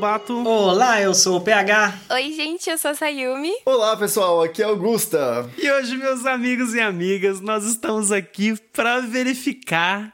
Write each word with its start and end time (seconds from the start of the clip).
Lobato. 0.00 0.48
Olá, 0.48 0.98
eu 1.02 1.12
sou 1.12 1.36
o 1.36 1.40
PH. 1.42 1.94
Oi, 2.12 2.32
gente, 2.32 2.70
eu 2.70 2.78
sou 2.78 2.92
a 2.92 2.94
Sayumi. 2.94 3.52
Olá, 3.66 3.94
pessoal, 3.98 4.42
aqui 4.42 4.62
é 4.62 4.64
Augusta. 4.64 5.46
E 5.58 5.70
hoje, 5.70 5.94
meus 5.98 6.24
amigos 6.24 6.72
e 6.72 6.80
amigas, 6.80 7.38
nós 7.42 7.64
estamos 7.64 8.10
aqui 8.10 8.56
para 8.72 9.00
verificar 9.00 10.10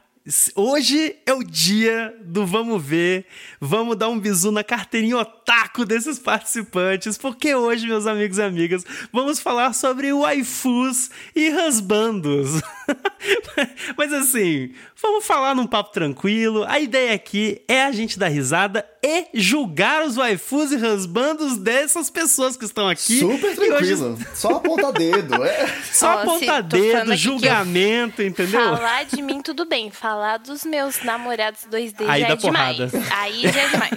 Hoje 0.56 1.14
é 1.24 1.32
o 1.32 1.44
dia 1.44 2.12
do 2.20 2.44
vamos 2.44 2.82
ver, 2.82 3.26
vamos 3.60 3.96
dar 3.96 4.08
um 4.08 4.18
bisu 4.18 4.50
na 4.50 4.64
carteirinha 4.64 5.18
otaku 5.46 5.84
desses 5.84 6.18
participantes, 6.18 7.16
porque 7.16 7.54
hoje, 7.54 7.86
meus 7.86 8.04
amigos 8.04 8.38
e 8.38 8.42
amigas, 8.42 8.84
vamos 9.12 9.38
falar 9.38 9.72
sobre 9.72 10.12
waifus 10.12 11.08
e 11.34 11.48
husbandos. 11.50 12.60
Mas 13.96 14.12
assim, 14.12 14.72
vamos 15.00 15.24
falar 15.24 15.54
num 15.54 15.66
papo 15.66 15.92
tranquilo. 15.92 16.64
A 16.66 16.80
ideia 16.80 17.14
aqui 17.14 17.62
é 17.68 17.84
a 17.84 17.92
gente 17.92 18.18
dar 18.18 18.28
risada 18.28 18.84
e 19.02 19.26
julgar 19.34 20.04
os 20.04 20.16
waifus 20.16 20.72
e 20.72 20.76
husbandos 20.76 21.56
dessas 21.56 22.10
pessoas 22.10 22.56
que 22.56 22.64
estão 22.64 22.88
aqui. 22.88 23.20
Super 23.20 23.54
tranquilo. 23.54 24.14
Hoje... 24.14 24.26
Só 24.34 24.56
aponta 24.56 24.92
dedo. 24.92 25.44
É. 25.44 25.66
Só 25.92 26.22
aponta 26.22 26.60
dedo, 26.60 27.14
julgamento, 27.14 28.20
entendeu? 28.20 28.60
Falar 28.60 29.04
de 29.04 29.22
mim 29.22 29.40
tudo 29.40 29.64
bem, 29.64 29.92
falar 29.92 30.38
dos 30.38 30.64
meus 30.64 31.02
namorados 31.02 31.60
2D 31.70 32.04
Aí 32.08 32.22
já 32.22 32.28
é 32.28 32.36
porrada. 32.36 32.86
demais. 32.88 33.12
Aí 33.12 33.42
já 33.42 33.60
é 33.60 33.68
demais. 33.68 33.92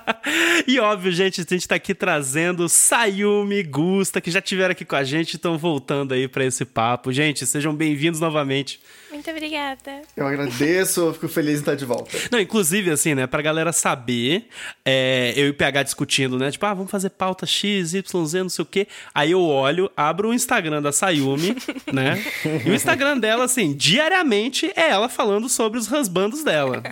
e 0.66 0.78
óbvio, 0.78 1.12
gente, 1.12 1.40
a 1.40 1.44
gente 1.44 1.66
tá 1.66 1.74
aqui 1.74 1.94
trazendo 1.94 2.68
Sayumi, 2.68 3.62
Gusta, 3.62 4.20
que 4.20 4.30
já 4.30 4.40
tiveram 4.40 4.72
aqui 4.72 4.84
com 4.84 4.96
a 4.96 5.04
gente 5.04 5.34
e 5.34 5.36
estão 5.36 5.58
voltando 5.58 6.14
aí 6.14 6.28
para 6.28 6.44
esse 6.44 6.64
papo. 6.64 7.12
Gente, 7.12 7.46
sejam 7.46 7.74
bem-vindos 7.74 8.20
novamente. 8.20 8.80
Muito 9.10 9.30
obrigada. 9.30 10.02
Eu 10.16 10.26
agradeço, 10.26 11.00
eu 11.00 11.14
fico 11.14 11.28
feliz 11.28 11.56
em 11.56 11.60
estar 11.60 11.74
de 11.74 11.84
volta. 11.84 12.16
Não, 12.30 12.38
inclusive, 12.38 12.90
assim, 12.90 13.14
né, 13.14 13.26
pra 13.26 13.40
galera 13.40 13.72
saber, 13.72 14.48
é, 14.84 15.32
eu 15.36 15.46
e 15.46 15.50
o 15.50 15.54
PH 15.54 15.84
discutindo, 15.84 16.38
né, 16.38 16.50
tipo, 16.50 16.66
ah, 16.66 16.74
vamos 16.74 16.90
fazer 16.90 17.10
pauta 17.10 17.46
X, 17.46 17.94
Y, 17.94 18.26
Z, 18.26 18.42
não 18.42 18.50
sei 18.50 18.62
o 18.62 18.66
quê. 18.66 18.86
Aí 19.14 19.30
eu 19.30 19.40
olho, 19.40 19.90
abro 19.96 20.28
o 20.28 20.34
Instagram 20.34 20.82
da 20.82 20.92
Sayumi, 20.92 21.56
né, 21.90 22.22
e 22.64 22.70
o 22.70 22.74
Instagram 22.74 23.18
dela, 23.18 23.44
assim, 23.44 23.74
diariamente 23.74 24.70
é 24.76 24.90
ela 24.90 25.08
falando 25.08 25.48
sobre 25.48 25.78
os 25.78 25.90
husbandos 25.90 26.44
dela. 26.44 26.82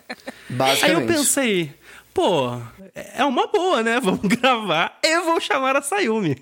Basicamente. 0.48 0.84
Aí 0.84 0.92
eu 0.92 1.06
pensei, 1.06 1.74
pô, 2.14 2.58
é 2.94 3.24
uma 3.24 3.48
boa, 3.48 3.82
né? 3.82 3.98
Vamos 4.04 4.20
gravar. 4.22 4.98
Eu 5.02 5.24
vou 5.24 5.40
chamar 5.40 5.76
a 5.76 5.82
Sayumi. 5.82 6.36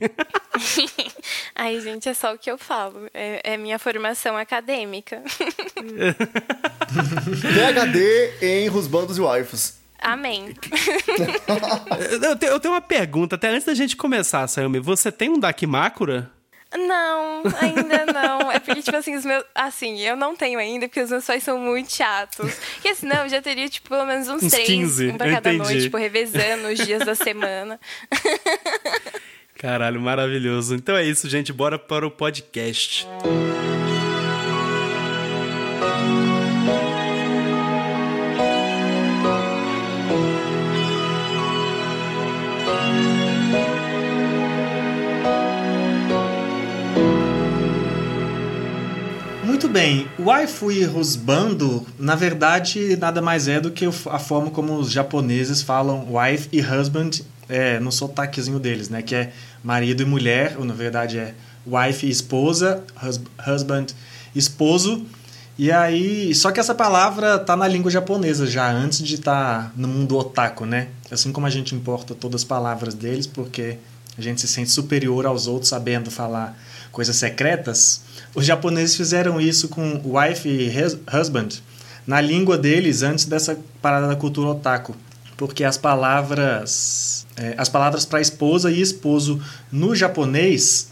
Ai, 1.56 1.80
gente, 1.80 2.08
é 2.08 2.14
só 2.14 2.34
o 2.34 2.38
que 2.38 2.50
eu 2.50 2.58
falo. 2.58 3.08
É, 3.14 3.54
é 3.54 3.56
minha 3.56 3.78
formação 3.78 4.36
acadêmica. 4.36 5.22
PHD 6.92 8.34
em 8.42 8.68
Rusbandos 8.68 9.16
e 9.16 9.20
Waifus. 9.20 9.80
Amém. 9.98 10.54
eu, 12.20 12.60
tenho, 12.60 12.74
uma 12.74 12.80
pergunta, 12.80 13.36
até 13.36 13.48
antes 13.48 13.64
da 13.64 13.72
gente 13.72 13.96
começar, 13.96 14.46
Sayumi. 14.48 14.80
Você 14.80 15.12
tem 15.12 15.30
um 15.30 15.38
Dakimakura? 15.38 16.30
Não, 16.76 17.42
ainda 17.60 18.06
não. 18.12 18.50
É 18.50 18.58
porque, 18.58 18.82
tipo 18.82 18.96
assim, 18.96 19.14
os 19.14 19.24
meus. 19.24 19.44
Assim, 19.54 20.00
eu 20.00 20.16
não 20.16 20.34
tenho 20.34 20.58
ainda, 20.58 20.88
porque 20.88 21.00
os 21.00 21.10
meus 21.10 21.24
pais 21.24 21.42
são 21.42 21.58
muito 21.58 21.92
chatos. 21.92 22.54
Porque 22.74 22.94
senão 22.94 23.24
eu 23.24 23.28
já 23.28 23.42
teria, 23.42 23.68
tipo, 23.68 23.88
pelo 23.88 24.06
menos 24.06 24.28
uns, 24.28 24.42
uns 24.42 24.52
três. 24.52 24.66
15, 24.66 25.08
um 25.08 25.16
pra 25.16 25.30
cada 25.30 25.52
entendi. 25.52 25.70
noite, 25.70 25.82
tipo, 25.84 25.96
revezando 25.96 26.68
os 26.68 26.78
dias 26.78 27.04
da 27.04 27.14
semana. 27.14 27.78
Caralho, 29.58 30.00
maravilhoso. 30.00 30.74
Então 30.74 30.96
é 30.96 31.04
isso, 31.04 31.28
gente. 31.28 31.52
Bora 31.52 31.78
para 31.78 32.06
o 32.06 32.10
podcast. 32.10 33.06
Música 33.06 33.51
bem, 49.68 50.08
waifu 50.18 50.70
e 50.72 50.84
husbando, 50.84 51.86
na 51.98 52.14
verdade, 52.14 52.96
nada 52.96 53.20
mais 53.20 53.48
é 53.48 53.60
do 53.60 53.70
que 53.70 53.86
a 53.86 54.18
forma 54.18 54.50
como 54.50 54.74
os 54.76 54.90
japoneses 54.90 55.62
falam 55.62 56.08
wife 56.10 56.48
e 56.52 56.60
husband 56.60 57.10
é, 57.48 57.78
no 57.78 57.92
sotaquezinho 57.92 58.58
deles, 58.58 58.88
né? 58.88 59.02
Que 59.02 59.14
é 59.14 59.32
marido 59.62 60.02
e 60.02 60.06
mulher, 60.06 60.56
ou 60.58 60.64
na 60.64 60.74
verdade 60.74 61.18
é 61.18 61.34
wife 61.66 62.06
e 62.06 62.10
esposa, 62.10 62.82
husband, 63.46 63.86
esposo. 64.34 65.04
E 65.58 65.70
aí, 65.70 66.34
só 66.34 66.50
que 66.50 66.58
essa 66.58 66.74
palavra 66.74 67.38
tá 67.38 67.54
na 67.54 67.68
língua 67.68 67.90
japonesa 67.90 68.46
já, 68.46 68.70
antes 68.70 69.00
de 69.00 69.16
estar 69.16 69.64
tá 69.64 69.72
no 69.76 69.86
mundo 69.86 70.16
otaku, 70.16 70.64
né? 70.64 70.88
Assim 71.10 71.30
como 71.30 71.46
a 71.46 71.50
gente 71.50 71.74
importa 71.74 72.14
todas 72.14 72.40
as 72.40 72.44
palavras 72.44 72.94
deles, 72.94 73.26
porque 73.26 73.76
a 74.16 74.20
gente 74.20 74.40
se 74.40 74.48
sente 74.48 74.70
superior 74.70 75.26
aos 75.26 75.46
outros 75.46 75.68
sabendo 75.68 76.10
falar 76.10 76.58
coisas 76.90 77.16
secretas, 77.16 78.02
os 78.34 78.44
japoneses 78.44 78.96
fizeram 78.96 79.40
isso 79.40 79.68
com 79.68 80.00
wife 80.04 80.48
e 80.48 80.70
husband 81.10 81.48
na 82.06 82.20
língua 82.20 82.58
deles 82.58 83.02
antes 83.02 83.24
dessa 83.24 83.58
parada 83.80 84.08
da 84.08 84.16
cultura 84.16 84.50
otaku. 84.50 84.94
Porque 85.36 85.64
as 85.64 85.78
palavras 85.78 87.22
é, 87.36 87.54
as 87.56 87.68
palavras 87.68 88.04
para 88.04 88.20
esposa 88.20 88.70
e 88.70 88.80
esposo 88.80 89.40
no 89.70 89.94
japonês, 89.94 90.91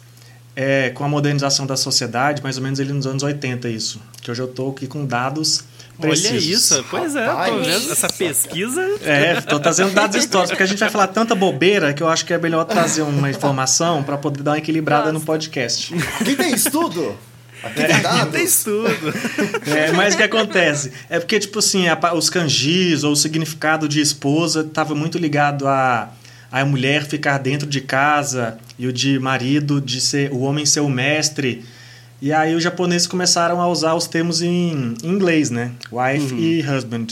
é, 0.63 0.91
com 0.91 1.03
a 1.03 1.09
modernização 1.09 1.65
da 1.65 1.75
sociedade, 1.75 2.43
mais 2.43 2.59
ou 2.59 2.63
menos 2.63 2.79
ali 2.79 2.93
nos 2.93 3.07
anos 3.07 3.23
80 3.23 3.67
isso. 3.71 3.99
Que 4.21 4.31
hoje 4.31 4.43
eu 4.43 4.47
estou 4.47 4.73
aqui 4.73 4.87
com 4.87 5.07
dados 5.07 5.65
precisos. 5.99 6.31
Olha 6.71 6.81
isso, 6.81 6.85
pois 6.91 7.17
é, 7.17 7.27
tô 7.27 7.59
vendo 7.61 7.93
essa 7.93 8.09
pesquisa. 8.09 8.83
É, 9.03 9.39
estou 9.39 9.59
trazendo 9.59 9.93
dados 9.93 10.17
históricos, 10.17 10.51
porque 10.51 10.63
a 10.63 10.67
gente 10.67 10.79
vai 10.79 10.91
falar 10.91 11.07
tanta 11.07 11.35
bobeira 11.35 11.95
que 11.95 12.03
eu 12.03 12.09
acho 12.09 12.27
que 12.27 12.35
é 12.35 12.39
melhor 12.39 12.65
trazer 12.65 13.01
uma 13.01 13.31
informação 13.31 14.03
para 14.03 14.19
poder 14.19 14.43
dar 14.43 14.51
uma 14.51 14.59
equilibrada 14.59 15.07
Nossa. 15.07 15.19
no 15.19 15.21
podcast. 15.25 15.95
Aqui 16.21 16.37
tem 16.37 16.53
estudo? 16.53 17.17
Aqui 17.63 17.83
tem, 17.83 17.97
é, 17.97 18.27
tem 18.31 18.45
estudo. 18.45 19.15
É, 19.67 19.93
mas 19.93 20.13
o 20.13 20.19
que 20.19 20.23
acontece? 20.25 20.93
É 21.09 21.19
porque, 21.19 21.41
tipo 21.41 21.59
assim, 21.59 21.89
a, 21.89 21.99
os 22.13 22.29
kanjis 22.29 23.03
ou 23.03 23.13
o 23.13 23.17
significado 23.17 23.89
de 23.89 23.99
esposa 24.03 24.61
estava 24.61 24.95
muito 24.95 25.17
ligado 25.17 25.67
a 25.67 26.11
a 26.51 26.65
mulher 26.65 27.05
ficar 27.05 27.39
dentro 27.39 27.69
de 27.69 27.81
casa 27.81 28.59
e 28.79 28.87
o 28.87 28.93
de 28.93 29.19
marido 29.19 29.81
de 29.81 30.01
ser 30.01 30.33
o 30.33 30.41
homem 30.41 30.67
ser 30.67 30.81
o 30.81 30.89
mestre. 30.89 31.65
E 32.21 32.33
aí 32.33 32.55
os 32.55 32.63
japoneses 32.63 33.07
começaram 33.07 33.61
a 33.61 33.69
usar 33.69 33.95
os 33.95 34.07
termos 34.07 34.43
em 34.43 34.95
inglês, 35.03 35.51
né? 35.51 35.73
Wife 35.91 36.35
uhum. 36.35 36.41
e 36.41 36.63
husband 36.63 37.07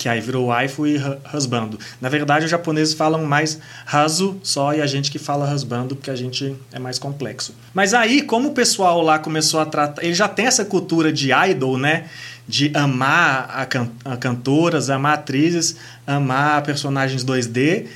que 0.00 0.08
aí 0.08 0.18
virou 0.18 0.46
waifu 0.46 0.86
e 0.86 0.96
husbando. 1.34 1.78
Na 2.00 2.08
verdade, 2.08 2.46
os 2.46 2.50
japoneses 2.50 2.94
falam 2.94 3.22
mais 3.26 3.58
raso 3.84 4.40
só 4.42 4.72
e 4.72 4.80
a 4.80 4.86
gente 4.86 5.10
que 5.10 5.18
fala 5.18 5.52
husbando 5.52 5.94
porque 5.94 6.10
a 6.10 6.16
gente 6.16 6.56
é 6.72 6.78
mais 6.78 6.98
complexo. 6.98 7.54
Mas 7.74 7.92
aí, 7.92 8.22
como 8.22 8.48
o 8.48 8.52
pessoal 8.52 9.02
lá 9.02 9.18
começou 9.18 9.60
a 9.60 9.66
tratar, 9.66 10.02
ele 10.02 10.14
já 10.14 10.26
tem 10.26 10.46
essa 10.46 10.64
cultura 10.64 11.12
de 11.12 11.30
idol, 11.50 11.76
né? 11.76 12.06
De 12.48 12.72
amar 12.74 13.50
a, 13.54 13.66
can 13.66 13.90
a 14.02 14.16
cantoras, 14.16 14.88
amar 14.88 15.18
atrizes, 15.18 15.76
amar 16.06 16.62
personagens 16.62 17.22
2D. 17.22 17.86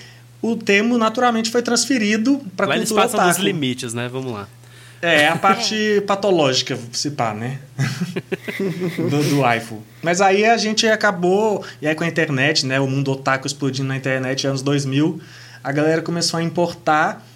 O 0.47 0.57
termo 0.57 0.99
naturalmente 0.99 1.51
foi 1.51 1.63
transferido 1.63 2.39
para 2.55 2.67
cultura 2.67 2.77
eles 2.77 2.93
passam 2.93 3.19
otaku. 3.19 3.35
dos 3.35 3.43
limites, 3.43 3.95
né? 3.95 4.11
Vamos 4.13 4.31
lá. 4.31 4.47
É, 5.01 5.27
a 5.27 5.37
parte 5.41 5.75
é. 5.75 6.01
patológica, 6.03 6.79
se 6.93 7.13
pá, 7.13 7.33
né? 7.33 7.61
do, 9.09 9.23
do 9.23 9.55
iPhone. 9.55 9.81
Mas 10.03 10.21
aí 10.21 10.45
a 10.45 10.59
gente 10.59 10.87
acabou, 10.87 11.65
e 11.81 11.89
aí 11.89 11.95
com 11.95 12.05
a 12.05 12.07
internet, 12.07 12.67
né? 12.67 12.79
O 12.79 12.87
mundo 12.87 13.11
otaku 13.11 13.47
explodindo 13.47 13.89
na 13.89 13.97
internet, 13.97 14.47
anos 14.47 14.61
2000, 14.61 15.19
a 15.63 15.73
galera 15.73 16.03
começou 16.03 16.39
a 16.39 16.43
importar. 16.43 17.27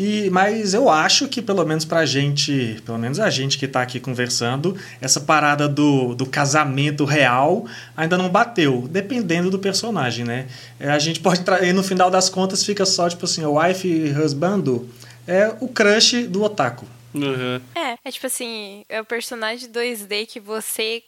E, 0.00 0.30
mas 0.30 0.72
eu 0.72 0.88
acho 0.88 1.28
que, 1.28 1.42
pelo 1.42 1.62
menos 1.62 1.84
pra 1.84 2.06
gente, 2.06 2.80
pelo 2.86 2.96
menos 2.96 3.20
a 3.20 3.28
gente 3.28 3.58
que 3.58 3.68
tá 3.68 3.82
aqui 3.82 4.00
conversando, 4.00 4.74
essa 4.98 5.20
parada 5.20 5.68
do, 5.68 6.14
do 6.14 6.24
casamento 6.24 7.04
real 7.04 7.66
ainda 7.94 8.16
não 8.16 8.30
bateu, 8.30 8.88
dependendo 8.90 9.50
do 9.50 9.58
personagem, 9.58 10.24
né? 10.24 10.46
A 10.80 10.98
gente 10.98 11.20
pode 11.20 11.42
trazer, 11.42 11.74
no 11.74 11.82
final 11.82 12.10
das 12.10 12.30
contas, 12.30 12.64
fica 12.64 12.86
só 12.86 13.10
tipo 13.10 13.26
assim, 13.26 13.44
o 13.44 13.60
wife 13.60 13.86
e 13.86 14.10
husband 14.10 14.86
é 15.26 15.54
o 15.60 15.68
crush 15.68 16.26
do 16.28 16.44
otaku. 16.44 16.86
Uhum. 17.12 17.60
É, 17.74 17.98
é 18.02 18.10
tipo 18.10 18.26
assim, 18.26 18.86
é 18.88 19.02
o 19.02 19.04
personagem 19.04 19.68
2D 19.68 20.26
que 20.26 20.40
você 20.40 21.02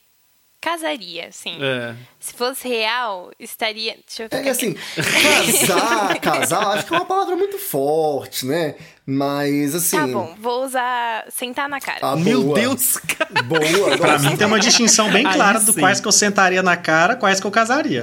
casaria, 0.63 1.27
assim. 1.27 1.59
É. 1.61 1.95
Se 2.21 2.33
fosse 2.33 2.69
real, 2.69 3.33
estaria. 3.39 3.97
Deixa 4.07 4.23
eu 4.23 4.29
É 4.31 4.49
assim, 4.49 4.75
casar, 4.95 6.19
casar, 6.23 6.67
acho 6.69 6.87
que 6.87 6.95
é 6.95 6.97
uma 6.97 7.05
palavra 7.05 7.35
muito 7.35 7.59
forte, 7.59 8.47
né? 8.47 8.77
Mas 9.05 9.75
assim. 9.75 9.99
Tá 9.99 10.07
bom, 10.07 10.33
vou 10.39 10.65
usar 10.65 11.27
sentar 11.29 11.69
na 11.69 11.81
cara. 11.81 11.99
Ah, 12.03 12.17
Meu 12.17 12.55
Deus, 12.55 12.97
cara. 12.97 13.43
Boa, 13.43 13.99
Pra 13.99 14.21
mim 14.21 14.37
tem 14.37 14.47
uma 14.47 14.61
distinção 14.61 15.11
bem 15.11 15.25
clara 15.25 15.59
do 15.59 15.75
quais 15.75 16.01
que 16.01 16.07
eu 16.07 16.13
sentaria 16.13 16.63
na 16.63 16.77
cara, 16.77 17.17
quais 17.17 17.41
que 17.41 17.47
eu 17.47 17.51
casaria. 17.51 18.03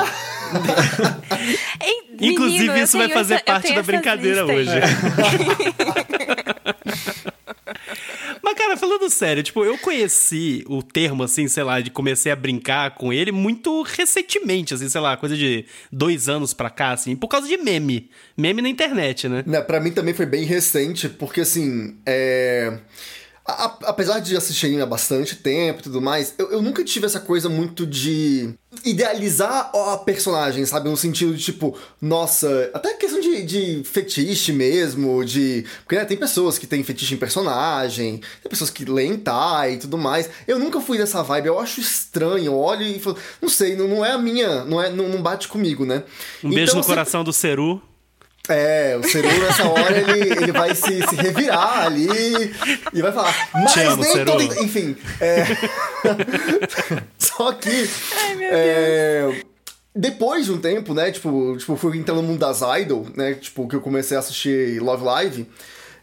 Ei, 1.82 2.10
Inclusive, 2.32 2.68
menino, 2.68 2.84
isso 2.84 2.98
vai 2.98 3.08
fazer 3.08 3.36
essa, 3.36 3.44
parte 3.46 3.74
da 3.74 3.82
brincadeira 3.82 4.46
hoje. 4.46 4.70
É. 4.70 4.82
Cara, 8.56 8.78
falando 8.78 9.10
sério, 9.10 9.42
tipo, 9.42 9.64
eu 9.64 9.78
conheci 9.78 10.64
o 10.68 10.84
termo, 10.84 11.24
assim, 11.24 11.48
sei 11.48 11.64
lá, 11.64 11.80
de 11.80 11.90
comecei 11.90 12.32
a 12.32 12.36
brincar 12.36 12.96
com 12.96 13.12
ele 13.12 13.32
muito 13.32 13.82
recentemente, 13.82 14.74
assim, 14.74 14.90
sei 14.90 15.02
lá, 15.02 15.18
coisa 15.18 15.36
de 15.36 15.66
dois 15.92 16.30
anos 16.30 16.54
pra 16.54 16.70
cá, 16.70 16.92
assim, 16.92 17.16
por 17.16 17.28
causa 17.28 17.48
de 17.48 17.58
meme. 17.58 18.10
Meme 18.38 18.62
na 18.62 18.70
internet, 18.70 19.28
né? 19.28 19.44
né 19.46 19.62
pra 19.62 19.80
mim 19.80 19.92
também 19.92 20.14
foi 20.14 20.26
bem 20.26 20.44
recente, 20.44 21.10
porque, 21.10 21.42
assim, 21.42 21.98
é 22.06 22.78
apesar 23.84 24.20
de 24.20 24.36
assistir 24.36 24.68
anime 24.68 24.82
há 24.82 24.86
bastante 24.86 25.36
tempo 25.36 25.80
e 25.80 25.84
tudo 25.84 26.02
mais, 26.02 26.34
eu, 26.38 26.52
eu 26.52 26.62
nunca 26.62 26.84
tive 26.84 27.06
essa 27.06 27.20
coisa 27.20 27.50
muito 27.50 27.86
de 27.86 28.54
idealizar 28.90 29.72
a 29.74 29.98
personagem, 29.98 30.66
sabe? 30.66 30.90
No 30.90 30.98
sentido 30.98 31.34
de, 31.36 31.44
tipo, 31.44 31.78
nossa, 32.02 32.70
até 32.74 32.94
questão 32.94 33.20
de, 33.20 33.44
de 33.44 33.84
fetiche 33.84 34.52
mesmo, 34.52 35.24
de. 35.24 35.66
Porque 35.84 35.96
né, 35.96 36.06
tem 36.06 36.18
pessoas 36.18 36.58
que 36.58 36.68
têm 36.68 36.84
fetiche 36.84 37.14
em 37.14 37.18
personagem, 37.18 38.22
tem 38.42 38.50
pessoas 38.50 38.70
que 38.70 38.86
leem 38.86 39.18
Tai 39.18 39.74
e 39.74 39.78
tudo 39.78 39.98
mais. 39.98 40.30
Eu 40.48 40.60
nunca 40.60 40.82
fui 40.82 40.98
dessa 40.98 41.24
vibe, 41.24 41.48
eu 41.48 41.60
acho 41.60 41.80
estranho, 41.80 42.46
eu 42.46 42.58
olho 42.58 42.84
e 42.84 43.00
falo, 43.00 43.18
não 43.42 43.50
sei, 43.50 43.76
não, 43.76 43.88
não 43.88 44.06
é 44.06 44.12
a 44.12 44.18
minha, 44.18 44.64
não, 44.66 44.82
é, 44.82 44.90
não, 44.90 45.10
não 45.10 45.22
bate 45.22 45.48
comigo, 45.48 45.86
né? 45.86 46.04
Um 46.44 46.50
beijo 46.50 46.72
então, 46.72 46.82
no 46.82 46.86
coração 46.86 47.24
do 47.24 47.34
Seru. 47.34 47.82
É, 48.50 48.98
o 48.98 49.08
Seru 49.08 49.28
nessa 49.28 49.70
hora 49.70 49.96
ele, 49.96 50.32
ele 50.32 50.52
vai 50.52 50.74
se, 50.74 51.08
se 51.08 51.16
revirar 51.16 51.86
ali 51.86 52.08
e 52.92 53.02
vai 53.02 53.12
falar, 53.12 53.50
mas 53.54 53.78
amo, 53.78 54.04
nem 54.04 54.26
todo. 54.26 54.64
Enfim. 54.64 54.98
É... 55.22 55.46
Só 57.18 57.52
que. 57.54 57.90
Ai, 58.18 58.36
meu 58.36 58.50
é... 58.52 59.28
Deus. 59.32 59.44
Depois 59.96 60.46
de 60.46 60.52
um 60.52 60.58
tempo, 60.60 60.94
né? 60.94 61.12
Tipo, 61.12 61.58
tipo, 61.58 61.76
fui 61.76 61.98
entrando 61.98 62.22
no 62.22 62.28
mundo 62.28 62.40
das 62.40 62.62
idol, 62.82 63.06
né? 63.16 63.34
Tipo, 63.34 63.68
que 63.68 63.76
eu 63.76 63.82
comecei 63.82 64.16
a 64.16 64.20
assistir 64.20 64.82
Love 64.82 65.04
Live 65.04 65.48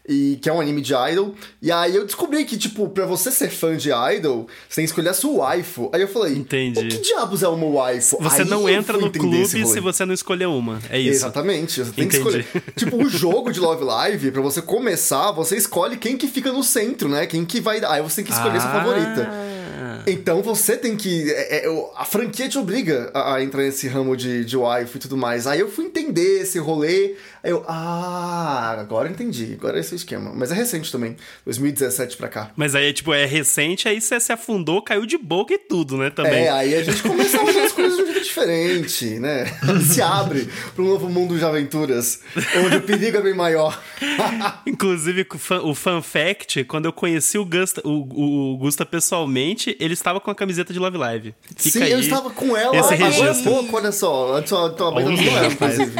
e 0.07 0.37
que 0.41 0.49
é 0.49 0.53
um 0.53 0.61
anime 0.61 0.81
de 0.81 0.93
idol. 0.93 1.35
E 1.61 1.71
aí 1.71 1.95
eu 1.95 2.05
descobri 2.05 2.45
que, 2.45 2.57
tipo, 2.57 2.87
pra 2.89 3.05
você 3.05 3.29
ser 3.29 3.49
fã 3.49 3.75
de 3.75 3.89
idol, 3.91 4.47
você 4.69 4.75
tem 4.75 4.85
que 4.85 4.91
escolher 4.91 5.09
a 5.09 5.13
sua 5.13 5.31
waifu. 5.31 5.89
Aí 5.93 6.01
eu 6.01 6.07
falei, 6.07 6.35
Entendi. 6.35 6.79
o 6.79 6.87
que 6.87 6.97
diabos 6.99 7.43
é 7.43 7.47
uma 7.47 7.65
waifu? 7.65 8.17
Você 8.21 8.43
aí 8.43 8.47
não 8.47 8.69
entra 8.69 8.97
no 8.97 9.11
clube 9.11 9.45
se 9.45 9.79
você 9.79 10.05
não 10.05 10.13
escolher 10.13 10.47
uma. 10.47 10.79
É 10.89 10.99
isso. 10.99 11.25
Exatamente. 11.25 11.83
Você 11.83 11.91
tem 11.91 12.05
Entendi. 12.05 12.23
que 12.23 12.29
escolher. 12.29 12.63
tipo, 12.75 13.03
o 13.03 13.09
jogo 13.09 13.51
de 13.51 13.59
Love 13.59 13.83
Live, 13.83 14.31
pra 14.31 14.41
você 14.41 14.61
começar, 14.61 15.31
você 15.31 15.57
escolhe 15.57 15.97
quem 15.97 16.17
que 16.17 16.27
fica 16.27 16.51
no 16.51 16.63
centro, 16.63 17.09
né? 17.09 17.25
Quem 17.25 17.43
que 17.43 17.59
vai. 17.59 17.83
Aí 17.83 18.01
você 18.01 18.17
tem 18.17 18.25
que 18.25 18.31
escolher 18.31 18.57
ah. 18.57 18.61
sua 18.61 18.71
favorita. 18.71 19.56
Então 20.05 20.41
você 20.41 20.77
tem 20.77 20.95
que. 20.95 21.31
É, 21.31 21.65
é, 21.65 21.89
a 21.95 22.05
franquia 22.05 22.47
te 22.47 22.57
obriga 22.57 23.11
a, 23.13 23.35
a, 23.35 23.43
entrar 23.43 23.63
nesse 23.63 23.87
ramo 23.87 24.15
de, 24.15 24.45
de 24.45 24.55
wife 24.55 24.95
e 24.95 24.99
tudo 24.99 25.17
mais. 25.17 25.47
Aí 25.47 25.59
eu 25.59 25.69
fui 25.69 25.85
entender 25.85 26.41
esse 26.41 26.59
rolê. 26.59 27.15
Aí 27.43 27.51
eu. 27.51 27.63
Ah, 27.67 28.77
agora 28.79 29.09
entendi. 29.09 29.55
Agora 29.59 29.77
é 29.77 29.81
esse 29.81 29.93
o 29.93 29.95
esquema. 29.95 30.31
Mas 30.33 30.51
é 30.51 30.55
recente 30.55 30.91
também. 30.91 31.15
2017 31.45 32.17
pra 32.17 32.27
cá. 32.27 32.51
Mas 32.55 32.75
aí, 32.75 32.93
tipo, 32.93 33.13
é 33.13 33.25
recente, 33.25 33.87
aí 33.87 33.99
você 33.99 34.19
se 34.19 34.31
afundou, 34.31 34.81
caiu 34.81 35.05
de 35.05 35.17
boca 35.17 35.53
e 35.53 35.57
tudo, 35.57 35.97
né? 35.97 36.09
Também. 36.09 36.45
É, 36.45 36.49
aí 36.49 36.75
a 36.75 36.83
gente 36.83 37.01
começa 37.03 37.39
a 37.39 37.43
ver 37.43 37.59
as 37.59 37.71
coisas 37.71 37.97
de 37.97 38.03
diferente, 38.37 39.19
né? 39.19 39.45
se 39.81 40.01
abre 40.01 40.47
para 40.73 40.83
um 40.83 40.87
novo 40.87 41.09
mundo 41.09 41.37
de 41.37 41.43
aventuras, 41.43 42.21
onde 42.63 42.77
o 42.77 42.81
perigo 42.81 43.17
é 43.17 43.21
bem 43.21 43.33
maior. 43.33 43.81
Inclusive, 44.65 45.27
o 45.63 45.73
fun 45.73 46.01
fact, 46.01 46.63
quando 46.65 46.85
eu 46.85 46.93
conheci 46.93 47.37
o 47.37 47.45
Gusta, 47.45 47.81
o, 47.83 48.53
o 48.53 48.57
Gusta 48.57 48.85
pessoalmente, 48.85 49.75
ele 49.79 49.93
estava 49.93 50.19
com 50.19 50.29
a 50.29 50.35
camiseta 50.35 50.71
de 50.71 50.79
Love 50.79 50.97
Live. 50.97 51.35
Fica 51.55 51.79
Sim, 51.79 51.83
aí, 51.83 51.91
eu 51.91 51.99
estava 51.99 52.29
com 52.29 52.55
ela 52.55 52.77
esse 52.77 52.93
agora 52.93 53.31
há 53.31 53.43
pouco, 53.43 53.75
olha 53.75 53.91
só. 53.91 54.41
Tô, 54.41 54.69
tô 54.71 54.91
com 54.91 54.99
ela, 54.99 55.47
inclusive. 55.47 55.93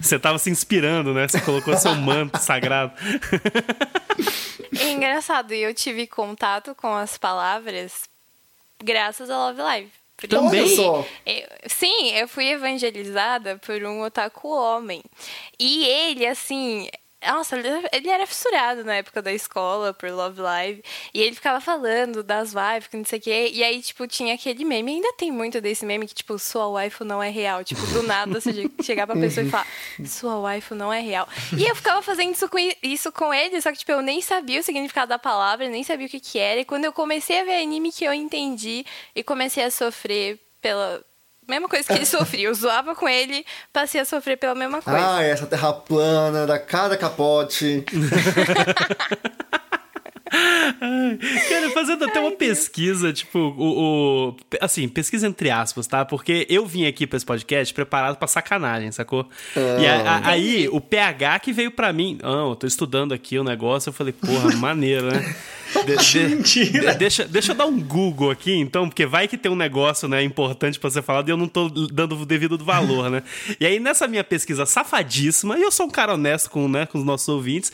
Você 0.00 0.16
estava 0.16 0.38
se 0.38 0.50
inspirando, 0.50 1.14
né? 1.14 1.28
Você 1.28 1.40
colocou 1.40 1.76
seu 1.76 1.94
manto 1.94 2.38
sagrado. 2.38 2.92
É 4.78 4.90
engraçado, 4.90 5.54
e 5.54 5.62
eu 5.62 5.72
tive 5.72 6.06
contato 6.06 6.74
com 6.74 6.92
as 6.92 7.16
palavras 7.16 7.92
graças 8.82 9.30
a 9.30 9.36
Love 9.36 9.62
Live. 9.62 10.05
Também? 10.28 10.76
Só. 10.76 11.04
Eu, 11.26 11.48
sim, 11.66 12.12
eu 12.12 12.26
fui 12.26 12.48
evangelizada 12.48 13.58
por 13.58 13.82
um 13.82 14.02
otaku 14.02 14.48
homem. 14.48 15.02
E 15.58 15.84
ele, 15.84 16.26
assim, 16.26 16.88
nossa, 17.32 17.56
ele 17.92 18.08
era 18.08 18.26
fissurado 18.26 18.84
na 18.84 18.94
época 18.96 19.22
da 19.22 19.32
escola 19.32 19.92
por 19.92 20.10
Love 20.10 20.40
Live. 20.40 20.84
E 21.12 21.20
ele 21.20 21.34
ficava 21.34 21.60
falando 21.60 22.22
das 22.22 22.54
wives, 22.54 22.88
que 22.88 22.96
não 22.96 23.04
sei 23.04 23.18
o 23.18 23.22
quê. 23.22 23.50
E 23.52 23.64
aí, 23.64 23.82
tipo, 23.82 24.06
tinha 24.06 24.34
aquele 24.34 24.64
meme. 24.64 24.92
Ainda 24.92 25.12
tem 25.14 25.30
muito 25.30 25.60
desse 25.60 25.84
meme 25.84 26.06
que, 26.06 26.14
tipo, 26.14 26.38
sua 26.38 26.68
waifu 26.68 27.04
não 27.04 27.22
é 27.22 27.30
real. 27.30 27.64
Tipo, 27.64 27.84
do 27.86 28.02
nada 28.02 28.40
você 28.40 28.70
chegar 28.82 29.06
pra 29.06 29.16
pessoa 29.16 29.46
e 29.46 29.50
falar, 29.50 29.66
sua 30.04 30.38
waifu 30.38 30.74
não 30.74 30.92
é 30.92 31.00
real. 31.00 31.28
E 31.56 31.64
eu 31.64 31.74
ficava 31.74 32.02
fazendo 32.02 32.32
isso 32.32 32.48
com, 32.48 32.58
isso 32.82 33.12
com 33.12 33.32
ele, 33.32 33.60
só 33.60 33.72
que, 33.72 33.78
tipo, 33.78 33.92
eu 33.92 34.02
nem 34.02 34.20
sabia 34.20 34.60
o 34.60 34.62
significado 34.62 35.08
da 35.08 35.18
palavra, 35.18 35.68
nem 35.68 35.82
sabia 35.82 36.06
o 36.06 36.10
que 36.10 36.20
que 36.20 36.38
era. 36.38 36.60
E 36.60 36.64
quando 36.64 36.84
eu 36.84 36.92
comecei 36.92 37.40
a 37.40 37.44
ver 37.44 37.62
anime 37.62 37.92
que 37.92 38.04
eu 38.04 38.12
entendi 38.12 38.84
e 39.14 39.22
comecei 39.22 39.64
a 39.64 39.70
sofrer 39.70 40.38
pela 40.60 41.04
mesma 41.48 41.68
coisa 41.68 41.86
que 41.86 41.92
ele 41.94 42.06
sofria. 42.06 42.48
Eu 42.48 42.54
zoava 42.54 42.94
com 42.94 43.08
ele, 43.08 43.44
passei 43.72 44.00
a 44.00 44.04
sofrer 44.04 44.36
pela 44.36 44.54
mesma 44.54 44.82
coisa. 44.82 45.16
Ah, 45.16 45.22
essa 45.22 45.46
terra 45.46 45.72
plana, 45.72 46.46
da 46.46 46.58
cada 46.58 46.96
capote. 46.96 47.84
Cara, 51.48 51.70
fazendo 51.70 52.04
até 52.04 52.18
uma 52.20 52.32
pesquisa, 52.32 53.12
tipo, 53.12 53.38
o, 53.38 54.30
o, 54.30 54.36
Assim, 54.60 54.88
pesquisa 54.88 55.26
entre 55.26 55.50
aspas, 55.50 55.86
tá? 55.86 56.04
Porque 56.04 56.46
eu 56.50 56.66
vim 56.66 56.86
aqui 56.86 57.06
pra 57.06 57.16
esse 57.16 57.24
podcast 57.24 57.72
preparado 57.72 58.16
pra 58.16 58.26
sacanagem, 58.26 58.90
sacou? 58.90 59.28
Ah. 59.56 59.80
E 59.80 59.86
a, 59.86 60.10
a, 60.10 60.28
aí, 60.28 60.68
o 60.68 60.80
PH 60.80 61.38
que 61.40 61.52
veio 61.52 61.70
pra 61.70 61.92
mim. 61.92 62.18
Não, 62.22 62.50
eu 62.50 62.56
tô 62.56 62.66
estudando 62.66 63.14
aqui 63.14 63.38
o 63.38 63.44
negócio. 63.44 63.88
Eu 63.88 63.92
falei, 63.92 64.12
porra, 64.12 64.54
maneiro, 64.56 65.06
né? 65.06 65.34
De, 65.84 65.96
de, 65.96 66.18
Mentira. 66.34 66.92
De, 66.92 66.98
deixa, 66.98 67.24
deixa 67.24 67.52
eu 67.52 67.56
dar 67.56 67.66
um 67.66 67.80
Google 67.80 68.30
aqui, 68.30 68.54
então, 68.54 68.88
porque 68.88 69.06
vai 69.06 69.28
que 69.28 69.36
tem 69.36 69.50
um 69.50 69.56
negócio, 69.56 70.08
né, 70.08 70.22
importante 70.22 70.78
pra 70.78 70.90
ser 70.90 71.02
falado 71.02 71.28
e 71.28 71.32
eu 71.32 71.36
não 71.36 71.48
tô 71.48 71.68
dando 71.68 72.16
o 72.16 72.26
devido 72.26 72.56
valor, 72.64 73.10
né? 73.10 73.22
E 73.60 73.66
aí, 73.66 73.78
nessa 73.78 74.06
minha 74.06 74.24
pesquisa 74.24 74.66
safadíssima, 74.66 75.58
e 75.58 75.62
eu 75.62 75.70
sou 75.70 75.86
um 75.86 75.90
cara 75.90 76.14
honesto 76.14 76.50
com, 76.50 76.68
né, 76.68 76.86
com 76.86 76.98
os 76.98 77.04
nossos 77.04 77.28
ouvintes, 77.28 77.72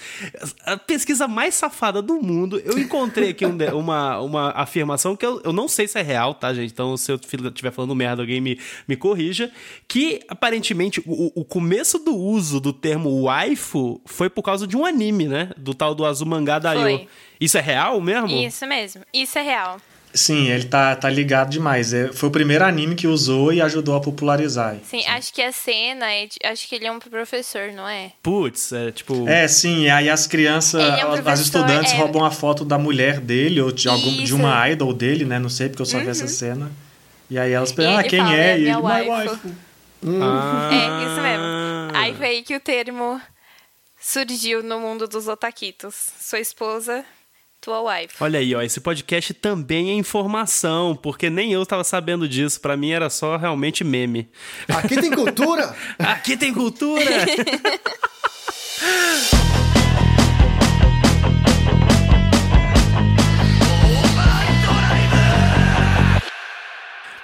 a 0.65 0.77
pesquisa 0.77 1.29
mais 1.29 1.55
safada 1.55 2.03
do 2.03 2.21
mundo, 2.21 2.61
eu 2.65 2.79
encontrei 2.79 3.31
aqui 3.31 3.47
um, 3.47 3.57
uma, 3.79 4.21
uma 4.21 4.51
afirmação 4.51 5.15
que 5.17 5.25
eu, 5.25 5.41
eu 5.45 5.53
não 5.53 5.69
sei 5.69 5.87
se 5.87 5.99
é 5.99 6.03
real, 6.03 6.35
tá, 6.35 6.53
gente? 6.53 6.73
Então, 6.73 6.97
se 6.97 7.11
eu 7.11 7.17
estiver 7.17 7.71
falando 7.71 7.95
merda, 7.95 8.23
alguém 8.23 8.41
me, 8.41 8.59
me 8.87 8.97
corrija, 8.97 9.51
que 9.87 10.21
aparentemente 10.29 11.01
o, 11.07 11.33
o 11.35 11.45
começo 11.45 11.99
do 11.99 12.17
uso 12.17 12.61
do 12.61 12.73
termo 12.73 13.23
waifu 13.23 14.01
foi 14.05 14.29
por 14.29 14.43
causa 14.43 14.67
de 14.67 14.77
um 14.77 14.85
anime, 14.85 15.27
né? 15.27 15.51
Do 15.57 15.75
tal 15.75 15.95
do 15.95 16.05
Azumanga 16.05 16.59
Daioh. 16.59 17.07
Isso 17.43 17.59
é 17.59 17.61
real 17.61 18.01
mesmo? 18.01 18.29
Isso 18.29 18.65
mesmo. 18.69 19.03
Isso 19.13 19.37
é 19.37 19.43
real. 19.43 19.81
Sim, 20.15 20.49
ele 20.49 20.65
tá, 20.65 20.95
tá 20.95 21.11
ligado 21.11 21.51
demais. 21.51 21.93
É, 21.93 22.13
foi 22.13 22.29
o 22.29 22.33
primeiro 22.33 22.65
anime 22.65 22.95
que 22.95 23.09
usou 23.09 23.53
e 23.53 23.61
ajudou 23.61 23.97
a 23.97 24.01
popularizar. 24.01 24.77
Sim, 24.85 25.01
sim. 25.01 25.07
acho 25.09 25.35
que 25.35 25.43
a 25.43 25.51
cena, 25.51 26.13
é, 26.13 26.29
acho 26.45 26.69
que 26.69 26.77
ele 26.77 26.87
é 26.87 26.93
um 26.93 27.01
professor, 27.01 27.73
não 27.73 27.89
é? 27.89 28.13
Putz, 28.23 28.73
é 28.73 28.93
tipo. 28.93 29.27
É, 29.29 29.49
sim, 29.49 29.89
aí 29.89 30.09
as 30.09 30.29
crianças, 30.29 30.81
é 30.81 31.05
um 31.05 31.29
as 31.29 31.41
estudantes 31.41 31.93
é... 31.93 31.97
roubam 31.97 32.25
a 32.25 32.31
foto 32.31 32.65
da 32.65 32.79
mulher 32.79 33.19
dele, 33.19 33.61
ou 33.61 33.73
de, 33.73 33.89
algum, 33.89 34.23
de 34.23 34.35
uma 34.35 34.69
idol 34.69 34.93
dele, 34.93 35.25
né? 35.25 35.41
Não 35.41 35.49
sei, 35.49 35.69
porque 35.69 35.83
eu 35.83 35.87
só 35.87 35.97
uhum. 35.97 36.05
vi 36.05 36.11
essa 36.11 36.23
uhum. 36.23 36.29
cena. 36.29 36.73
E 37.29 37.39
aí 37.39 37.51
elas 37.51 37.73
perguntam, 37.73 38.01
ah, 38.01 38.05
quem 38.05 38.21
fala, 38.21 38.37
é? 38.37 38.59
E 38.59 38.69
ele, 38.69 38.77
my 38.77 39.11
wife. 39.11 39.49
Hum. 40.05 40.21
Ah. 40.23 40.71
É, 40.73 41.07
isso 41.07 41.23
mesmo. 41.23 41.97
Aí 41.97 42.15
foi 42.15 42.27
aí 42.27 42.43
que 42.43 42.55
o 42.55 42.61
termo 42.61 43.21
surgiu 43.99 44.63
no 44.63 44.79
mundo 44.79 45.09
dos 45.09 45.27
otaquitos. 45.27 45.95
Sua 46.21 46.39
esposa 46.39 47.05
tua 47.63 47.81
wife. 47.81 48.17
Olha 48.19 48.41
aí, 48.41 48.55
ó, 48.57 48.61
esse 48.61 48.81
podcast 48.81 49.33
também 49.35 49.91
é 49.91 49.93
informação, 49.95 50.97
porque 50.97 51.31
nem 51.31 51.53
eu 51.53 51.63
estava 51.63 51.85
sabendo 51.85 52.29
disso. 52.29 52.61
Para 52.61 52.77
mim 52.77 52.91
era 52.91 53.09
só 53.09 53.37
realmente 53.37 53.85
meme. 53.85 54.29
Aqui 54.69 55.01
tem 55.01 55.11
cultura! 55.13 55.75
Aqui 55.97 56.37
tem 56.37 56.53
cultura! 56.53 57.05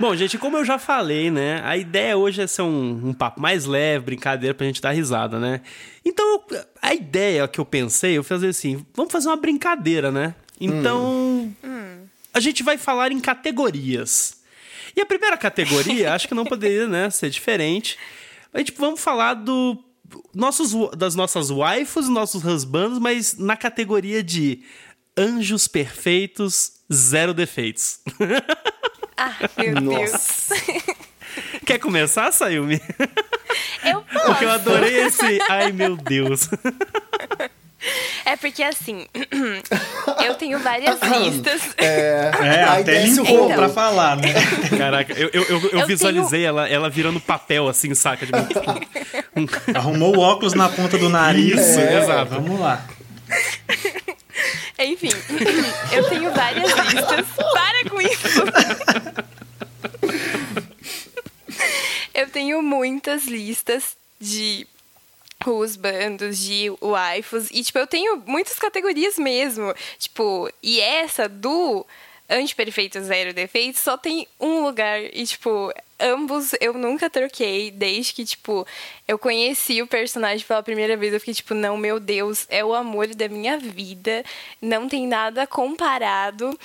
Bom, 0.01 0.15
gente, 0.15 0.39
como 0.39 0.57
eu 0.57 0.65
já 0.65 0.79
falei, 0.79 1.29
né? 1.29 1.61
A 1.65 1.77
ideia 1.77 2.17
hoje 2.17 2.41
é 2.41 2.47
ser 2.47 2.63
um, 2.63 3.09
um 3.09 3.13
papo 3.13 3.41
mais 3.41 3.65
leve, 3.65 4.05
brincadeira 4.05 4.55
pra 4.55 4.65
gente 4.65 4.81
dar 4.81 4.93
risada, 4.93 5.41
né? 5.41 5.61
Então, 6.05 6.45
a 6.81 6.95
ideia 6.95 7.49
que 7.49 7.59
eu 7.59 7.65
pensei, 7.65 8.17
eu 8.17 8.23
fazer 8.23 8.49
assim, 8.49 8.87
vamos 8.95 9.11
fazer 9.11 9.29
uma 9.29 9.37
brincadeira, 9.37 10.13
né? 10.13 10.37
Então, 10.61 11.53
hum. 11.65 12.07
a 12.33 12.39
gente 12.39 12.63
vai 12.63 12.79
falar 12.79 13.11
em 13.11 13.19
categorias. 13.19 14.41
E 14.95 15.01
a 15.01 15.07
primeira 15.07 15.37
categoria, 15.37 16.15
acho 16.15 16.29
que 16.29 16.35
não 16.35 16.45
poderia, 16.45 16.87
né, 16.87 17.11
ser 17.11 17.29
diferente. 17.29 17.99
A 18.55 18.59
gente 18.59 18.73
vamos 18.73 19.01
falar 19.01 19.35
do 19.35 19.83
nossos 20.33 20.73
das 20.97 21.15
nossas 21.15 21.51
waifus, 21.51 22.09
nossos 22.09 22.43
husbands, 22.45 22.99
mas 22.99 23.37
na 23.37 23.57
categoria 23.57 24.23
de 24.23 24.63
anjos 25.17 25.67
perfeitos, 25.67 26.75
zero 26.93 27.35
defeitos. 27.35 28.01
Ah, 29.19 29.35
meu 29.57 29.81
Nossa. 29.81 30.55
Deus. 30.55 30.95
Quer 31.67 31.79
começar, 31.79 32.31
Sayumi? 32.33 32.81
Eu 33.85 34.03
posso. 34.03 34.27
Porque 34.27 34.45
eu 34.45 34.51
adorei 34.51 35.01
esse. 35.01 35.41
Ai, 35.49 35.73
meu 35.73 35.97
Deus. 35.97 36.49
É 38.25 38.37
porque 38.37 38.63
assim, 38.63 39.07
eu 40.27 40.35
tenho 40.35 40.59
várias 40.59 41.01
listas. 41.01 41.63
É, 41.79 42.31
é 42.41 42.65
até 42.65 43.05
limpou 43.05 43.45
então, 43.45 43.57
pra 43.57 43.69
falar, 43.69 44.17
né? 44.17 44.35
Caraca, 44.77 45.13
eu, 45.15 45.31
eu, 45.33 45.45
eu, 45.45 45.71
eu 45.71 45.87
visualizei 45.87 46.41
tenho... 46.41 46.49
ela, 46.49 46.69
ela 46.69 46.91
virando 46.91 47.21
papel, 47.21 47.69
assim, 47.69 47.95
saca? 47.95 48.27
De... 48.27 48.33
Arrumou 49.75 50.17
o 50.17 50.21
óculos 50.21 50.55
na 50.55 50.69
ponta 50.69 50.99
do 50.99 51.09
nariz. 51.09 51.59
Isso, 51.59 51.81
é, 51.81 52.03
exato. 52.03 52.35
Vamos 52.35 52.61
lá. 52.61 52.85
Enfim, 54.79 55.11
eu 55.93 56.09
tenho 56.09 56.33
várias 56.33 56.71
listas. 56.73 57.27
Para 57.53 57.91
com 57.91 58.01
isso! 58.01 58.29
eu 62.15 62.29
tenho 62.31 62.63
muitas 62.63 63.25
listas 63.25 63.97
de 64.21 64.67
os 65.47 65.77
bandos 65.77 66.39
de 66.39 66.71
waifus. 66.81 67.49
E, 67.51 67.63
tipo, 67.63 67.79
eu 67.79 67.87
tenho 67.87 68.23
muitas 68.27 68.59
categorias 68.59 69.19
mesmo. 69.19 69.75
Tipo, 69.99 70.51
e 70.63 70.81
essa 70.81 71.29
do 71.29 71.87
Anti-Perfeito 72.29 73.01
Zero 73.01 73.33
Defeito 73.33 73.79
só 73.79 73.97
tem 73.97 74.27
um 74.39 74.65
lugar. 74.65 75.01
E, 75.01 75.27
tipo, 75.27 75.73
ambos 76.01 76.55
eu 76.61 76.75
nunca 76.75 77.11
troquei. 77.11 77.71
Desde 77.71 78.13
que, 78.13 78.25
tipo, 78.25 78.67
eu 79.07 79.19
conheci 79.19 79.83
o 79.83 79.87
personagem 79.87 80.47
pela 80.47 80.63
primeira 80.63 80.97
vez. 80.97 81.13
Eu 81.13 81.21
fiquei, 81.21 81.35
tipo, 81.35 81.55
não, 81.55 81.77
meu 81.77 81.99
Deus, 81.99 82.47
é 82.49 82.65
o 82.65 82.75
amor 82.75 83.09
da 83.09 83.29
minha 83.29 83.59
vida. 83.59 84.25
Não 84.61 84.89
tem 84.89 85.07
nada 85.07 85.47
comparado. 85.47 86.57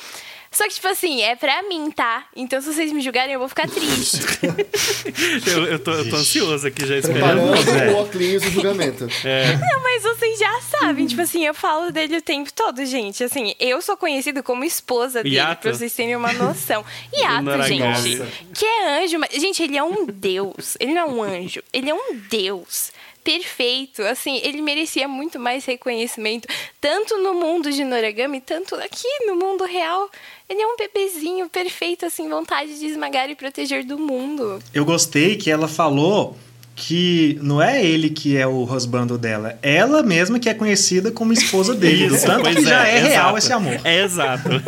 Só 0.53 0.67
que, 0.67 0.75
tipo 0.75 0.87
assim, 0.87 1.21
é 1.23 1.35
pra 1.35 1.63
mim, 1.63 1.89
tá? 1.89 2.25
Então, 2.35 2.61
se 2.61 2.71
vocês 2.71 2.91
me 2.91 3.01
julgarem, 3.01 3.33
eu 3.33 3.39
vou 3.39 3.49
ficar 3.49 3.67
triste. 3.67 4.19
eu, 5.49 5.65
eu, 5.65 5.79
tô, 5.79 5.91
eu 5.91 6.09
tô 6.09 6.15
ansioso 6.15 6.67
aqui 6.67 6.85
já 6.85 6.97
esperando. 6.97 7.51
Preparando 7.51 7.93
o 7.93 7.97
óculos 7.97 8.43
do 8.43 8.49
julgamento. 8.51 9.07
É. 9.25 9.57
Não, 9.57 9.81
mas 9.81 10.03
vocês 10.03 10.37
já 10.37 10.61
sabem. 10.61 11.07
Tipo 11.07 11.21
assim, 11.21 11.43
eu 11.43 11.55
falo 11.55 11.91
dele 11.91 12.17
o 12.17 12.21
tempo 12.21 12.53
todo, 12.53 12.85
gente. 12.85 13.23
Assim, 13.23 13.55
eu 13.59 13.81
sou 13.81 13.97
conhecido 13.97 14.43
como 14.43 14.63
esposa 14.63 15.23
dele, 15.23 15.37
Yato? 15.37 15.63
pra 15.63 15.73
vocês 15.73 15.93
terem 15.93 16.15
uma 16.15 16.31
noção. 16.33 16.85
Yato, 17.11 17.63
gente. 17.63 18.21
Que 18.53 18.65
é 18.65 19.03
anjo. 19.03 19.17
Mas, 19.17 19.31
gente, 19.33 19.63
ele 19.63 19.75
é 19.75 19.83
um 19.83 20.05
deus. 20.05 20.77
Ele 20.79 20.93
não 20.93 21.01
é 21.01 21.05
um 21.05 21.23
anjo. 21.23 21.63
Ele 21.73 21.89
é 21.89 21.93
um 21.93 22.15
deus 22.29 22.91
perfeito. 23.23 24.01
Assim, 24.03 24.39
ele 24.43 24.61
merecia 24.61 25.07
muito 25.07 25.39
mais 25.39 25.65
reconhecimento, 25.65 26.47
tanto 26.79 27.17
no 27.17 27.33
mundo 27.33 27.71
de 27.71 27.83
Noragami, 27.83 28.41
tanto 28.41 28.75
aqui 28.75 29.07
no 29.25 29.35
mundo 29.35 29.63
real. 29.63 30.09
Ele 30.49 30.61
é 30.61 30.67
um 30.67 30.75
bebezinho 30.77 31.49
perfeito, 31.49 32.05
assim, 32.05 32.29
vontade 32.29 32.77
de 32.77 32.85
esmagar 32.85 33.29
e 33.29 33.35
proteger 33.35 33.85
do 33.85 33.97
mundo. 33.97 34.59
Eu 34.73 34.85
gostei 34.85 35.35
que 35.35 35.49
ela 35.49 35.67
falou 35.67 36.37
que 36.75 37.37
não 37.41 37.61
é 37.61 37.85
ele 37.85 38.09
que 38.09 38.35
é 38.35 38.47
o 38.47 38.63
husbando 38.63 39.17
dela, 39.17 39.57
ela 39.61 40.01
mesma 40.01 40.39
que 40.39 40.49
é 40.49 40.53
conhecida 40.53 41.11
como 41.11 41.31
esposa 41.31 41.75
dele. 41.75 42.07
Isso, 42.15 42.25
tanto 42.25 42.49
que 42.49 42.57
é, 42.57 42.61
já 42.61 42.87
é, 42.87 42.97
é 42.97 43.03
real 43.03 43.37
esse 43.37 43.53
amor. 43.53 43.79
É 43.83 44.03
exato. 44.03 44.49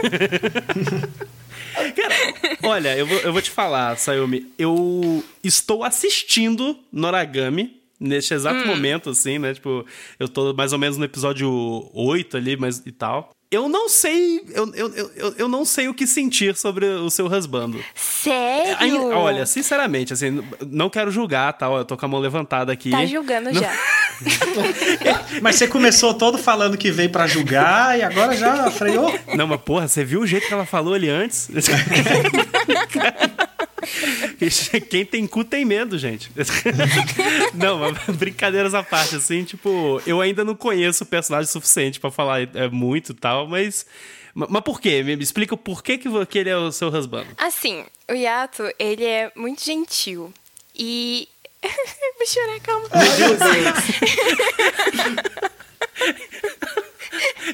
Cara, 1.76 2.16
olha, 2.64 2.96
eu 2.96 3.06
vou, 3.06 3.18
eu 3.20 3.34
vou 3.34 3.42
te 3.42 3.52
falar, 3.52 3.98
Sayumi. 3.98 4.48
Eu 4.58 5.24
estou 5.44 5.84
assistindo 5.84 6.78
Noragami 6.92 7.82
neste 8.00 8.34
exato 8.34 8.60
hum. 8.60 8.68
momento, 8.68 9.10
assim, 9.10 9.40
né? 9.40 9.54
Tipo, 9.54 9.86
eu 10.20 10.28
tô 10.28 10.54
mais 10.54 10.74
ou 10.74 10.80
menos 10.80 10.98
no 10.98 11.06
episódio 11.06 11.50
8 11.94 12.38
ali, 12.38 12.58
mas 12.58 12.82
e 12.86 12.92
tal. 12.92 13.32
Eu 13.52 13.70
não 13.70 13.88
sei. 13.88 14.42
Eu, 14.54 14.74
eu, 14.74 15.12
eu, 15.16 15.36
eu 15.38 15.48
não 15.48 15.64
sei 15.64 15.88
o 15.88 15.94
que 15.94 16.08
sentir 16.08 16.58
sobre 16.58 16.86
o 16.86 17.10
seu 17.10 17.28
rasbando. 17.28 17.82
Sério? 17.94 19.16
olha, 19.16 19.46
sinceramente, 19.46 20.12
assim, 20.12 20.44
não 20.68 20.90
quero 20.90 21.12
julgar, 21.12 21.54
tal. 21.54 21.74
Tá? 21.74 21.80
Eu 21.80 21.86
tô 21.86 21.96
com 21.96 22.06
a 22.06 22.10
mão 22.10 22.20
levantada 22.20 22.74
aqui. 22.74 22.90
Tá 22.90 23.06
julgando 23.06 23.54
não... 23.54 23.62
já. 23.62 23.72
mas 25.42 25.56
você 25.56 25.68
começou 25.68 26.14
todo 26.14 26.38
falando 26.38 26.78
que 26.78 26.92
veio 26.92 27.10
para 27.10 27.28
julgar 27.28 27.98
e 27.98 28.02
agora 28.02 28.36
já 28.36 28.70
freou? 28.72 29.14
Não, 29.36 29.48
mas 29.48 29.62
porra, 29.62 29.88
você 29.88 30.04
viu 30.04 30.22
o 30.22 30.28
jeito 30.28 30.48
que 30.48 30.54
ela 30.54 30.66
falou 30.66 30.94
ali 30.94 31.10
antes? 31.10 31.50
Quem 34.90 35.06
tem 35.06 35.28
cu 35.28 35.44
tem 35.44 35.66
medo, 35.66 35.98
gente. 35.98 36.32
não, 37.54 37.80
mas 37.80 37.98
brincadeiras 38.16 38.74
à 38.74 38.84
parte, 38.84 39.16
assim, 39.16 39.44
tipo, 39.44 40.02
eu 40.06 40.22
ainda 40.22 40.44
não 40.44 40.56
conheço 40.56 41.04
o 41.04 41.08
personagem 41.08 41.52
suficiente 41.52 42.00
para 42.00 42.12
falar 42.12 42.42
é 42.54 42.70
muito 42.70 43.12
e 43.12 43.16
tal, 43.16 43.48
mas. 43.48 43.86
Mas 44.34 44.64
por 44.64 44.82
quê? 44.82 45.02
Me 45.02 45.14
explica 45.14 45.56
por 45.56 45.82
que, 45.82 45.98
que 45.98 46.38
ele 46.38 46.50
é 46.50 46.58
o 46.58 46.70
seu 46.70 46.90
husband. 46.90 47.26
Assim, 47.38 47.86
o 48.10 48.14
Yato, 48.14 48.64
ele 48.78 49.06
é 49.06 49.32
muito 49.34 49.64
gentil. 49.64 50.34
E. 50.76 51.30
Vou 52.18 52.28
chorar, 52.28 52.60
calma. 52.60 52.90
Meu 53.18 53.38
Deus. 53.38 53.76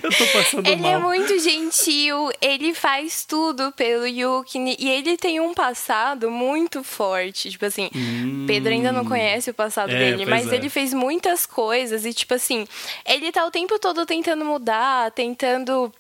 Eu 0.03 0.10
tô 0.10 0.25
passando 0.27 0.67
ele 0.67 0.81
mal. 0.81 0.91
Ele 0.91 0.98
é 0.98 0.98
muito 0.98 1.39
gentil, 1.39 2.29
ele 2.41 2.74
faz 2.74 3.25
tudo 3.25 3.71
pelo 3.74 4.07
Yuki 4.07 4.57
e 4.79 4.89
ele 4.89 5.17
tem 5.17 5.39
um 5.39 5.53
passado 5.53 6.31
muito 6.31 6.83
forte. 6.83 7.51
Tipo 7.51 7.65
assim, 7.65 7.89
hum, 7.93 8.45
Pedro 8.48 8.71
ainda 8.71 8.91
não 8.91 9.05
conhece 9.05 9.50
o 9.50 9.53
passado 9.53 9.91
é, 9.91 9.98
dele, 9.98 10.25
mas 10.25 10.51
é. 10.51 10.55
ele 10.55 10.69
fez 10.69 10.93
muitas 10.93 11.45
coisas 11.45 12.05
e, 12.05 12.13
tipo 12.13 12.33
assim, 12.33 12.67
ele 13.05 13.31
tá 13.31 13.45
o 13.45 13.51
tempo 13.51 13.77
todo 13.77 14.05
tentando 14.05 14.45
mudar, 14.45 15.12
tentando 15.12 15.91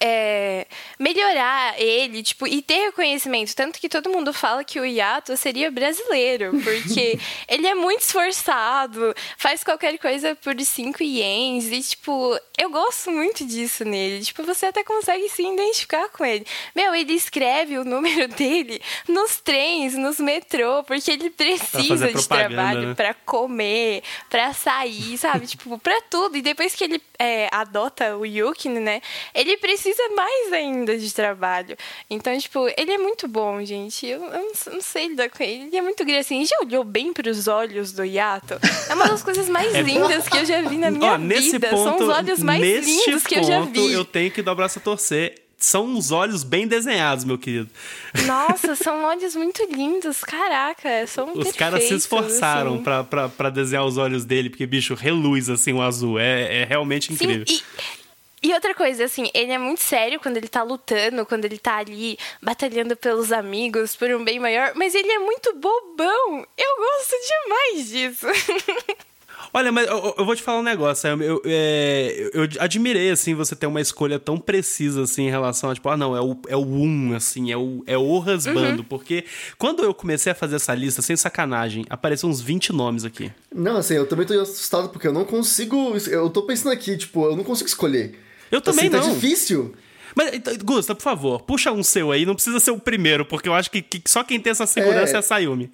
é, 0.00 0.66
melhorar 0.98 1.80
ele, 1.80 2.22
tipo, 2.22 2.46
e 2.46 2.62
ter 2.62 2.86
reconhecimento. 2.86 3.54
Tanto 3.54 3.78
que 3.78 3.88
todo 3.88 4.10
mundo 4.10 4.32
fala 4.32 4.64
que 4.64 4.80
o 4.80 4.84
Yato 4.84 5.36
seria 5.36 5.70
brasileiro, 5.70 6.52
porque 6.62 7.18
ele 7.48 7.66
é 7.66 7.74
muito 7.74 8.00
esforçado, 8.00 9.14
faz 9.36 9.62
qualquer 9.62 9.98
coisa 9.98 10.34
por 10.36 10.58
5 10.58 11.02
ienes, 11.02 11.70
e, 11.70 11.80
tipo, 11.82 12.38
eu 12.58 12.70
gosto 12.70 13.10
muito 13.10 13.44
disso 13.44 13.84
nele. 13.84 14.24
Tipo, 14.24 14.44
você 14.44 14.66
até 14.66 14.84
consegue 14.84 15.28
se 15.28 15.42
identificar 15.42 16.08
com 16.10 16.24
ele. 16.24 16.46
Meu, 16.74 16.94
ele 16.94 17.12
escreve 17.14 17.78
o 17.78 17.84
número 17.84 18.28
dele 18.34 18.80
nos 19.08 19.40
trens, 19.40 19.94
nos 19.94 20.18
metrô, 20.18 20.82
porque 20.84 21.10
ele 21.10 21.30
precisa 21.30 22.12
de 22.12 22.28
trabalho 22.28 22.88
né? 22.88 22.94
para 22.94 23.14
comer, 23.14 24.02
para 24.30 24.52
sair, 24.52 25.18
sabe? 25.18 25.46
tipo, 25.46 25.78
para 25.78 26.00
tudo. 26.02 26.36
E 26.36 26.42
depois 26.42 26.74
que 26.74 26.84
ele 26.84 27.02
é, 27.22 27.48
adota 27.52 28.16
o 28.16 28.26
Yuki, 28.26 28.68
né? 28.68 29.00
Ele 29.32 29.56
precisa 29.56 30.02
mais 30.08 30.52
ainda 30.52 30.98
de 30.98 31.14
trabalho. 31.14 31.76
Então, 32.10 32.36
tipo, 32.36 32.66
ele 32.76 32.92
é 32.92 32.98
muito 32.98 33.28
bom, 33.28 33.64
gente. 33.64 34.06
Eu, 34.06 34.24
eu 34.24 34.42
não, 34.42 34.72
não, 34.72 34.80
sei 34.80 35.06
lidar 35.08 35.30
com 35.30 35.40
ele. 35.40 35.66
Ele 35.66 35.76
é 35.76 35.82
muito 35.82 36.02
assim. 36.18 36.44
Já 36.44 36.56
olhou 36.60 36.82
bem 36.82 37.12
para 37.12 37.30
os 37.30 37.46
olhos 37.46 37.92
do 37.92 38.04
Yato? 38.04 38.58
É 38.88 38.94
uma 38.94 39.06
das 39.06 39.22
coisas 39.22 39.48
mais 39.48 39.72
é 39.74 39.82
lindas 39.82 40.28
que 40.28 40.36
eu 40.36 40.44
já 40.44 40.60
vi 40.62 40.76
na 40.76 40.90
minha 40.90 41.12
Ó, 41.12 41.18
vida. 41.18 41.68
Ponto, 41.68 41.84
São 41.84 42.08
os 42.08 42.16
olhos 42.16 42.40
mais 42.40 42.60
lindos 42.60 43.24
que 43.24 43.36
eu 43.36 43.44
já 43.44 43.60
vi. 43.60 43.92
Eu 43.92 44.04
tenho 44.04 44.30
que 44.30 44.42
dobrar 44.42 44.66
essa 44.66 44.80
torcer 44.80 45.41
são 45.64 45.84
uns 45.84 46.10
olhos 46.10 46.42
bem 46.42 46.66
desenhados, 46.66 47.24
meu 47.24 47.38
querido. 47.38 47.70
Nossa, 48.26 48.74
são 48.76 49.04
olhos 49.04 49.36
muito 49.36 49.64
lindos, 49.70 50.22
caraca, 50.22 51.06
são 51.06 51.32
Os 51.34 51.52
caras 51.52 51.84
se 51.84 51.94
esforçaram 51.94 52.74
assim. 52.74 52.82
pra, 52.82 53.04
pra, 53.04 53.28
pra 53.28 53.50
desenhar 53.50 53.84
os 53.84 53.96
olhos 53.96 54.24
dele, 54.24 54.50
porque, 54.50 54.66
bicho, 54.66 54.94
reluz, 54.94 55.48
assim, 55.48 55.72
o 55.72 55.80
azul. 55.80 56.18
É, 56.18 56.62
é 56.62 56.64
realmente 56.64 57.12
incrível. 57.12 57.44
Sim, 57.46 57.60
e, 58.42 58.48
e 58.48 58.52
outra 58.52 58.74
coisa, 58.74 59.04
assim, 59.04 59.30
ele 59.32 59.52
é 59.52 59.58
muito 59.58 59.80
sério 59.80 60.18
quando 60.18 60.36
ele 60.36 60.48
tá 60.48 60.64
lutando, 60.64 61.24
quando 61.24 61.44
ele 61.44 61.58
tá 61.58 61.76
ali 61.76 62.18
batalhando 62.42 62.96
pelos 62.96 63.30
amigos, 63.30 63.94
por 63.94 64.10
um 64.10 64.24
bem 64.24 64.40
maior, 64.40 64.72
mas 64.74 64.96
ele 64.96 65.12
é 65.12 65.18
muito 65.20 65.54
bobão. 65.54 66.44
Eu 66.58 66.76
gosto 66.76 67.14
demais 67.28 67.88
disso. 67.88 68.26
Olha, 69.54 69.70
mas 69.70 69.86
eu, 69.86 70.14
eu, 70.16 70.24
vou 70.24 70.34
te 70.34 70.42
falar 70.42 70.60
um 70.60 70.62
negócio. 70.62 71.08
Eu, 71.08 71.20
eu, 71.20 71.42
é, 71.44 72.30
eu, 72.32 72.48
admirei, 72.58 73.10
assim, 73.10 73.34
você 73.34 73.54
ter 73.54 73.66
uma 73.66 73.80
escolha 73.80 74.18
tão 74.18 74.38
precisa, 74.38 75.02
assim, 75.02 75.24
em 75.24 75.30
relação 75.30 75.70
a, 75.70 75.74
tipo, 75.74 75.88
ah, 75.90 75.96
não, 75.96 76.16
é 76.16 76.20
o, 76.22 76.36
é 76.48 76.56
o 76.56 76.64
um, 76.64 77.14
assim, 77.14 77.52
é 77.52 77.56
o, 77.56 77.82
é 77.86 77.98
o 77.98 78.18
rasbando. 78.18 78.78
Uhum. 78.78 78.88
Porque 78.88 79.24
quando 79.58 79.82
eu 79.82 79.92
comecei 79.92 80.32
a 80.32 80.34
fazer 80.34 80.56
essa 80.56 80.74
lista, 80.74 81.02
sem 81.02 81.16
sacanagem, 81.16 81.84
apareceram 81.90 82.30
uns 82.30 82.40
20 82.40 82.72
nomes 82.72 83.04
aqui. 83.04 83.30
Não, 83.54 83.76
assim, 83.76 83.94
eu 83.94 84.06
também 84.06 84.24
tô 84.24 84.32
assustado 84.40 84.88
porque 84.88 85.06
eu 85.06 85.12
não 85.12 85.24
consigo. 85.24 85.94
Eu 86.08 86.30
tô 86.30 86.42
pensando 86.42 86.72
aqui, 86.72 86.96
tipo, 86.96 87.26
eu 87.26 87.36
não 87.36 87.44
consigo 87.44 87.68
escolher. 87.68 88.18
Eu 88.50 88.60
também 88.60 88.86
assim, 88.86 88.90
tá 88.90 88.98
não. 88.98 89.08
Tá 89.08 89.12
difícil. 89.12 89.74
Mas, 90.14 90.34
então, 90.34 90.54
Gusta, 90.62 90.94
por 90.94 91.02
favor, 91.02 91.42
puxa 91.42 91.72
um 91.72 91.82
seu 91.82 92.12
aí. 92.12 92.26
Não 92.26 92.34
precisa 92.34 92.60
ser 92.60 92.70
o 92.70 92.78
primeiro, 92.78 93.24
porque 93.24 93.48
eu 93.48 93.54
acho 93.54 93.70
que, 93.70 93.82
que 93.82 94.02
só 94.06 94.22
quem 94.22 94.40
tem 94.40 94.50
essa 94.50 94.66
segurança 94.66 95.12
é, 95.12 95.16
é 95.16 95.18
a 95.18 95.22
Sayumi. 95.22 95.70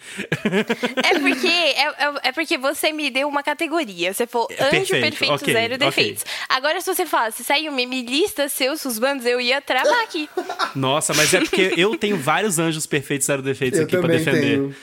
É 1.04 1.18
porque, 1.18 1.46
é, 1.46 1.86
é, 1.86 2.14
é, 2.24 2.32
porque 2.32 2.58
você 2.58 2.92
me 2.92 3.10
deu 3.10 3.28
uma 3.28 3.42
categoria. 3.42 4.12
Você 4.12 4.26
falou 4.26 4.48
é, 4.50 4.64
anjo 4.64 4.76
perfeito, 4.76 5.00
perfeito 5.00 5.34
okay, 5.34 5.54
zero 5.54 5.78
defeitos. 5.78 6.22
Okay. 6.22 6.34
Agora, 6.48 6.80
se 6.80 6.94
você 6.94 7.06
falasse, 7.06 7.44
Sayumi, 7.44 7.86
me 7.86 8.02
lista 8.02 8.48
seus 8.48 8.98
bandos, 8.98 9.26
eu 9.26 9.40
ia 9.40 9.60
travar 9.60 10.02
aqui. 10.02 10.28
Nossa, 10.74 11.14
mas 11.14 11.32
é 11.34 11.40
porque 11.40 11.74
eu 11.76 11.96
tenho 11.96 12.16
vários 12.16 12.58
anjos 12.58 12.86
perfeitos 12.86 13.26
zero 13.26 13.42
defeitos 13.42 13.78
eu 13.78 13.84
aqui 13.84 13.96
pra 13.96 14.08
defender. 14.08 14.58
Tenho. 14.58 14.76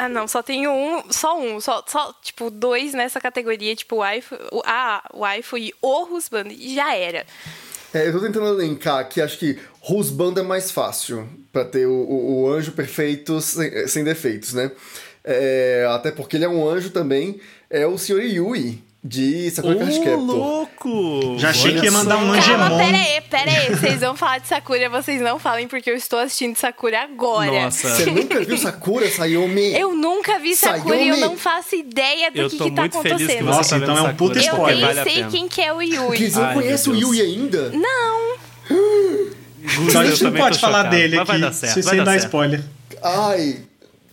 Ah, 0.00 0.08
não, 0.08 0.28
só 0.28 0.44
tenho 0.44 0.70
um, 0.70 1.02
só 1.10 1.36
um, 1.36 1.60
só, 1.60 1.82
só 1.84 2.14
tipo, 2.22 2.50
dois 2.52 2.94
nessa 2.94 3.20
categoria, 3.20 3.74
tipo, 3.74 3.96
o 3.96 3.98
waifu, 3.98 4.36
ah, 4.64 5.02
o 5.12 5.20
waifu 5.20 5.58
e 5.58 5.74
o 5.82 6.04
husband, 6.04 6.46
e 6.50 6.76
já 6.76 6.94
era. 6.94 7.26
É, 7.92 8.06
eu 8.06 8.12
tô 8.12 8.20
tentando 8.20 8.46
elencar 8.46 9.08
que 9.08 9.20
acho 9.20 9.38
que 9.38 9.58
Husband 9.88 10.34
é 10.38 10.42
mais 10.42 10.70
fácil 10.70 11.28
para 11.50 11.64
ter 11.64 11.86
o, 11.86 11.92
o, 11.92 12.42
o, 12.42 12.52
anjo 12.52 12.72
perfeito 12.72 13.40
sem, 13.40 13.88
sem 13.88 14.04
defeitos, 14.04 14.52
né? 14.52 14.70
É, 15.24 15.86
até 15.90 16.10
porque 16.10 16.36
ele 16.36 16.44
é 16.44 16.48
um 16.48 16.68
anjo 16.68 16.90
também. 16.90 17.40
É 17.70 17.86
o 17.86 17.96
Sr. 17.96 18.20
Yui, 18.20 18.82
de 19.02 19.48
Sakura 19.50 19.76
Card 19.76 19.98
Captor. 20.00 20.18
louco! 20.18 21.38
Já 21.38 21.50
achei 21.50 21.70
Olha 21.70 21.80
que 21.80 21.86
ia 21.86 21.92
mandar 21.92 22.16
um 22.18 22.32
Angemon. 22.32 22.58
Calma, 22.58 22.78
pera 22.78 22.98
aí, 22.98 23.20
pera 23.30 23.50
aí. 23.50 23.76
Vocês 23.76 24.00
vão 24.00 24.16
falar 24.16 24.38
de 24.38 24.48
Sakura, 24.48 24.90
vocês 24.90 25.20
não 25.20 25.38
falem 25.38 25.68
porque 25.68 25.88
eu 25.90 25.94
estou 25.94 26.18
assistindo 26.18 26.56
Sakura 26.56 27.02
agora. 27.02 27.64
Nossa. 27.64 27.88
Você 27.94 28.10
nunca 28.10 28.40
viu 28.44 28.58
Sakura, 28.58 29.08
Sayumi? 29.08 29.72
Eu 29.78 29.94
nunca 29.94 30.38
vi 30.40 30.56
Sakura 30.56 30.96
Sayumi. 30.96 31.04
e 31.04 31.08
eu 31.08 31.16
não 31.16 31.36
faço 31.36 31.76
ideia 31.76 32.30
do 32.32 32.38
eu 32.38 32.50
que, 32.50 32.58
que 32.58 32.70
tá 32.72 32.84
acontecendo. 32.84 33.44
Nossa, 33.44 33.76
então 33.76 33.96
é 33.96 34.02
um 34.02 34.14
puta 34.16 34.38
spoiler. 34.40 34.70
Eu 34.70 34.86
nem 34.86 34.94
vale 34.94 35.10
sei 35.10 35.24
quem 35.26 35.48
que 35.48 35.62
é 35.62 35.72
o 35.72 35.80
Yui. 35.80 36.06
Porque 36.06 36.30
você 36.30 36.40
não 36.40 36.54
conhece 36.54 36.90
o 36.90 36.94
Yui 36.94 37.20
ainda? 37.20 37.70
Não. 37.70 38.36
Só 39.92 40.00
a 40.00 40.06
gente 40.06 40.24
não 40.24 40.32
pode 40.32 40.58
falar 40.58 40.84
dele 40.84 41.18
aqui, 41.18 41.54
se 41.54 41.82
sem 41.82 42.02
dar 42.02 42.16
spoiler. 42.16 42.62
Ai, 43.02 43.67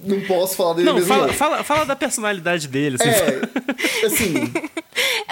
não 0.05 0.21
posso 0.21 0.55
falar 0.55 0.74
dele 0.74 0.85
não, 0.85 0.95
mesmo. 0.95 1.07
Fala, 1.07 1.33
fala, 1.33 1.63
fala, 1.63 1.85
da 1.85 1.95
personalidade 1.95 2.67
dele. 2.67 2.97
Assim. 3.00 3.09
É, 3.09 4.05
assim. 4.05 4.53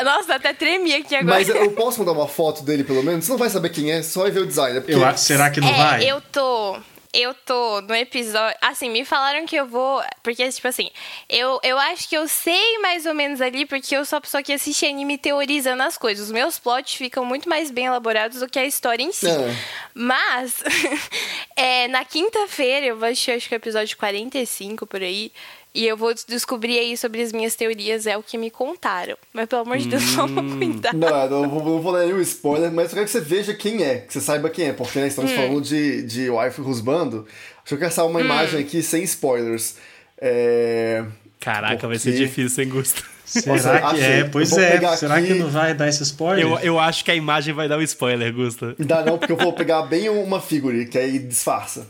Nossa, 0.04 0.36
até 0.36 0.54
tremi 0.54 0.94
aqui 0.94 1.16
agora. 1.16 1.38
Mas 1.38 1.50
eu 1.50 1.72
posso 1.72 2.00
mandar 2.00 2.12
uma 2.12 2.28
foto 2.28 2.64
dele, 2.64 2.84
pelo 2.84 3.04
menos? 3.04 3.26
Você 3.26 3.32
não 3.32 3.40
vai 3.40 3.50
saber 3.50 3.70
quem 3.70 3.92
é, 3.92 4.02
só 4.02 4.22
vai 4.22 4.32
ver 4.32 4.42
o 4.42 4.46
design. 4.46 4.78
É 4.78 4.82
porque... 4.82 4.94
eu, 4.94 5.18
será 5.18 5.50
que 5.50 5.62
não 5.62 5.70
é, 5.70 5.78
vai? 5.78 6.10
Eu 6.10 6.22
tô 6.32 6.78
eu 7.14 7.34
tô 7.34 7.82
no 7.82 7.94
episódio. 7.94 8.58
Assim, 8.60 8.90
me 8.90 9.06
falaram 9.06 9.46
que 9.46 9.56
eu 9.56 9.68
vou. 9.68 10.04
Porque, 10.24 10.50
tipo 10.50 10.68
assim, 10.68 10.90
eu, 11.30 11.60
eu 11.64 11.78
acho 11.78 12.10
que 12.10 12.18
eu 12.18 12.28
sei 12.28 12.80
mais 12.80 13.06
ou 13.06 13.14
menos 13.14 13.40
ali, 13.40 13.66
porque 13.66 13.96
eu 13.96 14.04
sou 14.04 14.18
a 14.18 14.22
pessoa 14.22 14.42
que 14.42 14.52
assiste 14.52 14.86
anime 14.86 15.18
teorizando 15.18 15.84
as 15.84 15.98
coisas. 15.98 16.26
Os 16.26 16.32
meus 16.32 16.58
plots 16.58 16.96
ficam 16.96 17.24
muito 17.24 17.48
mais 17.48 17.70
bem 17.70 17.86
elaborados 17.86 18.40
do 18.40 18.50
que 18.50 18.58
a 18.58 18.66
história 18.66 19.04
em 19.04 19.12
si. 19.12 19.30
É. 19.30 19.56
Mas, 19.94 20.64
é, 21.56 21.88
na 21.88 22.04
quinta-feira, 22.04 22.88
eu 22.88 22.98
vou 22.98 23.08
assistir, 23.08 23.32
acho 23.32 23.48
que 23.48 23.56
o 23.56 23.58
episódio 23.58 23.96
45 23.96 24.88
por 24.88 25.02
aí. 25.02 25.32
E 25.76 25.88
eu 25.88 25.98
vou 25.98 26.14
descobrir 26.28 26.78
aí 26.78 26.96
sobre 26.96 27.22
as 27.22 27.32
minhas 27.32 27.56
teorias, 27.56 28.06
é 28.06 28.16
o 28.16 28.22
que 28.22 28.38
me 28.38 28.52
contaram. 28.52 29.18
Mas 29.34 29.48
pelo 29.48 29.64
amor 29.64 29.78
de 29.80 29.88
Deus, 29.88 30.04
hum. 30.04 30.16
toma 30.16 30.58
cuidado. 30.58 30.96
Não, 30.96 31.42
não 31.42 31.50
vou, 31.50 31.64
não 31.66 31.82
vou 31.82 31.94
dar 31.94 32.06
nenhum 32.06 32.22
spoiler, 32.22 32.72
mas 32.72 32.90
eu 32.90 32.96
quero 32.96 33.06
que 33.06 33.12
você 33.12 33.22
veja 33.22 33.54
quem 33.56 33.84
é, 33.84 33.98
que 33.98 34.14
você 34.14 34.22
saiba 34.22 34.50
quem 34.52 34.68
é, 34.68 34.74
porque 34.74 35.00
né, 35.00 35.08
estamos 35.08 35.32
hum. 35.32 35.36
falando 35.36 35.62
de, 35.62 36.04
de 36.04 36.30
Wife 36.30 36.62
Rusbando. 36.62 37.26
Deixa 37.64 37.76
eu 37.76 37.80
caçar 37.80 38.06
uma 38.06 38.20
hum. 38.20 38.24
imagem 38.24 38.60
aqui 38.60 38.84
sem 38.84 39.04
spoilers. 39.04 39.78
É... 40.20 41.04
Caraca, 41.40 41.74
porque... 41.74 41.88
vai 41.88 41.98
ser 41.98 42.14
difícil 42.14 42.50
sem 42.50 42.70
gosto. 42.70 43.04
Será 43.26 43.94
que 43.94 44.02
é? 44.02 44.24
Pois 44.26 44.56
é. 44.56 44.96
Será 44.96 45.16
aqui... 45.16 45.28
que 45.28 45.34
não 45.34 45.50
vai 45.50 45.74
dar 45.74 45.88
esse 45.88 46.04
spoiler? 46.04 46.46
Eu, 46.46 46.60
eu 46.60 46.80
acho 46.80 47.04
que 47.04 47.10
a 47.10 47.16
imagem 47.16 47.54
vai 47.54 47.68
dar 47.68 47.78
um 47.78 47.82
spoiler, 47.82 48.32
Gusta. 48.32 48.76
Dá 48.78 49.04
não, 49.04 49.18
porque 49.18 49.32
eu 49.32 49.38
vou 49.38 49.54
pegar 49.54 49.82
bem 49.84 50.08
uma 50.10 50.40
figure, 50.40 50.86
que 50.86 51.00
aí 51.00 51.18
disfarça. 51.18 51.88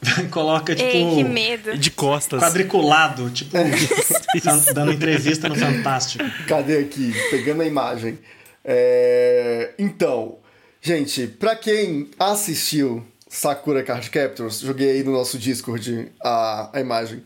Coloca, 0.30 0.74
tipo. 0.74 0.88
Ei, 0.88 1.16
que 1.16 1.24
medo. 1.24 1.76
De 1.76 1.90
costas. 1.90 2.40
Quadriculado, 2.40 3.30
tipo, 3.30 3.50
dando 4.74 4.92
entrevista 4.92 5.48
no 5.48 5.56
Fantástico. 5.56 6.24
Cadê 6.46 6.78
aqui? 6.78 7.12
Pegando 7.30 7.62
a 7.62 7.66
imagem. 7.66 8.18
É... 8.64 9.72
Então, 9.78 10.36
gente, 10.80 11.26
pra 11.26 11.56
quem 11.56 12.10
assistiu 12.18 13.04
Sakura 13.28 13.82
Card 13.82 14.08
Captors, 14.10 14.60
joguei 14.60 14.90
aí 14.90 15.02
no 15.02 15.12
nosso 15.12 15.38
Discord 15.38 16.12
a, 16.22 16.70
a 16.72 16.80
imagem. 16.80 17.22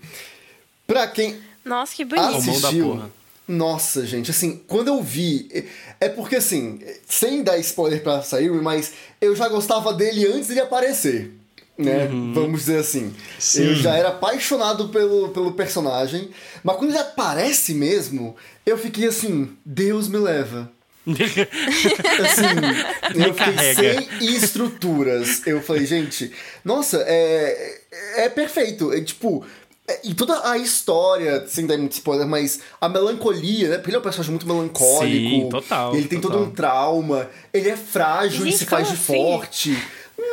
Pra 0.87 1.07
quem. 1.07 1.37
Nossa, 1.65 1.95
que 1.95 2.05
bonito. 2.05 2.37
Assistiu. 2.37 3.03
Nossa, 3.47 4.07
gente, 4.07 4.31
assim, 4.31 4.63
quando 4.67 4.89
eu 4.89 5.03
vi. 5.03 5.69
É 6.01 6.09
porque, 6.09 6.37
assim, 6.37 6.81
sem 7.07 7.43
dar 7.43 7.59
spoiler 7.59 8.03
pra 8.03 8.23
sair, 8.23 8.51
mas 8.51 8.93
eu 9.21 9.37
já 9.37 9.49
gostava 9.49 9.93
dele 9.93 10.27
antes 10.27 10.49
de 10.49 10.61
aparecer 10.61 11.42
né? 11.77 12.07
Uhum. 12.07 12.33
Vamos 12.35 12.61
dizer 12.61 12.79
assim. 12.79 13.15
Sim. 13.39 13.65
Eu 13.65 13.75
já 13.77 13.95
era 13.95 14.09
apaixonado 14.09 14.89
pelo, 14.89 15.31
pelo 15.31 15.53
personagem, 15.53 16.31
mas 16.63 16.77
quando 16.77 16.91
ele 16.91 16.99
aparece 16.99 17.75
mesmo, 17.75 18.37
eu 18.65 18.79
fiquei 18.79 19.09
assim, 19.09 19.51
Deus 19.65 20.09
me 20.09 20.19
leva. 20.19 20.71
assim, 21.05 23.19
me 23.19 23.27
eu 23.27 23.35
fiquei 23.35 23.55
carrega. 23.55 23.75
sem 23.75 24.09
estruturas. 24.37 25.45
Eu 25.47 25.61
falei, 25.61 25.85
gente, 25.85 26.31
nossa, 26.65 27.03
é, 27.07 27.81
é 28.19 28.29
perfeito. 28.29 28.93
É 28.93 29.01
tipo, 29.01 29.45
é, 29.89 30.01
e 30.05 30.15
toda 30.15 30.49
a 30.49 30.57
história, 30.57 31.45
sem 31.49 31.67
dar 31.67 31.77
muito 31.77 31.93
spoiler, 31.93 32.27
mas 32.27 32.61
a 32.81 32.89
melancolia, 32.89 33.69
né? 33.69 33.77
Porque 33.77 33.91
ele 33.91 33.97
é 33.97 34.01
um 34.01 34.03
personagem 34.03 34.31
muito 34.31 34.47
melancólico. 34.47 35.29
Sim, 35.29 35.49
total. 35.51 35.97
Ele 35.97 36.07
tem 36.07 36.21
total. 36.21 36.39
todo 36.39 36.49
um 36.49 36.53
trauma. 36.53 37.29
Ele 37.53 37.69
é 37.69 37.77
frágil 37.77 38.45
Gente, 38.45 38.55
e 38.55 38.59
se 38.59 38.67
faz 38.67 38.87
de 38.87 38.95
assim? 38.95 39.05
forte. 39.05 39.77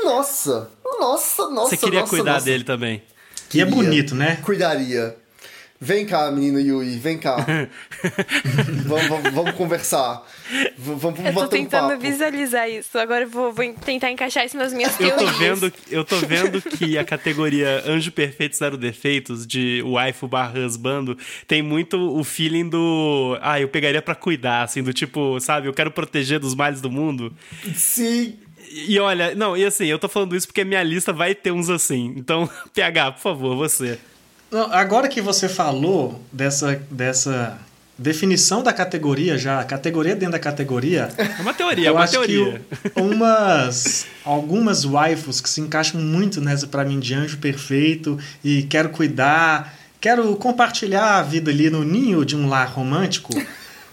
Nossa, 0.03 0.69
nossa, 0.97 1.49
nossa. 1.49 1.69
Você 1.69 1.77
queria 1.77 2.01
nossa, 2.01 2.09
cuidar 2.09 2.33
nossa. 2.33 2.45
dele 2.45 2.63
também. 2.63 3.01
Que 3.49 3.61
é 3.61 3.65
bonito, 3.65 4.15
né? 4.15 4.37
Cuidaria. 4.43 5.15
Vem 5.81 6.05
cá, 6.05 6.29
menino 6.29 6.59
Yui, 6.59 6.97
vem 6.97 7.17
cá. 7.17 7.37
vamos, 8.85 9.07
vamos, 9.07 9.31
vamos, 9.31 9.51
conversar. 9.53 10.27
Vamos, 10.77 11.01
vamos 11.01 11.19
eu 11.25 11.33
tô 11.33 11.47
tentando 11.47 11.93
um 11.93 11.97
visualizar 11.97 12.69
isso. 12.69 12.99
Agora 12.99 13.23
eu 13.23 13.29
vou, 13.29 13.53
vou, 13.53 13.73
tentar 13.75 14.11
encaixar 14.11 14.45
isso 14.45 14.57
nas 14.57 14.73
minhas 14.73 14.99
eu 14.99 15.07
teorias. 15.07 15.31
Tô 15.31 15.37
vendo, 15.37 15.73
eu 15.89 16.03
tô 16.03 16.17
vendo 16.17 16.61
que 16.61 16.97
a 16.97 17.05
categoria 17.05 17.81
Anjo 17.87 18.11
Perfeito 18.11 18.57
Zero 18.57 18.75
Defeitos, 18.75 19.47
de 19.47 19.81
waifu 19.83 20.27
barra 20.27 20.59
husbando, 20.59 21.17
tem 21.47 21.61
muito 21.61 21.97
o 21.97 22.25
feeling 22.25 22.67
do... 22.67 23.37
Ah, 23.41 23.61
eu 23.61 23.69
pegaria 23.69 24.01
para 24.01 24.15
cuidar, 24.15 24.63
assim, 24.63 24.83
do 24.83 24.91
tipo, 24.91 25.39
sabe? 25.39 25.69
Eu 25.69 25.73
quero 25.73 25.91
proteger 25.91 26.39
dos 26.39 26.53
males 26.53 26.81
do 26.81 26.91
mundo. 26.91 27.33
Sim. 27.73 28.37
E 28.71 28.99
olha, 28.99 29.33
não, 29.33 29.57
e 29.57 29.65
assim, 29.65 29.85
eu 29.85 29.97
tô 29.97 30.07
falando 30.07 30.35
isso 30.35 30.47
porque 30.47 30.63
minha 30.63 30.83
lista 30.83 31.11
vai 31.11 31.33
ter 31.33 31.51
uns 31.51 31.69
assim. 31.69 32.13
Então, 32.15 32.49
PH, 32.73 33.13
por 33.13 33.21
favor, 33.21 33.55
você. 33.55 33.99
Agora 34.71 35.07
que 35.07 35.21
você 35.21 35.47
falou 35.47 36.21
dessa, 36.31 36.81
dessa 36.89 37.59
definição 37.97 38.63
da 38.63 38.71
categoria 38.71 39.37
já, 39.37 39.63
categoria 39.63 40.15
dentro 40.15 40.31
da 40.31 40.39
categoria. 40.39 41.09
É 41.17 41.41
uma 41.41 41.53
teoria, 41.53 41.89
é 41.89 41.91
uma 41.91 42.07
teoria. 42.07 42.61
Que 42.93 43.01
umas 43.01 44.07
algumas 44.23 44.85
waifus 44.85 45.41
que 45.41 45.49
se 45.49 45.61
encaixam 45.61 45.99
muito 45.99 46.39
nessa 46.39 46.65
para 46.65 46.85
mim 46.85 46.99
de 46.99 47.13
anjo 47.13 47.37
perfeito 47.37 48.17
e 48.43 48.63
quero 48.63 48.89
cuidar, 48.89 49.75
quero 49.99 50.35
compartilhar 50.37 51.17
a 51.17 51.21
vida 51.21 51.51
ali 51.51 51.69
no 51.69 51.83
ninho 51.83 52.23
de 52.23 52.35
um 52.35 52.47
lar 52.47 52.69
romântico. 52.69 53.33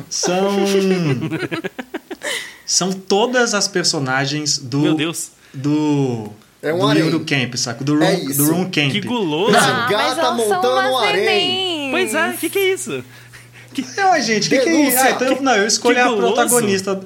São 0.08 0.56
são 2.66 2.92
todas 2.92 3.54
as 3.54 3.68
personagens 3.68 4.58
do. 4.58 4.80
Meu 4.80 4.94
Deus. 4.94 5.30
Do. 5.54 6.28
É 6.60 6.74
um 6.74 6.80
do 6.80 6.92
livro 6.92 7.24
Camp, 7.24 7.54
saco? 7.54 7.84
Do 7.84 7.94
Room, 7.94 8.04
é 8.04 8.16
do 8.34 8.44
room 8.50 8.64
Camp. 8.64 8.90
Que 8.90 9.00
guloso. 9.00 9.52
Não, 9.52 9.88
gata 9.88 10.32
montando 10.32 10.90
um 10.90 10.98
harém. 10.98 11.90
Pois 11.92 12.12
é, 12.12 12.30
o 12.30 12.36
que, 12.36 12.50
que 12.50 12.58
é 12.58 12.72
isso? 12.72 13.04
Que... 13.72 13.82
Não, 13.96 14.20
gente, 14.20 14.48
que, 14.48 14.58
que 14.58 14.68
é 14.68 14.88
isso? 14.88 14.98
Ah, 14.98 15.10
então, 15.12 15.28
eu, 15.28 15.42
não, 15.42 15.54
eu 15.54 15.66
escolho 15.66 16.02
a 16.02 16.16
protagonista. 16.16 17.00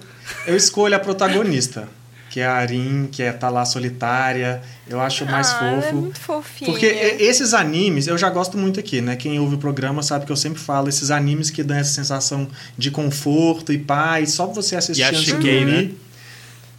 Eu 0.46 0.56
escolho 0.56 0.96
a 0.96 0.98
protagonista 0.98 1.88
que 2.30 2.38
é 2.38 2.46
a 2.46 2.54
Arin, 2.54 3.08
que 3.10 3.22
é 3.22 3.32
tá 3.32 3.50
lá 3.50 3.64
solitária. 3.64 4.62
Eu 4.88 5.00
acho 5.00 5.26
mais 5.26 5.48
ah, 5.50 5.58
fofo. 5.58 5.88
É 5.88 5.92
muito 5.92 6.20
fofinho. 6.20 6.70
Porque 6.70 6.86
esses 6.86 7.52
animes, 7.52 8.06
eu 8.06 8.16
já 8.16 8.30
gosto 8.30 8.56
muito 8.56 8.78
aqui, 8.78 9.00
né? 9.00 9.16
Quem 9.16 9.38
ouve 9.40 9.56
o 9.56 9.58
programa 9.58 10.00
sabe 10.02 10.24
que 10.24 10.32
eu 10.32 10.36
sempre 10.36 10.60
falo, 10.60 10.88
esses 10.88 11.10
animes 11.10 11.50
que 11.50 11.62
dão 11.64 11.76
essa 11.76 11.92
sensação 11.92 12.48
de 12.78 12.90
conforto 12.90 13.72
e 13.72 13.78
paz, 13.78 14.32
só 14.32 14.46
você 14.46 14.76
assistir 14.76 15.02
antes 15.02 15.22
de 15.22 15.32
dormir. 15.32 15.64
Né? 15.64 15.90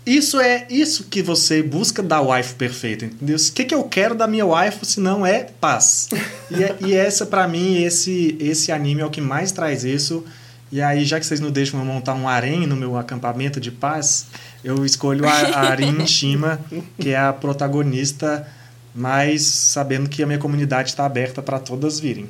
Isso 0.06 0.40
é 0.40 0.66
isso 0.70 1.04
que 1.04 1.22
você 1.22 1.62
busca 1.62 2.02
da 2.02 2.22
wife 2.22 2.56
perfeita, 2.56 3.06
entendeu? 3.06 3.36
O 3.36 3.52
que, 3.52 3.66
que 3.66 3.76
eu 3.76 3.84
quero 3.84 4.16
da 4.16 4.28
minha 4.28 4.46
wife 4.46 4.84
se 4.86 5.00
não 5.00 5.26
é 5.26 5.48
paz? 5.60 6.08
e, 6.50 6.64
é, 6.64 6.76
e 6.80 6.94
essa, 6.94 7.26
para 7.26 7.48
mim, 7.48 7.84
esse, 7.84 8.36
esse 8.40 8.72
anime 8.72 9.02
é 9.02 9.06
o 9.06 9.12
que 9.12 9.22
mais 9.22 9.52
traz 9.52 9.84
isso. 9.84 10.24
E 10.72 10.82
aí, 10.82 11.04
já 11.04 11.20
que 11.20 11.26
vocês 11.26 11.40
não 11.40 11.52
deixam 11.52 11.80
eu 11.80 11.86
montar 11.86 12.14
um 12.14 12.30
harém 12.30 12.66
no 12.66 12.78
meu 12.78 12.98
acampamento 12.98 13.60
de 13.60 13.70
paz, 13.70 14.28
eu 14.64 14.86
escolho 14.86 15.28
a, 15.28 15.32
Arin 15.32 16.06
Shima, 16.08 16.62
que 16.98 17.10
é 17.10 17.18
a 17.18 17.34
protagonista, 17.34 18.48
mas 18.96 19.42
sabendo 19.44 20.10
que 20.10 20.24
a 20.24 20.26
minha 20.26 20.40
comunidade 20.40 20.90
está 20.90 21.06
aberta 21.06 21.42
para 21.42 21.60
todas 21.60 22.00
virem. 22.00 22.30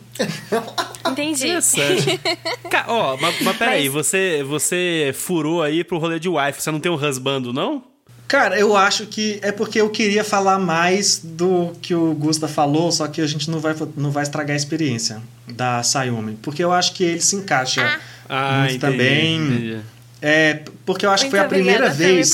Entendi. 1.08 2.20
Ó, 2.88 3.14
oh, 3.14 3.18
mas, 3.18 3.42
mas 3.42 3.58
peraí, 3.58 3.86
mas... 3.86 3.94
você, 3.94 4.44
você 4.44 5.12
furou 5.14 5.62
aí 5.62 5.84
pro 5.84 6.00
rolê 6.00 6.20
de 6.20 6.30
wife, 6.30 6.62
você 6.62 6.72
não 6.72 6.80
tem 6.80 6.92
um 6.92 6.96
husbando, 6.96 7.54
não? 7.54 7.84
Cara, 8.28 8.58
eu 8.58 8.78
acho 8.78 9.08
que 9.08 9.40
é 9.44 9.52
porque 9.52 9.82
eu 9.82 9.90
queria 9.90 10.24
falar 10.24 10.58
mais 10.58 11.20
do 11.22 11.74
que 11.82 11.94
o 11.94 12.14
Gusta 12.14 12.48
falou, 12.48 12.90
só 12.90 13.06
que 13.08 13.20
a 13.20 13.28
gente 13.28 13.52
não 13.52 13.60
vai, 13.60 13.76
não 13.98 14.10
vai 14.10 14.24
estragar 14.24 14.54
a 14.54 14.58
experiência 14.58 15.22
da 15.50 15.84
Sayumi. 15.84 16.38
Porque 16.42 16.64
eu 16.64 16.72
acho 16.72 16.94
que 16.94 17.04
ele 17.04 17.20
se 17.20 17.36
encaixa 17.36 17.82
ah. 17.86 18.00
Muito 18.32 18.44
ah, 18.44 18.66
entendi, 18.66 18.80
também. 18.80 19.38
Entendi. 19.38 19.78
É, 20.22 20.60
porque 20.86 21.06
eu 21.06 21.10
acho 21.10 21.24
Muito 21.24 21.32
que 21.32 21.38
foi 21.38 21.46
a 21.46 21.50
primeira 21.50 21.90
vez 21.90 22.32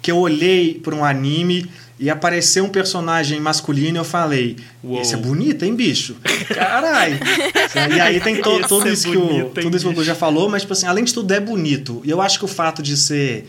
que 0.00 0.10
eu 0.12 0.16
olhei 0.16 0.74
para 0.74 0.94
um 0.94 1.04
anime 1.04 1.68
e 1.98 2.08
apareceu 2.08 2.64
um 2.64 2.68
personagem 2.68 3.40
masculino 3.40 3.96
e 3.96 4.00
eu 4.00 4.04
falei, 4.04 4.56
Uou. 4.82 5.00
esse 5.00 5.14
é 5.14 5.16
bonito, 5.16 5.64
hein, 5.64 5.74
bicho? 5.74 6.16
Caralho! 6.54 7.18
e 7.96 8.00
aí 8.00 8.20
tem 8.20 8.40
to, 8.40 8.60
tudo, 8.68 8.88
é 8.88 8.92
isso 8.92 9.08
bonito, 9.08 9.50
que 9.50 9.60
o, 9.60 9.62
tudo 9.64 9.76
isso 9.76 9.92
que 9.92 10.00
o 10.00 10.04
já 10.04 10.14
falou, 10.14 10.48
mas, 10.48 10.62
tipo 10.62 10.72
assim, 10.72 10.86
além 10.86 11.04
de 11.04 11.12
tudo, 11.12 11.32
é 11.32 11.40
bonito. 11.40 12.00
E 12.04 12.10
eu 12.10 12.20
acho 12.20 12.38
que 12.38 12.44
o 12.44 12.48
fato 12.48 12.82
de 12.82 12.96
ser 12.96 13.46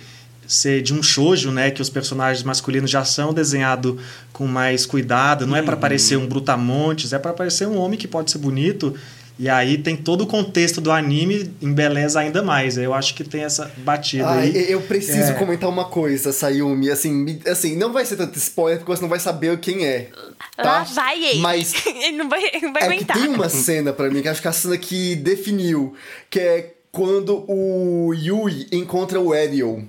ser 0.48 0.82
de 0.82 0.94
um 0.94 1.04
shoujo, 1.04 1.52
né, 1.52 1.70
que 1.72 1.82
os 1.82 1.90
personagens 1.90 2.42
masculinos 2.42 2.90
já 2.90 3.04
são 3.04 3.34
desenhados 3.34 3.96
com 4.32 4.48
mais 4.48 4.86
cuidado, 4.86 5.46
não 5.46 5.58
é 5.58 5.62
para 5.62 5.76
parecer 5.76 6.16
um 6.16 6.26
brutamontes, 6.26 7.12
é 7.12 7.20
para 7.20 7.34
parecer 7.34 7.68
um 7.68 7.78
homem 7.78 8.00
que 8.00 8.08
pode 8.08 8.32
ser 8.32 8.38
bonito 8.38 8.96
E 9.40 9.48
aí 9.48 9.78
tem 9.78 9.96
todo 9.96 10.22
o 10.22 10.28
contexto 10.28 10.82
do 10.82 10.92
anime 10.92 11.54
embeleza 11.62 12.20
ainda 12.20 12.42
mais. 12.42 12.78
Eu 12.78 12.94
acho 12.94 13.14
que 13.14 13.24
tem 13.24 13.44
essa 13.44 13.72
batida 13.78 14.28
Ai, 14.28 14.52
aí. 14.56 14.72
Eu 14.72 14.82
preciso 14.82 15.32
é... 15.32 15.36
comentar 15.36 15.70
uma 15.70 15.86
coisa, 15.86 16.34
Sayumi. 16.34 16.90
Assim, 16.90 17.40
assim, 17.46 17.76
não 17.76 17.94
vai 17.94 18.04
ser 18.04 18.16
tanto 18.16 18.38
spoiler 18.38 18.80
porque 18.80 18.96
você 18.96 19.02
não 19.02 19.10
vai 19.10 19.20
saber 19.20 19.60
quem 19.60 19.86
é. 19.86 20.10
Tá? 20.56 20.64
Lá 20.64 20.84
vai 20.84 21.24
ele. 21.24 21.40
Mas 21.40 21.74
ele 21.86 22.18
não 22.18 22.28
vai, 22.28 22.42
não 22.62 22.74
vai 22.74 22.82
é 22.82 22.86
aguentar. 22.86 23.16
Que 23.16 23.24
tem 23.24 23.34
uma 23.34 23.50
cena 23.50 23.94
para 23.94 24.10
mim 24.10 24.22
que 24.22 24.28
acho 24.28 24.42
que 24.42 24.48
é 24.48 24.50
a 24.50 24.54
cena 24.54 24.78
que 24.78 25.16
definiu, 25.16 25.94
que 26.30 26.40
é 26.40 26.74
quando 26.92 27.46
o 27.48 28.14
Yui 28.14 28.68
encontra 28.72 29.20
o 29.20 29.34
Ariel. 29.34 29.84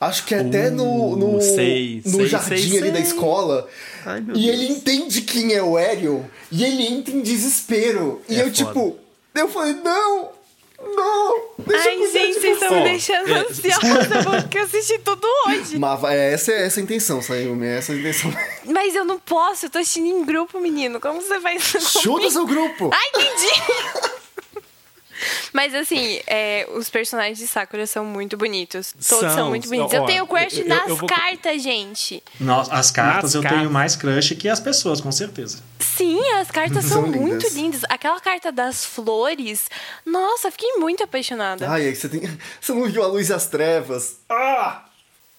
Acho 0.00 0.24
que 0.24 0.34
é 0.34 0.40
até 0.40 0.70
no, 0.70 1.16
no, 1.16 1.40
sei, 1.40 2.00
no 2.06 2.12
sei, 2.18 2.26
jardim 2.28 2.68
sei, 2.70 2.78
ali 2.78 2.90
da 2.92 3.00
escola. 3.00 3.68
Ai, 4.06 4.20
e 4.20 4.22
Deus. 4.22 4.38
ele 4.38 4.68
entende 4.68 5.22
quem 5.22 5.52
é 5.54 5.62
o 5.62 5.76
Ariel. 5.76 6.24
E 6.52 6.64
ele 6.64 6.86
entra 6.86 7.12
em 7.12 7.20
desespero. 7.20 8.22
E 8.28 8.36
É 8.36 8.42
eu, 8.42 8.44
foda. 8.44 8.52
tipo, 8.52 8.96
eu 9.34 9.48
falei, 9.48 9.74
não! 9.74 10.30
Não! 10.80 11.42
Deixa 11.66 11.88
Ai, 11.88 11.96
eu 11.96 12.12
gente, 12.12 12.34
vocês 12.40 12.54
estão 12.62 12.76
me 12.76 12.84
deixando 12.84 13.28
é- 13.34 13.38
ansiosa 13.40 14.22
porque 14.42 14.58
eu 14.58 14.62
assisti 14.62 14.98
tudo 14.98 15.26
hoje. 15.48 15.76
Mas 15.76 16.04
é, 16.04 16.32
essa, 16.32 16.52
é 16.52 16.66
essa 16.66 16.78
a 16.78 16.82
intenção, 16.84 17.20
Sayumi. 17.20 17.66
É 17.66 17.78
essa 17.78 17.92
a 17.92 17.96
intenção. 17.96 18.32
Mas 18.64 18.94
eu 18.94 19.04
não 19.04 19.18
posso, 19.18 19.66
eu 19.66 19.70
tô 19.70 19.78
assistindo 19.78 20.06
em 20.06 20.24
grupo, 20.24 20.60
menino. 20.60 21.00
Como 21.00 21.20
você 21.20 21.40
faz 21.40 21.74
isso 21.74 21.80
Chuta 22.00 22.08
comigo? 22.10 22.30
seu 22.30 22.46
grupo! 22.46 22.90
Ai, 22.94 23.08
entendi! 23.24 24.08
Mas 25.52 25.74
assim, 25.74 26.20
é, 26.26 26.68
os 26.74 26.88
personagens 26.90 27.38
de 27.38 27.46
Sakura 27.46 27.86
são 27.86 28.04
muito 28.04 28.36
bonitos. 28.36 28.92
Todos 28.92 29.06
são, 29.06 29.30
São. 29.34 29.48
muito 29.48 29.68
bonitos. 29.68 29.92
Ó, 29.92 29.96
eu 29.96 30.06
tenho 30.06 30.26
crush 30.26 30.58
eu- 30.58 30.62
eu- 30.64 30.68
nas 30.68 30.88
eu 30.88 30.96
vou- 30.96 31.08
cartas, 31.08 31.62
gente. 31.62 32.22
Nossa, 32.40 32.72
as 32.74 32.90
cartas 32.90 33.22
Nas 33.24 33.34
eu 33.34 33.42
cartas. 33.42 33.58
tenho 33.60 33.70
mais 33.70 33.96
crush 33.96 34.34
que 34.36 34.48
as 34.48 34.60
pessoas, 34.60 35.00
com 35.00 35.10
certeza. 35.12 35.58
Sim, 35.80 36.20
as 36.34 36.50
cartas 36.50 36.84
São 36.84 37.02
são, 37.02 37.08
muito 37.10 37.24
lindas. 37.44 37.54
lindas. 37.54 37.80
Aquela 37.88 38.20
carta 38.20 38.52
das 38.52 38.84
flores, 38.84 39.68
nossa, 40.06 40.50
fiquei 40.50 40.74
muito 40.76 41.02
apaixonada. 41.02 41.68
Ai, 41.68 41.88
é 41.88 41.90
que 41.92 41.96
você 41.98 42.08
tem. 42.08 42.20
Você 42.60 42.72
não 42.72 42.84
viu 42.88 43.02
a 43.02 43.06
luz 43.06 43.28
e 43.28 43.32
as 43.32 43.46
trevas. 43.46 44.16
Ah! 44.28 44.84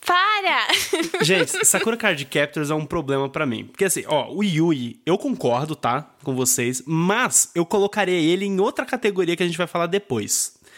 Para! 0.06 0.68
Gente, 1.22 1.66
Sakura 1.66 1.98
Card 1.98 2.24
Captors 2.26 2.70
é 2.70 2.74
um 2.74 2.86
problema 2.86 3.30
pra 3.30 3.46
mim. 3.46 3.66
Porque 3.66 3.86
assim, 3.86 4.04
ó, 4.08 4.32
o 4.32 4.44
Yui, 4.44 5.00
eu 5.06 5.18
concordo, 5.18 5.76
tá? 5.76 6.10
Com 6.24 6.36
vocês, 6.36 6.82
mas 6.86 7.52
eu 7.54 7.66
colocaria 7.66 8.18
ele 8.18 8.46
em 8.46 8.60
outra 8.60 8.86
categoria 8.86 9.36
que 9.36 9.44
a 9.44 9.46
gente 9.46 9.58
vai 9.58 9.68
falar 9.68 9.88
depois. 9.88 10.58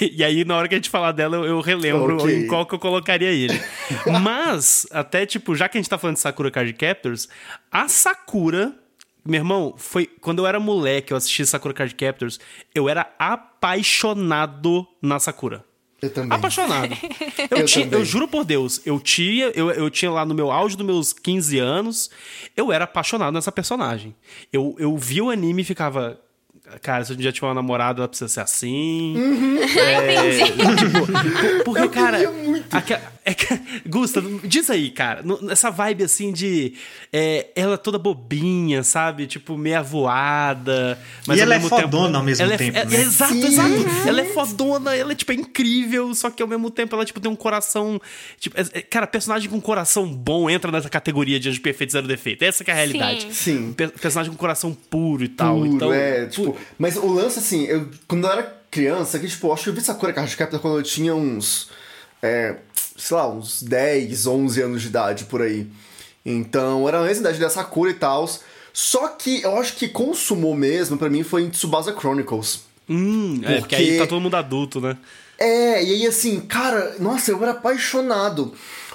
E, 0.00 0.18
e 0.18 0.24
aí, 0.24 0.44
na 0.44 0.56
hora 0.56 0.68
que 0.68 0.74
a 0.74 0.78
gente 0.78 0.90
falar 0.90 1.12
dela, 1.12 1.36
eu, 1.36 1.44
eu 1.44 1.60
relembro 1.60 2.16
Ok. 2.16 2.36
em 2.36 2.46
qual 2.48 2.66
que 2.66 2.74
eu 2.74 2.78
colocaria 2.80 3.30
ele. 3.30 3.58
mas, 4.22 4.86
até 4.90 5.24
tipo, 5.24 5.54
já 5.54 5.68
que 5.68 5.78
a 5.78 5.80
gente 5.80 5.88
tá 5.88 5.96
falando 5.96 6.16
de 6.16 6.20
Sakura 6.20 6.50
Card 6.50 6.72
Captors, 6.74 7.28
a 7.70 7.88
Sakura. 7.88 8.74
Meu 9.24 9.38
irmão, 9.40 9.74
foi 9.78 10.06
quando 10.20 10.40
eu 10.40 10.46
era 10.46 10.58
moleque, 10.58 11.12
eu 11.12 11.16
assisti 11.16 11.46
Sakura 11.46 11.72
Card 11.72 11.94
Captors, 11.94 12.40
eu 12.74 12.88
era 12.88 13.08
apaixonado 13.18 14.86
na 15.00 15.18
Sakura. 15.18 15.64
Eu 16.00 16.10
também. 16.10 16.36
Apaixonado. 16.36 16.94
Eu, 17.50 17.58
Eu 17.58 17.64
tinha- 17.66 17.84
também. 17.86 17.98
eu 18.00 18.04
juro 18.04 18.28
por 18.28 18.44
Deus, 18.44 18.80
eu 18.86 19.00
tinha, 19.00 19.46
eu, 19.54 19.70
eu 19.70 19.90
tinha 19.90 20.10
lá 20.10 20.24
no 20.24 20.34
meu 20.34 20.50
auge 20.50 20.76
dos 20.76 20.86
meus 20.86 21.12
15 21.12 21.58
anos, 21.58 22.10
eu 22.56 22.70
era 22.72 22.84
apaixonado 22.84 23.32
nessa 23.34 23.50
personagem. 23.50 24.14
Eu, 24.52 24.76
eu 24.78 24.96
vi 24.96 25.20
o 25.20 25.30
anime 25.30 25.62
e 25.62 25.64
ficava. 25.64 26.20
Cara, 26.82 27.04
se 27.04 27.12
eu 27.12 27.16
um 27.16 27.18
dia 27.18 27.32
tiver 27.32 27.46
uma 27.46 27.54
namorada, 27.54 28.00
ela 28.00 28.08
precisa 28.08 28.28
ser 28.28 28.40
assim. 28.40 29.14
É, 29.78 30.38
tipo, 30.76 31.06
por- 31.06 31.64
porque, 31.64 31.80
Eu 31.82 31.90
cara. 31.90 32.30
muito. 32.30 32.66
aque- 32.74 32.98
é 33.24 33.34
que- 33.34 33.60
Gusta, 33.86 34.22
diz 34.44 34.70
aí, 34.70 34.90
cara. 34.90 35.22
Essa 35.50 35.70
vibe 35.70 36.04
assim 36.04 36.32
de. 36.32 36.74
é, 37.12 37.48
ela 37.54 37.76
toda 37.76 37.98
bobinha, 37.98 38.82
sabe? 38.82 39.26
Tipo, 39.26 39.56
meia 39.58 39.82
voada. 39.82 40.98
Mas 41.26 41.38
E 41.38 41.42
ela 41.42 41.54
é 41.54 41.58
mesmo 41.58 41.70
tempo- 41.76 41.82
fodona 41.82 42.18
ao 42.18 42.24
mesmo 42.24 42.42
ela 42.44 42.54
é- 42.54 42.56
tempo, 42.56 42.78
é- 42.78 42.84
né? 42.86 43.00
Exato, 43.00 43.32
Sim. 43.34 43.46
exato. 43.46 44.08
Ela 44.08 44.20
é 44.22 44.24
fodona, 44.26 44.94
ela 44.96 45.12
é, 45.12 45.14
tipo, 45.14 45.32
é 45.32 45.34
incrível, 45.34 46.14
só 46.14 46.30
que 46.30 46.42
ao 46.42 46.48
mesmo 46.48 46.70
tempo 46.70 46.94
ela, 46.94 47.04
tipo, 47.04 47.20
tem 47.20 47.30
um 47.30 47.36
coração. 47.36 48.00
Tipo, 48.40 48.58
é- 48.58 48.66
é- 48.78 48.82
cara, 48.82 49.06
personagem 49.06 49.50
com 49.50 49.60
coração 49.60 50.06
bom 50.06 50.48
entra 50.48 50.72
nessa 50.72 50.88
categoria 50.88 51.38
de 51.38 51.48
anjo 51.50 51.60
perfeito 51.60 51.92
zero 51.92 52.06
defeito. 52.06 52.42
Essa 52.42 52.64
que 52.64 52.70
é 52.70 52.74
a 52.74 52.76
realidade. 52.76 53.22
Sim. 53.22 53.32
Sim. 53.32 53.72
Pe- 53.74 53.88
personagem 53.88 54.30
com 54.32 54.38
coração 54.38 54.72
puro 54.88 55.22
e 55.24 55.28
tal. 55.28 55.56
Puro, 55.56 55.66
então, 55.66 55.92
é, 55.92 56.26
tipo, 56.26 56.56
mas 56.78 56.96
o 56.96 57.06
lance, 57.06 57.38
assim, 57.38 57.64
eu, 57.64 57.88
quando 58.06 58.26
eu 58.26 58.32
era 58.32 58.58
criança, 58.70 59.18
que, 59.18 59.26
tipo, 59.28 59.52
acho 59.52 59.64
que 59.64 59.70
eu 59.70 59.74
vi 59.74 59.80
Sakura 59.80 60.12
Card 60.12 60.36
Captor 60.36 60.60
quando 60.60 60.76
eu 60.78 60.82
tinha 60.82 61.14
uns, 61.14 61.70
é, 62.22 62.56
sei 62.96 63.16
lá, 63.16 63.28
uns 63.28 63.62
10, 63.62 64.26
11 64.26 64.62
anos 64.62 64.82
de 64.82 64.88
idade, 64.88 65.24
por 65.24 65.42
aí. 65.42 65.66
Então, 66.24 66.86
era 66.88 67.00
a 67.00 67.04
mesma 67.04 67.22
idade 67.22 67.38
da 67.38 67.48
Sakura 67.48 67.90
e 67.90 67.94
tal. 67.94 68.28
Só 68.72 69.08
que 69.08 69.42
eu 69.42 69.56
acho 69.58 69.74
que 69.76 69.88
consumou 69.88 70.54
mesmo, 70.54 70.96
pra 70.98 71.08
mim, 71.08 71.22
foi 71.22 71.42
em 71.42 71.50
Tsubasa 71.50 71.92
Chronicles. 71.98 72.60
Hum, 72.88 73.40
é, 73.42 73.58
porque 73.58 73.60
Porque- 73.60 73.74
aí 73.76 73.98
tá 73.98 74.06
todo 74.06 74.20
mundo 74.20 74.36
adulto, 74.36 74.80
né? 74.80 74.96
É, 75.38 75.82
e 75.84 75.92
aí 75.94 76.06
assim, 76.06 76.40
cara, 76.40 76.96
nossa, 76.98 77.30
eu 77.30 77.40
era 77.42 77.52
apaixonado. 77.52 78.52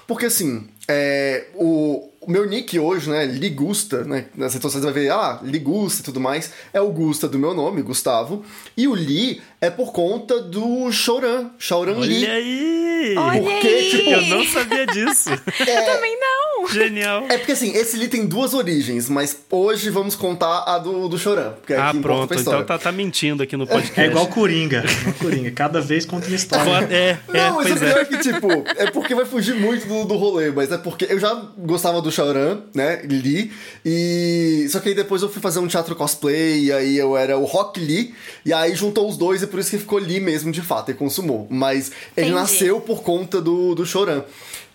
Porque 0.07 0.25
assim, 0.25 0.67
é, 0.87 1.47
o, 1.55 2.09
o 2.25 2.31
meu 2.31 2.45
nick 2.47 2.77
hoje, 2.79 3.09
né, 3.09 3.25
Ligusta, 3.25 4.03
né, 4.03 4.25
nas 4.35 4.53
redes 4.53 4.63
sociais 4.63 4.85
você 4.85 4.91
vai 4.91 5.03
ver, 5.03 5.11
ah, 5.11 5.39
Ligusta 5.43 6.01
e 6.01 6.05
tudo 6.05 6.19
mais, 6.19 6.51
é 6.73 6.79
o 6.81 6.89
Gusta 6.91 7.27
do 7.27 7.37
meu 7.39 7.53
nome, 7.53 7.81
Gustavo. 7.81 8.43
E 8.75 8.87
o 8.87 8.95
Li 8.95 9.41
é 9.61 9.69
por 9.69 9.91
conta 9.91 10.39
do 10.41 10.91
Shouran, 10.91 11.51
Shouran 11.57 11.99
Li. 11.99 12.23
Olha 12.23 12.33
aí! 12.33 13.15
Olha 13.17 13.41
Porque, 13.41 13.67
aí! 13.67 13.89
tipo, 13.89 14.09
Eu 14.09 14.21
não 14.23 14.45
sabia 14.45 14.85
disso. 14.87 15.29
Eu 15.29 15.85
também 15.85 16.17
não! 16.19 16.42
Genial. 16.71 17.25
É 17.29 17.37
porque 17.37 17.53
assim, 17.53 17.73
esse 17.73 17.97
Li 17.97 18.07
tem 18.07 18.25
duas 18.25 18.53
origens, 18.53 19.09
mas 19.09 19.37
hoje 19.49 19.89
vamos 19.89 20.15
contar 20.15 20.63
a 20.65 20.77
do, 20.77 21.07
do 21.07 21.17
Shouran. 21.17 21.51
Porque 21.53 21.73
é 21.73 21.77
Ah, 21.77 21.93
pronto. 21.99 22.33
Então 22.33 22.63
tá, 22.63 22.77
tá 22.77 22.91
mentindo 22.91 23.43
aqui 23.43 23.57
no 23.57 23.65
podcast. 23.67 23.99
É 23.99 24.05
igual 24.05 24.27
Coringa. 24.27 24.83
igual 25.01 25.15
Coringa. 25.15 25.51
Cada 25.51 25.81
vez 25.81 26.05
conta 26.05 26.27
uma 26.27 26.35
história. 26.35 26.87
É, 26.89 27.09
é, 27.09 27.19
Não, 27.27 27.55
mas 27.55 27.65
o 27.65 27.69
pois 27.69 27.79
pior 27.79 27.97
é. 27.97 28.01
é 28.01 28.05
que, 28.05 28.17
tipo, 28.17 28.47
é 28.77 28.91
porque 28.91 29.15
vai 29.15 29.25
fugir 29.25 29.55
muito 29.55 29.87
do, 29.87 30.05
do 30.05 30.15
rolê, 30.15 30.51
mas 30.51 30.71
é 30.71 30.77
porque 30.77 31.05
eu 31.09 31.19
já 31.19 31.33
gostava 31.57 32.01
do 32.01 32.11
Shaoran, 32.11 32.61
né, 32.73 33.01
Lee, 33.03 33.51
e... 33.85 34.67
Só 34.69 34.79
que 34.79 34.89
aí 34.89 34.95
depois 34.95 35.21
eu 35.21 35.29
fui 35.29 35.41
fazer 35.41 35.59
um 35.59 35.67
teatro 35.67 35.95
cosplay, 35.95 36.65
e 36.65 36.71
aí 36.71 36.97
eu 36.97 37.17
era 37.17 37.37
o 37.37 37.45
Rock 37.45 37.79
Lee, 37.79 38.13
e 38.45 38.53
aí 38.53 38.75
juntou 38.75 39.07
os 39.07 39.17
dois, 39.17 39.41
e 39.41 39.47
por 39.47 39.59
isso 39.59 39.69
que 39.69 39.77
ficou 39.77 39.99
Lee 39.99 40.19
mesmo, 40.19 40.51
de 40.51 40.61
fato, 40.61 40.91
e 40.91 40.93
consumou. 40.93 41.47
Mas 41.49 41.91
ele 42.15 42.27
Entendi. 42.27 42.31
nasceu 42.31 42.81
por 42.81 43.01
conta 43.01 43.41
do, 43.41 43.75
do 43.75 43.85
Shaoran. 43.85 44.23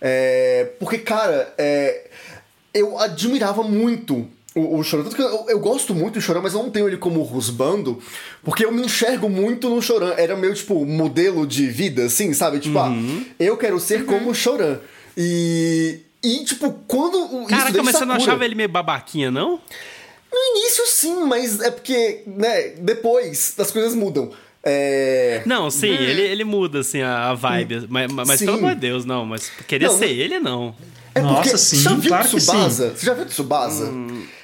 É, 0.01 0.71
porque, 0.79 0.99
cara, 0.99 1.53
é, 1.57 2.07
eu 2.73 2.97
admirava 2.99 3.63
muito 3.63 4.27
o, 4.55 4.77
o 4.79 4.83
Choran. 4.83 5.03
Tanto 5.03 5.15
que 5.15 5.21
eu, 5.21 5.45
eu 5.49 5.59
gosto 5.59 5.93
muito 5.93 6.15
do 6.15 6.21
Choran, 6.21 6.41
mas 6.41 6.53
eu 6.53 6.63
não 6.63 6.69
tenho 6.69 6.87
ele 6.87 6.97
como 6.97 7.21
rusbando, 7.21 8.01
porque 8.43 8.65
eu 8.65 8.71
me 8.71 8.81
enxergo 8.83 9.29
muito 9.29 9.69
no 9.69 9.81
Choran. 9.81 10.13
Era 10.17 10.35
meu, 10.35 10.53
tipo, 10.53 10.85
modelo 10.85 11.45
de 11.45 11.67
vida, 11.67 12.05
assim, 12.05 12.33
sabe? 12.33 12.59
Tipo, 12.59 12.79
ah, 12.79 12.91
eu 13.39 13.57
quero 13.57 13.79
ser 13.79 14.05
como 14.05 14.29
o 14.31 14.35
Choran. 14.35 14.79
E. 15.17 15.99
E, 16.21 16.43
tipo, 16.43 16.71
quando. 16.87 17.45
Caraca, 17.45 17.81
mas 17.81 17.95
você 17.95 18.05
não 18.05 18.15
Sakura- 18.15 18.31
achava 18.31 18.45
ele 18.45 18.55
meio 18.55 18.67
babaquinha, 18.69 19.31
não? 19.31 19.59
No 20.31 20.57
início, 20.57 20.85
sim, 20.85 21.23
mas 21.25 21.59
é 21.59 21.71
porque, 21.71 22.21
né, 22.27 22.73
depois 22.77 23.55
as 23.57 23.71
coisas 23.71 23.95
mudam. 23.95 24.31
É. 24.63 25.41
Não, 25.45 25.69
sim, 25.71 25.87
ele, 25.87 26.21
ele 26.21 26.43
muda, 26.43 26.79
assim, 26.79 27.01
a, 27.01 27.29
a 27.29 27.33
vibe. 27.33 27.85
Mas, 27.89 28.11
mas 28.11 28.29
Hum. 28.29 28.37
Sim. 28.37 28.45
pelo 28.45 28.57
amor 28.57 28.75
de 28.75 28.81
Deus, 28.81 29.05
não. 29.05 29.25
Mas 29.25 29.49
querer 29.67 29.85
Não, 29.87 29.97
ser 29.97 30.05
não- 30.07 30.13
ele, 30.13 30.39
não. 30.39 30.75
É 31.15 31.21
Nossa, 31.21 31.41
porque, 31.41 31.57
sim, 31.57 31.77
já 31.81 31.93
viu 31.95 32.09
claro 32.09 32.29
que 32.29 32.37
Tsubasa? 32.37 32.93
Você 32.95 33.05
já 33.05 33.13
viu 33.15 33.25
Tsubasa? 33.25 33.91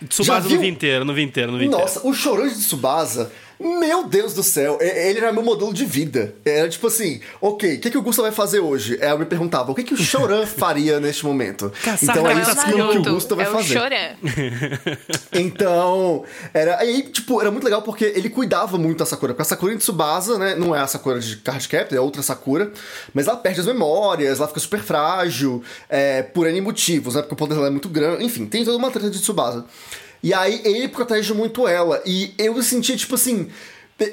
Tsubasa 0.10 0.48
viu? 0.48 0.56
no 0.58 0.62
vi 0.62 0.68
inteiro, 0.68 1.06
no 1.06 1.14
vi 1.14 1.22
inteiro, 1.22 1.52
no 1.52 1.58
vi 1.60 1.66
inteiro. 1.66 1.84
Nossa, 1.84 2.06
o 2.08 2.14
Choran 2.14 2.48
de 2.48 2.56
Tsubasa, 2.56 3.32
meu 3.60 4.04
Deus 4.08 4.34
do 4.34 4.44
céu, 4.44 4.78
e- 4.82 4.86
ele 5.10 5.20
era 5.20 5.32
meu 5.32 5.44
modelo 5.44 5.74
de 5.74 5.86
vida. 5.86 6.36
Era 6.46 6.68
tipo 6.70 6.88
assim, 6.88 7.20
ok, 7.42 7.76
o 7.76 7.80
que, 7.80 7.90
que 7.92 7.98
o 7.98 8.02
Gusta 8.02 8.22
vai 8.22 8.32
fazer 8.32 8.60
hoje? 8.60 8.98
Aí 9.02 9.10
eu 9.10 9.20
me 9.20 9.26
perguntava, 9.26 9.72
o 9.72 9.76
que, 9.76 9.84
que 9.84 9.94
o 9.94 9.98
Choran 9.98 10.46
faria 10.48 11.00
neste 11.00 11.26
momento? 11.26 11.72
Caçar 11.84 12.16
então 12.18 12.28
é 12.30 12.34
Não 12.34 12.40
é 12.40 12.44
isso 12.44 12.66
que 12.66 12.98
o 12.98 13.14
Gusta 13.14 13.36
vai 13.36 13.46
é 13.46 13.50
o 13.50 13.52
fazer. 13.54 13.74
Choran. 13.74 14.16
Então, 15.34 16.24
era 16.54 16.80
aí, 16.80 17.04
tipo, 17.04 17.42
era 17.42 17.52
muito 17.52 17.64
legal 17.64 17.82
porque 17.82 18.06
ele 18.06 18.30
cuidava 18.30 18.78
muito 18.78 19.00
da 19.00 19.06
Sakura. 19.06 19.34
Porque 19.34 19.42
a 19.42 19.46
Sakura 19.46 19.74
em 19.74 19.78
Tsubasa, 19.78 20.38
né, 20.38 20.56
não 20.56 20.76
é 20.76 20.80
a 20.80 20.88
Sakura 20.88 21.20
de 21.20 21.38
Card 21.38 21.68
Captor, 21.68 21.98
é 21.98 22.02
outra 22.02 22.22
Sakura. 22.22 22.72
Mas 23.14 23.28
ela 23.28 23.38
perde 23.38 23.60
as 23.60 23.66
memórias, 23.66 24.40
ela 24.40 24.48
fica 24.48 24.60
super 24.60 24.80
frágil, 24.80 25.62
é, 25.90 26.22
por 26.24 26.48
N 26.48 26.62
motivos, 26.62 27.16
né? 27.16 27.22
Porque 27.22 27.34
o 27.34 27.38
poder 27.38 27.56
dela 27.56 27.68
é 27.68 27.72
muito 27.72 27.90
grande. 27.90 28.24
Enfim, 28.24 28.46
tem 28.46 28.64
toda 28.64 28.78
uma 28.78 28.92
treta 28.92 29.10
de 29.10 29.20
Tsubasa. 29.20 29.66
E 30.26 30.34
aí 30.34 30.60
ele 30.66 30.88
protege 30.88 31.36
muito 31.36 31.68
ela. 31.68 32.02
E 32.04 32.34
eu 32.40 32.60
senti, 32.64 32.98
tipo 32.98 33.14
assim. 33.14 33.48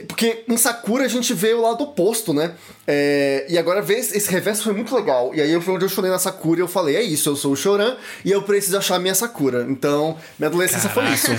Porque 0.07 0.45
em 0.47 0.57
Sakura 0.59 1.07
a 1.07 1.09
gente 1.09 1.33
vê 1.33 1.55
o 1.55 1.63
lado 1.63 1.83
oposto, 1.85 2.35
né? 2.35 2.55
É, 2.87 3.47
e 3.49 3.57
agora 3.57 3.81
ver 3.81 3.99
esse 3.99 4.31
reverso 4.31 4.63
foi 4.63 4.75
muito 4.75 4.95
legal. 4.95 5.35
E 5.35 5.41
aí 5.41 5.59
foi 5.63 5.75
onde 5.75 5.87
eu 5.87 5.89
chorei 5.89 6.11
na 6.11 6.19
Sakura 6.19 6.61
e 6.61 6.63
eu 6.63 6.69
falei: 6.69 6.97
é 6.97 7.03
isso, 7.03 7.31
eu 7.31 7.35
sou 7.35 7.53
o 7.53 7.57
Choran 7.57 7.97
e 8.27 8.31
eu 8.31 8.43
preciso 8.43 8.77
achar 8.77 8.97
a 8.97 8.99
minha 8.99 9.15
Sakura. 9.15 9.67
Então, 9.67 10.19
minha 10.39 10.49
adolescência 10.49 10.91
foi 10.91 11.05
isso. 11.15 11.31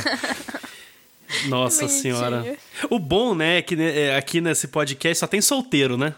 Nossa 1.47 1.85
Bonitinho. 1.85 2.01
senhora. 2.01 2.57
O 2.89 2.97
bom, 2.97 3.35
né, 3.35 3.59
é 3.59 3.61
que 3.61 3.75
né, 3.75 4.07
é, 4.07 4.17
aqui 4.17 4.41
nesse 4.41 4.67
podcast 4.67 5.19
só 5.19 5.27
tem 5.27 5.39
solteiro, 5.39 5.97
né? 5.97 6.15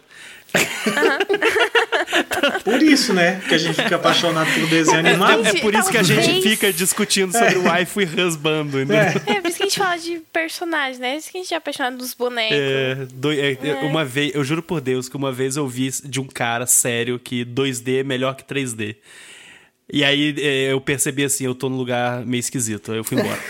Por 2.63 2.81
isso, 2.81 3.13
né? 3.13 3.41
Que 3.47 3.55
a 3.55 3.57
gente 3.57 3.81
fica 3.81 3.95
apaixonado 3.95 4.51
por 4.53 4.67
desenho 4.67 4.99
animado. 4.99 5.45
É, 5.45 5.49
é 5.49 5.61
por 5.61 5.73
isso 5.73 5.89
que 5.89 5.97
a 5.97 6.03
gente 6.03 6.41
fica 6.41 6.71
discutindo 6.71 7.31
sobre 7.31 7.57
o 7.57 7.63
waifu 7.63 8.01
e 8.01 8.21
husbando, 8.21 8.81
entendeu? 8.81 8.97
É. 8.97 9.37
é 9.37 9.41
por 9.41 9.49
isso 9.49 9.57
que 9.57 9.63
a 9.63 9.65
gente 9.65 9.79
fala 9.79 9.97
de 9.97 10.21
personagem, 10.31 10.99
né? 10.99 11.09
É 11.09 11.13
por 11.13 11.19
isso 11.19 11.31
que 11.31 11.37
a 11.37 11.41
gente 11.41 11.53
é 11.53 11.57
apaixonado 11.57 11.97
dos 11.97 12.13
bonecos. 12.13 12.57
É, 12.57 13.07
do, 13.13 13.31
é, 13.31 13.51
é. 13.53 13.73
Uma 13.83 14.05
vez, 14.05 14.33
eu 14.35 14.43
juro 14.43 14.61
por 14.61 14.81
Deus 14.81 15.09
que 15.09 15.15
uma 15.15 15.31
vez 15.31 15.57
eu 15.57 15.67
vi 15.67 15.89
de 16.03 16.19
um 16.19 16.27
cara 16.27 16.65
sério 16.65 17.19
que 17.19 17.45
2D 17.45 18.01
é 18.01 18.03
melhor 18.03 18.35
que 18.35 18.43
3D. 18.43 18.95
E 19.91 20.03
aí 20.03 20.33
é, 20.39 20.71
eu 20.71 20.81
percebi 20.81 21.23
assim, 21.23 21.45
eu 21.45 21.53
tô 21.53 21.69
num 21.69 21.77
lugar 21.77 22.25
meio 22.25 22.39
esquisito, 22.39 22.91
aí 22.91 22.97
eu 22.97 23.03
fui 23.03 23.19
embora. 23.19 23.39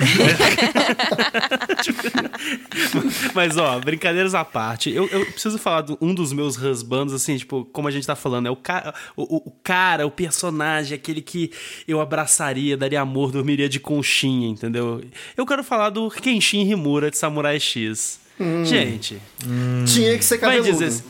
Mas, 3.33 3.55
ó, 3.57 3.79
brincadeiras 3.79 4.35
à 4.35 4.43
parte, 4.43 4.91
eu, 4.91 5.07
eu 5.07 5.25
preciso 5.27 5.57
falar 5.57 5.83
de 5.83 5.97
um 6.01 6.13
dos 6.13 6.33
meus 6.33 6.57
husbands, 6.57 7.13
assim, 7.13 7.37
tipo, 7.37 7.63
como 7.71 7.87
a 7.87 7.91
gente 7.91 8.05
tá 8.05 8.17
falando, 8.17 8.47
é 8.47 8.51
o, 8.51 8.55
ca 8.55 8.93
o, 9.15 9.47
o, 9.47 9.51
cara, 9.63 10.05
o 10.05 10.11
personagem, 10.11 10.95
aquele 10.95 11.21
que 11.21 11.51
eu 11.87 12.01
abraçaria, 12.01 12.75
daria 12.75 12.99
amor, 12.99 13.31
dormiria 13.31 13.69
de 13.69 13.79
conchinha, 13.79 14.49
entendeu? 14.49 15.01
Eu 15.37 15.45
quero 15.45 15.63
falar 15.63 15.89
do 15.89 16.09
Kenshin 16.09 16.69
Himura 16.69 17.09
de 17.09 17.17
Samurai 17.17 17.59
X. 17.61 18.19
Hum. 18.37 18.65
Gente. 18.65 19.21
Hum. 19.47 19.85
Tinha 19.85 20.17
que 20.17 20.25
ser 20.25 20.37
cabeludo. 20.37 20.63
Vai 20.63 20.71
dizer, 20.73 20.87
assim, 20.87 21.03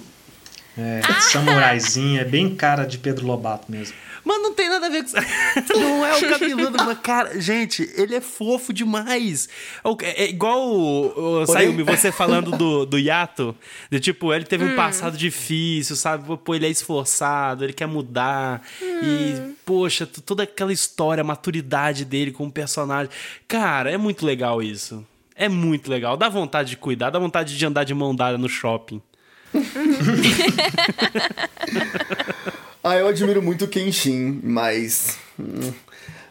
é, 0.77 1.01
samuraizinho, 1.21 2.19
é 2.19 2.25
bem 2.25 2.53
cara 2.53 2.83
de 2.85 2.97
Pedro 2.97 3.25
Lobato 3.25 3.71
mesmo. 3.71 3.95
Mas 4.25 4.41
não 4.41 4.55
tem 4.55 4.67
nada 4.67 4.87
a 4.87 4.89
ver 4.89 5.03
com 5.03 5.09
isso. 5.09 5.15
Não 5.79 6.03
é 6.03 6.17
o 6.17 6.29
cabeludo, 6.29 6.83
mas, 6.83 6.97
cara, 6.99 7.39
gente, 7.39 7.87
ele 7.95 8.15
é 8.15 8.21
fofo 8.21 8.73
demais. 8.73 9.47
É, 10.01 10.23
é 10.23 10.29
igual 10.29 10.67
o, 10.67 11.41
o 11.41 11.45
Sayumi, 11.45 11.83
você 11.83 12.11
falando 12.11 12.49
do, 12.51 12.87
do 12.87 12.97
Yato. 12.97 13.55
De 13.89 13.99
tipo, 13.99 14.33
ele 14.33 14.45
teve 14.45 14.65
hum. 14.65 14.73
um 14.73 14.75
passado 14.75 15.15
difícil, 15.15 15.95
sabe? 15.95 16.25
Pô, 16.37 16.55
ele 16.55 16.65
é 16.65 16.69
esforçado, 16.69 17.63
ele 17.63 17.73
quer 17.73 17.85
mudar. 17.85 18.63
Hum. 18.81 18.99
E, 19.03 19.53
poxa, 19.63 20.07
toda 20.07 20.41
aquela 20.43 20.73
história, 20.73 21.21
a 21.21 21.25
maturidade 21.25 22.03
dele 22.03 22.31
como 22.31 22.51
personagem. 22.51 23.11
Cara, 23.47 23.91
é 23.91 23.97
muito 23.97 24.25
legal 24.25 24.63
isso. 24.63 25.05
É 25.35 25.47
muito 25.47 25.87
legal. 25.87 26.17
Dá 26.17 26.29
vontade 26.29 26.71
de 26.71 26.77
cuidar, 26.77 27.11
dá 27.11 27.19
vontade 27.19 27.55
de 27.55 27.65
andar 27.65 27.83
de 27.83 27.93
mão 27.93 28.15
dada 28.15 28.39
no 28.39 28.49
shopping. 28.49 28.99
ah, 32.85 32.95
eu 32.97 33.07
admiro 33.07 33.41
muito 33.41 33.65
o 33.65 33.67
Kenshin, 33.67 34.39
mas. 34.43 35.17
Hum, 35.39 35.73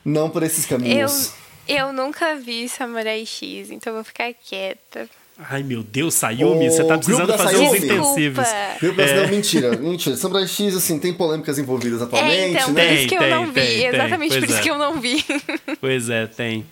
não 0.05 0.31
por 0.31 0.43
esses 0.43 0.65
caminhos. 0.65 1.33
Eu, 1.67 1.77
eu 1.77 1.93
nunca 1.93 2.37
vi 2.37 2.69
Samurai 2.69 3.25
X, 3.27 3.71
então 3.71 3.93
vou 3.93 4.05
ficar 4.05 4.33
quieta. 4.35 5.09
Ai, 5.37 5.65
meu 5.65 5.83
Deus, 5.83 6.15
Sayumi, 6.15 6.71
você 6.71 6.85
tá 6.85 6.97
precisando 6.97 7.37
fazer 7.37 7.57
uns 7.57 7.75
intensivos. 7.75 8.47
Grupo 8.81 9.01
é. 9.01 9.23
Não, 9.23 9.29
mentira, 9.29 9.77
mentira. 9.77 10.17
Samurai 10.17 10.47
X, 10.47 10.77
assim, 10.77 10.97
tem 11.01 11.13
polêmicas 11.13 11.59
envolvidas 11.59 12.01
atualmente, 12.01 12.37
é, 12.37 12.51
então, 12.51 12.73
né? 12.73 12.87
Por 12.87 12.95
isso 12.95 13.09
que 13.09 13.15
eu 13.17 13.31
não 13.31 13.47
vi. 13.47 13.53
Tem, 13.55 13.87
Exatamente 13.87 14.39
por 14.39 14.49
isso 14.49 14.59
é. 14.59 14.61
que 14.61 14.71
eu 14.71 14.79
não 14.79 15.01
vi. 15.01 15.25
Pois 15.81 16.09
é, 16.09 16.27
tem. 16.27 16.65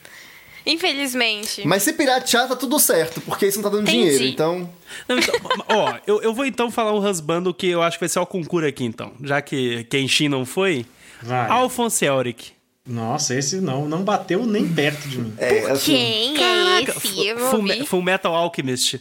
Infelizmente. 0.65 1.67
Mas 1.67 1.83
se 1.83 1.93
piratear, 1.93 2.49
tá 2.49 2.57
tudo 2.57 2.79
certo, 2.79 3.21
porque 3.23 3.47
isso 3.47 3.59
não 3.59 3.65
tá 3.65 3.77
dando 3.77 3.89
Entendi. 3.89 4.03
dinheiro, 4.03 4.25
então. 4.25 4.71
Não, 5.09 5.19
então 5.19 5.35
ó, 5.69 5.95
eu, 6.07 6.23
eu 6.23 6.35
vou 6.35 6.45
então 6.45 6.71
falar 6.71 6.93
um 6.93 6.99
husbando 6.99 7.53
que 7.53 7.69
eu 7.69 7.83
acho 7.83 7.97
que 7.97 8.03
vai 8.03 8.09
ser 8.09 8.21
o 8.21 8.27
concurso 8.27 8.69
aqui, 8.69 8.85
então. 8.85 9.13
Já 9.23 9.43
que 9.43 9.85
Kenshin 9.85 10.29
não 10.29 10.45
foi. 10.45 10.87
Vai. 11.23 11.49
Alphonse 11.49 12.05
Elric. 12.05 12.53
Nossa, 12.87 13.35
esse 13.35 13.61
não, 13.61 13.89
não 13.89 14.03
bateu 14.03 14.45
nem 14.45 14.67
perto 14.67 15.09
de 15.09 15.19
mim. 15.19 15.33
É, 15.39 15.71
assim, 15.71 16.35
Quem 16.37 16.43
é 16.43 16.83
esse? 16.83 17.35
Full, 17.51 17.87
Full 17.87 18.03
Metal 18.03 18.35
Alchemist. 18.35 19.01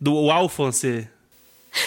Do 0.00 0.30
Alphonse. 0.30 1.08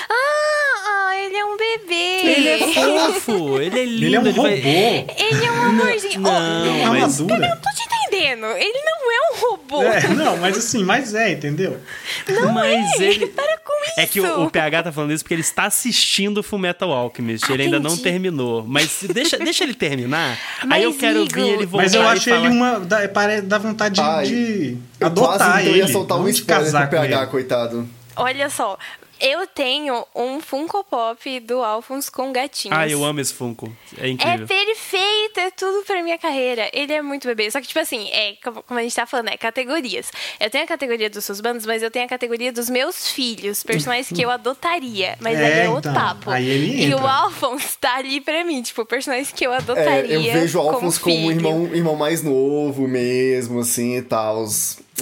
Ah, 0.10 1.12
ele 1.16 1.36
é 1.36 1.46
um 1.46 1.58
bebê. 1.58 2.20
Ele 2.24 2.50
é 2.50 2.60
fofo, 3.20 3.60
ele 3.60 3.80
é 3.80 3.86
lindo. 3.86 4.06
Ele 4.06 4.16
é 4.16 4.20
um 4.20 4.28
ele 4.28 4.32
robô. 4.32 4.44
Vai... 4.44 5.16
Ele 5.18 5.46
é 5.46 5.52
um 5.52 5.62
amorzinho. 5.64 6.22
Não, 6.22 6.32
oh, 6.32 6.88
mas... 6.88 7.20
Eu 7.20 7.28
não 7.28 7.58
tô 7.58 7.70
te 7.70 7.84
entendendo. 7.84 8.46
Ele 8.46 8.82
não 8.86 9.12
é 9.12 9.32
um 9.32 9.40
robô. 9.40 9.84
É, 9.84 10.08
não, 10.10 10.38
mas 10.38 10.58
assim, 10.58 10.84
mas 10.84 11.14
é, 11.14 11.32
entendeu? 11.32 11.80
Não 12.28 12.52
mas 12.52 13.00
é. 13.00 13.04
ele... 13.04 13.28
Para 13.38 13.58
com 13.60 13.74
isso. 13.86 14.00
É 14.00 14.06
que 14.06 14.20
o, 14.20 14.44
o, 14.44 14.52
PH 14.52 14.84
tá 14.84 14.92
falando 14.92 15.14
isso 15.14 15.24
porque 15.24 15.34
ele 15.34 15.42
está 15.42 15.66
assistindo 15.66 16.44
Fullmetal 16.44 16.92
Alchemist. 16.92 17.46
Ah, 17.50 17.54
ele 17.54 17.64
ainda 17.64 17.80
não 17.80 17.98
terminou. 17.98 18.64
Mas 18.68 19.04
deixa, 19.14 19.38
deixa 19.38 19.64
ele 19.64 19.74
terminar. 19.74 20.38
Mas, 20.64 20.72
aí 20.72 20.84
eu 20.84 20.94
quero 20.94 21.26
ver 21.26 21.48
ele 21.48 21.66
voltar 21.66 21.86
Mas 21.86 21.94
eu 21.94 22.08
acho 22.08 22.30
ele 22.30 22.48
uma... 22.50 22.80
Dá, 22.80 23.00
dá 23.44 23.58
vontade 23.58 24.00
Ai, 24.02 24.26
de, 24.26 24.78
adotar 25.02 25.38
quase, 25.38 25.44
então, 25.44 25.60
ele. 25.60 25.70
Eu 25.70 25.76
ia 25.76 25.88
soltar 25.88 26.18
um 26.18 26.28
spoiler 26.30 26.72
pro 26.72 26.90
PH, 26.90 27.28
coitado. 27.28 27.90
Olha 28.16 28.50
só, 28.50 28.78
eu 29.20 29.48
tenho 29.48 30.06
um 30.16 30.40
Funko 30.40 30.84
Pop 30.84 31.40
do 31.42 31.64
Alphonse 31.64 32.12
com 32.12 32.32
gatinhos. 32.32 32.78
Ah, 32.78 32.88
eu 32.88 33.04
amo 33.04 33.20
esse 33.20 33.34
Funko. 33.34 33.72
É 33.98 34.08
incrível. 34.08 34.44
É 34.44 34.48
perfeito, 34.48 35.40
é 35.40 35.52
tudo 35.52 35.86
pra 35.86 36.04
minha 36.04 36.18
carreira. 36.18 36.70
Ele 36.74 36.94
é 36.94 37.02
muito 37.02 37.28
bebê. 37.28 37.50
Só 37.50 37.60
que, 37.60 37.68
tipo 37.68 37.80
assim, 37.80 38.10
é 38.12 38.36
como 38.42 38.80
a 38.80 38.82
gente 38.82 38.96
tá 38.96 39.06
falando, 39.06 39.30
é 39.30 39.38
categorias. 39.38 40.12
Eu 40.40 40.50
tenho 40.50 40.64
a 40.64 40.68
categoria 40.68 41.10
dos 41.10 41.26
seus 41.26 41.42
bandos, 41.42 41.66
mas 41.66 41.82
eu 41.82 41.92
tenho 41.92 42.06
a 42.06 42.10
categoria 42.10 42.52
dos 42.52 42.70
meus 42.70 43.12
filhos, 43.12 43.64
personagens 43.64 44.10
que 44.10 44.22
eu 44.22 44.30
adotaria. 44.30 45.18
Mas 45.20 45.38
é, 45.40 45.46
aí 45.46 45.60
é 45.66 45.70
outro 45.70 45.92
então, 45.92 46.02
papo. 46.02 46.30
Aí 46.30 46.48
ele 46.48 46.84
entra. 46.84 47.00
E 47.00 47.02
o 47.02 47.08
Alphonse 47.08 47.78
tá 47.80 47.96
ali 47.96 48.22
pra 48.22 48.44
mim, 48.44 48.62
tipo, 48.62 48.86
personagens 48.86 49.32
que 49.32 49.46
eu 49.46 49.54
adotaria. 49.54 50.16
É, 50.16 50.18
eu 50.18 50.34
vejo 50.34 50.60
o 50.60 50.62
Alphonse 50.62 51.00
como, 51.00 51.16
como 51.16 51.28
um 51.28 51.32
irmão, 51.32 51.76
irmão 51.76 51.96
mais 51.96 52.24
novo 52.24 52.88
mesmo, 52.88 53.60
assim 53.60 53.98
e 53.98 54.02
tal. 54.02 54.46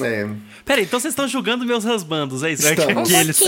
É. 0.02 0.28
Peraí, 0.66 0.84
então 0.84 1.00
vocês 1.00 1.12
estão 1.12 1.28
julgando 1.28 1.64
meus 1.64 1.86
husbandos, 1.86 2.42
é 2.42 2.52
isso? 2.52 2.68
Estamos. 2.68 3.12
É 3.12 3.14
que 3.14 3.22
eles... 3.22 3.42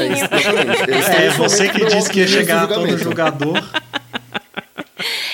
É, 1.09 1.25
é 1.25 1.29
você 1.31 1.67
que 1.67 1.83
disse 1.85 2.09
que 2.11 2.19
ia 2.19 2.27
chegar 2.27 2.67
todo 2.67 2.97
jogador. 2.97 3.61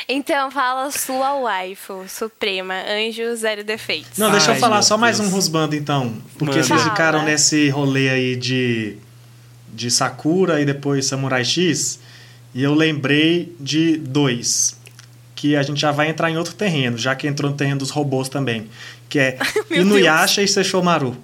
Então 0.08 0.52
fala 0.52 0.91
sua 0.91 1.34
waifu 1.36 2.04
suprema, 2.08 2.74
anjo 2.88 3.36
zero 3.36 3.63
defeitos. 3.63 4.17
Não, 4.17 4.30
deixa 4.30 4.52
Ai, 4.52 4.58
eu 4.58 4.60
falar 4.60 4.82
só 4.82 4.98
mais 4.98 5.19
um 5.19 5.36
husbando 5.36 5.76
então. 5.76 6.13
Porque 6.38 6.56
Mano. 6.56 6.63
vocês 6.63 6.84
ficaram 6.84 7.24
nesse 7.24 7.69
rolê 7.69 8.10
aí 8.10 8.36
de, 8.36 8.98
de 9.74 9.89
Sakura 9.89 10.62
e 10.62 10.65
depois 10.65 11.06
Samurai 11.06 11.46
X. 11.46 12.00
E 12.54 12.62
eu 12.62 12.74
lembrei 12.74 13.56
de 13.60 13.98
dois. 13.98 14.78
Que 15.36 15.56
a 15.56 15.63
gente 15.63 15.80
já 15.80 15.91
vai 15.91 16.10
entrar 16.10 16.30
em 16.30 16.38
outro 16.38 16.54
terreno, 16.54 16.98
já 16.98 17.15
que 17.15 17.28
entrou 17.28 17.50
no 17.50 17.58
terreno 17.58 17.80
dos 17.80 17.89
robôs 17.89 18.30
também. 18.30 18.69
Que 19.10 19.19
é 19.19 19.38
Inuyasha 19.72 20.41
Deus. 20.41 20.52
e 20.52 20.54
Sesshomaru. 20.54 21.17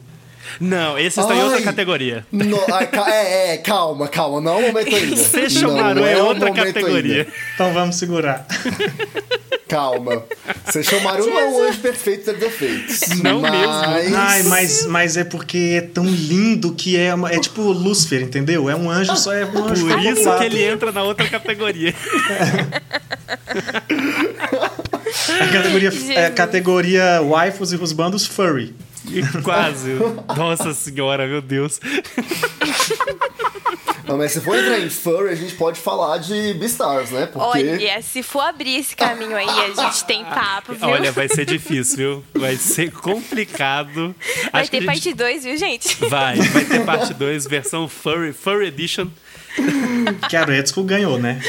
Não, 0.60 0.98
esses 0.98 1.18
estão 1.18 1.36
em 1.36 1.44
outra 1.44 1.62
categoria. 1.62 2.26
No, 2.32 2.60
ai, 2.74 2.90
é, 3.08 3.54
é, 3.54 3.58
calma, 3.58 4.08
calma, 4.08 4.42
não 4.42 4.54
é 4.54 4.56
o 4.58 4.62
momento 4.68 4.96
ainda. 4.96 5.16
Sesshomaru 5.16 6.06
é, 6.06 6.14
é 6.14 6.24
outra 6.24 6.52
categoria. 6.52 7.20
Ainda. 7.20 7.34
Então 7.54 7.74
vamos 7.74 7.96
segurar. 7.96 8.46
Calma. 9.68 10.24
Sesshomaru 10.72 11.28
não 11.28 11.40
é 11.40 11.46
o 11.48 11.64
anjo 11.64 11.80
perfeito 11.80 12.26
ter 12.26 12.38
defeitos. 12.38 13.02
Não 13.24 13.42
mas... 13.42 13.52
mesmo. 13.52 14.18
Ai, 14.18 14.44
mas, 14.44 14.86
mas 14.88 15.16
é 15.16 15.24
porque 15.24 15.76
é 15.78 15.82
tão 15.82 16.06
lindo 16.06 16.74
que 16.74 16.98
é, 16.98 17.10
é 17.32 17.40
tipo 17.40 17.62
Lúcifer, 17.62 18.24
entendeu? 18.24 18.68
É 18.68 18.76
um 18.76 18.90
anjo, 18.90 19.16
só 19.16 19.32
é 19.32 19.46
um 19.46 19.66
anjo. 19.66 19.88
Por 19.88 20.00
isso 20.00 20.38
que 20.38 20.44
ele 20.44 20.64
entra 20.64 20.92
na 20.92 21.04
outra 21.04 21.30
categoria. 21.30 21.94
a 25.40 25.48
categoria, 25.52 25.92
é 26.16 26.26
a 26.26 26.32
categoria 26.32 27.22
waifus 27.22 27.72
e 27.72 27.76
rusbandos 27.76 28.26
furry. 28.26 28.74
Quase. 29.44 29.96
Nossa 30.36 30.74
senhora, 30.74 31.28
meu 31.28 31.42
Deus. 31.42 31.80
Não, 34.10 34.18
mas 34.18 34.32
se 34.32 34.42
for 34.42 34.58
entrar 34.58 34.80
em 34.80 34.90
furry, 34.90 35.30
a 35.30 35.36
gente 35.36 35.54
pode 35.54 35.80
falar 35.80 36.18
de 36.18 36.56
Beastars, 36.56 37.12
né? 37.12 37.28
Porque... 37.28 37.46
Olha, 37.46 38.02
se 38.02 38.24
for 38.24 38.40
abrir 38.40 38.78
esse 38.78 38.96
caminho 38.96 39.38
aí, 39.38 39.48
a 39.48 39.68
gente 39.68 40.04
tem 40.06 40.26
papo, 40.26 40.74
viu? 40.74 40.88
Olha, 40.88 41.12
vai 41.12 41.28
ser 41.28 41.46
difícil, 41.46 41.98
viu? 41.98 42.24
Vai 42.34 42.56
ser 42.56 42.92
complicado. 42.92 44.16
Vai 44.52 44.64
Acho 44.64 44.72
ter 44.72 44.84
parte 44.84 45.14
2, 45.14 45.44
viu, 45.44 45.58
gente? 45.58 45.96
Vai, 46.08 46.38
vai 46.38 46.66
ter 46.66 46.84
parte 46.84 47.14
2, 47.14 47.46
versão 47.46 47.88
Furry, 47.88 48.34
furry 48.34 48.68
Edition. 48.68 49.08
Que 50.28 50.36
a 50.36 50.44
Redsco 50.44 50.82
ganhou, 50.82 51.20
né? 51.20 51.40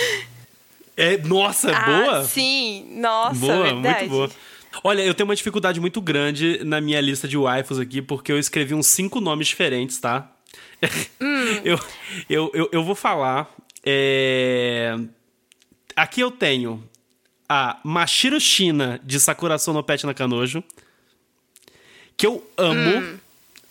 É, 0.96 1.16
nossa, 1.16 1.74
ah, 1.74 1.86
boa? 1.86 2.24
Sim, 2.24 2.92
nossa, 3.00 3.40
boa, 3.40 3.62
verdade. 3.62 4.00
muito 4.00 4.10
boa. 4.10 4.30
Olha, 4.84 5.02
eu 5.02 5.14
tenho 5.14 5.28
uma 5.28 5.36
dificuldade 5.36 5.80
muito 5.80 6.00
grande 6.00 6.62
na 6.64 6.80
minha 6.80 7.00
lista 7.00 7.26
de 7.26 7.36
waifus 7.36 7.78
aqui, 7.78 8.00
porque 8.00 8.30
eu 8.30 8.38
escrevi 8.38 8.74
uns 8.74 8.86
cinco 8.86 9.20
nomes 9.20 9.48
diferentes, 9.48 9.98
tá? 9.98 10.30
Hum. 11.20 11.60
eu, 11.64 11.78
eu, 12.28 12.50
eu, 12.54 12.68
eu, 12.72 12.84
vou 12.84 12.94
falar. 12.94 13.54
É... 13.84 14.96
Aqui 15.94 16.20
eu 16.20 16.30
tenho 16.30 16.82
a 17.48 17.78
Mashiro 17.84 18.40
Shina 18.40 19.00
de 19.04 19.18
Sakura 19.18 19.56
no 19.66 19.82
Pet 19.82 20.06
Nakanojo, 20.06 20.62
que 22.16 22.26
eu 22.26 22.44
amo. 22.56 22.98
Hum. 22.98 23.19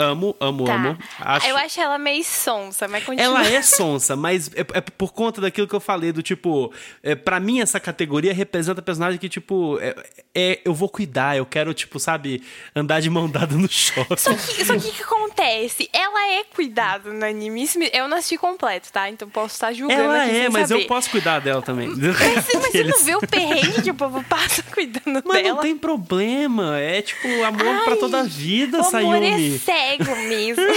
Amo, 0.01 0.33
amo, 0.39 0.63
tá. 0.63 0.75
amo. 0.75 0.97
Acho... 1.19 1.47
Eu 1.47 1.57
acho 1.57 1.81
ela 1.81 1.97
meio 1.97 2.23
sonsa, 2.23 2.87
mas 2.87 3.03
continua. 3.03 3.25
Ela 3.25 3.47
é 3.47 3.61
sonsa, 3.61 4.15
mas 4.15 4.49
é, 4.55 4.61
é, 4.61 4.81
por 4.81 5.11
conta 5.11 5.41
daquilo 5.41 5.67
que 5.67 5.75
eu 5.75 5.79
falei, 5.81 6.13
do 6.13 6.23
tipo, 6.23 6.71
é, 7.03 7.15
para 7.15 7.37
mim 7.37 7.59
essa 7.59 7.81
categoria 7.81 8.33
representa 8.33 8.81
personagem 8.81 9.19
que, 9.19 9.27
tipo, 9.27 9.77
é, 9.81 9.93
é, 10.33 10.61
eu 10.63 10.73
vou 10.73 10.87
cuidar, 10.87 11.35
eu 11.35 11.45
quero, 11.45 11.73
tipo, 11.73 11.99
sabe, 11.99 12.41
andar 12.73 13.01
de 13.01 13.09
mão 13.09 13.29
dada 13.29 13.55
no 13.55 13.67
shopping. 13.67 14.15
Só 14.15 14.33
que, 14.33 14.65
só 14.65 14.77
que 14.77 14.87
o 14.87 14.91
que 14.93 15.03
acontece? 15.03 15.89
Ela 15.91 16.31
é 16.31 16.43
cuidada 16.45 17.11
no 17.11 17.25
anime. 17.25 17.67
Eu 17.91 18.07
não 18.07 18.17
assisti 18.17 18.37
completo, 18.37 18.93
tá? 18.93 19.09
Então 19.09 19.29
posso 19.29 19.55
estar 19.55 19.73
julgando 19.73 20.01
Ela 20.01 20.27
é, 20.27 20.49
mas 20.49 20.69
saber. 20.69 20.83
eu 20.83 20.87
posso 20.87 21.09
cuidar 21.09 21.39
dela 21.39 21.61
também. 21.61 21.89
Mas, 21.89 21.97
mas 21.97 22.45
você 22.45 22.83
não 22.85 23.03
vê 23.03 23.15
o 23.15 23.19
perrengue 23.19 23.81
que 23.81 23.91
o 23.91 23.95
povo 23.95 24.23
passa 24.23 24.63
cuidando 24.63 25.01
mas 25.05 25.23
dela? 25.23 25.33
Mas 25.33 25.45
não 25.47 25.57
tem 25.57 25.75
problema. 25.75 26.79
É, 26.79 27.01
tipo, 27.01 27.27
amor 27.43 27.83
pra 27.83 27.97
toda 27.97 28.19
a 28.21 28.23
vida, 28.23 28.79
o 28.79 28.83
Sayumi. 28.83 29.17
amor 29.17 29.27
é 29.27 29.88
cego 29.97 30.15
mesmo. 30.27 30.63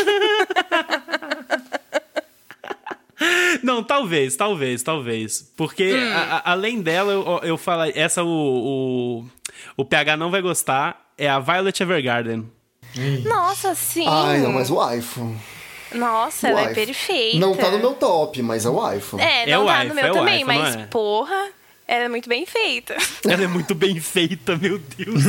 Não, 3.63 3.85
talvez, 3.85 4.37
talvez, 4.37 4.83
talvez. 4.83 5.53
Porque 5.57 5.95
hum. 5.95 6.13
a, 6.13 6.39
a, 6.39 6.53
além 6.53 6.83
dela, 6.83 7.13
eu, 7.13 7.41
eu 7.45 7.57
falo, 7.57 7.91
essa 7.95 8.25
o, 8.25 8.29
o, 8.29 9.25
o 9.77 9.85
PH 9.85 10.17
não 10.17 10.31
vai 10.31 10.43
gostar, 10.43 11.13
é 11.17 11.29
a 11.29 11.39
Violet 11.39 11.81
Evergarden. 11.81 12.51
Nossa, 13.25 13.75
sim. 13.75 14.05
Ai, 14.09 14.39
não, 14.39 14.53
mas 14.53 14.71
o 14.71 14.93
iPhone. 14.93 15.39
Nossa, 15.95 16.49
o 16.49 16.51
ela 16.51 16.71
é 16.71 16.75
perfeita. 16.75 17.39
Não 17.39 17.55
tá 17.55 17.71
no 17.71 17.79
meu 17.79 17.95
top, 17.95 18.43
mas 18.43 18.65
é 18.65 18.71
o 18.71 18.93
iPhone. 18.93 19.23
É, 19.23 19.47
não 19.47 19.71
é 19.71 19.73
tá 19.73 19.85
no 19.85 19.95
meu 19.95 20.07
é 20.07 20.13
também, 20.13 20.45
mas 20.45 20.75
é? 20.75 20.87
porra. 20.87 21.51
Ela 21.93 22.05
é 22.05 22.09
muito 22.09 22.27
bem 22.27 22.47
feita. 22.47 22.97
Ela 23.29 23.45
é 23.45 23.47
muito 23.47 23.75
bem 23.75 24.01
feita, 24.01 24.57
meu 24.57 24.81
Deus. 24.97 25.25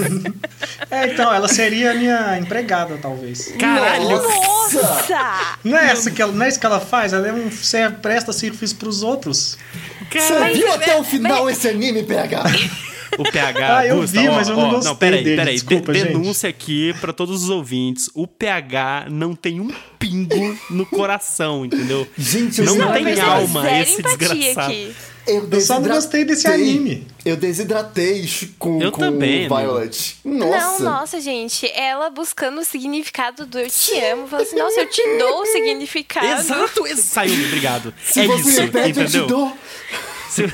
é, 0.89 1.07
então, 1.07 1.33
ela 1.33 1.49
seria 1.49 1.91
a 1.91 1.93
minha 1.93 2.39
empregada, 2.39 2.97
talvez. 3.01 3.53
Caralho! 3.59 4.09
Nossa! 4.09 5.57
Não 5.61 5.77
é, 5.77 5.91
essa 5.91 6.09
que 6.09 6.21
ela, 6.21 6.31
não 6.31 6.45
é 6.45 6.47
isso 6.47 6.57
que 6.57 6.65
ela 6.65 6.79
faz? 6.79 7.11
Ela 7.11 7.27
é 7.27 7.33
um, 7.33 7.49
você 7.49 7.89
presta 7.89 8.31
serviço 8.31 8.77
pros 8.77 9.03
outros. 9.03 9.57
Você 10.09 10.53
viu 10.53 10.71
até 10.71 10.95
o 10.95 11.03
final 11.03 11.43
mas... 11.43 11.57
esse 11.57 11.67
anime, 11.67 12.03
PH? 12.03 12.43
O 13.15 13.31
PH. 13.31 13.77
Ah, 13.77 13.85
eu 13.85 13.97
Gusta, 13.97 14.19
vi, 14.19 14.27
ó, 14.27 14.33
mas 14.33 14.49
eu 14.49 14.55
não 14.55 14.63
ó, 14.63 14.71
gostei. 14.71 14.89
Não, 14.89 14.95
peraí, 14.95 15.23
dele, 15.23 15.35
peraí. 15.35 15.53
Desculpa, 15.53 15.93
de, 15.93 16.03
denúncia 16.03 16.49
aqui 16.49 16.95
para 16.99 17.13
todos 17.13 17.43
os 17.43 17.49
ouvintes. 17.49 18.09
O 18.15 18.25
PH 18.25 19.05
não 19.11 19.35
tem 19.35 19.59
um 19.59 19.69
pingo 19.99 20.57
no 20.71 20.83
coração, 20.83 21.63
entendeu? 21.63 22.07
Gente, 22.17 22.63
não, 22.63 22.75
não 22.75 22.91
tem 22.91 23.19
alma 23.19 23.79
esse 23.79 24.01
desgraçado. 24.01 24.71
Aqui. 24.71 24.95
Eu, 25.25 25.47
eu 25.49 25.61
só 25.61 25.79
não 25.79 25.89
gostei 25.89 26.25
desse 26.25 26.47
anime. 26.47 27.07
Eu 27.23 27.37
desidratei 27.37 28.29
com, 28.59 28.81
eu 28.81 28.91
com 28.91 28.99
também, 28.99 29.47
Violet. 29.47 30.17
Nossa. 30.25 30.83
Não, 30.83 30.91
nossa, 30.91 31.21
gente. 31.21 31.65
Ela 31.73 32.09
buscando 32.09 32.59
o 32.59 32.65
significado 32.65 33.45
do 33.45 33.59
eu 33.59 33.69
te 33.69 33.97
amo. 33.99 34.27
Falou 34.27 34.45
assim, 34.45 34.57
nossa, 34.57 34.81
eu 34.81 34.89
te 34.89 35.17
dou 35.17 35.41
o 35.41 35.45
significado. 35.45 36.27
Exato, 36.27 36.83
saiu, 36.97 37.45
obrigado. 37.45 37.93
Se 38.03 38.21
é 38.21 38.27
você 38.27 38.49
isso, 38.49 38.61
repete, 38.61 38.89
entendeu? 38.89 39.21
eu 39.21 39.25
te 39.25 39.29
dou. 39.29 39.57
Se... 40.33 40.51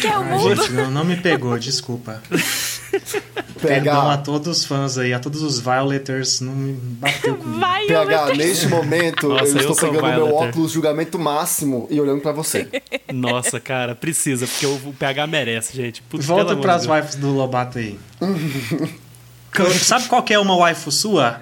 Que 0.00 0.06
é 0.06 0.16
o 0.16 0.24
mundo. 0.24 0.54
Gente, 0.54 0.72
não, 0.72 0.90
não 0.90 1.04
me 1.04 1.16
pegou, 1.16 1.58
desculpa. 1.58 2.22
Perdão 3.60 4.08
a 4.08 4.18
todos 4.18 4.58
os 4.58 4.64
fãs 4.64 4.98
aí, 4.98 5.12
a 5.12 5.18
todos 5.18 5.42
os 5.42 5.58
Violeters, 5.58 6.40
não 6.40 6.52
me 6.52 6.74
bateu 6.74 7.34
comigo. 7.36 7.60
PH, 7.88 8.34
neste 8.34 8.68
momento 8.68 9.28
Nossa, 9.30 9.44
eu, 9.46 9.62
eu 9.62 9.72
estou 9.72 9.90
pegando 9.90 10.14
meu 10.14 10.34
óculos 10.34 10.70
julgamento 10.72 11.18
máximo 11.18 11.88
e 11.90 12.00
olhando 12.00 12.20
para 12.20 12.30
você. 12.30 12.68
Nossa, 13.12 13.58
cara, 13.58 13.94
precisa, 13.94 14.46
porque 14.46 14.66
o 14.66 14.94
PH 14.96 15.26
merece, 15.26 15.76
gente. 15.76 16.02
Putz, 16.02 16.26
Volta 16.26 16.54
para 16.56 16.74
as 16.74 16.86
waifus 16.86 17.16
do 17.16 17.30
Lobato 17.30 17.78
aí. 17.78 17.98
Sabe 19.82 20.06
qual 20.06 20.22
que 20.22 20.34
é 20.34 20.38
uma 20.38 20.56
waifu 20.56 20.92
sua? 20.92 21.40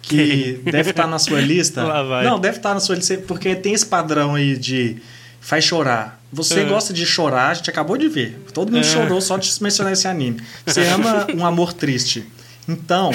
Que 0.00 0.62
deve 0.64 0.90
estar 0.90 1.06
na 1.06 1.18
sua 1.18 1.40
lista? 1.40 1.82
Não, 2.22 2.38
deve 2.38 2.58
estar 2.58 2.72
na 2.72 2.80
sua 2.80 2.94
lista, 2.94 3.18
porque 3.26 3.54
tem 3.56 3.74
esse 3.74 3.84
padrão 3.84 4.36
aí 4.36 4.56
de 4.56 5.02
faz 5.40 5.64
chorar. 5.64 6.20
Você 6.32 6.60
é. 6.60 6.64
gosta 6.64 6.92
de 6.92 7.06
chorar, 7.06 7.50
a 7.50 7.54
gente 7.54 7.70
acabou 7.70 7.96
de 7.96 8.08
ver. 8.08 8.42
Todo 8.52 8.70
mundo 8.70 8.84
é. 8.84 8.88
chorou 8.88 9.20
só 9.20 9.36
de 9.36 9.50
mencionar 9.62 9.92
esse 9.92 10.06
anime. 10.06 10.42
Você 10.66 10.82
ama 10.86 11.26
um 11.34 11.44
amor 11.44 11.72
triste. 11.72 12.26
Então, 12.68 13.10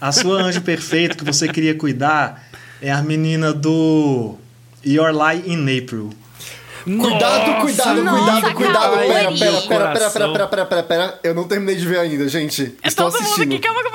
a 0.00 0.10
sua 0.10 0.42
anjo 0.42 0.62
perfeito 0.62 1.18
que 1.18 1.24
você 1.24 1.48
queria 1.48 1.74
cuidar 1.74 2.48
é 2.80 2.90
a 2.90 3.02
menina 3.02 3.52
do 3.52 4.36
Your 4.84 5.12
Lie 5.12 5.42
in 5.46 5.78
April. 5.78 6.10
Cuidado, 6.84 7.60
cuidado, 7.60 8.02
cuidado, 8.02 8.54
cuidado. 8.54 8.96
Pera, 8.98 9.32
pera, 9.32 9.60
pera, 9.60 9.92
pera, 9.92 10.10
pera, 10.10 10.48
pera, 10.48 10.66
pera, 10.66 10.82
pera, 10.82 11.20
Eu 11.22 11.34
não 11.34 11.44
terminei 11.44 11.76
de 11.76 11.86
ver 11.86 11.98
ainda, 11.98 12.26
gente. 12.28 12.74
É 12.82 12.88
Estou 12.88 13.10
todo 13.10 13.20
assistindo. 13.20 13.50
mundo 13.50 13.56
aqui, 13.56 13.66
calma, 13.66 13.89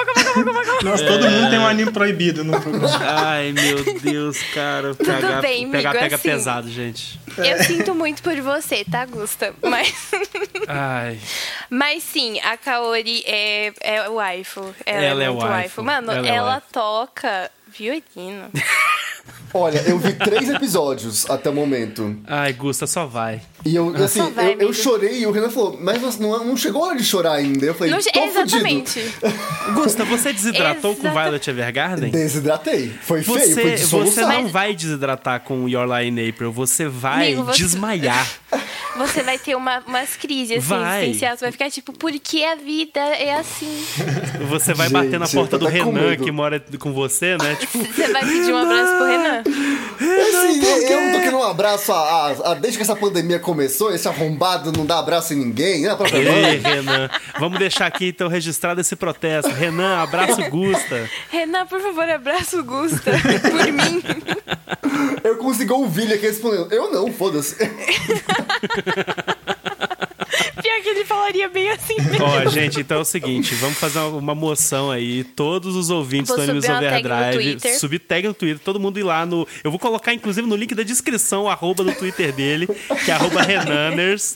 nossa, 0.83 1.05
todo 1.05 1.29
mundo 1.29 1.49
tem 1.49 1.59
um 1.59 1.67
anime 1.67 1.91
proibido 1.91 2.43
no 2.43 2.59
programa. 2.59 2.97
Ai, 3.01 3.51
meu 3.51 3.99
Deus, 3.99 4.37
cara. 4.53 4.95
Tudo 4.95 5.05
pegar, 5.05 5.41
bem, 5.41 5.69
pegar, 5.69 5.89
amigo, 5.89 6.03
pega 6.03 6.15
assim, 6.15 6.29
pesado, 6.29 6.69
gente. 6.69 7.19
Eu 7.37 7.63
sinto 7.63 7.93
muito 7.95 8.21
por 8.21 8.35
você, 8.41 8.83
tá, 8.83 9.05
Gusta? 9.05 9.53
Mas. 9.61 9.93
Ai. 10.67 11.19
Mas 11.69 12.03
sim, 12.03 12.39
a 12.41 12.57
Kaori 12.57 13.23
é, 13.25 13.73
é 13.81 14.09
o 14.09 14.15
waifu. 14.15 14.73
Ela, 14.85 15.03
ela 15.03 15.23
é, 15.23 15.25
é 15.25 15.29
o 15.29 15.37
waifu. 15.37 15.83
Mano, 15.83 16.11
ela, 16.11 16.27
é 16.27 16.31
ela 16.31 16.61
toca 16.61 17.51
violino. 17.67 18.51
Olha, 19.57 19.81
eu 19.87 19.97
vi 19.97 20.11
três 20.11 20.49
episódios 20.49 21.29
até 21.29 21.49
o 21.49 21.53
momento. 21.53 22.17
Ai, 22.27 22.51
Gusta, 22.51 22.85
só 22.85 23.05
vai. 23.05 23.41
E 23.63 23.73
eu, 23.73 23.95
assim, 24.03 24.29
vai, 24.31 24.53
eu, 24.55 24.59
eu, 24.59 24.73
chorei 24.73 25.21
e 25.21 25.25
o 25.25 25.31
Renan 25.31 25.49
falou, 25.49 25.79
mas 25.81 26.19
não, 26.19 26.43
não 26.43 26.57
chegou 26.57 26.83
a 26.83 26.87
hora 26.89 26.97
de 26.97 27.05
chorar 27.05 27.35
ainda. 27.35 27.65
Eu 27.65 27.73
falei, 27.73 27.93
não, 27.93 27.99
tô 28.01 28.19
Exatamente. 28.19 28.99
Gusta, 29.73 30.03
você 30.03 30.33
desidratou 30.33 30.93
com 30.93 31.09
Violet 31.09 31.49
Evergarden? 31.49 32.11
Desidratei. 32.11 32.91
Foi 33.01 33.21
você, 33.21 33.55
feio, 33.55 33.87
foi 33.87 34.05
Você 34.05 34.21
não 34.21 34.43
mas... 34.43 34.51
vai 34.51 34.75
desidratar 34.75 35.39
com 35.39 35.69
Your 35.69 35.87
Lie 35.87 36.09
in 36.09 36.29
April, 36.29 36.51
você 36.51 36.89
vai 36.89 37.27
Amigo, 37.33 37.45
você... 37.45 37.63
desmaiar. 37.63 38.27
Você 38.97 39.23
vai 39.23 39.37
ter 39.37 39.55
uma, 39.55 39.79
umas 39.85 40.15
crises 40.15 40.59
assim, 40.59 40.67
vai. 40.67 41.03
existenciais. 41.03 41.41
Vai 41.41 41.51
ficar 41.51 41.69
tipo, 41.69 41.91
por 41.91 42.11
que 42.13 42.45
a 42.45 42.55
vida 42.55 42.99
é 42.99 43.35
assim? 43.35 43.83
Você 44.47 44.73
vai 44.73 44.87
Gente, 44.87 44.93
bater 44.93 45.19
na 45.19 45.27
porta 45.27 45.57
do 45.57 45.67
Renan, 45.67 46.15
que 46.15 46.31
mora 46.31 46.63
com 46.79 46.93
você, 46.93 47.35
né? 47.37 47.55
Tipo, 47.59 47.79
você 47.79 48.07
vai 48.07 48.25
pedir 48.25 48.53
um 48.53 48.57
abraço 48.57 48.95
pro 48.95 49.05
Renan? 49.05 49.43
Assim, 49.45 50.91
eu 50.91 51.01
não 51.01 51.11
tô 51.11 51.19
querendo 51.19 51.37
um 51.37 51.43
abraço 51.43 51.91
a, 51.91 51.97
a, 51.97 52.51
a, 52.51 52.53
desde 52.55 52.77
que 52.77 52.83
essa 52.83 52.95
pandemia 52.95 53.39
começou, 53.39 53.93
esse 53.93 54.07
arrombado 54.07 54.71
não 54.71 54.85
dá 54.85 54.99
abraço 54.99 55.33
em 55.33 55.37
ninguém, 55.37 55.81
né? 55.81 55.95
Ei, 56.13 56.57
Renan, 56.57 57.09
vamos 57.39 57.59
deixar 57.59 57.85
aqui 57.85 58.07
então 58.07 58.27
registrado 58.27 58.81
esse 58.81 58.95
protesto. 58.95 59.51
Renan, 59.51 60.01
abraço 60.01 60.41
Gusta. 60.49 61.09
Renan, 61.29 61.65
por 61.67 61.79
favor, 61.79 62.09
abraço 62.09 62.63
Gusta. 62.63 63.11
Por 63.41 63.71
mim. 63.71 64.03
Eu 65.23 65.37
consegui 65.37 65.71
ouvir 65.71 66.03
ele 66.03 66.13
aqui 66.15 66.27
respondendo. 66.27 66.71
Eu 66.71 66.91
não, 66.91 67.11
foda-se. 67.11 67.55
Pior 70.65 70.81
que 70.81 70.89
ele 70.89 71.05
falaria 71.05 71.47
bem 71.47 71.69
assim 71.69 71.93
mesmo. 71.93 72.25
Ó, 72.25 72.49
gente, 72.49 72.79
então 72.79 72.97
é 72.97 73.01
o 73.01 73.05
seguinte, 73.05 73.53
vamos 73.53 73.77
fazer 73.77 73.99
uma 73.99 74.33
moção 74.33 74.89
aí. 74.89 75.23
Todos 75.23 75.75
os 75.75 75.91
ouvintes 75.91 76.29
vou 76.29 76.37
do 76.37 76.43
Animes 76.43 76.67
Overdrive, 76.67 77.77
subir 77.77 77.99
tag 77.99 78.27
no 78.27 78.33
Twitter, 78.33 78.57
todo 78.57 78.79
mundo 78.79 78.99
ir 78.99 79.03
lá 79.03 79.27
no. 79.27 79.47
Eu 79.63 79.69
vou 79.69 79.79
colocar, 79.79 80.11
inclusive, 80.11 80.47
no 80.47 80.55
link 80.55 80.73
da 80.73 80.81
descrição 80.81 81.43
o 81.43 81.49
arroba 81.49 81.83
do 81.83 81.93
Twitter 81.93 82.33
dele, 82.33 82.67
que 83.05 83.11
é 83.11 83.13
arroba 83.13 83.43
Renaners. 83.43 84.35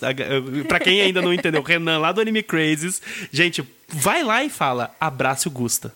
Pra 0.67 0.79
quem 0.79 1.01
ainda 1.01 1.19
não 1.19 1.33
entendeu, 1.33 1.63
Renan 1.63 1.97
lá 1.97 2.11
do 2.11 2.21
Anime 2.21 2.43
Crazes. 2.43 3.01
Gente, 3.31 3.67
vai 3.87 4.23
lá 4.23 4.43
e 4.43 4.51
fala: 4.51 4.95
abraço 5.01 5.49
o 5.49 5.51
Gusta. 5.51 5.91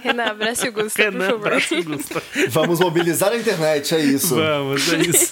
Renan, 0.00 0.26
abraço 0.26 0.68
o 0.68 0.72
Gusta, 0.72 1.02
Renan, 1.02 1.40
por 1.40 1.60
favor. 1.60 1.84
Gusta. 1.84 2.22
Vamos 2.50 2.78
mobilizar 2.78 3.32
a 3.32 3.36
internet, 3.36 3.96
é 3.96 4.00
isso. 4.00 4.36
Vamos, 4.36 4.92
é 4.92 4.98
isso. 4.98 5.30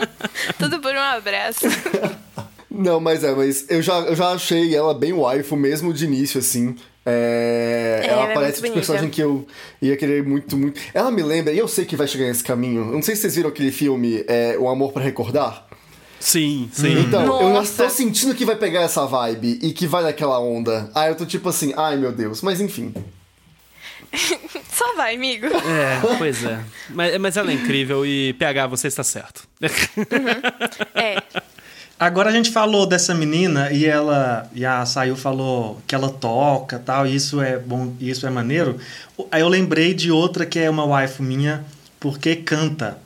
Tudo 0.58 0.80
por 0.80 0.94
um 0.94 1.00
abraço. 1.00 1.66
Não, 2.74 3.00
mas 3.00 3.22
é, 3.22 3.32
mas 3.32 3.66
eu 3.68 3.80
já, 3.80 4.00
eu 4.00 4.16
já 4.16 4.32
achei 4.32 4.74
ela 4.74 4.92
bem 4.92 5.12
waifu 5.12 5.56
mesmo 5.56 5.92
de 5.92 6.04
início, 6.04 6.38
assim. 6.38 6.76
É, 7.06 8.00
é, 8.02 8.06
ela 8.08 8.30
é 8.30 8.34
parece 8.34 8.62
tipo 8.62 8.74
personagem 8.74 9.10
que 9.10 9.22
eu 9.22 9.46
ia 9.80 9.96
querer 9.96 10.24
muito, 10.24 10.56
muito. 10.56 10.80
Ela 10.92 11.10
me 11.10 11.22
lembra, 11.22 11.52
e 11.52 11.58
eu 11.58 11.68
sei 11.68 11.84
que 11.84 11.96
vai 11.96 12.08
chegar 12.08 12.26
nesse 12.26 12.42
caminho. 12.42 12.80
Eu 12.80 12.92
não 12.92 13.02
sei 13.02 13.14
se 13.14 13.22
vocês 13.22 13.36
viram 13.36 13.50
aquele 13.50 13.70
filme, 13.70 14.24
é, 14.26 14.56
O 14.58 14.68
Amor 14.68 14.92
para 14.92 15.02
Recordar. 15.02 15.66
Sim, 16.18 16.70
sim. 16.72 17.00
Então, 17.00 17.26
Nossa. 17.26 17.44
eu 17.44 17.64
já 17.64 17.84
tô 17.84 17.90
sentindo 17.90 18.34
que 18.34 18.46
vai 18.46 18.56
pegar 18.56 18.80
essa 18.80 19.04
vibe 19.04 19.58
e 19.62 19.72
que 19.72 19.86
vai 19.86 20.02
daquela 20.02 20.40
onda. 20.40 20.90
Aí 20.94 21.10
eu 21.10 21.14
tô 21.14 21.26
tipo 21.26 21.48
assim, 21.50 21.74
ai 21.76 21.96
meu 21.98 22.12
Deus, 22.12 22.40
mas 22.40 22.62
enfim. 22.62 22.94
Só 24.72 24.94
vai, 24.96 25.16
amigo. 25.16 25.46
É, 25.46 26.16
pois 26.16 26.42
é. 26.42 26.64
Mas, 26.88 27.18
mas 27.18 27.36
ela 27.36 27.50
é 27.50 27.54
incrível 27.54 28.06
e 28.06 28.32
PH, 28.34 28.66
você 28.68 28.88
está 28.88 29.04
certo. 29.04 29.46
Uhum. 29.60 30.84
É. 30.94 31.22
Agora 31.98 32.28
a 32.28 32.32
gente 32.32 32.50
falou 32.50 32.86
dessa 32.86 33.14
menina 33.14 33.70
e 33.70 33.86
ela 33.86 34.48
e 34.52 34.64
a 34.64 34.84
Sayu 34.84 35.14
falou 35.14 35.80
que 35.86 35.94
ela 35.94 36.10
toca 36.10 36.78
tal, 36.78 37.06
e 37.06 37.14
isso 37.14 37.40
é 37.40 37.56
bom, 37.56 37.94
isso 38.00 38.26
é 38.26 38.30
maneiro. 38.30 38.78
Aí 39.30 39.40
eu 39.40 39.48
lembrei 39.48 39.94
de 39.94 40.10
outra 40.10 40.44
que 40.44 40.58
é 40.58 40.68
uma 40.68 40.84
wife 40.84 41.22
minha 41.22 41.64
porque 42.00 42.36
canta, 42.36 42.98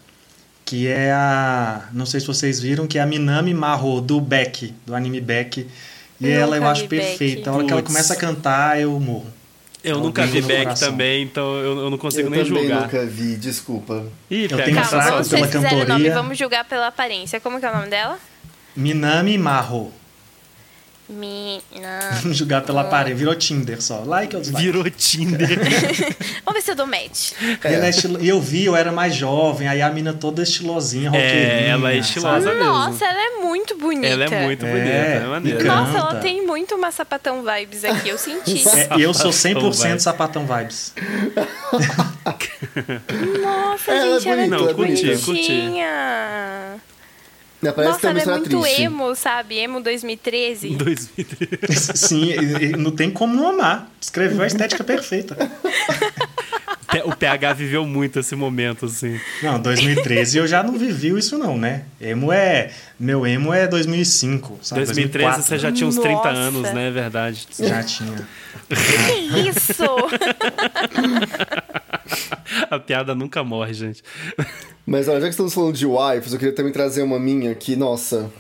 que 0.65 0.89
é 0.89 1.13
a, 1.13 1.89
não 1.93 2.07
sei 2.07 2.19
se 2.19 2.27
vocês 2.27 2.61
viram, 2.61 2.87
que 2.87 2.99
é 2.99 3.03
a 3.03 3.07
Minami 3.07 3.53
Maho 3.53 4.01
do 4.01 4.21
Beck, 4.21 4.75
do 4.87 4.95
anime 4.95 5.21
Beck. 5.21 5.69
E 6.21 6.29
ela 6.29 6.57
eu 6.57 6.67
acho 6.67 6.89
perfeita. 6.89 7.51
A 7.51 7.55
hora 7.55 7.65
que 7.65 7.73
ela 7.73 7.83
começa 7.83 8.15
a 8.15 8.17
cantar, 8.17 8.81
eu 8.81 8.99
morro. 8.99 9.27
Eu 9.85 10.01
nunca 10.01 10.27
vi 10.27 10.43
Beck 10.43 10.79
também, 10.81 11.23
então 11.23 11.57
eu, 11.59 11.79
eu 11.79 11.91
não 11.91 11.99
consigo 11.99 12.27
eu 12.27 12.31
nem 12.31 12.45
julgar. 12.45 12.63
Eu 12.63 12.69
também 12.71 12.83
nunca 12.83 13.07
vi, 13.07 13.37
desculpa. 13.37 14.07
Ih, 14.31 14.49
eu 14.51 14.57
tenho 14.65 14.83
Calma, 14.83 15.11
vamos 15.11 15.29
pela 15.29 15.47
cantoria. 15.47 15.85
Nome, 15.87 16.11
vamos 16.11 16.39
julgar 16.39 16.65
pela 16.65 16.89
aparência. 16.89 17.39
Como 17.39 17.61
que 17.61 17.67
é 17.67 17.71
o 17.71 17.75
nome 17.77 17.89
dela? 17.89 18.19
Minami 18.79 19.37
Marro. 19.37 19.93
Mina. 21.09 22.13
Jogar 22.31 22.61
pela 22.61 22.85
parede. 22.85 23.17
Virou 23.17 23.35
Tinder 23.35 23.83
só. 23.83 24.05
Like 24.05 24.37
ou 24.37 24.41
dislike? 24.41 24.65
Virou 24.65 24.89
Tinder. 24.89 25.49
Vamos 26.47 26.55
ver 26.55 26.63
se 26.63 26.71
eu 26.71 26.77
dou 26.77 26.87
match. 26.87 27.33
É. 27.65 27.75
é 27.75 27.91
e 28.21 28.29
eu 28.29 28.41
vi, 28.41 28.67
eu 28.67 28.77
era 28.77 28.93
mais 28.93 29.17
jovem, 29.17 29.67
aí 29.67 29.83
a 29.83 29.91
mina 29.91 30.13
toda 30.13 30.45
estilosinha, 30.45 31.11
É, 31.13 31.71
ela 31.71 31.91
é 31.91 31.99
estilosa 31.99 32.45
sabe? 32.45 32.57
mesmo. 32.57 32.73
Nossa, 32.73 33.05
ela 33.05 33.21
é 33.21 33.43
muito 33.43 33.77
bonita. 33.77 34.07
Ela 34.07 34.25
é 34.27 34.45
muito 34.45 34.65
é, 34.65 34.71
bonita, 34.71 34.95
é 34.95 35.27
maneira. 35.27 35.65
Nossa, 35.65 35.99
ela 35.99 36.15
tem 36.17 36.47
muito 36.47 36.77
uma 36.77 36.93
sapatão 36.93 37.43
vibes 37.43 37.85
aqui, 37.85 38.11
eu 38.11 38.19
senti. 38.19 38.63
É, 38.69 38.89
eu 39.01 39.13
sou 39.13 39.33
100% 39.33 39.99
sapatão 39.99 40.47
vibes. 40.47 40.95
Nossa, 43.43 43.91
ela 43.91 44.21
gente, 44.21 44.29
é 44.29 44.33
ela 44.33 44.43
é 44.43 44.47
Não, 44.47 44.73
curti, 44.73 45.19
curti. 45.25 45.73
Parece 47.61 47.85
Nossa, 47.85 48.09
ela 48.11 48.21
é 48.21 48.27
muito 48.27 48.61
triste. 48.61 48.83
emo, 48.83 49.15
sabe? 49.17 49.59
Emo 49.59 49.81
2013. 49.81 50.77
2013. 50.77 51.93
Sim, 51.99 52.37
não 52.77 52.93
tem 52.93 53.11
como 53.11 53.35
não 53.35 53.49
amar. 53.49 53.91
Escreveu 54.01 54.43
a 54.43 54.47
estética 54.47 54.83
perfeita. 54.85 55.37
O 57.05 57.15
PH 57.15 57.53
viveu 57.53 57.85
muito 57.85 58.19
esse 58.19 58.35
momento, 58.35 58.87
assim. 58.87 59.21
Não, 59.43 59.61
2013 59.61 60.39
eu 60.39 60.47
já 60.47 60.63
não 60.63 60.79
vivi 60.79 61.17
isso 61.17 61.37
não, 61.37 61.59
né? 61.59 61.85
Emo 62.01 62.33
é... 62.33 62.71
Meu 62.99 63.27
emo 63.27 63.53
é 63.53 63.67
2005, 63.67 64.61
sabe? 64.63 64.85
2013 64.85 65.37
2004. 65.37 65.43
você 65.43 65.59
já 65.59 65.71
tinha 65.71 65.87
uns 65.87 65.97
Nossa. 65.97 66.09
30 66.09 66.29
anos, 66.29 66.63
né? 66.73 66.89
É 66.89 66.91
verdade. 66.91 67.47
Já 67.59 67.83
tinha. 67.83 68.27
Que 68.69 69.49
isso? 69.49 69.85
A 72.71 72.79
piada 72.79 73.15
nunca 73.15 73.43
morre, 73.43 73.73
gente. 73.73 74.03
Mas 74.87 75.09
olha, 75.09 75.21
já 75.21 75.27
que 75.27 75.33
estamos 75.33 75.55
falando 75.55 75.75
de 75.75 75.87
wives, 75.87 76.33
eu 76.33 76.39
queria 76.39 76.55
também 76.55 76.73
trazer 76.73 77.03
uma 77.03 77.19
minha 77.19 77.55
que, 77.55 77.77
nossa. 77.77 78.31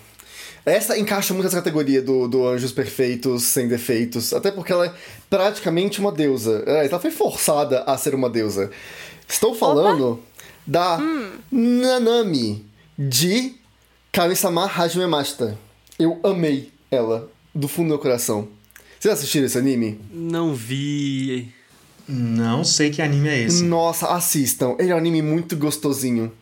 Essa 0.73 0.99
encaixa 0.99 1.33
muito 1.33 1.45
nessa 1.45 1.57
categoria 1.57 2.03
do, 2.03 2.29
do 2.29 2.47
Anjos 2.47 2.73
Perfeitos 2.73 3.45
Sem 3.45 3.69
Defeitos, 3.69 4.33
até 4.33 4.51
porque 4.51 4.73
ela 4.73 4.87
é 4.87 4.93
praticamente 5.31 6.01
uma 6.01 6.12
deusa. 6.12 6.62
É, 6.66 6.87
ela 6.87 7.01
foi 7.01 7.11
forçada 7.11 7.83
a 7.83 7.97
ser 7.97 8.14
uma 8.14 8.29
deusa. 8.29 8.71
Estou 9.29 9.55
falando 9.55 10.12
Opa. 10.12 10.23
da 10.66 10.99
hum. 10.99 11.31
Nanami, 11.51 12.66
de 12.99 13.55
Kami-sama 14.12 14.66
Hajime 14.66 15.07
Mashita. 15.07 15.59
Eu 15.99 16.19
amei 16.23 16.73
ela, 16.91 17.31
do 17.55 17.69
fundo 17.69 17.87
do 17.87 17.91
meu 17.91 17.99
coração. 17.99 18.49
Vocês 18.99 19.14
assistiram 19.14 19.47
esse 19.47 19.57
anime? 19.57 20.01
Não 20.11 20.55
vi. 20.55 21.53
Não 22.09 22.64
sei 22.64 22.91
que 22.91 23.03
anime 23.03 23.29
é 23.29 23.43
esse. 23.43 23.62
Nossa, 23.62 24.09
assistam. 24.09 24.75
Ele 24.79 24.91
é 24.91 24.95
um 24.95 24.99
anime 24.99 25.23
muito 25.23 25.57
gostosinho. 25.57 26.33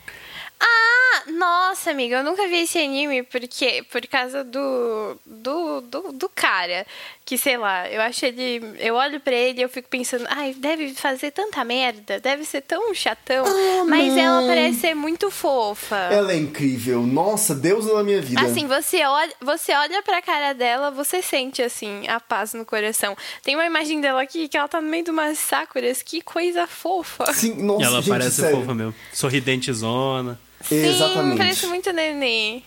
Nossa, 1.28 1.90
amiga, 1.90 2.18
eu 2.18 2.24
nunca 2.24 2.46
vi 2.46 2.62
esse 2.62 2.78
anime 2.78 3.22
porque 3.22 3.84
por 3.90 4.06
causa 4.06 4.44
do 4.44 5.18
do, 5.26 5.80
do, 5.80 6.12
do 6.12 6.28
cara. 6.28 6.86
Que 7.24 7.36
sei 7.36 7.56
lá, 7.56 7.90
eu 7.90 8.00
acho 8.00 8.24
ele. 8.24 8.62
Eu 8.78 8.94
olho 8.94 9.18
pra 9.18 9.34
ele 9.34 9.58
e 9.58 9.62
eu 9.62 9.68
fico 9.68 9.88
pensando, 9.88 10.24
ai, 10.28 10.54
deve 10.54 10.94
fazer 10.94 11.32
tanta 11.32 11.64
merda, 11.64 12.20
deve 12.20 12.44
ser 12.44 12.60
tão 12.60 12.94
chatão. 12.94 13.44
Ah, 13.44 13.84
mas 13.84 14.12
não. 14.12 14.18
ela 14.18 14.46
parece 14.46 14.80
ser 14.80 14.94
muito 14.94 15.28
fofa. 15.28 15.96
Ela 15.96 16.32
é 16.32 16.36
incrível. 16.36 17.02
Nossa, 17.02 17.52
Deus 17.52 17.86
na 17.86 18.04
minha 18.04 18.20
vida. 18.20 18.40
Assim, 18.40 18.68
você 18.68 19.04
olha, 19.04 19.32
você 19.40 19.72
olha 19.72 20.02
pra 20.04 20.22
cara 20.22 20.52
dela, 20.52 20.92
você 20.92 21.20
sente, 21.20 21.60
assim, 21.60 22.06
a 22.06 22.20
paz 22.20 22.54
no 22.54 22.64
coração. 22.64 23.16
Tem 23.42 23.56
uma 23.56 23.66
imagem 23.66 24.00
dela 24.00 24.22
aqui 24.22 24.46
que 24.46 24.56
ela 24.56 24.68
tá 24.68 24.80
no 24.80 24.88
meio 24.88 25.02
de 25.02 25.10
umas 25.10 25.36
sakuras, 25.36 26.02
que 26.02 26.20
coisa 26.20 26.68
fofa. 26.68 27.32
Sim, 27.32 27.60
nossa, 27.60 27.84
ela 27.84 28.00
gente, 28.00 28.08
parece 28.08 28.36
sério. 28.36 28.60
fofa 28.60 28.72
mesmo. 28.72 28.94
Sorridente 29.12 29.72
zona. 29.72 30.38
Sim, 30.62 30.84
Exatamente. 30.84 31.38
parece 31.38 31.66
muito 31.66 31.92
neném. 31.92 32.62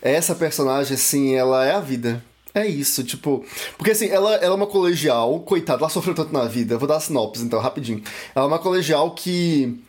Essa 0.00 0.34
personagem, 0.34 0.94
assim, 0.94 1.34
ela 1.34 1.64
é 1.64 1.72
a 1.72 1.80
vida. 1.80 2.22
É 2.54 2.66
isso, 2.66 3.02
tipo. 3.02 3.44
Porque 3.78 3.92
assim, 3.92 4.08
ela, 4.08 4.34
ela 4.34 4.52
é 4.52 4.56
uma 4.56 4.66
colegial, 4.66 5.40
coitada, 5.40 5.80
ela 5.80 5.88
sofreu 5.88 6.14
tanto 6.14 6.32
na 6.32 6.44
vida. 6.44 6.76
Vou 6.76 6.86
dar 6.86 6.96
a 6.96 7.00
sinopse 7.00 7.42
então, 7.42 7.58
rapidinho. 7.58 8.02
Ela 8.34 8.44
é 8.44 8.48
uma 8.48 8.58
colegial 8.58 9.12
que. 9.12 9.80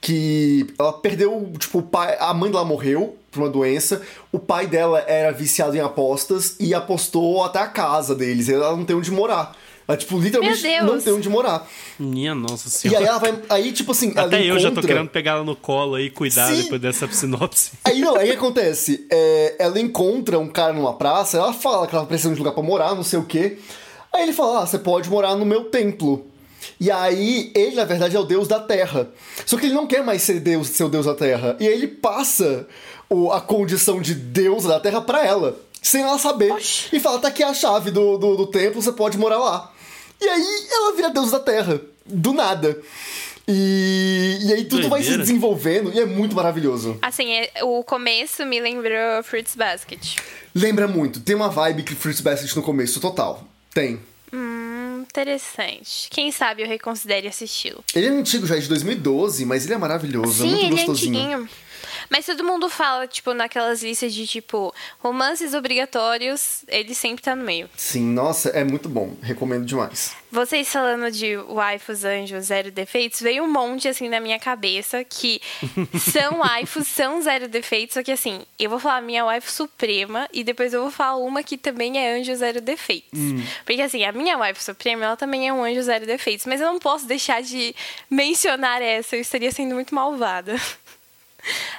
que. 0.00 0.66
Ela 0.78 0.92
perdeu, 0.94 1.52
tipo, 1.58 1.78
o 1.78 1.82
pai. 1.82 2.16
A 2.18 2.34
mãe 2.34 2.50
dela 2.50 2.64
morreu 2.64 3.16
por 3.30 3.42
uma 3.42 3.48
doença. 3.48 4.02
O 4.32 4.40
pai 4.40 4.66
dela 4.66 5.04
era 5.06 5.30
viciado 5.30 5.76
em 5.76 5.80
apostas 5.80 6.56
e 6.58 6.74
apostou 6.74 7.44
até 7.44 7.60
a 7.60 7.68
casa 7.68 8.14
deles. 8.14 8.48
Ela 8.48 8.76
não 8.76 8.84
tem 8.84 8.96
onde 8.96 9.10
morar. 9.12 9.56
Ela, 9.90 9.96
tipo, 9.96 10.18
literalmente 10.18 10.80
não 10.82 11.00
tem 11.00 11.12
onde 11.12 11.28
morar. 11.28 11.68
Minha 11.98 12.34
nossa 12.34 12.68
senhora. 12.68 13.00
E 13.00 13.02
aí 13.02 13.08
ela 13.08 13.18
vai. 13.18 13.42
Aí, 13.48 13.72
tipo 13.72 13.92
assim. 13.92 14.12
Até 14.16 14.40
eu 14.40 14.44
encontra... 14.44 14.60
já 14.60 14.70
tô 14.70 14.80
querendo 14.80 15.08
pegar 15.08 15.32
ela 15.32 15.44
no 15.44 15.56
colo 15.56 15.96
aí 15.96 16.06
e 16.06 16.10
cuidar 16.10 16.48
Sim. 16.48 16.62
depois 16.62 16.80
dessa 16.80 17.08
sinopse. 17.08 17.72
Aí 17.84 18.00
não, 18.00 18.16
aí 18.16 18.28
o 18.28 18.32
que 18.32 18.38
acontece? 18.38 19.06
É, 19.10 19.56
ela 19.58 19.80
encontra 19.80 20.38
um 20.38 20.48
cara 20.48 20.72
numa 20.72 20.94
praça, 20.94 21.36
ela 21.38 21.52
fala 21.52 21.86
que 21.86 21.94
ela 21.94 22.06
precisa 22.06 22.30
de 22.30 22.36
um 22.36 22.38
lugar 22.38 22.54
pra 22.54 22.62
morar, 22.62 22.94
não 22.94 23.02
sei 23.02 23.18
o 23.18 23.24
quê. 23.24 23.58
Aí 24.12 24.22
ele 24.22 24.32
fala: 24.32 24.62
Ah, 24.62 24.66
você 24.66 24.78
pode 24.78 25.10
morar 25.10 25.34
no 25.34 25.44
meu 25.44 25.64
templo. 25.64 26.26
E 26.78 26.90
aí, 26.90 27.50
ele, 27.54 27.76
na 27.76 27.84
verdade, 27.84 28.16
é 28.16 28.20
o 28.20 28.24
deus 28.24 28.48
da 28.48 28.60
terra. 28.60 29.08
Só 29.44 29.56
que 29.56 29.66
ele 29.66 29.74
não 29.74 29.86
quer 29.86 30.02
mais 30.02 30.22
ser 30.22 30.40
deus, 30.40 30.68
ser 30.68 30.84
o 30.84 30.88
deus 30.88 31.06
da 31.06 31.14
terra. 31.14 31.56
E 31.58 31.66
aí 31.66 31.74
ele 31.74 31.88
passa 31.88 32.66
o, 33.08 33.32
a 33.32 33.40
condição 33.40 34.00
de 34.00 34.14
deus 34.14 34.64
da 34.64 34.78
terra 34.80 35.00
pra 35.00 35.26
ela. 35.26 35.58
Sem 35.82 36.02
ela 36.02 36.18
saber. 36.18 36.52
Oxi. 36.52 36.94
E 36.94 37.00
fala, 37.00 37.18
tá 37.18 37.28
aqui 37.28 37.42
a 37.42 37.54
chave 37.54 37.90
do, 37.90 38.18
do, 38.18 38.36
do 38.36 38.46
templo, 38.46 38.80
você 38.80 38.92
pode 38.92 39.18
morar 39.18 39.38
lá. 39.38 39.72
E 40.20 40.28
aí 40.28 40.66
ela 40.70 40.94
vira 40.94 41.10
deus 41.10 41.30
da 41.30 41.40
terra. 41.40 41.80
Do 42.06 42.32
nada. 42.32 42.80
E, 43.48 44.38
e 44.42 44.52
aí 44.52 44.64
tudo 44.64 44.82
Doideira. 44.82 44.88
vai 44.90 45.02
se 45.02 45.16
desenvolvendo 45.16 45.92
e 45.92 45.98
é 45.98 46.06
muito 46.06 46.36
maravilhoso. 46.36 46.98
Assim, 47.02 47.32
é, 47.32 47.50
o 47.64 47.82
começo 47.82 48.44
me 48.46 48.60
lembrou 48.60 49.22
Fruits 49.24 49.56
Basket. 49.56 50.18
Lembra 50.54 50.86
muito. 50.86 51.20
Tem 51.20 51.34
uma 51.34 51.48
vibe 51.48 51.82
que 51.82 51.94
Fruits 51.94 52.20
Basket 52.20 52.54
no 52.54 52.62
começo, 52.62 53.00
total. 53.00 53.44
Tem. 53.74 54.00
Hum, 54.32 55.02
interessante. 55.02 56.08
Quem 56.10 56.30
sabe 56.30 56.62
eu 56.62 56.68
reconsidere 56.68 57.26
assisti-lo. 57.26 57.82
Ele 57.94 58.06
é 58.06 58.10
antigo, 58.10 58.46
já 58.46 58.56
é 58.56 58.60
de 58.60 58.68
2012, 58.68 59.44
mas 59.44 59.64
ele 59.64 59.74
é 59.74 59.78
maravilhoso. 59.78 60.44
Sim, 60.44 60.48
é 60.48 60.50
muito 60.52 60.64
ele 60.64 60.70
gostosinho. 60.76 61.18
É 61.18 61.34
antiguinho. 61.34 61.48
Mas 62.10 62.26
todo 62.26 62.42
mundo 62.42 62.68
fala, 62.68 63.06
tipo, 63.06 63.32
naquelas 63.32 63.84
listas 63.84 64.12
de, 64.12 64.26
tipo, 64.26 64.74
romances 64.98 65.54
obrigatórios, 65.54 66.64
ele 66.66 66.92
sempre 66.92 67.22
tá 67.22 67.36
no 67.36 67.44
meio. 67.44 67.70
Sim, 67.76 68.02
nossa, 68.02 68.48
é 68.50 68.64
muito 68.64 68.88
bom. 68.88 69.14
Recomendo 69.22 69.64
demais. 69.64 70.16
Vocês 70.32 70.70
falando 70.70 71.10
de 71.10 71.36
waifus, 71.36 72.04
anjos, 72.04 72.46
zero 72.46 72.70
defeitos, 72.70 73.20
veio 73.20 73.44
um 73.44 73.50
monte, 73.50 73.88
assim, 73.88 74.08
na 74.08 74.20
minha 74.20 74.38
cabeça 74.38 75.04
que 75.04 75.40
são 76.12 76.38
waifus, 76.38 76.86
são 76.88 77.20
zero 77.22 77.48
defeitos, 77.48 77.94
só 77.94 78.02
que, 78.02 78.12
assim, 78.12 78.40
eu 78.58 78.70
vou 78.70 78.78
falar 78.78 79.00
minha 79.00 79.24
waifu 79.24 79.50
suprema 79.50 80.28
e 80.32 80.42
depois 80.42 80.72
eu 80.72 80.82
vou 80.82 80.90
falar 80.90 81.16
uma 81.16 81.42
que 81.42 81.56
também 81.56 81.98
é 81.98 82.18
anjo 82.18 82.34
zero 82.34 82.60
defeitos. 82.60 83.18
Hum. 83.18 83.42
Porque, 83.64 83.82
assim, 83.82 84.04
a 84.04 84.12
minha 84.12 84.36
waifu 84.36 84.62
suprema, 84.62 85.04
ela 85.04 85.16
também 85.16 85.48
é 85.48 85.52
um 85.52 85.62
anjo 85.62 85.82
zero 85.82 86.06
defeitos, 86.06 86.46
mas 86.46 86.60
eu 86.60 86.66
não 86.66 86.78
posso 86.78 87.06
deixar 87.06 87.42
de 87.42 87.74
mencionar 88.08 88.82
essa, 88.82 89.16
eu 89.16 89.20
estaria 89.20 89.50
sendo 89.52 89.74
muito 89.74 89.94
malvada. 89.94 90.56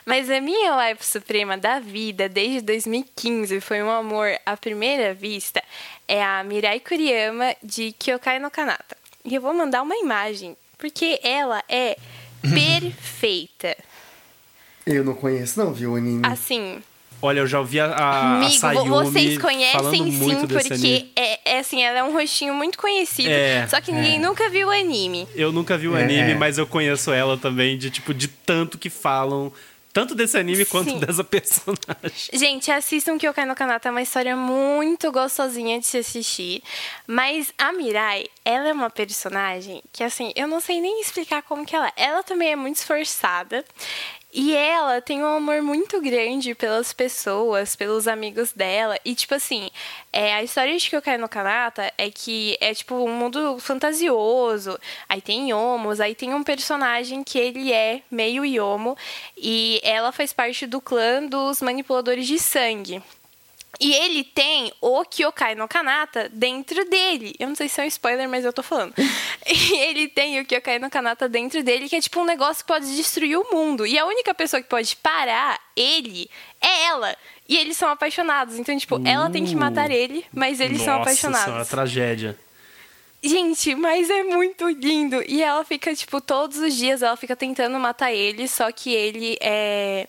Mas 0.05 0.29
a 0.29 0.41
minha 0.41 0.75
wife 0.77 1.05
suprema 1.05 1.57
da 1.57 1.79
vida, 1.79 2.27
desde 2.27 2.61
2015, 2.61 3.61
foi 3.61 3.81
um 3.81 3.89
amor 3.89 4.29
à 4.45 4.57
primeira 4.57 5.13
vista, 5.13 5.63
é 6.07 6.23
a 6.23 6.43
Mirai 6.43 6.79
Kuriyama 6.79 7.55
de 7.61 7.91
Kyokai 7.93 8.39
no 8.39 8.51
Kanata. 8.51 8.97
E 9.23 9.35
eu 9.35 9.41
vou 9.41 9.53
mandar 9.53 9.81
uma 9.81 9.95
imagem, 9.95 10.57
porque 10.77 11.19
ela 11.23 11.63
é 11.69 11.97
perfeita. 12.41 13.77
Eu 14.85 15.03
não 15.03 15.13
conheço, 15.13 15.59
não, 15.59 15.73
viu, 15.73 15.95
anime? 15.95 16.25
Assim, 16.25 16.81
Olha, 17.21 17.39
eu 17.39 17.47
já 17.47 17.59
ouvi 17.59 17.79
a, 17.79 17.85
a, 17.85 18.35
Amigo, 18.37 18.45
a 18.45 18.59
Sayumi 18.59 18.89
vocês 18.89 19.37
conhecem 19.37 20.11
sim, 20.11 20.47
porque 20.47 21.05
é, 21.15 21.39
é, 21.45 21.59
assim, 21.59 21.83
ela 21.83 21.99
é 21.99 22.03
um 22.03 22.13
rostinho 22.13 22.53
muito 22.53 22.77
conhecido. 22.77 23.29
É, 23.29 23.67
só 23.67 23.79
que 23.79 23.91
ninguém 23.91 24.15
é. 24.15 24.19
nunca 24.19 24.49
viu 24.49 24.69
o 24.69 24.71
anime. 24.71 25.27
Eu 25.35 25.51
nunca 25.51 25.77
vi 25.77 25.87
o 25.87 25.95
é, 25.95 26.03
anime, 26.03 26.31
é. 26.31 26.35
mas 26.35 26.57
eu 26.57 26.65
conheço 26.65 27.11
ela 27.11 27.37
também, 27.37 27.77
de 27.77 27.91
tipo, 27.91 28.13
de 28.13 28.27
tanto 28.27 28.77
que 28.77 28.89
falam. 28.89 29.51
Tanto 29.93 30.15
desse 30.15 30.37
anime 30.37 30.63
Sim. 30.63 30.71
quanto 30.71 30.95
dessa 30.99 31.21
personagem. 31.23 32.29
Gente, 32.31 32.71
assistam 32.71 33.17
que 33.17 33.27
eu 33.27 33.33
caio 33.33 33.49
no 33.49 33.55
canal, 33.55 33.79
tá 33.79 33.91
uma 33.91 34.01
história 34.01 34.37
muito 34.37 35.11
gostosinha 35.11 35.79
de 35.79 35.85
se 35.85 35.97
assistir. 35.97 36.63
Mas 37.05 37.53
a 37.57 37.73
Mirai, 37.73 38.25
ela 38.45 38.69
é 38.69 38.73
uma 38.73 38.89
personagem 38.89 39.83
que, 39.91 40.03
assim, 40.03 40.31
eu 40.35 40.47
não 40.47 40.61
sei 40.61 40.79
nem 40.79 41.01
explicar 41.01 41.41
como 41.41 41.65
que 41.65 41.75
ela 41.75 41.87
é. 41.89 42.05
Ela 42.05 42.23
também 42.23 42.51
é 42.51 42.55
muito 42.55 42.77
esforçada. 42.77 43.65
E 44.33 44.55
ela 44.55 45.01
tem 45.01 45.21
um 45.21 45.35
amor 45.37 45.61
muito 45.61 45.99
grande 45.99 46.55
pelas 46.55 46.93
pessoas, 46.93 47.75
pelos 47.75 48.07
amigos 48.07 48.53
dela. 48.53 48.97
E, 49.03 49.13
tipo 49.13 49.35
assim, 49.35 49.69
é, 50.13 50.33
a 50.33 50.41
história 50.41 50.77
de 50.77 50.89
que 50.89 50.95
eu 50.95 51.01
caio 51.01 51.19
no 51.19 51.27
Kanata 51.27 51.91
é 51.97 52.09
que 52.09 52.57
é, 52.61 52.73
tipo, 52.73 52.95
um 52.95 53.13
mundo 53.13 53.59
fantasioso. 53.59 54.79
Aí 55.09 55.21
tem 55.21 55.51
homos, 55.53 55.99
aí 55.99 56.15
tem 56.15 56.33
um 56.33 56.43
personagem 56.43 57.23
que 57.23 57.37
ele 57.37 57.73
é 57.73 58.01
meio 58.09 58.45
yomo. 58.45 58.97
E 59.35 59.81
ela 59.83 60.13
faz 60.13 60.31
parte 60.31 60.65
do 60.65 60.79
clã 60.79 61.25
dos 61.25 61.61
manipuladores 61.61 62.25
de 62.25 62.39
sangue. 62.39 63.03
E 63.81 63.95
ele 63.95 64.23
tem 64.23 64.71
o 64.79 65.03
Kyokai 65.03 65.55
no 65.55 65.67
Kanata 65.67 66.29
dentro 66.29 66.87
dele. 66.87 67.33
Eu 67.39 67.47
não 67.47 67.55
sei 67.55 67.67
se 67.67 67.81
é 67.81 67.83
um 67.83 67.87
spoiler, 67.87 68.29
mas 68.29 68.45
eu 68.45 68.53
tô 68.53 68.61
falando. 68.61 68.93
e 69.43 69.73
ele 69.73 70.07
tem 70.07 70.39
o 70.39 70.45
Kyokai 70.45 70.77
no 70.77 70.87
Kanata 70.87 71.27
dentro 71.27 71.63
dele, 71.63 71.89
que 71.89 71.95
é 71.95 71.99
tipo 71.99 72.21
um 72.21 72.25
negócio 72.25 72.63
que 72.63 72.67
pode 72.67 72.95
destruir 72.95 73.35
o 73.35 73.51
mundo. 73.51 73.87
E 73.87 73.97
a 73.97 74.05
única 74.05 74.35
pessoa 74.35 74.61
que 74.61 74.69
pode 74.69 74.95
parar 74.97 75.59
ele 75.75 76.29
é 76.61 76.85
ela. 76.85 77.17
E 77.49 77.57
eles 77.57 77.75
são 77.75 77.89
apaixonados. 77.89 78.59
Então, 78.59 78.77
tipo, 78.77 78.97
uh, 78.97 79.07
ela 79.07 79.31
tem 79.31 79.43
que 79.43 79.55
matar 79.55 79.89
uh. 79.89 79.93
ele, 79.93 80.23
mas 80.31 80.59
eles 80.59 80.77
nossa, 80.77 80.85
são 80.85 81.01
apaixonados. 81.01 81.47
Nossa, 81.47 81.57
é 81.57 81.59
uma 81.61 81.65
tragédia. 81.65 82.37
Gente, 83.23 83.73
mas 83.73 84.11
é 84.11 84.23
muito 84.23 84.69
lindo. 84.69 85.23
E 85.27 85.41
ela 85.41 85.65
fica, 85.65 85.95
tipo, 85.95 86.21
todos 86.21 86.57
os 86.59 86.75
dias 86.75 87.01
ela 87.01 87.17
fica 87.17 87.35
tentando 87.35 87.79
matar 87.79 88.13
ele, 88.13 88.47
só 88.47 88.71
que 88.71 88.93
ele 88.93 89.37
é 89.41 90.07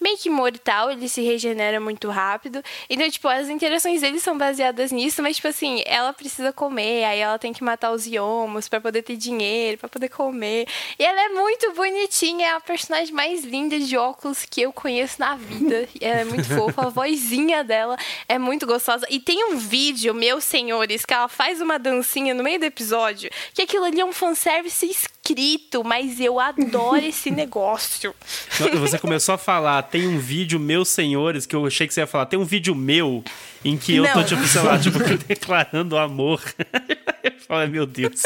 meio 0.00 0.18
que 0.18 0.30
mortal, 0.30 0.90
ele 0.90 1.08
se 1.08 1.22
regenera 1.22 1.80
muito 1.80 2.08
rápido. 2.08 2.62
Então, 2.88 3.08
tipo, 3.10 3.28
as 3.28 3.48
interações 3.48 4.00
dele 4.00 4.20
são 4.20 4.36
baseadas 4.36 4.92
nisso, 4.92 5.22
mas, 5.22 5.36
tipo 5.36 5.48
assim, 5.48 5.82
ela 5.86 6.12
precisa 6.12 6.52
comer, 6.52 7.04
aí 7.04 7.18
ela 7.18 7.38
tem 7.38 7.52
que 7.52 7.64
matar 7.64 7.92
os 7.92 8.06
iomos 8.06 8.68
para 8.68 8.80
poder 8.80 9.02
ter 9.02 9.16
dinheiro, 9.16 9.78
para 9.78 9.88
poder 9.88 10.08
comer. 10.08 10.66
E 10.98 11.04
ela 11.04 11.20
é 11.24 11.28
muito 11.28 11.72
bonitinha, 11.72 12.48
é 12.48 12.50
a 12.52 12.60
personagem 12.60 13.14
mais 13.14 13.44
linda 13.44 13.78
de 13.78 13.96
óculos 13.96 14.44
que 14.44 14.62
eu 14.62 14.72
conheço 14.72 15.20
na 15.20 15.36
vida. 15.36 15.88
Ela 16.00 16.20
é 16.20 16.24
muito 16.24 16.48
fofa, 16.48 16.86
a 16.86 16.88
vozinha 16.88 17.64
dela 17.64 17.96
é 18.28 18.38
muito 18.38 18.66
gostosa. 18.66 19.06
E 19.10 19.18
tem 19.18 19.52
um 19.52 19.56
vídeo, 19.56 20.14
meus 20.14 20.44
senhores, 20.44 21.04
que 21.04 21.12
ela 21.12 21.28
faz 21.28 21.60
uma 21.60 21.78
dancinha 21.78 22.34
no 22.34 22.42
meio 22.42 22.58
do 22.58 22.64
episódio, 22.64 23.30
que 23.54 23.62
aquilo 23.62 23.84
ali 23.84 24.00
é 24.00 24.04
um 24.04 24.12
fanservice 24.12 24.86
escrito, 25.26 25.82
mas 25.82 26.20
eu 26.20 26.38
adoro 26.38 26.96
esse 27.04 27.30
negócio. 27.30 28.14
Você 28.50 28.98
começou 28.98 29.34
a 29.34 29.38
falar 29.38 29.82
tem 29.82 30.06
um 30.06 30.18
vídeo, 30.18 30.58
meus 30.60 30.88
senhores, 30.88 31.46
que 31.46 31.54
eu 31.56 31.66
achei 31.66 31.86
que 31.86 31.94
você 31.94 32.00
ia 32.00 32.06
falar. 32.06 32.26
Tem 32.26 32.38
um 32.38 32.44
vídeo 32.44 32.74
meu 32.74 33.24
em 33.64 33.76
que 33.76 33.96
eu 33.96 34.04
Não. 34.04 34.12
tô, 34.12 34.22
tipo, 34.22 34.44
sei 34.46 34.62
lá, 34.62 34.78
tipo, 34.78 34.98
declarando 35.26 35.96
amor. 35.96 36.42
eu 37.22 37.32
falo, 37.46 37.68
meu 37.68 37.86
Deus. 37.86 38.22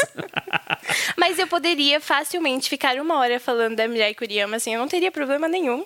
Mas 1.17 1.39
eu 1.39 1.47
poderia 1.47 1.99
facilmente 1.99 2.69
ficar 2.69 2.95
uma 2.97 3.17
hora 3.17 3.39
falando 3.39 3.75
da 3.75 3.87
Mirai 3.87 4.13
Kuriyama, 4.13 4.57
assim, 4.57 4.73
eu 4.73 4.79
não 4.79 4.87
teria 4.87 5.11
problema 5.11 5.47
nenhum. 5.47 5.85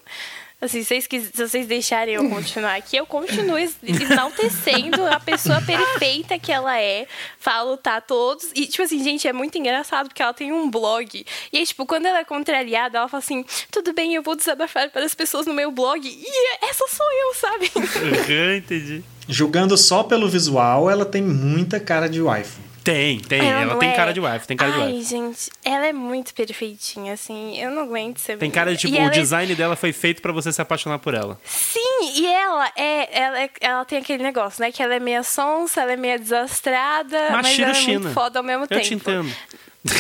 Assim, 0.62 0.84
se 0.84 1.02
vocês, 1.02 1.08
se 1.34 1.48
vocês 1.48 1.68
deixarem 1.68 2.16
eu 2.16 2.30
continuar 2.30 2.76
aqui, 2.76 2.96
eu 2.96 3.06
continuo 3.06 3.58
enaltecendo 3.58 5.06
a 5.06 5.20
pessoa 5.20 5.62
perfeita 5.62 6.40
que 6.40 6.52
ela 6.52 6.80
é. 6.80 7.08
Falo, 7.38 7.78
tá, 7.78 8.00
todos. 8.00 8.52
E, 8.56 8.66
tipo 8.66 8.82
assim, 8.82 9.04
gente, 9.04 9.28
é 9.28 9.34
muito 9.34 9.58
engraçado 9.58 10.08
porque 10.08 10.24
ela 10.24 10.34
tem 10.34 10.52
um 10.52 10.70
blog. 10.70 11.26
E 11.52 11.58
aí, 11.58 11.66
tipo, 11.66 11.86
quando 11.86 12.06
ela 12.06 12.20
é 12.20 12.24
contrariada, 12.24 12.98
ela 12.98 13.08
fala 13.08 13.22
assim: 13.22 13.46
tudo 13.70 13.94
bem, 13.94 14.16
eu 14.16 14.24
vou 14.24 14.36
desabafar 14.36 14.90
para 14.90 15.06
as 15.06 15.14
pessoas 15.14 15.46
no 15.46 15.54
meu 15.54 15.72
blog. 15.72 16.08
E 16.08 16.66
essa 16.66 16.86
sou 16.88 17.06
eu, 17.12 17.34
sabe? 17.36 17.72
Entendi. 18.58 19.04
Julgando 19.28 19.78
só 19.78 20.04
pelo 20.04 20.30
visual, 20.30 20.90
ela 20.90 21.06
tem 21.06 21.22
muita 21.22 21.80
cara 21.80 22.08
de 22.08 22.22
wife. 22.22 22.65
Tem, 22.86 23.20
tem. 23.20 23.40
Ela, 23.40 23.62
ela 23.62 23.76
tem 23.78 23.90
é... 23.90 23.94
cara 23.94 24.14
de 24.14 24.20
wife, 24.20 24.46
tem 24.46 24.56
cara 24.56 24.72
Ai, 24.72 24.92
de 24.92 24.98
wife. 24.98 25.10
gente, 25.10 25.50
ela 25.64 25.88
é 25.88 25.92
muito 25.92 26.36
perfeitinha, 26.36 27.14
assim. 27.14 27.60
Eu 27.60 27.72
não 27.72 27.82
aguento 27.82 28.20
ser 28.20 28.38
Tem 28.38 28.52
cara 28.52 28.74
de, 28.74 28.78
tipo, 28.78 28.94
e 28.94 29.00
o 29.00 29.08
é 29.08 29.10
design 29.10 29.52
é... 29.52 29.56
dela 29.56 29.76
foi 29.76 29.92
feito 29.92 30.22
para 30.22 30.32
você 30.32 30.52
se 30.52 30.62
apaixonar 30.62 31.00
por 31.00 31.16
ela. 31.16 31.40
Sim, 31.44 32.14
e 32.14 32.28
ela 32.28 32.72
é, 32.76 33.20
ela 33.20 33.42
é, 33.42 33.50
ela 33.60 33.86
tem 33.86 33.98
aquele 33.98 34.22
negócio, 34.22 34.62
né? 34.62 34.72
Que 34.72 34.84
ela 34.84 34.94
é 34.94 35.00
meia 35.00 35.24
sonsa, 35.24 35.82
ela 35.82 35.94
é 35.94 35.98
meia 35.98 36.20
desastrada, 36.20 37.32
Machira 37.32 37.70
mas 37.70 37.78
ela 37.78 37.78
é 37.78 37.98
muito 37.98 38.14
foda 38.14 38.38
ao 38.38 38.46
mesmo 38.46 38.66
eu 38.66 38.68
tempo. 38.68 38.82
Eu 38.82 38.88
te 38.88 38.94
entendo. 38.94 39.36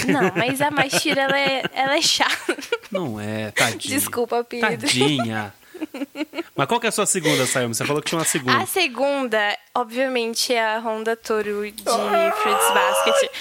Não, 0.08 0.32
mas 0.36 0.62
a 0.62 0.70
Machira, 0.70 1.24
ela 1.24 1.40
é, 1.40 1.64
ela 1.74 1.98
é 1.98 2.02
chata. 2.04 2.56
Não 2.92 3.20
é, 3.20 3.50
tadinha. 3.50 3.96
Desculpa, 3.98 4.44
Pedro. 4.44 4.70
Tadinha. 4.70 5.52
Mas 6.56 6.68
qual 6.68 6.80
que 6.80 6.86
é 6.86 6.90
a 6.90 6.92
sua 6.92 7.06
segunda, 7.06 7.46
Sayumi? 7.46 7.76
Você 7.76 7.86
falou 7.86 8.02
que 8.02 8.10
tinha 8.10 8.20
uma 8.20 8.26
segunda. 8.26 8.58
A 8.58 8.66
segunda, 8.66 9.58
obviamente, 9.74 10.54
é 10.54 10.64
a 10.64 10.80
Honda 10.80 11.16
Toru 11.16 11.70
de 11.70 11.84
Fruits 11.84 12.74
Basket. 12.74 13.32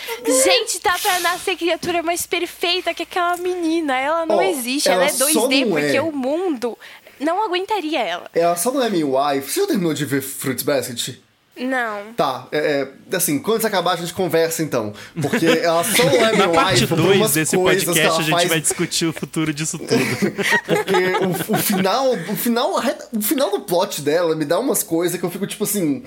Gente, 0.44 0.80
tá 0.80 0.98
pra 1.00 1.20
nascer 1.20 1.56
criatura 1.56 2.02
mais 2.02 2.26
perfeita 2.26 2.92
que 2.92 3.02
aquela 3.02 3.36
menina. 3.36 3.96
Ela 3.98 4.26
não 4.26 4.38
oh, 4.38 4.42
existe, 4.42 4.88
ela, 4.88 5.04
ela 5.04 5.10
é 5.10 5.14
2D, 5.14 5.68
porque 5.68 5.96
é. 5.96 6.02
o 6.02 6.12
mundo 6.12 6.76
não 7.20 7.42
aguentaria 7.44 8.00
ela. 8.00 8.30
Ela 8.34 8.56
só 8.56 8.70
não 8.72 8.82
é 8.82 8.90
minha 8.90 9.06
wife. 9.06 9.50
Você 9.50 9.60
já 9.60 9.66
terminou 9.66 9.94
de 9.94 10.04
ver 10.04 10.20
Fruits 10.20 10.62
Basket? 10.62 11.16
Não. 11.56 12.12
Tá, 12.14 12.48
é, 12.50 12.88
é, 13.12 13.16
assim, 13.16 13.38
quando 13.38 13.60
você 13.60 13.68
acabar 13.68 13.92
a 13.92 13.96
gente 13.96 14.12
conversa 14.12 14.62
então. 14.62 14.92
Porque 15.20 15.46
ela 15.46 15.84
só 15.84 16.02
é 16.02 16.32
Na 16.36 16.48
parte 16.48 16.84
2 16.84 17.32
desse 17.32 17.56
podcast 17.56 18.20
a 18.20 18.22
gente 18.22 18.30
faz... 18.30 18.48
vai 18.48 18.60
discutir 18.60 19.06
o 19.06 19.12
futuro 19.12 19.54
disso 19.54 19.78
tudo. 19.78 19.90
porque 20.66 21.52
o, 21.52 21.54
o, 21.54 21.58
final, 21.58 22.12
o 22.12 22.36
final, 22.36 22.82
o 23.12 23.22
final 23.22 23.50
do 23.50 23.60
plot 23.60 24.02
dela 24.02 24.34
me 24.34 24.44
dá 24.44 24.58
umas 24.58 24.82
coisas 24.82 25.18
que 25.18 25.24
eu 25.24 25.30
fico 25.30 25.46
tipo 25.46 25.62
assim. 25.62 26.02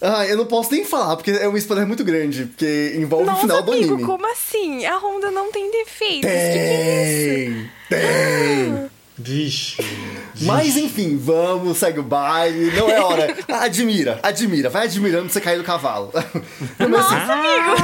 Ah, 0.00 0.26
eu 0.26 0.36
não 0.36 0.46
posso 0.46 0.72
nem 0.72 0.84
falar, 0.84 1.14
porque 1.14 1.30
é 1.30 1.48
um 1.48 1.56
spoiler 1.56 1.86
muito 1.86 2.02
grande, 2.02 2.46
porque 2.46 2.94
envolve 2.96 3.26
Nossa, 3.26 3.38
o 3.38 3.42
final 3.42 3.62
do 3.62 3.70
amigo, 3.70 3.94
anime. 3.94 4.08
como 4.08 4.32
assim? 4.32 4.84
A 4.84 4.98
Honda 4.98 5.30
não 5.30 5.52
tem 5.52 5.70
defeitos. 5.70 6.28
Tem, 6.28 6.52
que 6.52 6.52
que 6.52 6.58
é 6.58 7.44
isso? 7.44 7.70
tem. 7.88 8.90
Vixe, 9.22 9.80
vixe. 10.34 10.44
Mas 10.44 10.76
enfim, 10.76 11.16
vamos, 11.16 11.78
segue 11.78 12.00
o 12.00 12.02
baile. 12.02 12.72
Não 12.72 12.90
é 12.90 13.00
hora. 13.00 13.36
Admira, 13.48 14.18
admira. 14.22 14.68
Vai 14.68 14.86
admirando 14.86 15.30
você 15.30 15.40
cair 15.40 15.58
do 15.58 15.64
cavalo. 15.64 16.10
Nossa, 16.78 17.14
amigo! 17.14 17.76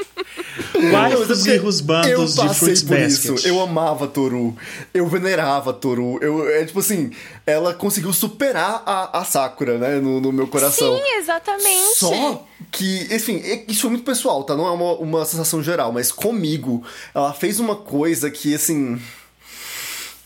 Quais 0.90 1.30
os 1.30 1.46
erros 1.46 1.80
bandos 1.80 2.34
de 2.34 2.54
Fruits 2.54 2.82
Basket? 2.82 3.36
Isso. 3.36 3.46
Eu 3.46 3.60
amava 3.60 4.06
Toru. 4.06 4.56
Eu 4.92 5.06
venerava 5.06 5.72
Toru. 5.72 6.18
Eu, 6.22 6.48
é 6.48 6.64
tipo 6.64 6.80
assim, 6.80 7.10
ela 7.46 7.74
conseguiu 7.74 8.12
superar 8.12 8.82
a, 8.86 9.20
a 9.20 9.24
Sakura, 9.24 9.78
né? 9.78 10.00
No, 10.00 10.20
no 10.20 10.32
meu 10.32 10.46
coração. 10.46 10.96
Sim, 10.96 11.02
exatamente. 11.18 11.96
Só 11.96 12.46
que, 12.70 13.08
enfim, 13.10 13.42
isso 13.68 13.86
é 13.86 13.90
muito 13.90 14.04
pessoal, 14.04 14.42
tá? 14.44 14.56
Não 14.56 14.66
é 14.66 14.70
uma, 14.70 14.92
uma 14.94 15.24
sensação 15.24 15.62
geral, 15.62 15.92
mas 15.92 16.10
comigo, 16.10 16.82
ela 17.14 17.32
fez 17.32 17.60
uma 17.60 17.76
coisa 17.76 18.30
que, 18.30 18.54
assim 18.54 18.98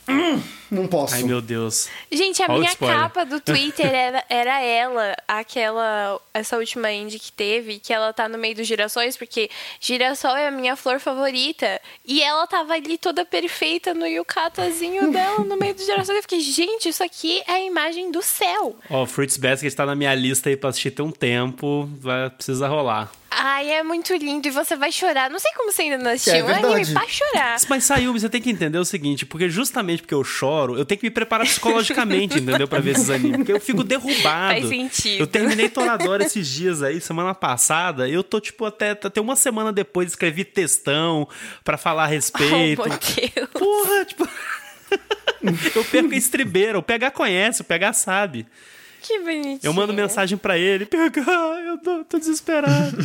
Hum, 0.09 0.43
não 0.71 0.87
posso. 0.87 1.15
Ai, 1.15 1.23
meu 1.23 1.41
Deus. 1.41 1.89
Gente, 2.11 2.43
a 2.43 2.47
Olha 2.47 2.59
minha 2.59 2.75
capa 2.75 3.25
do 3.25 3.41
Twitter 3.41 3.87
era, 3.95 4.25
era 4.29 4.61
ela, 4.63 5.17
aquela, 5.29 6.21
essa 6.33 6.57
última 6.57 6.91
indie 6.91 7.19
que 7.19 7.33
teve, 7.33 7.79
que 7.79 7.93
ela 7.93 8.13
tá 8.13 8.29
no 8.29 8.39
meio 8.39 8.55
dos 8.55 8.67
girassóis, 8.67 9.17
porque 9.17 9.51
girassol 9.81 10.37
é 10.37 10.49
a 10.49 10.51
minha 10.51 10.77
flor 10.77 11.01
favorita. 11.01 11.81
E 12.05 12.23
ela 12.23 12.47
tava 12.47 12.75
ali 12.75 12.99
toda 12.99 13.25
perfeita 13.25 13.95
no 13.95 14.07
yukatazinho 14.07 15.11
dela, 15.13 15.41
no 15.41 15.57
meio 15.57 15.75
dos 15.75 15.85
girassóis. 15.85 16.17
Eu 16.17 16.23
fiquei, 16.23 16.41
gente, 16.41 16.89
isso 16.89 17.03
aqui 17.03 17.43
é 17.47 17.53
a 17.53 17.61
imagem 17.61 18.11
do 18.11 18.23
céu. 18.23 18.77
Ó, 18.91 19.03
oh, 19.03 19.07
Fruits 19.07 19.37
Basket 19.37 19.73
tá 19.73 19.85
na 19.87 19.95
minha 19.95 20.15
lista 20.15 20.49
aí 20.49 20.57
pra 20.57 20.71
assistir 20.71 20.91
tem 20.91 21.05
um 21.05 21.11
tempo, 21.11 21.89
vai 22.01 22.31
precisar 22.31 22.69
rolar. 22.69 23.11
Ai, 23.37 23.69
é 23.69 23.83
muito 23.83 24.15
lindo 24.15 24.47
e 24.47 24.51
você 24.51 24.77
vai 24.77 24.93
chorar. 24.93 25.29
Não 25.29 25.41
sei 25.41 25.51
como 25.57 25.73
você 25.73 25.83
ainda 25.83 25.99
não 25.99 26.13
assistiu. 26.13 26.35
É, 26.35 26.39
é 26.39 26.45
um 26.45 26.73
anime 26.73 26.93
pra 26.93 27.07
chorar. 27.09 27.57
Mas 27.69 27.85
saiu, 27.85 28.13
você 28.13 28.29
tem 28.29 28.41
que 28.41 28.49
entender 28.49 28.79
o 28.79 28.85
seguinte, 28.85 29.27
porque 29.27 29.49
justamente 29.49 30.03
porque 30.03 30.15
eu 30.15 30.23
choro, 30.23 30.54
eu 30.77 30.85
tenho 30.85 31.01
que 31.01 31.07
me 31.07 31.11
preparar 31.11 31.47
psicologicamente, 31.47 32.39
entendeu? 32.41 32.67
Pra 32.67 32.81
ver 32.81 32.93
esses 32.93 33.11
animes. 33.11 33.39
Porque 33.39 33.53
eu 33.53 33.61
fico 33.61 33.85
derrubado. 33.85 34.61
Faz 34.61 34.69
sentido. 34.69 35.21
Eu 35.21 35.27
terminei 35.27 35.69
Toradora 35.69 36.25
esses 36.25 36.47
dias 36.47 36.83
aí, 36.83 37.01
semana 37.01 37.35
passada. 37.35 38.09
Eu 38.09 38.23
tô, 38.23 38.41
tipo, 38.41 38.65
até, 38.65 38.91
até 38.91 39.21
uma 39.21 39.37
semana 39.37 39.73
depois 39.73 40.11
escrevi 40.11 40.45
textão 40.45 41.29
pra 41.63 41.77
falar 41.77 42.05
a 42.05 42.07
respeito. 42.07 42.83
Oh, 42.83 42.89
meu 42.89 42.99
Deus. 42.99 43.49
Porra, 43.53 44.05
tipo. 44.05 44.29
eu 45.77 45.85
perco 45.85 46.15
a 46.15 46.17
estribeira. 46.17 46.79
O 46.79 46.83
PH 46.83 47.11
conhece, 47.11 47.63
o 47.63 47.65
PH 47.65 47.93
sabe. 47.93 48.47
Que 49.05 49.19
bonitinho. 49.19 49.61
Eu 49.63 49.73
mando 49.75 49.93
mensagem 49.93 50.39
para 50.39 50.57
ele, 50.57 50.87
PH, 50.87 51.21
eu 51.67 51.77
tô, 51.79 52.05
tô 52.05 52.19
desesperado. 52.19 52.97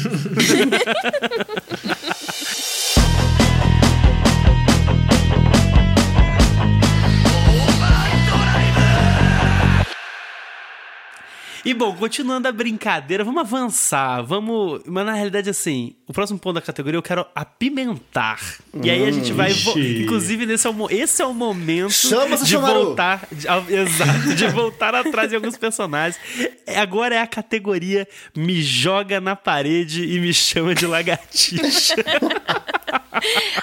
E 11.66 11.74
bom, 11.74 11.96
continuando 11.96 12.48
a 12.48 12.52
brincadeira, 12.52 13.24
vamos 13.24 13.42
avançar, 13.42 14.22
vamos. 14.24 14.82
Mas 14.86 15.06
na 15.06 15.14
realidade, 15.14 15.50
assim, 15.50 15.96
o 16.08 16.14
próximo 16.14 16.40
ponto 16.40 16.56
da 16.56 16.62
categoria 16.62 16.98
eu 16.98 17.04
quero 17.04 17.26
apimentar. 17.36 18.40
E 18.82 18.90
aí 18.90 19.08
a 19.08 19.12
gente 19.12 19.34
vai. 19.34 19.52
Inclusive, 19.52 20.46
nesse 20.46 20.68
é 20.68 20.70
o, 20.70 20.90
esse 20.90 21.22
é 21.22 21.26
o 21.26 21.34
momento 21.34 21.92
Chama 21.92 22.38
de 22.38 22.56
voltar. 22.56 23.28
De, 23.32 23.48
exato, 23.74 24.36
de 24.36 24.48
voltar 24.48 24.96
atrás 24.96 25.30
de 25.30 25.36
alguns 25.36 25.58
personagens. 25.58 26.20
É, 26.66 26.80
agora 26.80 27.16
é 27.16 27.20
a 27.20 27.28
categoria 27.28 28.08
Me 28.36 28.62
Joga 28.62 29.20
na 29.20 29.36
Parede 29.36 30.04
e 30.04 30.20
Me 30.20 30.34
Chama 30.34 30.74
de 30.74 30.86
Lagartixa. 30.86 31.96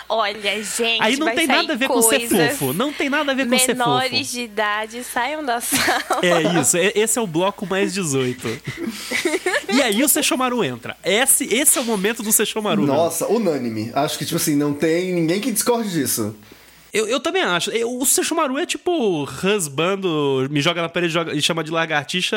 Olha, 0.08 0.62
gente. 0.62 1.02
Aí 1.02 1.16
não 1.16 1.34
tem 1.34 1.46
nada 1.46 1.72
a 1.72 1.76
ver 1.76 1.88
com 1.88 2.02
ser 2.02 2.28
fofo. 2.28 2.72
Não 2.72 2.92
tem 2.92 3.08
nada 3.08 3.32
a 3.32 3.34
ver 3.34 3.48
com 3.48 3.58
ser 3.58 3.76
fofo. 3.76 3.90
Menores 3.90 4.30
de 4.30 4.40
idade 4.42 5.04
saiam 5.04 5.44
da 5.44 5.60
sala. 5.60 6.20
É 6.22 6.60
isso. 6.60 6.76
Esse 6.76 7.18
é 7.18 7.22
o 7.22 7.26
bloco 7.26 7.66
mais 7.66 7.92
18. 7.94 8.48
e 9.72 9.82
aí 9.82 10.02
o 10.02 10.08
Sechomaru 10.08 10.64
entra. 10.64 10.96
Esse, 11.04 11.44
esse 11.52 11.78
é 11.78 11.80
o 11.80 11.84
momento 11.84 12.22
do 12.22 12.32
Sechomaru. 12.32 12.82
Nossa, 12.86 13.26
unânime. 13.26 13.90
Acho 13.94 14.18
que, 14.18 14.24
tipo 14.24 14.36
assim, 14.36 14.56
não 14.56 14.72
tem 14.74 15.12
ninguém 15.12 15.40
que 15.40 15.52
discorde 15.52 15.90
disso. 15.90 16.34
Eu, 16.92 17.06
eu 17.06 17.20
também 17.20 17.42
acho. 17.42 17.70
Eu, 17.70 17.98
o 17.98 18.06
Sesshomaru 18.06 18.58
é 18.58 18.66
tipo 18.66 19.24
husbando, 19.24 20.46
me 20.50 20.60
joga 20.60 20.82
na 20.82 20.88
parede 20.88 21.12
joga, 21.12 21.34
e 21.34 21.42
chama 21.42 21.62
de 21.62 21.70
lagartixa 21.70 22.36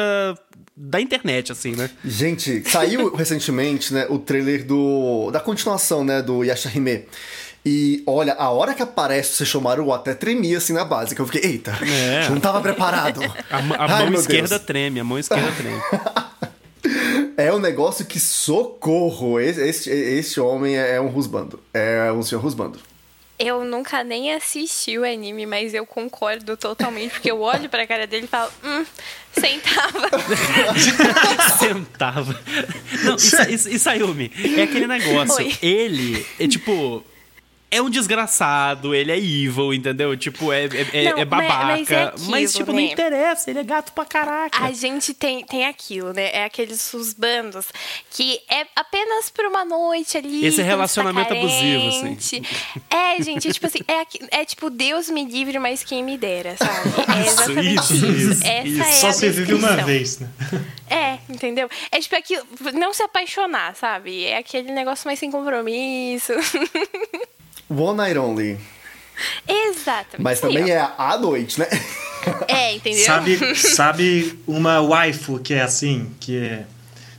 da 0.75 0.99
internet, 0.99 1.51
assim, 1.51 1.75
né? 1.75 1.89
Gente, 2.03 2.63
saiu 2.69 3.13
recentemente, 3.15 3.93
né, 3.93 4.05
o 4.09 4.17
trailer 4.17 4.65
do 4.65 5.29
da 5.31 5.39
continuação, 5.39 6.03
né, 6.03 6.21
do 6.21 6.43
Yashahime. 6.43 7.05
E 7.65 8.01
olha, 8.07 8.33
a 8.33 8.49
hora 8.49 8.73
que 8.73 8.81
aparece 8.81 9.33
o 9.33 9.35
Sesshomaru, 9.35 9.83
eu 9.83 9.93
até 9.93 10.13
tremia 10.13 10.57
assim 10.57 10.71
na 10.71 10.85
base, 10.85 11.13
que 11.13 11.21
eu 11.21 11.25
fiquei, 11.25 11.51
eita, 11.51 11.71
é. 11.83 12.29
não 12.29 12.39
tava 12.39 12.61
preparado. 12.61 13.21
A, 13.51 13.57
a 13.57 13.97
Ai, 13.97 14.09
mão 14.09 14.19
esquerda 14.19 14.55
Deus. 14.57 14.61
treme, 14.65 14.99
a 14.99 15.03
mão 15.03 15.19
esquerda 15.19 15.51
treme. 15.51 15.79
É 17.37 17.53
um 17.53 17.59
negócio 17.59 18.05
que 18.05 18.19
socorro. 18.19 19.39
Esse, 19.39 19.61
esse, 19.61 19.89
esse 19.89 20.39
homem 20.41 20.75
é 20.75 20.99
um 20.99 21.07
rusbando. 21.07 21.57
É 21.73 22.11
um 22.11 22.21
senhor 22.21 22.41
rusbando. 22.41 22.79
Eu 23.39 23.63
nunca 23.63 24.03
nem 24.03 24.33
assisti 24.33 24.97
o 24.97 25.05
anime, 25.05 25.45
mas 25.45 25.73
eu 25.73 25.85
concordo 25.85 26.57
totalmente, 26.57 27.11
porque 27.11 27.31
eu 27.31 27.39
olho 27.39 27.69
pra 27.69 27.87
cara 27.87 28.05
dele 28.05 28.25
e 28.25 28.27
falo, 28.27 28.51
hum, 28.61 28.85
sentava. 29.31 30.09
sentava. 31.57 32.39
Não, 33.05 33.15
e, 33.15 33.51
e, 33.51 33.75
e 33.75 33.79
Sayumi, 33.79 34.29
é 34.57 34.63
aquele 34.63 34.87
negócio. 34.87 35.45
Oi. 35.45 35.57
Ele 35.61 36.25
é 36.37 36.47
tipo 36.49 37.01
é 37.71 37.81
um 37.81 37.89
desgraçado, 37.89 38.95
ele 38.95 39.11
é 39.11 39.17
evil, 39.17 39.73
entendeu? 39.73 40.15
Tipo, 40.17 40.51
é, 40.51 40.65
é, 40.65 41.05
é 41.05 41.11
não, 41.11 41.19
é 41.19 41.25
babaca. 41.25 41.65
Mas, 41.65 41.91
é 41.91 42.03
aquilo, 42.03 42.31
mas 42.31 42.53
tipo, 42.53 42.71
né? 42.71 42.81
não 42.81 42.91
interessa, 42.91 43.49
ele 43.49 43.59
é 43.59 43.63
gato 43.63 43.93
pra 43.93 44.05
caraca. 44.05 44.63
A 44.63 44.71
gente 44.71 45.13
tem, 45.13 45.45
tem 45.45 45.65
aquilo, 45.65 46.11
né? 46.11 46.31
É 46.33 46.45
aqueles 46.45 46.93
os 46.93 47.13
bandos 47.13 47.67
que 48.11 48.39
é 48.49 48.65
apenas 48.75 49.29
por 49.29 49.45
uma 49.45 49.63
noite 49.63 50.17
ali. 50.17 50.45
Esse 50.45 50.61
relacionamento 50.61 51.33
abusivo, 51.33 51.87
assim. 52.17 52.41
É, 52.89 53.21
gente, 53.21 53.47
é, 53.47 53.51
tipo 53.51 53.67
assim, 53.67 53.79
é, 53.87 54.41
é 54.41 54.45
tipo, 54.45 54.69
Deus 54.69 55.09
me 55.09 55.23
livre, 55.25 55.59
mas 55.59 55.83
quem 55.83 56.03
me 56.03 56.17
dera, 56.17 56.55
sabe? 56.57 56.89
É 57.19 57.27
exatamente 57.27 57.75
isso. 57.75 57.93
isso. 57.93 58.31
isso. 58.31 58.43
Essa 58.43 58.67
isso. 58.67 58.81
É 58.81 58.91
Só 58.93 59.11
se 59.11 59.29
vive 59.29 59.53
uma 59.53 59.75
vez, 59.77 60.19
né? 60.19 60.29
É, 60.89 61.19
entendeu? 61.29 61.69
É 61.91 61.99
tipo 61.99 62.15
aquilo, 62.15 62.43
não 62.73 62.93
se 62.93 63.03
apaixonar, 63.03 63.75
sabe? 63.75 64.25
É 64.25 64.37
aquele 64.37 64.71
negócio 64.71 65.07
mais 65.07 65.19
sem 65.19 65.29
compromisso. 65.29 66.33
One 67.69 67.97
Night 67.97 68.17
Only. 68.17 68.57
Exatamente. 69.47 70.21
Mas 70.21 70.39
também 70.39 70.71
é 70.71 70.79
à 70.97 71.17
noite, 71.17 71.59
né? 71.59 71.67
É, 72.47 72.75
entendeu? 72.75 73.05
Sabe, 73.05 73.55
sabe 73.55 74.39
uma 74.47 74.81
waifu 74.81 75.39
que 75.39 75.53
é 75.53 75.61
assim, 75.61 76.09
que 76.19 76.37
é... 76.37 76.65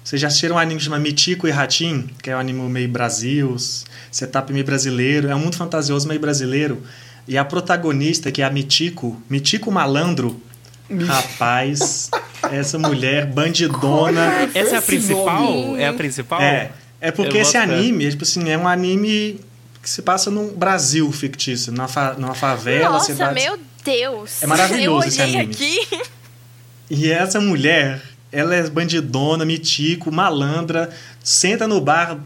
Vocês 0.02 0.20
já 0.20 0.28
assistiram 0.28 0.56
um 0.56 0.58
anime 0.58 0.78
que 0.78 0.84
chama 0.84 0.98
Mitico 0.98 1.46
e 1.46 1.50
Ratim, 1.50 2.08
que 2.22 2.30
é 2.30 2.36
um 2.36 2.40
anime 2.40 2.60
meio 2.68 2.88
Brasil, 2.88 3.54
setup 4.10 4.52
meio 4.52 4.64
brasileiro, 4.64 5.28
é 5.28 5.34
um 5.34 5.38
mundo 5.38 5.56
fantasioso 5.56 6.08
meio 6.08 6.18
brasileiro. 6.18 6.82
E 7.28 7.38
a 7.38 7.44
protagonista, 7.44 8.32
que 8.32 8.42
é 8.42 8.44
a 8.44 8.50
Mitico, 8.50 9.22
Mitico 9.28 9.70
Malandro, 9.70 10.42
rapaz, 11.06 12.10
essa 12.50 12.78
mulher 12.78 13.26
bandidona. 13.26 14.50
Essa 14.54 14.76
é 14.76 14.78
a 14.78 14.82
principal? 14.82 15.76
É 15.76 15.86
a 15.86 15.92
principal? 15.92 16.40
É. 16.40 16.72
É 17.00 17.10
porque 17.10 17.38
esse 17.38 17.56
anime, 17.56 18.10
tipo 18.10 18.24
assim, 18.24 18.50
é 18.50 18.58
um 18.58 18.68
anime 18.68 19.40
que 19.82 19.88
se 19.88 20.02
passa 20.02 20.30
num 20.30 20.52
Brasil 20.52 21.10
fictício, 21.10 21.72
numa, 21.72 21.88
fa 21.88 22.14
numa 22.14 22.34
favela. 22.34 22.90
Nossa, 22.90 23.12
cidade... 23.12 23.34
meu 23.34 23.58
Deus! 23.84 24.42
É 24.42 24.46
maravilhoso 24.46 25.08
esse 25.08 25.22
anime. 25.22 25.42
Aqui. 25.42 25.88
E 26.90 27.10
essa 27.10 27.40
mulher, 27.40 28.02
ela 28.32 28.54
é 28.54 28.68
bandidona, 28.68 29.44
mitico, 29.44 30.10
malandra, 30.10 30.90
senta 31.22 31.66
no 31.66 31.80
bar 31.80 32.18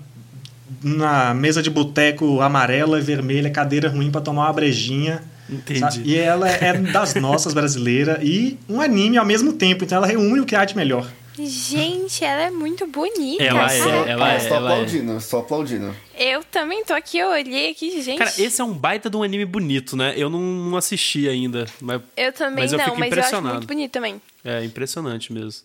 na 0.83 1.33
mesa 1.35 1.63
de 1.63 1.71
boteco 1.71 2.41
amarela 2.41 2.99
e 2.99 3.03
vermelha, 3.03 3.51
cadeira 3.51 3.89
ruim 3.89 4.11
para 4.11 4.21
tomar 4.21 4.47
uma 4.47 4.53
brejinha. 4.53 5.23
Entendi. 5.49 5.81
Sabe? 5.81 6.03
E 6.05 6.17
ela 6.17 6.49
é 6.49 6.73
das 6.79 7.15
nossas 7.15 7.53
brasileiras 7.53 8.19
e 8.23 8.59
um 8.69 8.81
anime 8.81 9.19
ao 9.19 9.27
mesmo 9.27 9.53
tempo, 9.53 9.85
então 9.85 9.99
ela 9.99 10.07
reúne 10.07 10.41
o 10.41 10.47
que 10.47 10.57
há 10.57 10.65
de 10.65 10.77
melhor. 10.77 11.07
Gente, 11.37 12.25
ela 12.25 12.43
é 12.43 12.51
muito 12.51 12.87
bonita. 12.87 13.43
Ela 13.43 13.73
é, 13.73 14.11
ela 14.11 14.35
é. 14.35 14.37
Estou 14.37 14.57
aplaudindo, 14.57 15.13
é. 15.13 15.17
estou 15.17 15.41
aplaudindo. 15.41 15.97
Eu 16.17 16.45
também 16.45 16.85
tô 16.85 16.93
aqui, 16.93 17.19
eu 17.19 17.29
olhei 17.29 17.71
aqui, 17.71 18.01
gente. 18.03 18.19
Cara, 18.19 18.33
esse 18.39 18.61
é 18.61 18.65
um 18.65 18.73
baita 18.73 19.11
de 19.11 19.17
um 19.17 19.23
anime 19.23 19.45
bonito, 19.45 19.97
né? 19.97 20.15
Eu 20.17 20.31
não, 20.31 20.41
não 20.41 20.77
assisti 20.77 21.29
ainda. 21.29 21.67
Mas, 21.81 22.01
eu 22.17 22.33
também 22.33 22.65
mas 22.65 22.73
eu 22.73 22.79
não, 22.79 22.85
fico 22.85 23.01
mas 23.01 23.09
impressionado. 23.09 23.47
eu 23.47 23.51
acho 23.51 23.59
muito 23.59 23.67
bonito 23.67 23.91
também. 23.91 24.23
É, 24.45 24.65
impressionante 24.65 25.33
mesmo. 25.33 25.63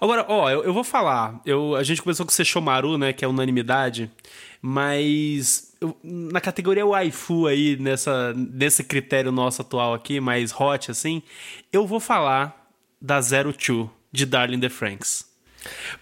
Agora, 0.00 0.24
ó, 0.28 0.48
eu, 0.50 0.62
eu 0.64 0.72
vou 0.72 0.84
falar. 0.84 1.40
Eu, 1.44 1.74
a 1.74 1.82
gente 1.82 2.00
começou 2.00 2.24
com 2.24 2.30
o 2.30 2.34
Sesshomaru, 2.34 2.96
né? 2.96 3.12
Que 3.12 3.24
é 3.24 3.28
unanimidade. 3.28 4.08
Mas 4.62 5.72
eu, 5.80 5.96
na 6.02 6.40
categoria 6.40 6.86
waifu 6.86 7.48
aí, 7.48 7.76
nessa, 7.76 8.32
nesse 8.34 8.84
critério 8.84 9.32
nosso 9.32 9.62
atual 9.62 9.94
aqui, 9.94 10.20
mais 10.20 10.52
hot, 10.52 10.92
assim, 10.92 11.22
eu 11.72 11.86
vou 11.86 11.98
falar 11.98 12.70
da 13.00 13.20
Zero 13.20 13.52
Two 13.52 13.90
de 14.16 14.26
Darling 14.26 14.60
the 14.60 14.68
Franks. 14.68 15.24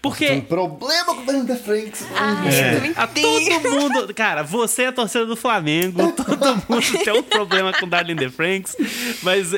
Porque. 0.01 0.27
Tem 0.27 0.37
um 0.37 0.41
problema 0.41 1.15
com 1.15 1.21
o 1.21 1.25
Darling 1.25 1.45
the 1.45 1.55
Franks. 1.55 2.05
Ah, 2.15 2.43
é. 2.47 2.93
A 2.95 3.07
todo 3.07 3.71
mundo. 3.71 4.13
Cara, 4.13 4.43
você 4.43 4.83
é 4.83 4.91
torcedor 4.91 5.27
do 5.27 5.35
Flamengo, 5.35 6.11
todo 6.13 6.55
mundo 6.69 7.03
tem 7.03 7.13
um 7.13 7.23
problema 7.23 7.73
com 7.73 7.87
Darling 7.87 8.15
the 8.15 8.29
Franks. 8.29 8.75
Mas 9.23 9.51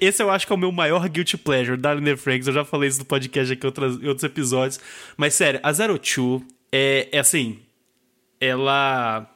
esse 0.00 0.22
eu 0.22 0.30
acho 0.30 0.46
que 0.46 0.52
é 0.52 0.56
o 0.56 0.58
meu 0.58 0.72
maior 0.72 1.08
guilty 1.08 1.36
pleasure, 1.36 1.76
Darling 1.76 2.04
the 2.04 2.16
Franks. 2.16 2.46
Eu 2.46 2.54
já 2.54 2.64
falei 2.64 2.88
isso 2.88 3.00
no 3.00 3.04
podcast 3.04 3.52
aqui 3.52 3.66
em 3.66 4.08
outros 4.08 4.22
episódios. 4.22 4.80
Mas 5.16 5.34
sério, 5.34 5.60
a 5.62 5.72
Zero 5.72 5.98
Two 5.98 6.44
é, 6.72 7.08
é 7.12 7.18
assim. 7.18 7.60
Ela 8.40 9.28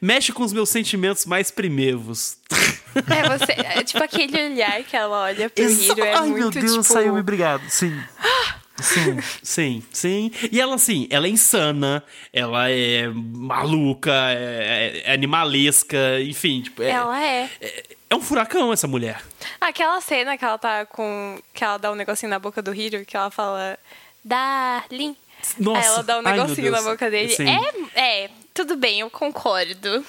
mexe 0.00 0.32
com 0.32 0.42
os 0.42 0.52
meus 0.52 0.68
sentimentos 0.68 1.24
mais 1.26 1.50
primevos. 1.50 2.38
É, 2.98 3.38
você. 3.38 3.52
É 3.52 3.84
tipo 3.84 4.02
aquele 4.02 4.52
olhar 4.52 4.82
que 4.84 4.96
ela 4.96 5.22
olha 5.22 5.50
pro 5.50 5.64
Exa 5.64 5.92
Hiro. 5.92 6.04
É 6.04 6.14
Ai, 6.14 6.28
muito, 6.28 6.38
meu 6.38 6.50
Deus, 6.50 6.72
tipo... 6.72 6.84
saiu 6.84 7.12
me 7.12 7.20
obrigado. 7.20 7.62
Sim. 7.68 7.98
Sim, 8.80 9.18
sim, 9.42 9.82
sim. 9.90 10.30
E 10.52 10.60
ela, 10.60 10.74
assim, 10.74 11.06
ela 11.10 11.26
é 11.26 11.30
insana, 11.30 12.04
ela 12.32 12.70
é 12.70 13.08
maluca, 13.08 14.12
é, 14.12 15.02
é 15.04 15.12
animalesca, 15.14 16.20
enfim. 16.20 16.62
Tipo, 16.62 16.82
é, 16.82 16.90
ela 16.90 17.22
é. 17.22 17.50
é. 17.60 17.84
é. 18.10 18.14
um 18.14 18.20
furacão 18.20 18.72
essa 18.72 18.86
mulher. 18.86 19.22
Aquela 19.60 20.00
cena 20.00 20.36
que 20.36 20.44
ela 20.44 20.58
tá 20.58 20.84
com. 20.84 21.40
que 21.54 21.64
ela 21.64 21.78
dá 21.78 21.90
um 21.90 21.94
negocinho 21.94 22.30
na 22.30 22.38
boca 22.38 22.60
do 22.60 22.74
Hiro, 22.74 23.04
que 23.04 23.16
ela 23.16 23.30
fala. 23.30 23.78
Darling. 24.22 25.16
Nossa. 25.58 25.80
Aí 25.80 25.86
ela 25.86 26.02
dá 26.02 26.18
um 26.18 26.22
negocinho 26.22 26.74
Ai, 26.74 26.82
na 26.82 26.90
boca 26.90 27.10
dele. 27.10 27.34
É, 27.94 28.24
é, 28.24 28.30
tudo 28.52 28.76
bem, 28.76 29.00
eu 29.00 29.10
concordo. 29.10 30.04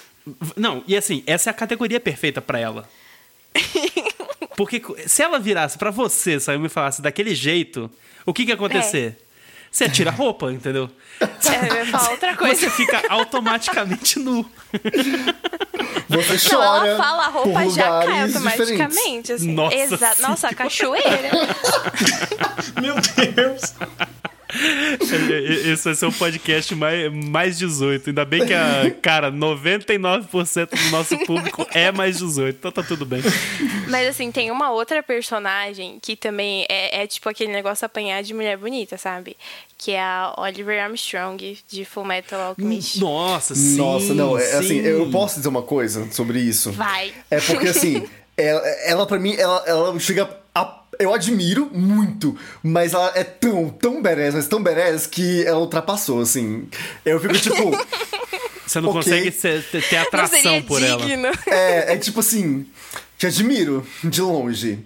Não, 0.55 0.84
e 0.88 0.95
assim, 0.95 1.23
essa 1.25 1.49
é 1.49 1.51
a 1.51 1.53
categoria 1.53 1.99
perfeita 1.99 2.41
para 2.41 2.59
ela. 2.59 2.89
Porque 4.55 4.82
se 5.05 5.21
ela 5.21 5.39
virasse 5.39 5.78
para 5.78 5.91
você, 5.91 6.39
saiu 6.39 6.59
me 6.59 6.69
falasse 6.69 7.01
daquele 7.01 7.36
jeito, 7.36 7.89
o 8.25 8.34
que 8.34 8.43
que 8.43 8.51
ia 8.51 8.55
acontecer? 8.55 9.17
É. 9.21 9.28
Você 9.71 9.89
tira 9.89 10.09
a 10.09 10.13
roupa, 10.13 10.51
entendeu? 10.51 10.89
É, 11.19 11.69
eu 11.69 11.75
ia 11.75 11.86
falar 11.86 12.11
outra 12.11 12.36
coisa. 12.36 12.55
Você 12.55 12.69
fica 12.71 13.03
automaticamente 13.09 14.17
nu. 14.17 14.49
Você 16.09 16.49
chora. 16.49 16.80
Não, 16.80 16.86
ela 16.88 16.97
fala, 16.97 17.25
a 17.25 17.30
roupa 17.30 17.69
já 17.69 17.84
cai 18.03 18.21
automaticamente. 18.23 19.34
Assim. 19.34 19.53
Nossa, 19.53 19.75
Exa 19.75 20.15
Nossa, 20.19 20.47
a 20.47 20.55
cachoeira. 20.55 21.30
Meu 22.82 22.95
Deus. 22.95 23.75
Esse 25.72 25.84
vai 25.84 25.95
ser 25.95 26.05
o 26.05 26.12
podcast 26.12 26.76
mais, 26.76 27.12
mais 27.12 27.58
18. 27.58 28.10
Ainda 28.10 28.26
bem 28.26 28.45
que, 28.45 28.53
a, 28.53 28.91
cara, 29.01 29.32
99% 29.32 30.70
do 30.70 30.91
nosso 30.91 31.18
público 31.26 31.66
é 31.72 31.91
mais 31.91 32.18
18. 32.18 32.58
Então 32.58 32.72
tá 32.72 32.84
tudo 32.84 33.05
bem. 33.05 33.22
Mas 33.89 34.08
assim, 34.08 34.32
tem 34.32 34.51
uma 34.51 34.72
outra 34.72 35.01
personagem 35.01 35.99
que 36.01 36.16
também 36.16 36.66
é, 36.70 37.03
é 37.03 37.08
tipo 37.08 37.30
aquele 37.30 37.51
negócio 37.51 37.86
apanhar 37.86 38.22
de 38.24 38.34
mulher 38.34 38.58
bonita, 38.58 38.97
sabe? 38.97 39.38
Que 39.78 39.91
é 39.91 40.01
a 40.01 40.34
Oliver 40.38 40.84
Armstrong 40.84 41.58
de 41.68 41.86
Full 41.86 42.05
Metal 42.05 42.39
Alchemist. 42.39 42.99
Nossa, 42.99 43.55
sim. 43.55 43.78
Nossa, 43.78 44.14
não, 44.14 44.38
é, 44.38 44.53
assim, 44.53 44.80
eu 44.80 45.10
posso 45.12 45.36
dizer 45.36 45.49
uma 45.49 45.62
coisa 45.62 46.12
sobre 46.12 46.39
isso? 46.39 46.72
Vai. 46.72 47.14
É 47.30 47.39
porque 47.39 47.68
assim, 47.68 48.08
ela, 48.36 48.68
ela 48.86 49.05
para 49.05 49.20
mim, 49.20 49.36
ela, 49.36 49.64
ela 49.66 49.99
chega 49.99 50.26
eu 51.00 51.14
admiro 51.14 51.70
muito, 51.74 52.38
mas 52.64 52.93
ela 52.93 53.12
é 53.16 53.24
tão, 53.24 53.70
tão 53.70 54.02
badass, 54.02 54.36
mas 54.36 54.48
tão 54.48 54.62
badass 54.62 55.08
que 55.08 55.45
ela 55.45 55.60
ultrapassou, 55.60 56.22
assim. 56.22 56.68
Eu 57.06 57.20
fico 57.20 57.34
tipo. 57.38 57.72
Você 58.66 58.82
não 58.82 58.89
okay. 58.89 59.02
consegue 59.02 59.32
ser, 59.32 59.64
ter 59.64 59.95
atração 59.95 60.62
por 60.62 60.82
digno. 60.82 61.28
ela. 61.28 61.38
É, 61.48 61.93
é 61.93 61.98
tipo 61.98 62.20
assim, 62.20 62.66
te 63.18 63.26
admiro 63.26 63.88
de 64.04 64.22
longe. 64.22 64.80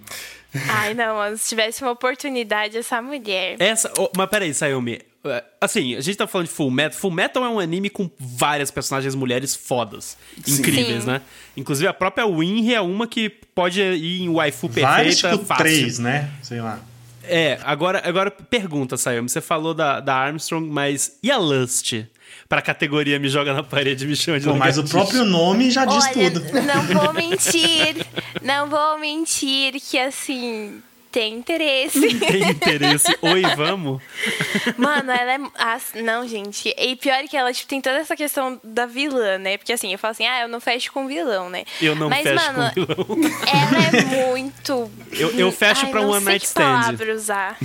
Ai, 0.69 0.93
não, 0.93 1.15
mano, 1.15 1.37
se 1.37 1.49
tivesse 1.49 1.81
uma 1.81 1.91
oportunidade, 1.91 2.77
essa 2.77 3.01
mulher. 3.01 3.55
Essa. 3.59 3.91
Oh, 3.97 4.09
mas 4.15 4.29
peraí, 4.29 4.53
Sayumi. 4.53 5.01
É, 5.23 5.43
assim, 5.59 5.95
a 5.95 6.01
gente 6.01 6.17
tá 6.17 6.25
falando 6.25 6.47
de 6.47 6.53
Full 6.53 6.71
Metal. 6.71 6.99
Full 6.99 7.11
Metal 7.11 7.45
é 7.45 7.49
um 7.49 7.59
anime 7.59 7.89
com 7.89 8.09
várias 8.19 8.71
personagens 8.71 9.13
mulheres 9.13 9.55
fodas. 9.55 10.17
Sim. 10.43 10.59
Incríveis, 10.59 11.03
Sim. 11.03 11.09
né? 11.09 11.21
Inclusive 11.55 11.87
a 11.87 11.93
própria 11.93 12.25
Winry 12.25 12.73
é 12.73 12.81
uma 12.81 13.05
que 13.05 13.29
pode 13.29 13.81
ir 13.81 14.21
em 14.21 14.29
waifu 14.29 14.67
perfeita 14.67 14.89
Vários, 14.89 15.17
tipo, 15.17 15.37
fácil. 15.45 15.63
três, 15.63 15.99
né? 15.99 16.29
Sei 16.41 16.59
lá. 16.59 16.79
É, 17.23 17.59
agora, 17.63 18.01
agora 18.03 18.31
pergunta, 18.31 18.97
Sayumi. 18.97 19.29
Você 19.29 19.41
falou 19.41 19.73
da, 19.73 19.99
da 19.99 20.15
Armstrong, 20.15 20.67
mas 20.67 21.17
e 21.21 21.29
a 21.29 21.37
Lust? 21.37 22.05
Pra 22.49 22.61
categoria 22.61 23.19
Me 23.19 23.29
Joga 23.29 23.53
na 23.53 23.61
Parede, 23.63 24.07
me 24.07 24.15
chama 24.15 24.39
de 24.39 24.45
Pô, 24.45 24.55
Mas 24.55 24.77
o 24.77 24.83
próprio 24.83 25.23
nome 25.23 25.69
já 25.69 25.85
diz 25.85 26.03
Olha, 26.05 26.31
tudo. 26.31 26.61
Não 26.61 26.83
vou 26.83 27.13
mentir, 27.13 28.05
não 28.41 28.69
vou 28.69 28.99
mentir 28.99 29.73
que 29.79 29.99
assim 29.99 30.81
tem 31.11 31.35
interesse. 31.35 31.99
Tem 32.19 32.49
interesse. 32.49 33.17
Oi, 33.21 33.41
vamos? 33.55 34.01
Mano, 34.77 35.11
ela 35.11 35.33
é. 35.33 35.39
Ah, 35.55 35.77
não, 35.95 36.27
gente. 36.27 36.73
E 36.77 36.95
pior 36.95 37.23
que 37.27 37.35
ela, 37.35 37.51
tipo, 37.51 37.67
tem 37.67 37.81
toda 37.81 37.97
essa 37.97 38.15
questão 38.15 38.59
da 38.63 38.85
vilã, 38.85 39.37
né? 39.37 39.57
Porque 39.57 39.73
assim, 39.73 39.91
eu 39.91 39.99
falo 39.99 40.11
assim, 40.11 40.25
ah, 40.25 40.41
eu 40.41 40.47
não 40.47 40.61
fecho 40.61 40.91
com 40.91 41.07
vilão, 41.07 41.49
né? 41.49 41.65
Eu 41.81 41.95
não 41.95 42.09
Mas, 42.09 42.23
fecho 42.23 42.35
mano, 42.35 42.71
com 42.73 43.15
vilão. 43.15 43.31
Ela 43.47 43.85
é 43.85 44.31
muito. 44.31 44.91
Eu, 45.11 45.31
eu 45.31 45.51
fecho 45.51 45.85
Ai, 45.85 45.91
pra 45.91 46.01
One 46.01 46.23
Night 46.23 46.45
Stand. 46.45 46.97
usar. 47.13 47.57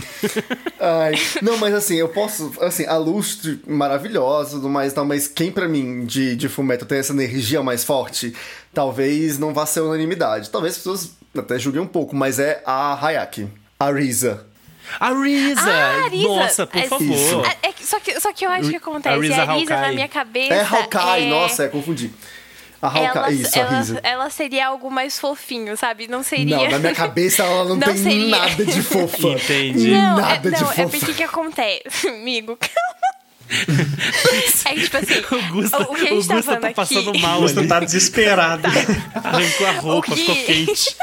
Ai, 0.81 1.15
não, 1.43 1.57
mas 1.59 1.75
assim, 1.75 1.97
eu 1.97 2.09
posso. 2.09 2.53
Assim, 2.61 2.85
a 2.87 2.97
lustre 2.97 3.61
maravilhosa, 3.67 4.57
tudo 4.57 4.69
mais, 4.69 4.95
não, 4.95 5.05
mas 5.05 5.29
quem 5.29 5.53
pra 5.53 5.69
mim 5.69 6.05
de, 6.05 6.35
de 6.35 6.49
Fullmetal 6.49 6.89
tem 6.89 6.99
essa 6.99 7.13
energia 7.13 7.63
mais 7.63 7.85
forte, 7.85 8.35
talvez 8.75 9.39
não 9.39 9.55
vá 9.55 9.67
ser 9.67 9.81
unanimidade. 9.81 10.51
Talvez 10.51 10.73
as 10.75 10.79
pessoas 10.79 11.17
até 11.41 11.59
julguei 11.59 11.81
um 11.81 11.87
pouco, 11.87 12.15
mas 12.15 12.39
é 12.39 12.63
a 12.65 12.95
Hayaki, 12.95 13.49
a 13.79 13.91
Risa. 13.91 14.47
A 15.01 15.11
Risa! 15.13 15.63
Ah, 15.71 16.09
Risa. 16.09 16.29
Nossa, 16.29 16.67
por 16.67 16.79
é, 16.79 16.87
favor. 16.87 17.47
É, 17.63 17.69
é, 17.69 17.73
só, 17.81 17.99
que, 17.99 18.21
só 18.21 18.33
que 18.33 18.47
eu 18.47 18.51
acho 18.51 18.71
que 18.71 18.77
acontece. 18.77 19.15
A 19.15 19.21
Risa, 19.21 19.35
é 19.35 19.41
a 19.41 19.53
Risa 19.55 19.81
na 19.81 19.93
minha 19.93 20.09
cabeça. 20.09 20.55
É 20.55 20.63
Hawkeye, 20.63 21.27
é... 21.27 21.31
nossa, 21.31 21.65
é, 21.65 21.69
confundi. 21.69 22.11
A 22.81 22.87
Hawkeye, 22.87 23.07
ela, 23.07 23.33
isso, 23.33 23.59
ela, 23.59 23.69
a 23.69 23.79
Risa. 23.79 24.01
Ela 24.03 24.31
seria 24.31 24.69
algo 24.69 24.91
mais 24.91 25.19
fofinho, 25.19 25.77
sabe? 25.77 26.07
Não 26.09 26.23
seria. 26.23 26.57
Não, 26.57 26.71
na 26.71 26.79
minha 26.79 26.95
cabeça 26.95 27.43
ela 27.43 27.65
não, 27.65 27.77
não 27.77 27.87
tem 27.87 27.97
seria... 27.97 28.29
nada 28.29 28.65
de 28.65 28.83
fofa. 28.83 29.29
Entendi. 29.29 29.91
Não, 29.91 30.17
nada 30.17 30.49
é, 30.49 30.53
de 30.53 30.61
não, 30.61 30.69
fofa. 30.69 30.83
é 30.83 30.87
porque 30.87 31.15
que 31.15 31.23
acontece, 31.23 32.09
amigo? 32.09 32.59
É 33.49 34.75
tipo 34.75 34.97
assim, 34.97 35.21
o 35.31 35.53
Gusta, 35.53 35.79
o 35.83 35.95
que 35.95 36.09
a 36.09 36.21
gente 36.21 36.29
tá, 36.29 36.57
tá 36.57 36.73
passando 36.73 37.11
aqui... 37.11 37.23
mal. 37.23 37.39
O 37.39 37.43
Gusta 37.43 37.67
tá 37.67 37.81
desesperado. 37.81 38.63
Tá. 38.63 38.71
Arrancou 39.29 39.67
a 39.67 39.73
roupa, 39.73 40.15
que... 40.15 40.21
ficou 40.21 40.37
quente. 40.37 40.97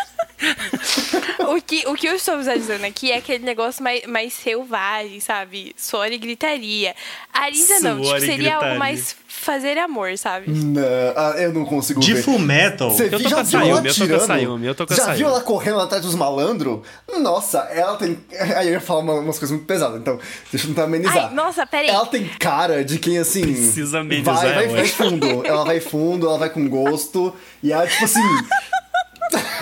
o, 1.48 1.62
que, 1.62 1.84
o 1.88 1.96
que 1.96 2.08
eu 2.08 2.16
estou 2.16 2.38
visualizando 2.38 2.86
aqui 2.86 3.12
é 3.12 3.18
aquele 3.18 3.44
negócio 3.44 3.84
mais, 3.84 4.06
mais 4.06 4.34
selvagem, 4.34 5.20
sabe? 5.20 5.74
Suor 5.78 6.12
e 6.12 6.18
gritaria. 6.18 6.96
A 7.34 7.46
Arisa 7.46 7.80
não, 7.80 8.02
tipo, 8.02 8.20
seria 8.20 8.58
algo 8.58 8.78
mais 8.78 9.16
fazer 9.28 9.78
amor, 9.78 10.18
sabe? 10.18 10.50
Não, 10.50 10.82
ah, 11.16 11.34
eu 11.38 11.54
não 11.54 11.66
consigo 11.66 12.00
De 12.00 12.14
ver. 12.14 12.24
full 12.24 12.40
metal. 12.40 12.92
Você 12.92 13.06
eu 13.06 13.12
tô 13.12 13.20
já 13.20 13.36
com 13.36 13.42
a 13.42 13.46
Sayumi, 13.46 13.88
eu 13.88 13.96
tô 13.96 14.08
com 14.08 14.16
a 14.16 14.20
Sayumi, 14.20 14.68
eu 14.68 14.76
tô 14.76 14.88
com 14.88 14.94
a 14.94 14.96
Já 14.96 15.14
viu 15.14 15.28
ela 15.28 15.42
correndo 15.42 15.80
atrás 15.80 16.04
dos 16.04 16.16
malandros? 16.16 16.82
Nossa, 17.20 17.60
ela 17.72 17.98
tem... 17.98 18.18
Aí 18.56 18.68
eu 18.68 18.74
ia 18.74 18.82
falar 18.82 19.02
umas 19.02 19.40
coisas 19.40 19.52
muito 19.52 19.66
pesadas, 19.66 20.00
então 20.00 20.20
deixa 20.52 20.66
eu 20.66 20.70
tentar 20.70 20.84
amenizar. 20.84 21.28
Ai, 21.28 21.34
nossa, 21.34 21.66
peraí. 21.66 21.90
Ela 21.90 22.06
tem 22.06 22.26
cara 22.40 22.84
de 22.84 23.00
quem, 23.00 23.18
assim... 23.18 23.42
Precisa 23.42 24.00
amenizar. 24.00 24.36
Vai, 24.38 24.54
vai, 24.54 24.68
vai 24.68 24.86
fundo. 24.88 25.46
Ela 25.46 25.66
vai 25.66 25.80
fundo, 25.80 26.28
ela 26.28 26.38
vai 26.38 26.50
com 26.50 26.68
gosto. 26.68 27.34
E 27.62 27.72
ela, 27.72 27.88
tipo 27.88 28.06
assim... 28.06 28.22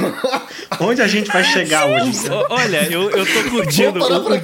Onde 0.80 1.02
a 1.02 1.08
gente 1.08 1.32
vai 1.32 1.43
chegar 1.43 1.86
hoje? 1.86 2.30
Olha, 2.49 2.91
eu, 2.91 3.10
eu 3.10 3.26
tô 3.26 3.49
curtindo 3.49 3.99
o, 3.99 4.28
o 4.28 4.39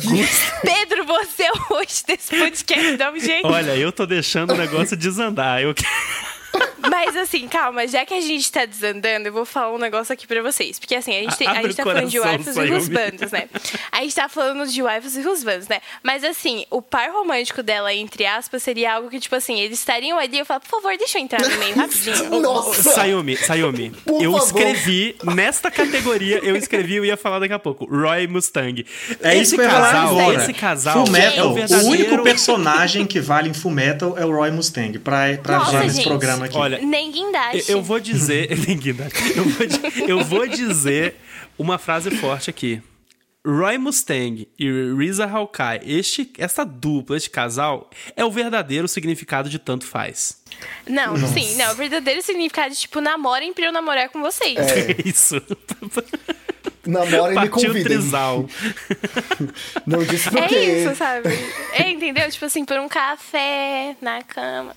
Pedro, 0.62 1.06
você 1.06 1.44
é 1.44 1.52
o 1.52 1.58
host 1.58 2.06
desse 2.06 2.36
podcast, 2.38 2.98
dá 2.98 3.12
um 3.12 3.20
jeito. 3.20 3.48
Olha, 3.48 3.76
eu 3.76 3.92
tô 3.92 4.06
deixando 4.06 4.54
o 4.54 4.58
negócio 4.58 4.96
desandar. 4.96 5.62
Eu 5.62 5.74
mas 6.90 7.16
assim, 7.16 7.48
calma, 7.48 7.88
já 7.88 8.06
que 8.06 8.14
a 8.14 8.22
gente 8.22 8.52
tá 8.52 8.66
desandando, 8.66 9.28
eu 9.28 9.34
vou 9.34 9.46
falar 9.46 9.74
um 9.74 9.78
negócio 9.78 10.14
aqui 10.14 10.26
pra 10.26 10.42
vocês. 10.42 10.80
Porque 10.80 10.96
assim, 10.96 11.16
a 11.16 11.22
gente, 11.22 11.38
tem, 11.38 11.48
a 11.48 11.62
gente 11.62 11.76
tá 11.76 11.84
falando 11.84 12.10
de 12.10 12.20
waifus 12.20 12.56
e 12.56 12.74
husbandos, 12.74 13.32
né? 13.32 13.50
A 13.92 14.02
gente 14.02 14.16
tá 14.16 14.30
falando 14.30 14.68
de 14.68 14.82
waifus 14.82 15.16
e 15.18 15.28
husbandos, 15.28 15.68
né? 15.68 15.80
Mas 16.04 16.24
assim, 16.24 16.66
o 16.70 16.82
par 16.82 17.12
romântico 17.12 17.62
dela, 17.62 17.94
entre 17.94 18.26
aspas, 18.26 18.64
seria 18.64 18.94
algo 18.94 19.10
que, 19.10 19.20
tipo 19.20 19.36
assim, 19.36 19.60
eles 19.60 19.80
estariam 19.80 20.18
ali, 20.18 20.40
eu 20.40 20.46
falo, 20.46 20.62
por 20.62 20.70
favor, 20.70 20.98
deixa 20.98 21.18
eu 21.18 21.24
entrar 21.24 21.42
no 21.42 21.58
meio 21.58 21.76
rapidinho. 21.76 22.30
Nossa! 22.42 22.92
Sayumi, 22.92 23.38
Sayumi, 23.38 23.90
por 24.06 24.22
eu 24.22 24.32
favor. 24.34 24.46
escrevi, 24.46 25.16
nesta 25.24 25.70
categoria, 25.70 26.40
eu 26.40 26.56
escrevi, 26.56 26.96
eu 26.96 27.06
ia 27.06 27.18
falar 27.18 27.40
daqui 27.40 27.54
a 27.54 27.60
pouco, 27.60 27.86
Roy 27.86 28.28
Mustang. 28.28 28.86
É 29.22 29.36
esse 29.36 29.56
isso 29.56 29.58
casal, 29.58 30.20
eu 30.20 30.40
esse 30.40 30.54
casal 30.54 31.06
Fullmetal, 31.06 31.38
é 31.38 31.44
o, 31.44 31.54
verdadeiro... 31.54 31.86
o 31.86 31.90
único 31.90 32.24
personagem 32.24 33.06
que 33.06 33.20
vale 33.20 33.50
em 33.50 33.54
Fullmetal 33.54 34.18
é 34.18 34.26
o 34.26 34.32
Roy 34.32 34.52
Mustang, 34.52 34.98
pra, 35.00 35.38
pra 35.42 35.60
Nossa, 35.60 35.72
já 35.72 35.80
nesse 35.84 35.98
gente, 35.98 36.08
programa 36.08 36.47
aqui. 36.48 36.58
Olha, 36.58 36.80
nem 36.80 37.12
guindaste. 37.12 37.72
Eu 37.72 37.82
vou 37.82 38.00
dizer. 38.00 38.50
nem 38.68 38.78
guindaste. 38.78 39.38
Eu 39.38 39.44
vou, 39.46 40.08
eu 40.08 40.24
vou 40.24 40.48
dizer 40.48 41.16
uma 41.58 41.78
frase 41.78 42.12
forte 42.12 42.50
aqui. 42.50 42.82
Roy 43.46 43.78
Mustang 43.78 44.46
e 44.60 44.94
Risa 44.98 45.26
Hawkeye, 45.26 45.80
este, 45.86 46.30
essa 46.38 46.66
dupla, 46.66 47.16
este 47.16 47.30
casal, 47.30 47.90
é 48.14 48.26
o 48.26 48.30
verdadeiro 48.30 48.90
significado 48.90 49.48
de 49.50 49.58
tanto 49.58 49.86
faz. 49.86 50.42
Não, 50.86 51.16
Nossa. 51.16 51.34
sim, 51.34 51.56
não. 51.56 51.72
O 51.72 51.76
verdadeiro 51.76 52.22
significado 52.22 52.74
de, 52.74 52.82
tipo, 52.82 53.00
namorem 53.00 53.54
pra 53.54 53.66
eu 53.66 53.72
namorar 53.72 54.10
com 54.10 54.20
vocês. 54.20 54.58
É, 54.58 54.92
é 54.92 54.96
isso. 55.06 55.42
Namorem 56.86 57.38
e 57.38 57.42
me 57.42 57.50
convidem. 57.50 57.98
Não 59.86 60.04
disse 60.04 60.30
por 60.30 60.40
É 60.40 60.48
quê. 60.48 60.56
isso, 60.56 60.96
sabe? 60.96 61.30
É, 61.74 61.90
entendeu? 61.90 62.30
Tipo 62.32 62.46
assim, 62.46 62.64
por 62.64 62.78
um 62.80 62.88
café 62.88 63.96
na 64.02 64.24
cama. 64.24 64.74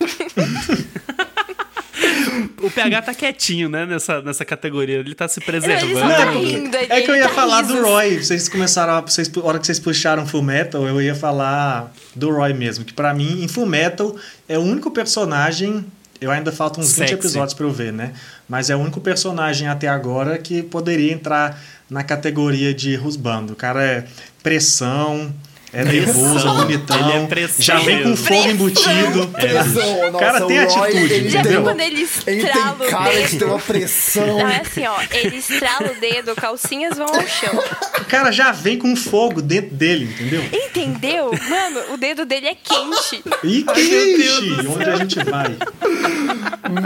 O 2.63 2.71
PH 2.71 3.03
tá 3.03 3.15
quietinho, 3.15 3.69
né, 3.69 3.87
nessa, 3.87 4.21
nessa 4.23 4.45
categoria. 4.45 4.99
Ele 4.99 5.15
tá 5.15 5.27
se 5.29 5.41
preservando. 5.41 5.91
Ele 5.91 6.01
só 6.01 6.09
tá 6.09 6.31
rindo, 6.31 6.77
ele 6.77 6.93
é 6.93 7.01
que 7.01 7.11
eu 7.11 7.17
ia 7.17 7.29
tá 7.29 7.35
falar 7.35 7.63
risos. 7.63 7.77
do 7.77 7.83
Roy. 7.83 8.23
Vocês 8.23 8.49
começaram, 8.49 8.95
a, 8.95 9.01
vocês, 9.01 9.31
a 9.35 9.41
hora 9.47 9.59
que 9.59 9.67
vocês 9.67 9.79
puxaram 9.79 10.27
Full 10.27 10.43
Metal, 10.43 10.87
eu 10.87 11.01
ia 11.01 11.15
falar 11.15 11.93
do 12.15 12.31
Roy 12.31 12.53
mesmo. 12.53 12.85
Que 12.85 12.93
pra 12.93 13.15
mim, 13.15 13.43
em 13.43 13.49
Full 13.49 13.67
Metal, 13.67 14.15
é 14.49 14.59
o 14.59 14.63
único 14.63 14.91
personagem. 14.91 15.85
Eu 16.21 16.31
ainda 16.31 16.53
faltam 16.53 16.83
uns 16.83 16.91
20 16.93 16.99
Sexy. 16.99 17.15
episódios 17.15 17.55
pra 17.55 17.65
eu 17.65 17.73
ver, 17.73 17.93
né? 17.93 18.13
Mas 18.49 18.69
é 18.69 18.77
o 18.77 18.79
único 18.79 19.01
personagem 19.01 19.69
até 19.69 19.89
agora 19.89 20.37
que 20.37 20.63
poderia 20.63 21.13
entrar 21.13 21.59
na 21.89 22.05
categoria 22.05 22.75
de 22.75 22.95
Rusbando. 22.95 23.55
O 23.55 23.57
cara 23.57 23.83
é 23.83 24.05
pressão. 24.43 25.33
É 25.73 25.85
nervoso, 25.85 26.49
é 26.49 26.53
bonitão. 26.53 26.97
Ele 27.11 27.25
é 27.25 27.27
pressão 27.27 27.63
já 27.65 27.79
vem 27.79 28.03
com 28.03 28.17
fogo 28.17 28.49
embutido. 28.49 29.29
Pressão, 29.29 30.09
O 30.09 30.19
cara 30.19 30.33
nossa, 30.41 30.47
tem 30.47 30.59
o 30.65 30.69
Roy, 30.69 30.89
atitude, 30.91 31.13
ele 31.15 31.31
Já 31.31 31.43
tem 31.43 31.53
viu 31.53 31.63
quando 31.63 31.81
ele 31.81 32.09
Ele 32.27 32.43
estrala 32.43 32.77
tem 32.77 32.87
o 32.87 32.91
cara 32.91 33.11
ter 33.11 33.29
dedo? 33.29 33.47
uma 33.47 33.59
pressão. 33.61 34.27
Não, 34.27 34.49
é 34.49 34.57
assim, 34.61 34.87
ó. 34.87 34.97
Ele 35.13 35.37
estrala 35.37 35.93
o 35.93 36.01
dedo, 36.01 36.35
calcinhas 36.35 36.97
vão 36.99 37.07
ao 37.07 37.27
chão. 37.27 37.63
O 38.01 38.05
cara 38.07 38.33
já 38.33 38.51
vem 38.51 38.79
com 38.79 38.97
fogo 38.97 39.41
dentro 39.41 39.75
dele, 39.77 40.07
entendeu? 40.07 40.43
Entendeu? 40.53 41.31
Mano, 41.49 41.95
o 41.95 41.97
dedo 41.97 42.25
dele 42.27 42.49
é 42.49 42.55
quente. 42.57 43.23
E 43.45 43.63
quente! 43.63 44.67
Onde 44.69 44.91
a 44.91 44.97
gente 44.97 45.23
vai? 45.25 45.57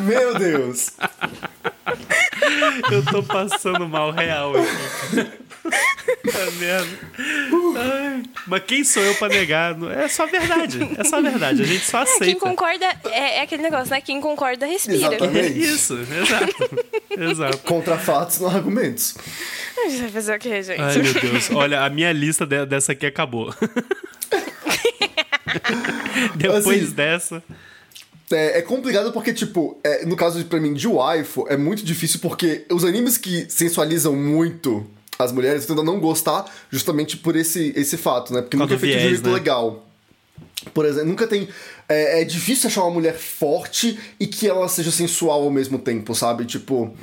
Meu 0.04 0.34
Deus. 0.38 0.90
Eu 2.90 3.02
tô 3.04 3.22
passando 3.22 3.88
mal 3.88 4.10
real 4.10 4.52
aqui. 4.56 5.26
Tá 6.30 6.50
merda. 6.58 6.98
Ai, 7.78 8.22
mas 8.46 8.62
quem 8.66 8.82
sou 8.84 9.02
eu 9.02 9.14
pra 9.14 9.28
negar? 9.28 9.76
É 9.92 10.08
só 10.08 10.26
verdade. 10.26 10.78
É 10.98 11.04
só 11.04 11.20
verdade. 11.20 11.62
A 11.62 11.64
gente 11.66 11.84
só 11.84 12.04
Quem 12.04 12.14
aceita. 12.14 12.40
concorda 12.40 12.86
é, 13.10 13.38
é 13.38 13.42
aquele 13.42 13.62
negócio, 13.62 13.90
né? 13.90 14.00
Quem 14.00 14.20
concorda 14.20 14.66
respira. 14.66 14.96
É 14.96 15.06
Exatamente. 15.16 15.58
isso, 15.60 15.98
exato. 15.98 16.86
Exato. 17.10 17.58
Contra 17.58 17.98
fatos, 17.98 18.40
não 18.40 18.48
argumentos. 18.48 19.16
A 19.76 19.88
gente 19.88 20.00
vai 20.02 20.10
fazer 20.10 20.36
o 20.36 20.38
quê, 20.38 20.62
gente? 20.62 20.80
Ai, 20.80 20.96
meu 20.98 21.14
Deus. 21.14 21.50
Olha, 21.50 21.82
a 21.84 21.90
minha 21.90 22.12
lista 22.12 22.46
de- 22.46 22.66
dessa 22.66 22.92
aqui 22.92 23.06
acabou. 23.06 23.54
Depois 26.36 26.66
Assim, 26.66 26.90
dessa. 26.92 27.42
É, 28.32 28.58
é 28.58 28.62
complicado 28.62 29.12
porque, 29.12 29.32
tipo, 29.32 29.78
é, 29.84 30.04
no 30.06 30.16
caso 30.16 30.42
pra 30.46 30.58
mim 30.60 30.72
de 30.74 30.88
waifu, 30.88 31.46
é 31.48 31.56
muito 31.56 31.84
difícil 31.84 32.20
porque 32.20 32.64
os 32.70 32.84
animes 32.84 33.16
que 33.18 33.46
sensualizam 33.50 34.16
muito 34.16 34.86
as 35.18 35.32
mulheres 35.32 35.70
a 35.70 35.74
não 35.74 36.00
gostar 36.00 36.44
justamente 36.70 37.16
por 37.16 37.36
esse, 37.36 37.72
esse 37.76 37.96
fato, 37.96 38.32
né? 38.32 38.42
Porque 38.42 38.56
Por 38.56 38.64
nunca 38.64 38.74
é 38.74 38.78
feito 38.78 38.98
de 38.98 39.06
um 39.06 39.08
jeito 39.10 39.28
né? 39.28 39.34
legal. 39.34 39.86
Por 40.72 40.84
exemplo, 40.86 41.08
nunca 41.08 41.26
tem. 41.26 41.48
É, 41.88 42.22
é 42.22 42.24
difícil 42.24 42.68
achar 42.68 42.82
uma 42.82 42.90
mulher 42.90 43.14
forte 43.14 43.98
e 44.18 44.26
que 44.26 44.48
ela 44.48 44.68
seja 44.68 44.90
sensual 44.90 45.42
ao 45.42 45.50
mesmo 45.50 45.78
tempo, 45.78 46.14
sabe? 46.14 46.44
Tipo. 46.44 46.94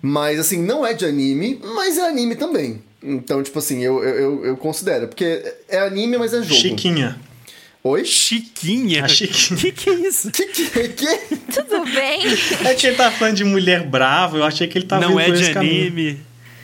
Mas, 0.00 0.40
assim, 0.40 0.60
não 0.60 0.84
é 0.84 0.92
de 0.94 1.04
anime, 1.04 1.60
mas 1.76 1.96
é 1.96 2.08
anime 2.08 2.34
também. 2.34 2.82
Então, 3.00 3.40
tipo 3.40 3.56
assim, 3.58 3.84
eu, 3.84 4.02
eu, 4.02 4.44
eu- 4.46 4.56
considero. 4.56 5.06
Porque 5.06 5.54
é 5.68 5.78
anime, 5.78 6.18
mas 6.18 6.32
é 6.32 6.42
jogo. 6.42 6.54
Chiquinha. 6.54 7.20
Oi? 7.84 8.04
Chiquinha. 8.04 9.04
A 9.04 9.08
Chiquinha. 9.08 9.60
Que 9.60 9.72
que 9.72 9.90
é 9.90 9.94
isso? 9.94 10.30
Que, 10.32 10.46
que, 10.46 10.88
que? 10.88 11.36
Tudo 11.52 11.84
bem? 11.84 12.22
É 12.64 12.74
que 12.74 12.86
ele 12.88 12.96
tá 12.96 13.10
falando 13.12 13.36
de 13.36 13.44
mulher 13.44 13.86
brava, 13.86 14.38
eu 14.38 14.44
achei 14.44 14.66
que 14.66 14.78
ele 14.78 14.86
tava 14.86 15.06
Não 15.08 15.18
é 15.20 15.30
de 15.30 15.40
esse 15.40 15.52
caminho. 15.52 16.18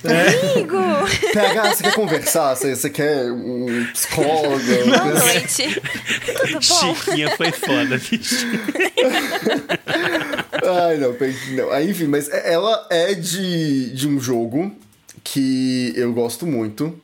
Amigo! 0.05 0.77
PH, 1.33 1.75
você 1.75 1.83
quer 1.83 1.95
conversar? 1.95 2.55
Você, 2.55 2.77
você 2.77 2.91
quer 2.91 3.33
um 3.33 3.87
psicólogo? 3.93 4.59
Boa 4.59 5.15
noite. 5.15 5.81
Tudo 6.25 6.53
bom? 6.53 6.95
Chiquinha 6.95 7.37
foi 7.37 7.51
foda, 7.51 7.99
bicho. 8.11 8.47
Ai, 10.63 10.97
não, 10.99 11.17
não. 11.57 11.73
Aí, 11.73 11.91
enfim, 11.91 12.07
mas 12.07 12.29
ela 12.29 12.87
é 12.91 13.15
de, 13.15 13.91
de 13.91 14.07
um 14.09 14.21
jogo 14.21 14.73
que 15.25 15.93
eu 15.97 16.13
gosto 16.13 16.47
muito. 16.47 17.01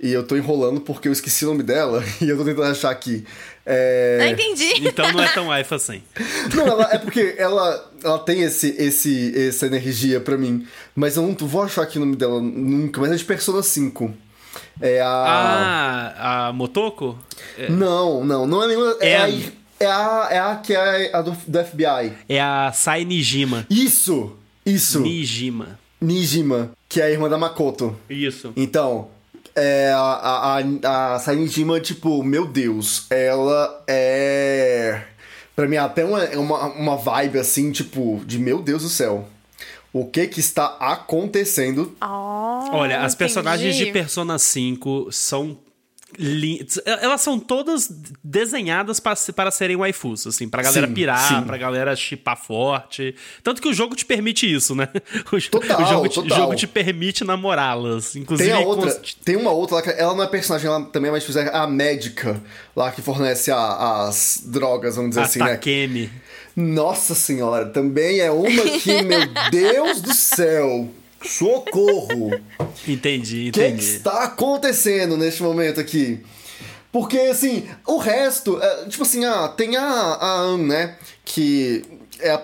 E 0.00 0.12
eu 0.12 0.26
tô 0.26 0.36
enrolando 0.36 0.80
porque 0.80 1.08
eu 1.08 1.12
esqueci 1.12 1.44
o 1.44 1.48
nome 1.48 1.62
dela 1.62 2.04
e 2.20 2.28
eu 2.28 2.36
tô 2.36 2.44
tentando 2.44 2.64
achar 2.70 2.90
aqui. 2.90 3.24
É... 3.66 4.18
Não 4.18 4.26
entendi. 4.26 4.86
Então 4.86 5.10
não 5.12 5.22
é 5.22 5.28
tão 5.28 5.48
wife 5.48 5.74
assim. 5.74 6.02
Não, 6.54 6.66
ela, 6.66 6.88
é 6.92 6.98
porque 6.98 7.34
ela, 7.38 7.92
ela 8.02 8.18
tem 8.18 8.42
esse, 8.42 8.74
esse, 8.78 9.48
essa 9.48 9.66
energia 9.66 10.20
pra 10.20 10.36
mim. 10.36 10.66
Mas 10.94 11.16
eu 11.16 11.22
não 11.22 11.34
vou 11.34 11.62
achar 11.62 11.82
aqui 11.82 11.96
o 11.96 12.00
nome 12.00 12.16
dela 12.16 12.40
nunca, 12.40 13.00
mas 13.00 13.12
é 13.12 13.16
de 13.16 13.24
Persona 13.24 13.62
5. 13.62 14.12
É 14.80 15.00
a. 15.00 15.06
Ah, 15.08 16.48
a 16.48 16.52
Motoko? 16.52 17.18
É... 17.58 17.68
Não, 17.70 18.24
não, 18.24 18.46
não 18.46 18.62
é 18.62 18.66
nenhuma. 18.68 18.96
É, 19.00 19.10
é 19.10 19.16
a... 19.16 19.28
É 19.80 19.86
a, 19.86 20.28
é 20.30 20.38
a 20.38 20.56
que 20.56 20.72
é 20.72 21.14
a 21.14 21.20
do, 21.20 21.32
do 21.32 21.64
FBI. 21.64 22.12
É 22.28 22.40
a 22.40 22.72
Sai 22.72 23.04
Nijima. 23.04 23.66
Isso! 23.68 24.36
Isso! 24.64 25.00
Nijima. 25.00 25.78
Nijima, 26.00 26.70
que 26.88 27.00
é 27.00 27.04
a 27.04 27.10
irmã 27.10 27.28
da 27.28 27.36
Makoto. 27.36 27.96
Isso. 28.08 28.52
Então, 28.56 29.08
é, 29.56 29.92
a, 29.94 30.58
a, 30.84 31.16
a 31.16 31.34
Nijima, 31.34 31.80
tipo, 31.80 32.22
meu 32.22 32.46
Deus, 32.46 33.06
ela 33.10 33.82
é. 33.86 35.02
Pra 35.54 35.68
mim, 35.68 35.76
até 35.76 36.04
uma, 36.04 36.24
uma, 36.30 36.66
uma 36.66 36.96
vibe 36.96 37.38
assim, 37.38 37.70
tipo, 37.70 38.20
de 38.26 38.38
meu 38.38 38.60
Deus 38.60 38.82
do 38.82 38.88
céu. 38.88 39.28
O 39.92 40.06
que 40.06 40.26
que 40.26 40.40
está 40.40 40.76
acontecendo? 40.80 41.96
Oh, 42.02 42.76
Olha, 42.76 42.96
as 42.98 43.12
entendi. 43.12 43.16
personagens 43.16 43.76
de 43.76 43.86
Persona 43.92 44.38
5 44.40 45.12
são 45.12 45.56
elas 46.84 47.20
são 47.20 47.38
todas 47.38 47.90
desenhadas 48.22 49.00
para, 49.00 49.14
para 49.34 49.50
serem 49.50 49.76
waifus, 49.76 50.26
assim, 50.26 50.48
pra 50.48 50.62
galera 50.62 50.86
Sim, 50.86 50.94
pirar, 50.94 51.28
sim. 51.28 51.42
pra 51.42 51.56
galera 51.56 51.94
chipar 51.96 52.36
forte. 52.36 53.14
Tanto 53.42 53.60
que 53.60 53.68
o 53.68 53.74
jogo 53.74 53.94
te 53.94 54.04
permite 54.04 54.52
isso, 54.52 54.74
né? 54.74 54.88
O, 55.32 55.40
Total, 55.50 55.82
o 55.82 55.86
jogo, 55.86 56.08
te, 56.08 56.14
total. 56.14 56.38
jogo 56.38 56.54
te 56.54 56.66
permite 56.66 57.24
namorá-las. 57.24 58.14
Inclusive, 58.16 58.50
Tem 58.50 58.62
a 58.62 58.66
outra, 58.66 58.92
cons- 58.94 59.14
tem 59.24 59.36
uma 59.36 59.50
outra 59.50 59.76
lá 59.76 59.82
que 59.82 59.90
ela 59.90 60.14
não 60.14 60.22
é 60.22 60.26
personagem, 60.26 60.66
ela 60.68 60.82
também 60.86 61.08
é 61.08 61.12
mais 61.12 61.24
tipo, 61.24 61.38
é 61.38 61.54
a 61.54 61.66
médica 61.66 62.40
lá 62.76 62.90
que 62.92 63.02
fornece 63.02 63.50
a- 63.50 64.06
as 64.08 64.42
drogas, 64.44 64.96
vamos 64.96 65.10
dizer 65.10 65.20
a 65.22 65.24
assim, 65.24 65.38
né? 65.40 65.46
Takemi. 65.48 66.10
Nossa 66.56 67.14
senhora, 67.14 67.66
também 67.66 68.20
é 68.20 68.30
uma 68.30 68.62
que, 68.78 69.02
meu 69.02 69.20
Deus 69.50 70.00
do 70.00 70.14
céu, 70.14 70.88
socorro. 71.26 72.30
Entendi, 72.86 73.48
O 73.48 73.52
que, 73.52 73.60
que 73.60 73.66
entendi. 73.66 73.84
está 73.84 74.24
acontecendo 74.24 75.16
neste 75.16 75.42
momento 75.42 75.80
aqui? 75.80 76.20
Porque, 76.92 77.18
assim, 77.18 77.68
o 77.86 77.96
resto, 77.96 78.60
é, 78.62 78.84
tipo 78.86 79.02
assim, 79.02 79.24
ah, 79.24 79.48
tem 79.48 79.76
a, 79.76 79.82
a 79.84 80.36
Anne, 80.40 80.64
né? 80.64 80.96
Que 81.24 81.82
é, 82.20 82.30
a- 82.30 82.42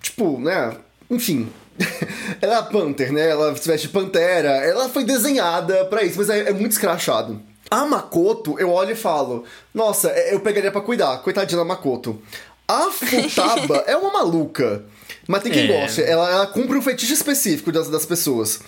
tipo, 0.00 0.38
né? 0.40 0.76
Enfim. 1.08 1.48
ela 2.42 2.54
é 2.54 2.58
a 2.58 2.62
Panther, 2.62 3.12
né? 3.12 3.28
Ela 3.30 3.54
se 3.56 3.66
veste 3.68 3.88
pantera. 3.88 4.50
Ela 4.50 4.88
foi 4.88 5.04
desenhada 5.04 5.84
pra 5.84 6.02
isso, 6.02 6.18
mas 6.18 6.28
é, 6.30 6.48
é 6.48 6.52
muito 6.52 6.72
escrachado. 6.72 7.40
A 7.70 7.86
Makoto, 7.86 8.58
eu 8.58 8.70
olho 8.70 8.90
e 8.92 8.96
falo, 8.96 9.44
nossa, 9.72 10.10
é, 10.10 10.34
eu 10.34 10.40
pegaria 10.40 10.70
pra 10.72 10.80
cuidar, 10.80 11.18
coitadinha 11.22 11.58
da 11.58 11.64
Makoto. 11.64 12.20
A 12.68 12.90
Futaba 12.90 13.84
é 13.86 13.96
uma 13.96 14.12
maluca. 14.12 14.84
Mas 15.28 15.42
tem 15.42 15.52
quem 15.52 15.70
É. 15.70 15.80
gosta. 15.80 16.00
Ela, 16.02 16.30
ela 16.30 16.46
cumpre 16.46 16.76
um 16.76 16.82
fetiche 16.82 17.12
específico 17.12 17.70
das, 17.72 17.88
das 17.88 18.04
pessoas. 18.06 18.60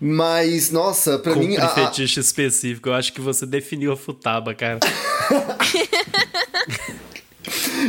Mas, 0.00 0.70
nossa, 0.70 1.18
pra 1.18 1.34
mim. 1.34 1.48
Cumpre 1.48 1.62
a- 1.62 1.66
a- 1.66 1.68
fetiche 1.68 2.20
específico. 2.20 2.88
Eu 2.90 2.94
acho 2.94 3.12
que 3.12 3.20
você 3.20 3.46
definiu 3.46 3.92
a 3.92 3.96
Futaba, 3.96 4.54
cara. 4.54 4.78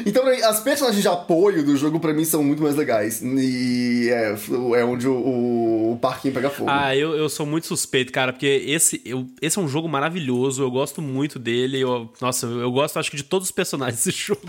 Então, 0.05 0.23
mim, 0.25 0.39
as 0.43 0.59
personagens 0.59 1.01
de 1.01 1.07
apoio 1.07 1.65
do 1.65 1.75
jogo, 1.75 1.99
pra 1.99 2.13
mim, 2.13 2.23
são 2.23 2.43
muito 2.43 2.61
mais 2.61 2.75
legais. 2.75 3.21
E 3.23 4.07
é, 4.11 4.35
é 4.79 4.85
onde 4.85 5.07
o, 5.07 5.13
o, 5.13 5.93
o 5.93 5.97
parquinho 5.97 6.33
pega 6.33 6.49
fogo. 6.51 6.69
Ah, 6.69 6.95
eu, 6.95 7.15
eu 7.15 7.27
sou 7.27 7.45
muito 7.45 7.65
suspeito, 7.65 8.11
cara, 8.11 8.31
porque 8.31 8.45
esse, 8.67 9.01
eu, 9.03 9.25
esse 9.41 9.57
é 9.57 9.61
um 9.61 9.67
jogo 9.67 9.89
maravilhoso, 9.89 10.61
eu 10.61 10.69
gosto 10.69 11.01
muito 11.01 11.39
dele. 11.39 11.79
Eu, 11.81 12.11
nossa, 12.21 12.45
eu, 12.45 12.59
eu 12.61 12.71
gosto, 12.71 12.99
acho 12.99 13.09
que, 13.09 13.17
de 13.17 13.23
todos 13.23 13.47
os 13.47 13.51
personagens 13.51 14.03
desse 14.05 14.11
jogo. 14.17 14.41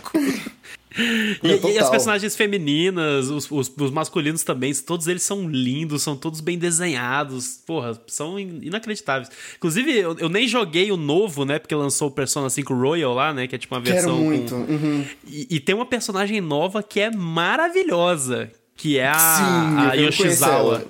E, 1.42 1.72
e 1.74 1.78
as 1.78 1.90
personagens 1.90 2.34
femininas, 2.34 3.28
os, 3.28 3.50
os, 3.50 3.70
os 3.76 3.90
masculinos 3.90 4.42
também, 4.42 4.72
todos 4.74 5.06
eles 5.06 5.22
são 5.22 5.48
lindos, 5.48 6.02
são 6.02 6.16
todos 6.16 6.40
bem 6.40 6.58
desenhados. 6.58 7.60
Porra, 7.66 8.00
são 8.06 8.38
in- 8.38 8.60
inacreditáveis. 8.62 9.28
Inclusive, 9.56 9.92
eu, 9.98 10.16
eu 10.18 10.28
nem 10.28 10.48
joguei 10.48 10.90
o 10.90 10.96
novo, 10.96 11.44
né? 11.44 11.58
Porque 11.58 11.74
lançou 11.74 12.08
o 12.08 12.10
Persona 12.10 12.48
5 12.50 12.74
Royal 12.74 13.14
lá, 13.14 13.32
né? 13.34 13.46
Que 13.46 13.54
é 13.54 13.58
tipo 13.58 13.74
uma 13.74 13.82
Quero 13.82 13.94
versão. 13.96 14.16
com- 14.16 14.24
muito. 14.24 14.54
Uhum. 14.54 15.04
E, 15.26 15.46
e 15.56 15.60
tem 15.60 15.74
uma 15.74 15.86
personagem 15.86 16.40
nova 16.40 16.82
que 16.82 17.00
é 17.00 17.10
maravilhosa, 17.10 18.50
que 18.76 18.98
é 18.98 19.08
a, 19.08 19.14
Sim, 19.14 19.78
a 19.86 19.90
quero 19.90 20.02
Yoshizawa. 20.04 20.84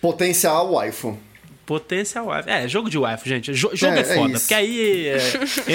Potencial 0.00 0.72
waifu. 0.72 1.18
Potência 1.68 2.22
wife. 2.22 2.48
É, 2.48 2.66
jogo 2.66 2.88
de 2.88 2.96
wife, 2.96 3.28
gente. 3.28 3.52
Jo- 3.52 3.72
jogo 3.74 3.92
É, 3.92 3.98
é, 3.98 4.00
é 4.00 4.14
foda. 4.14 4.32
isso. 4.32 4.40
porque 4.40 4.54
aí 4.54 5.06
é, 5.08 5.18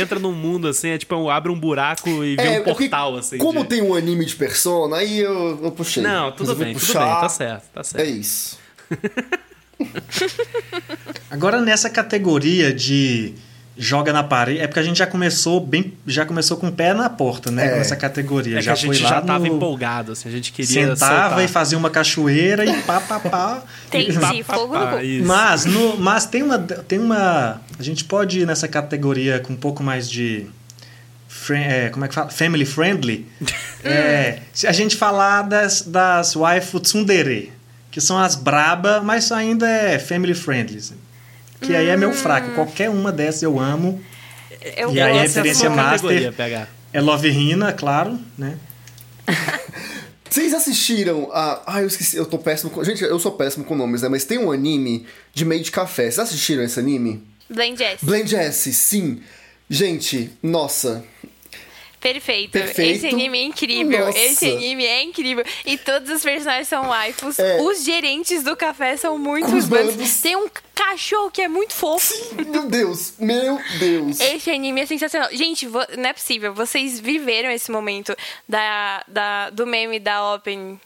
entra 0.01 0.17
num 0.17 0.31
mundo 0.33 0.67
assim, 0.67 0.89
é 0.89 0.97
tipo, 0.97 1.29
abre 1.29 1.51
um 1.51 1.59
buraco 1.59 2.09
e 2.23 2.35
vê 2.35 2.41
É, 2.55 2.61
um 2.61 2.63
porque 2.63 2.89
portal, 2.89 3.15
assim. 3.15 3.37
Como 3.37 3.61
de- 3.61 3.69
tem 3.69 3.83
um 3.83 3.93
anime 3.93 4.25
de 4.25 4.35
persona, 4.35 4.97
aí 4.97 5.19
eu, 5.19 5.59
eu 5.63 5.71
puxei. 5.71 6.01
Não, 6.01 6.31
tudo 6.31 6.39
Resolvi 6.47 6.63
bem, 6.65 6.73
tudo 6.73 6.83
puxar. 6.87 7.05
bem, 7.11 7.21
tá 7.21 7.29
certo, 7.29 7.63
tá 7.71 7.83
certo. 7.83 8.03
É 8.03 8.09
isso. 8.09 8.57
Agora 11.29 11.61
nessa 11.61 11.89
categoria 11.89 12.73
de 12.73 13.33
joga 13.77 14.13
na 14.13 14.23
parede, 14.23 14.59
é 14.59 14.67
porque 14.67 14.79
a 14.79 14.83
gente 14.83 14.97
já 14.97 15.07
começou 15.07 15.59
bem, 15.59 15.93
já 16.05 16.25
começou 16.25 16.57
com 16.57 16.67
o 16.67 16.71
pé 16.71 16.93
na 16.93 17.09
porta, 17.09 17.49
né? 17.49 17.73
É. 17.73 17.77
Nessa 17.77 17.95
categoria. 17.95 18.55
É 18.57 18.59
que 18.59 18.65
já 18.65 18.73
a 18.73 18.75
gente 18.75 18.97
já 18.97 19.19
tava 19.21 19.39
no- 19.47 19.55
empolgado, 19.55 20.11
assim, 20.11 20.29
a 20.29 20.31
gente 20.31 20.51
queria 20.51 20.95
Sentava 20.95 21.29
soltar. 21.29 21.43
e 21.45 21.47
fazia 21.47 21.77
uma 21.77 21.89
cachoeira 21.89 22.65
e 22.65 22.81
pá, 22.83 22.99
pá, 23.01 23.19
pá. 23.19 23.63
Entendi, 23.87 24.43
fogo 24.43 24.77
no 24.77 24.87
cu. 24.87 24.97
Mas, 25.25 25.65
no, 25.65 25.97
mas 25.97 26.25
tem, 26.25 26.43
uma, 26.43 26.59
tem 26.59 26.99
uma. 26.99 27.61
A 27.79 27.83
gente 27.83 28.03
pode 28.03 28.39
ir 28.41 28.45
nessa 28.47 28.67
categoria 28.67 29.39
com 29.39 29.53
um 29.53 29.57
pouco 29.57 29.81
mais 29.83 30.09
de. 30.09 30.45
é, 31.49 31.89
como 31.89 32.05
é 32.05 32.07
que 32.07 32.13
fala? 32.13 32.29
Family 32.29 32.65
friendly. 32.65 33.27
É, 33.85 34.39
se 34.53 34.65
a 34.65 34.71
gente 34.71 34.95
falar 34.95 35.41
das, 35.41 35.81
das 35.81 36.37
waifu 36.37 36.79
tsundere, 36.79 37.51
que 37.91 37.99
são 37.99 38.17
as 38.17 38.33
braba, 38.33 39.01
mas 39.03 39.29
ainda 39.29 39.67
é 39.67 39.99
family 39.99 40.33
friendly. 40.33 40.81
Que 41.63 41.75
aí 41.75 41.87
é 41.87 41.97
meu 41.97 42.13
fraco. 42.13 42.51
Qualquer 42.51 42.89
uma 42.89 43.11
dessas 43.11 43.43
eu 43.43 43.59
amo. 43.59 44.01
Eu 44.77 44.93
E 44.93 45.01
aí, 45.01 45.17
é 45.17 45.19
a 45.19 45.21
referência 45.23 45.69
master. 45.69 46.33
É 46.93 47.01
Love 47.01 47.29
Hina, 47.29 47.73
claro, 47.73 48.19
né? 48.37 48.57
Vocês 50.29 50.53
assistiram 50.53 51.29
a. 51.31 51.75
Ah, 51.75 51.81
eu 51.81 51.87
esqueci, 51.87 52.17
eu 52.17 52.25
tô 52.25 52.39
péssimo 52.39 52.71
com. 52.71 52.83
Gente, 52.83 53.03
eu 53.03 53.19
sou 53.19 53.33
péssimo 53.33 53.63
com 53.65 53.75
nomes, 53.75 54.01
né? 54.01 54.09
Mas 54.09 54.25
tem 54.25 54.39
um 54.39 54.51
anime 54.51 55.05
de 55.33 55.45
meio 55.45 55.61
de 55.61 55.71
café. 55.71 56.03
Vocês 56.03 56.19
assistiram 56.19 56.63
esse 56.63 56.79
anime? 56.79 57.23
Blame 57.49 57.77
Jess. 57.77 57.99
Blend 58.01 58.29
Jesse, 58.29 58.73
sim. 58.73 59.21
Gente, 59.69 60.31
nossa. 60.41 61.03
Perfeito. 62.03 62.51
Perfeito. 62.51 62.97
Esse 62.97 63.07
anime 63.07 63.37
é 63.39 63.43
incrível. 63.43 64.05
Nossa. 64.07 64.19
Esse 64.19 64.51
anime 64.51 64.85
é 64.85 65.03
incrível. 65.03 65.45
E 65.65 65.77
todos 65.77 66.09
os 66.09 66.21
personagens 66.21 66.67
são 66.67 66.83
waifus. 66.89 67.39
É. 67.39 67.61
Os 67.61 67.85
gerentes 67.85 68.43
do 68.43 68.57
café 68.57 68.97
são 68.97 69.17
muito 69.17 69.49
bandos. 69.67 70.19
Tem 70.19 70.35
um 70.35 70.49
cachorro 70.75 71.31
que 71.31 71.41
é 71.41 71.47
muito 71.47 71.71
fofo. 71.71 72.13
Meu 72.45 72.67
Deus, 72.67 73.13
meu 73.17 73.57
Deus. 73.79 74.19
Esse 74.19 74.51
anime 74.51 74.81
é 74.81 74.85
sensacional. 74.85 75.29
Gente, 75.31 75.65
não 75.65 76.09
é 76.09 76.11
possível. 76.11 76.53
Vocês 76.53 76.99
viveram 76.99 77.49
esse 77.49 77.71
momento 77.71 78.13
da, 78.49 79.01
da, 79.07 79.49
do 79.51 79.65
meme 79.65 79.97
da 79.97 80.33
Open. 80.33 80.77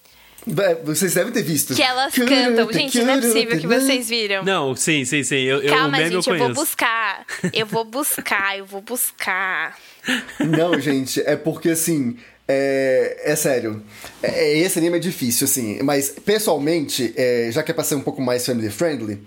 Vocês 0.84 1.16
devem 1.16 1.34
ter 1.34 1.44
visto. 1.44 1.76
Que 1.76 1.82
elas 1.82 2.14
cantam. 2.14 2.72
Gente, 2.72 3.02
não 3.02 3.16
é 3.16 3.22
possível 3.22 3.60
que 3.60 3.68
vocês 3.68 4.08
viram. 4.08 4.44
Não, 4.44 4.76
sim, 4.76 5.04
sim, 5.04 5.24
sim. 5.24 5.36
Eu, 5.36 5.62
eu, 5.62 5.74
o 5.74 5.76
Calma, 5.76 5.98
meme 5.98 6.12
gente, 6.12 6.30
eu 6.30 6.36
eu 6.36 6.40
vou 6.46 6.54
buscar. 6.56 7.26
Eu 7.52 7.66
vou 7.66 7.84
buscar, 7.84 8.58
eu 8.58 8.66
vou 8.66 8.82
buscar. 8.82 9.78
Não, 10.40 10.80
gente, 10.80 11.22
é 11.22 11.36
porque 11.36 11.70
assim. 11.70 12.18
É, 12.48 13.24
é 13.26 13.36
sério. 13.36 13.84
É, 14.24 14.58
esse 14.60 14.80
anime 14.80 14.98
é 14.98 15.00
difícil, 15.00 15.46
assim. 15.46 15.80
Mas, 15.84 16.10
pessoalmente, 16.10 17.14
é, 17.18 17.50
já 17.52 17.62
que 17.62 17.72
é 17.72 17.74
pra 17.74 17.84
ser 17.84 17.96
um 17.96 18.02
pouco 18.02 18.22
mais 18.22 18.46
family 18.46 18.70
friendly, 18.70 19.20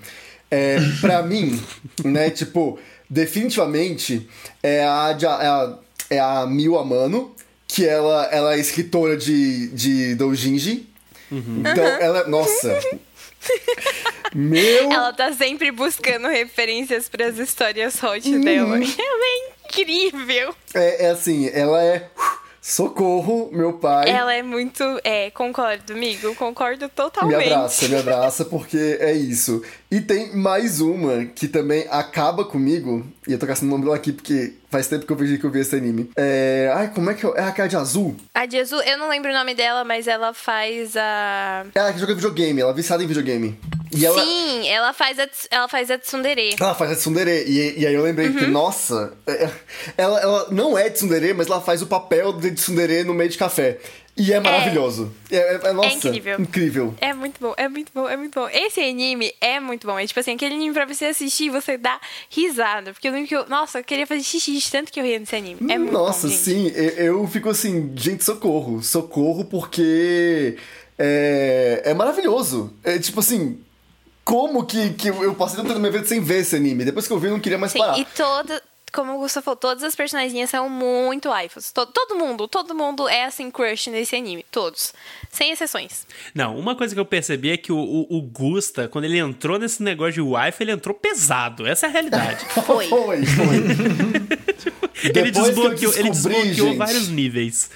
é, 0.50 0.78
pra 1.02 1.20
mim, 1.26 1.62
né, 2.02 2.30
tipo, 2.30 2.78
definitivamente 3.08 4.26
é 4.62 4.82
a, 4.82 5.16
é 5.20 5.26
a, 5.26 5.78
é 6.08 6.18
a 6.18 6.46
Miu 6.46 6.78
Amano, 6.78 7.34
que 7.68 7.86
ela, 7.86 8.26
ela 8.32 8.54
é 8.54 8.58
escritora 8.58 9.16
de, 9.16 9.68
de 9.68 10.14
doujinshi. 10.14 10.88
Então, 11.30 11.84
ela. 11.84 12.26
Nossa. 12.26 12.78
Meu. 14.34 14.92
Ela 14.92 15.12
tá 15.12 15.32
sempre 15.32 15.70
buscando 15.70 16.28
referências 16.28 17.08
pras 17.08 17.38
histórias 17.38 18.02
hot 18.02 18.38
dela. 18.38 18.76
Ela 18.98 19.24
é 19.24 19.66
incrível. 19.66 20.54
É, 20.74 21.06
é 21.06 21.10
assim, 21.10 21.48
ela 21.52 21.82
é. 21.82 22.08
Socorro, 22.70 23.50
meu 23.52 23.72
pai. 23.72 24.08
Ela 24.08 24.32
é 24.32 24.44
muito. 24.44 24.84
É, 25.02 25.28
concordo, 25.30 25.92
amigo. 25.92 26.32
Concordo 26.36 26.84
Me 26.84 26.88
totalmente. 26.90 27.52
abraça, 27.52 27.88
me 27.88 27.96
abraça, 27.96 28.44
porque 28.44 28.96
é 29.00 29.12
isso. 29.12 29.60
E 29.90 30.00
tem 30.00 30.36
mais 30.36 30.80
uma 30.80 31.24
que 31.24 31.48
também 31.48 31.84
acaba 31.90 32.44
comigo, 32.44 33.04
e 33.26 33.32
eu 33.32 33.38
tô 33.40 33.44
caçando 33.44 33.66
o 33.66 33.70
nome 33.72 33.86
dela 33.86 33.96
aqui 33.96 34.12
porque 34.12 34.52
faz 34.70 34.86
tempo 34.86 35.04
que 35.04 35.10
eu 35.10 35.16
vejo 35.16 35.36
que 35.36 35.44
eu 35.44 35.50
vi 35.50 35.58
esse 35.58 35.74
anime. 35.74 36.12
É. 36.16 36.70
Ai, 36.72 36.92
como 36.94 37.10
é 37.10 37.14
que 37.14 37.26
é? 37.26 37.30
É 37.34 37.42
a 37.42 37.50
cara 37.50 37.68
de 37.68 37.76
azul? 37.76 38.14
A 38.32 38.46
de 38.46 38.56
azul, 38.56 38.80
eu 38.82 38.96
não 38.98 39.08
lembro 39.08 39.32
o 39.32 39.34
nome 39.34 39.52
dela, 39.52 39.82
mas 39.82 40.06
ela 40.06 40.32
faz 40.32 40.96
a. 40.96 41.64
É 41.74 41.78
ela 41.80 41.92
que 41.92 41.98
joga 41.98 42.14
videogame, 42.14 42.60
ela 42.60 42.70
é 42.70 42.74
viciada 42.74 43.02
em 43.02 43.06
videogame. 43.08 43.58
Ela... 43.92 44.24
Sim, 44.24 44.68
ela 44.68 44.92
faz 44.92 45.18
a, 45.18 45.28
ela 45.50 45.68
faz 45.68 45.90
a 45.90 45.98
tsundere. 45.98 46.54
Ela 46.58 46.74
faz 46.74 46.92
a 46.92 46.96
tsundere. 46.96 47.44
E, 47.46 47.80
e 47.80 47.86
aí 47.86 47.94
eu 47.94 48.02
lembrei 48.02 48.28
uhum. 48.28 48.36
que, 48.36 48.46
nossa, 48.46 49.12
é, 49.26 49.44
é, 49.44 49.50
ela, 49.96 50.20
ela 50.20 50.48
não 50.50 50.78
é 50.78 50.88
tsundere, 50.88 51.34
mas 51.34 51.48
ela 51.48 51.60
faz 51.60 51.82
o 51.82 51.86
papel 51.86 52.32
de 52.32 52.52
tsundere 52.52 53.02
no 53.04 53.12
meio 53.12 53.28
de 53.28 53.36
café. 53.38 53.78
E 54.16 54.32
é 54.32 54.40
maravilhoso. 54.40 55.10
É, 55.30 55.36
é, 55.36 55.60
é, 55.64 55.72
nossa, 55.72 55.88
é 55.88 55.94
incrível. 55.94 56.40
incrível. 56.40 56.94
É 57.00 57.14
muito 57.14 57.40
bom, 57.40 57.54
é 57.56 57.68
muito 57.68 57.90
bom, 57.94 58.08
é 58.08 58.16
muito 58.16 58.38
bom. 58.38 58.48
Esse 58.52 58.80
anime 58.80 59.32
é 59.40 59.58
muito 59.58 59.86
bom. 59.86 59.98
É 59.98 60.06
tipo 60.06 60.20
assim, 60.20 60.34
aquele 60.34 60.56
anime 60.56 60.74
pra 60.74 60.84
você 60.84 61.06
assistir 61.06 61.44
e 61.44 61.50
você 61.50 61.78
dá 61.78 61.98
risada. 62.28 62.92
Porque 62.92 63.08
eu 63.08 63.12
lembro 63.12 63.28
que 63.28 63.34
eu, 63.34 63.48
nossa, 63.48 63.78
eu 63.78 63.84
queria 63.84 64.06
fazer 64.06 64.22
xixi 64.22 64.52
de 64.52 64.70
tanto 64.70 64.92
que 64.92 65.00
eu 65.00 65.04
ria 65.04 65.18
nesse 65.18 65.34
anime. 65.34 65.72
É 65.72 65.78
muito 65.78 65.92
nossa, 65.92 66.28
bom, 66.28 66.34
sim. 66.34 66.70
Eu 66.96 67.26
fico 67.28 67.48
assim, 67.48 67.92
gente, 67.96 68.22
socorro. 68.22 68.82
Socorro 68.82 69.44
porque 69.44 70.58
é, 70.98 71.82
é 71.86 71.94
maravilhoso. 71.94 72.74
É 72.84 72.98
tipo 72.98 73.20
assim, 73.20 73.58
como 74.24 74.64
que, 74.64 74.90
que 74.90 75.08
eu 75.08 75.34
passei 75.34 75.56
tanto 75.56 75.68
tempo 75.68 75.80
minha 75.80 75.92
vida 75.92 76.06
sem 76.06 76.20
ver 76.20 76.40
esse 76.40 76.54
anime? 76.56 76.84
Depois 76.84 77.06
que 77.06 77.12
eu 77.12 77.18
vi, 77.18 77.26
eu 77.26 77.32
não 77.32 77.40
queria 77.40 77.58
mais 77.58 77.72
Sim, 77.72 77.78
parar. 77.78 77.98
E 77.98 78.04
toda, 78.04 78.62
como 78.92 79.14
o 79.14 79.18
Gustavo 79.18 79.44
falou, 79.44 79.56
todas 79.56 79.82
as 79.82 79.94
personagens 79.94 80.50
são 80.50 80.68
muito 80.68 81.28
waifus. 81.28 81.72
Todo, 81.72 81.92
todo 81.92 82.16
mundo, 82.16 82.48
todo 82.48 82.74
mundo 82.74 83.08
é 83.08 83.24
assim 83.24 83.50
crush 83.50 83.88
nesse 83.88 84.16
anime. 84.16 84.44
Todos. 84.50 84.92
Sem 85.30 85.52
exceções. 85.52 86.06
Não, 86.34 86.56
uma 86.56 86.74
coisa 86.74 86.94
que 86.94 87.00
eu 87.00 87.04
percebi 87.04 87.50
é 87.50 87.56
que 87.56 87.72
o, 87.72 87.78
o, 87.78 88.18
o 88.18 88.22
Gusta, 88.22 88.88
quando 88.88 89.04
ele 89.04 89.18
entrou 89.18 89.58
nesse 89.58 89.82
negócio 89.82 90.14
de 90.14 90.20
wife, 90.20 90.62
ele 90.62 90.72
entrou 90.72 90.94
pesado. 90.94 91.66
Essa 91.66 91.86
é 91.86 91.88
a 91.88 91.92
realidade. 91.92 92.44
foi. 92.66 92.88
foi, 92.88 93.26
foi. 93.26 93.56
ele 95.14 95.30
desbloqueou, 95.30 95.94
ele 95.94 96.10
desbloqueou 96.10 96.76
vários 96.76 97.08
níveis. 97.08 97.70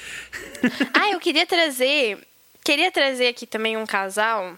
ah, 0.92 1.10
eu 1.10 1.20
queria 1.20 1.46
trazer. 1.46 2.18
Queria 2.62 2.90
trazer 2.90 3.28
aqui 3.28 3.46
também 3.46 3.76
um 3.76 3.84
casal 3.84 4.56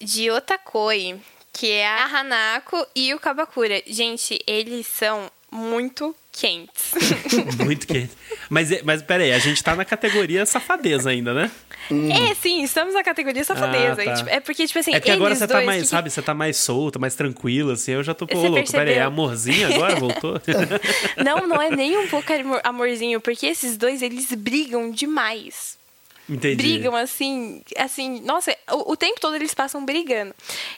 de 0.00 0.30
Otakoi, 0.30 1.20
que 1.52 1.70
é 1.70 1.86
a 1.86 2.04
Hanako 2.06 2.86
e 2.94 3.12
o 3.12 3.18
Kabakura. 3.20 3.82
Gente, 3.86 4.40
eles 4.46 4.86
são 4.86 5.30
muito 5.50 6.14
quentes. 6.32 6.92
muito 7.64 7.86
quentes. 7.86 8.16
Mas, 8.48 8.70
é, 8.70 8.82
mas 8.82 9.02
peraí, 9.02 9.32
a 9.32 9.38
gente 9.38 9.62
tá 9.62 9.74
na 9.74 9.84
categoria 9.84 10.46
safadeza 10.46 11.10
ainda, 11.10 11.34
né? 11.34 11.50
É, 11.90 12.34
sim, 12.34 12.62
estamos 12.62 12.94
na 12.94 13.02
categoria 13.02 13.42
safadeza. 13.42 14.02
Ah, 14.02 14.24
tá. 14.24 14.30
É 14.30 14.40
porque, 14.40 14.66
tipo 14.66 14.78
assim. 14.78 14.94
É 14.94 15.00
porque 15.00 15.10
agora 15.10 15.34
você 15.34 15.46
tá 15.46 15.60
mais, 15.62 15.82
que... 15.82 15.88
sabe, 15.88 16.10
você 16.10 16.22
tá 16.22 16.34
mais 16.34 16.56
solta, 16.56 16.98
mais 16.98 17.14
tranquila, 17.14 17.72
assim. 17.72 17.92
Eu 17.92 18.02
já 18.02 18.14
tô, 18.14 18.26
pô, 18.26 18.38
louco. 18.38 18.54
Percebeu? 18.54 18.86
Peraí, 18.86 18.98
é 18.98 19.02
amorzinho 19.02 19.74
agora? 19.74 19.96
Voltou? 19.96 20.40
não, 21.22 21.48
não 21.48 21.60
é 21.60 21.70
nem 21.70 21.98
um 21.98 22.06
pouco 22.06 22.32
amorzinho, 22.62 23.20
porque 23.20 23.46
esses 23.46 23.76
dois, 23.76 24.02
eles 24.02 24.32
brigam 24.32 24.90
demais. 24.90 25.79
Entendi. 26.28 26.56
brigam 26.56 26.94
assim, 26.94 27.60
assim, 27.76 28.20
nossa, 28.20 28.56
o, 28.70 28.92
o, 28.92 28.96
tempo 28.96 29.20
todo 29.20 29.34
eles 29.34 29.52
passam 29.52 29.84
brigando. 29.84 30.32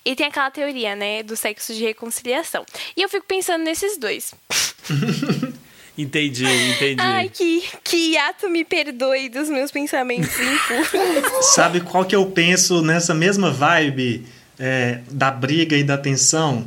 E 0.04 0.16
tem 0.16 0.26
aquela 0.26 0.50
teoria, 0.50 0.96
né, 0.96 1.22
do 1.22 1.36
sexo 1.36 1.74
de 1.74 1.82
reconciliação. 1.82 2.64
E 2.96 3.02
eu 3.02 3.08
fico 3.08 3.26
pensando 3.26 3.62
nesses 3.62 3.98
dois. 3.98 4.34
entendi, 5.96 6.46
entendi. 6.46 6.96
Ai, 7.00 7.28
que, 7.28 7.64
que 7.84 8.16
ato 8.16 8.48
me 8.48 8.64
perdoe 8.64 9.28
dos 9.28 9.50
meus 9.50 9.70
pensamentos 9.70 10.30
Sabe 11.54 11.80
qual 11.82 12.06
que 12.06 12.16
eu 12.16 12.24
penso 12.30 12.80
nessa 12.80 13.14
mesma 13.14 13.50
vibe 13.50 14.24
é, 14.58 15.00
da 15.10 15.30
briga 15.30 15.76
e 15.76 15.84
da 15.84 15.98
tensão? 15.98 16.66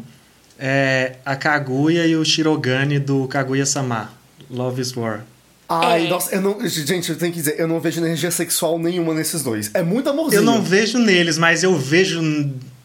É 0.60 1.18
a 1.26 1.36
Kaguya 1.36 2.06
e 2.06 2.16
o 2.16 2.24
Shirogane 2.24 2.98
do 3.00 3.28
Kaguya-sama, 3.28 4.14
Love 4.50 4.82
is 4.82 4.96
War. 4.96 5.26
Ai, 5.68 6.06
é. 6.06 6.10
nossa, 6.10 6.36
eu 6.36 6.42
não. 6.42 6.68
Gente, 6.68 7.10
eu 7.10 7.18
tenho 7.18 7.32
que 7.32 7.40
dizer, 7.40 7.60
eu 7.60 7.68
não 7.68 7.80
vejo 7.80 8.00
energia 8.00 8.30
sexual 8.30 8.78
nenhuma 8.78 9.14
nesses 9.14 9.42
dois. 9.42 9.72
É 9.74 9.82
muito 9.82 10.10
amorzinho. 10.10 10.42
Eu 10.42 10.46
não 10.46 10.62
vejo 10.62 11.00
neles, 11.00 11.38
mas 11.38 11.64
eu 11.64 11.76
vejo 11.76 12.22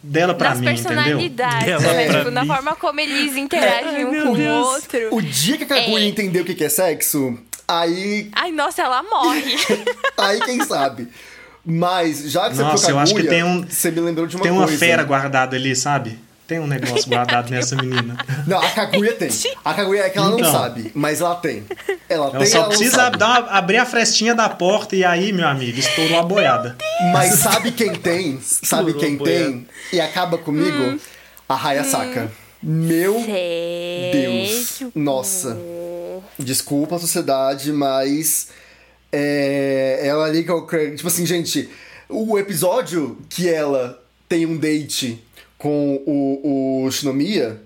dela 0.02 0.34
pra 0.34 0.50
Nas 0.50 0.60
mim, 0.60 0.66
personalidades, 0.66 1.82
né? 1.82 2.08
Tipo, 2.08 2.30
na 2.30 2.46
forma 2.46 2.74
como 2.76 3.00
eles 3.00 3.36
interagem 3.36 4.04
um 4.06 4.22
com 4.22 4.32
o 4.32 4.48
outro. 4.48 4.98
O 5.10 5.20
dia 5.20 5.58
que 5.58 5.64
a 5.64 5.66
Kaguya 5.66 6.04
é. 6.04 6.08
entendeu 6.08 6.42
o 6.42 6.46
que 6.46 6.64
é 6.64 6.68
sexo, 6.68 7.38
aí. 7.68 8.30
Ai, 8.32 8.50
nossa, 8.50 8.82
ela 8.82 9.02
morre. 9.02 9.56
aí 10.16 10.40
quem 10.40 10.64
sabe. 10.64 11.08
Mas, 11.64 12.30
já 12.30 12.48
que 12.48 12.56
você 12.56 12.62
Nossa, 12.62 12.90
eu 12.90 12.98
acho 12.98 13.14
que 13.14 13.24
tem 13.24 13.44
um. 13.44 13.66
Você 13.68 13.90
me 13.90 14.00
lembrou 14.00 14.26
de 14.26 14.36
uma 14.36 14.42
tem 14.42 14.52
coisa. 14.52 14.66
Tem 14.66 14.74
uma 14.74 14.78
fera 14.78 15.02
guardada 15.02 15.56
ali, 15.56 15.76
sabe? 15.76 16.18
Tem 16.50 16.58
um 16.58 16.66
negócio 16.66 17.08
guardado 17.08 17.48
nessa 17.54 17.76
menina. 17.76 18.18
Não, 18.44 18.58
a 18.58 18.68
Kaguya 18.70 19.12
tem. 19.12 19.30
A 19.64 19.72
Kaguya 19.72 20.02
é 20.02 20.10
que 20.10 20.18
ela 20.18 20.32
então, 20.32 20.40
não 20.40 20.50
sabe, 20.50 20.90
mas 20.96 21.20
ela 21.20 21.36
tem. 21.36 21.62
Ela, 22.08 22.26
ela 22.26 22.38
tem, 22.38 22.46
só 22.46 22.58
ela 22.58 22.66
precisa 22.66 23.08
uma, 23.16 23.36
abrir 23.50 23.76
a 23.76 23.86
frestinha 23.86 24.34
da 24.34 24.48
porta 24.48 24.96
e 24.96 25.04
aí, 25.04 25.32
meu 25.32 25.46
amigo, 25.46 25.78
estourou 25.78 26.18
a 26.18 26.22
boiada. 26.24 26.76
Mas 27.12 27.34
sabe 27.34 27.70
quem 27.70 27.94
tem? 27.94 28.40
Sabe 28.42 28.94
quem 28.94 29.16
tem? 29.16 29.64
E 29.92 30.00
acaba 30.00 30.38
comigo? 30.38 30.76
Hum. 30.76 30.98
A 31.48 31.54
Hayasaka. 31.54 32.24
Hum. 32.24 32.28
Meu 32.62 33.24
Sério? 33.24 34.12
Deus. 34.12 34.82
Nossa. 34.92 35.56
Desculpa 36.36 36.96
a 36.96 36.98
sociedade, 36.98 37.72
mas... 37.72 38.48
É, 39.12 40.00
ela 40.02 40.28
liga 40.28 40.52
o 40.52 40.66
Craig. 40.66 40.96
Tipo 40.96 41.08
assim, 41.08 41.24
gente, 41.24 41.70
o 42.08 42.36
episódio 42.36 43.18
que 43.28 43.48
ela 43.48 44.00
tem 44.28 44.46
um 44.46 44.56
date 44.56 45.20
com 45.60 46.02
o, 46.06 46.84
o 46.86 46.90
Shinomiya, 46.90 47.60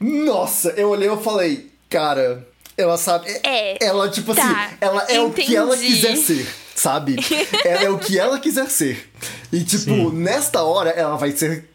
nossa, 0.00 0.70
eu 0.70 0.90
olhei 0.90 1.08
e 1.08 1.16
falei, 1.18 1.70
cara, 1.88 2.46
ela 2.76 2.98
sabe. 2.98 3.30
É, 3.44 3.82
ela, 3.82 4.10
tipo 4.10 4.34
tá, 4.34 4.42
assim, 4.42 4.76
ela 4.80 5.06
é 5.08 5.16
entendi. 5.16 5.42
o 5.42 5.46
que 5.46 5.56
ela 5.56 5.76
quiser 5.76 6.16
ser, 6.16 6.54
sabe? 6.74 7.16
ela 7.64 7.82
é 7.86 7.90
o 7.90 7.98
que 7.98 8.18
ela 8.18 8.38
quiser 8.40 8.68
ser. 8.68 9.08
E, 9.52 9.62
tipo, 9.62 9.84
Sim. 9.84 10.10
nesta 10.12 10.62
hora 10.64 10.90
ela 10.90 11.16
vai 11.16 11.30
ser. 11.30 11.70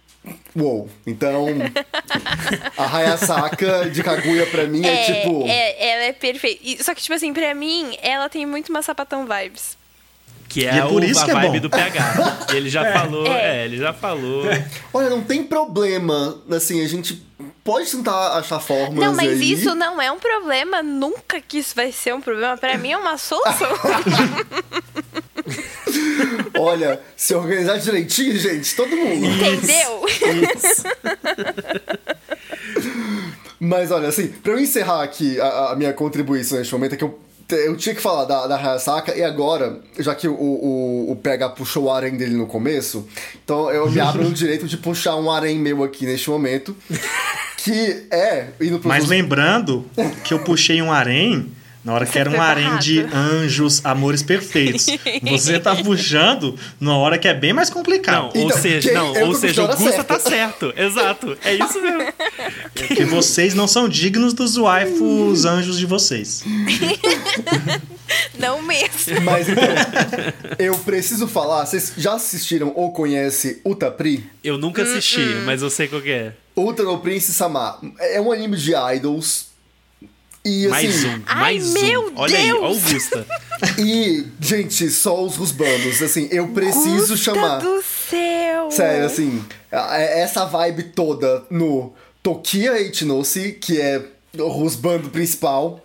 Uou. 0.53 0.89
Então, 1.05 1.45
a 2.77 2.97
Hayasaka 2.97 3.89
de 3.89 4.03
Kaguya 4.03 4.45
pra 4.47 4.65
mim 4.67 4.85
é, 4.85 4.93
é 4.93 5.05
tipo. 5.05 5.47
É, 5.47 5.89
ela 5.89 6.03
é 6.03 6.13
perfeita. 6.13 6.83
Só 6.83 6.93
que, 6.93 7.01
tipo 7.01 7.15
assim, 7.15 7.33
pra 7.33 7.55
mim, 7.55 7.97
ela 8.01 8.27
tem 8.27 8.45
muito 8.45 8.67
uma 8.67 8.81
sapatão 8.81 9.25
vibes. 9.25 9.77
Que 10.47 10.65
é, 10.65 10.77
é 10.77 10.81
por 10.83 11.03
isso 11.03 11.19
a 11.19 11.25
que 11.25 11.31
é 11.31 11.33
vibe 11.33 11.53
bom. 11.53 11.59
do 11.59 11.69
PH. 11.69 12.47
ele 12.55 12.69
já 12.69 12.85
é. 12.85 12.93
falou, 12.93 13.27
é. 13.27 13.61
é. 13.61 13.65
ele 13.65 13.77
já 13.77 13.93
falou. 13.93 14.45
Olha, 14.93 15.09
não 15.09 15.21
tem 15.21 15.43
problema, 15.43 16.41
assim, 16.49 16.83
a 16.83 16.87
gente 16.87 17.21
pode 17.63 17.91
tentar 17.91 18.37
achar 18.37 18.59
formas 18.59 18.97
Não, 18.97 19.13
mas 19.13 19.29
aí. 19.29 19.51
isso 19.51 19.75
não 19.75 20.01
é 20.01 20.09
um 20.11 20.19
problema, 20.19 20.81
nunca 20.81 21.41
que 21.41 21.57
isso 21.57 21.75
vai 21.75 21.91
ser 21.91 22.15
um 22.15 22.21
problema. 22.21 22.57
Para 22.57 22.77
mim 22.77 22.91
é 22.91 22.97
uma 22.97 23.17
solução. 23.17 23.67
Olha, 26.59 26.99
se 27.15 27.35
organizar 27.35 27.77
direitinho, 27.77 28.37
gente, 28.37 28.75
todo 28.75 28.95
mundo. 28.95 29.25
Entendeu? 29.25 30.05
Isso. 30.07 30.83
Mas 33.59 33.91
olha, 33.91 34.07
assim, 34.09 34.27
pra 34.27 34.53
eu 34.53 34.59
encerrar 34.59 35.03
aqui 35.03 35.39
a, 35.39 35.71
a 35.71 35.75
minha 35.75 35.93
contribuição 35.93 36.57
neste 36.57 36.73
momento, 36.73 36.93
é 36.93 36.97
que 36.97 37.03
eu 37.03 37.19
eu 37.49 37.77
tinha 37.77 37.95
que 37.95 38.01
falar 38.01 38.25
da, 38.25 38.47
da 38.47 38.55
Hayasaka, 38.57 39.15
e 39.15 39.23
agora, 39.23 39.79
já 39.99 40.13
que 40.13 40.27
o, 40.27 40.33
o, 40.33 41.11
o 41.11 41.15
PH 41.15 41.49
puxou 41.49 41.85
o 41.85 41.91
harem 41.91 42.17
dele 42.17 42.35
no 42.35 42.45
começo, 42.45 43.07
então 43.43 43.71
eu 43.71 43.89
me 43.89 43.99
abro 43.99 44.23
no 44.23 44.31
direito 44.31 44.67
de 44.67 44.77
puxar 44.77 45.15
um 45.15 45.31
harem 45.31 45.57
meu 45.57 45.83
aqui 45.83 46.05
neste 46.05 46.29
momento. 46.29 46.75
Que 47.57 48.07
é. 48.11 48.47
Mas 48.85 49.07
lembrando 49.07 49.85
que 50.23 50.33
eu 50.33 50.39
puxei 50.39 50.81
um 50.81 50.91
harem 50.91 51.51
na 51.87 51.93
hora 51.93 52.05
que 52.05 52.19
era 52.19 52.29
um 52.29 52.41
harém 52.41 52.77
de 52.79 52.99
anjos, 52.99 53.79
amores 53.81 54.21
perfeitos. 54.21 54.87
Você 55.23 55.57
tá 55.57 55.73
puxando 55.73 56.53
numa 56.81 56.97
hora 56.97 57.17
que 57.17 57.29
é 57.29 57.33
bem 57.33 57.53
mais 57.53 57.69
complicado. 57.69 58.23
Não, 58.23 58.29
então, 58.29 58.43
ou 58.43 58.51
seja, 58.51 58.91
não, 58.91 59.27
ou 59.27 59.33
seja 59.33 59.63
o 59.63 59.67
Gusta 59.69 60.03
tá 60.03 60.19
certo. 60.19 60.73
Exato. 60.75 61.37
É 61.45 61.55
isso 61.55 61.81
mesmo. 61.81 62.01
Porque 62.75 63.05
vocês 63.05 63.55
não 63.55 63.69
são 63.69 63.87
dignos 63.87 64.33
dos 64.33 64.57
waifus 64.57 65.45
anjos 65.45 65.77
de 65.77 65.85
vocês. 65.85 66.43
Não 68.39 68.61
mesmo. 68.61 69.21
Mas 69.23 69.49
então, 69.49 69.63
eu 70.57 70.77
preciso 70.79 71.27
falar, 71.27 71.65
vocês 71.65 71.93
já 71.97 72.13
assistiram 72.13 72.71
ou 72.73 72.91
conhecem 72.93 73.57
Utapri? 73.65 74.29
Eu 74.43 74.57
nunca 74.57 74.83
assisti, 74.83 75.19
uh 75.19 75.41
-uh. 75.41 75.45
mas 75.45 75.61
eu 75.61 75.69
sei 75.69 75.87
qual 75.89 76.01
que 76.01 76.11
é. 76.11 76.33
Ultra 76.55 76.85
no 76.85 76.99
Prince 76.99 77.33
Sama. 77.33 77.79
É 77.99 78.21
um 78.21 78.31
anime 78.31 78.55
de 78.55 78.73
idols 78.95 79.46
e, 80.47 80.67
mais 80.69 80.95
assim, 80.95 81.07
um, 81.09 81.35
mais 81.35 81.75
Ai, 81.75 81.97
um. 81.97 82.13
Olha 82.15 82.37
Deus. 82.37 82.41
aí, 82.43 82.49
Augusta. 82.49 83.27
e, 83.77 84.25
gente, 84.39 84.89
só 84.89 85.23
os 85.23 85.35
rusbanos. 85.35 86.01
Assim, 86.01 86.29
eu 86.31 86.47
preciso 86.49 87.13
Gusta 87.13 87.17
chamar. 87.17 87.57
do 87.59 87.81
céu! 87.81 88.71
Sério, 88.71 89.05
assim, 89.05 89.43
é, 89.71 90.21
essa 90.21 90.45
vibe 90.45 90.83
toda 90.83 91.45
no 91.49 91.93
Tokia 92.23 92.79
Ichinose, 92.81 93.53
que 93.53 93.79
é 93.81 94.01
o 94.37 94.47
rusbando 94.47 95.09
principal. 95.09 95.83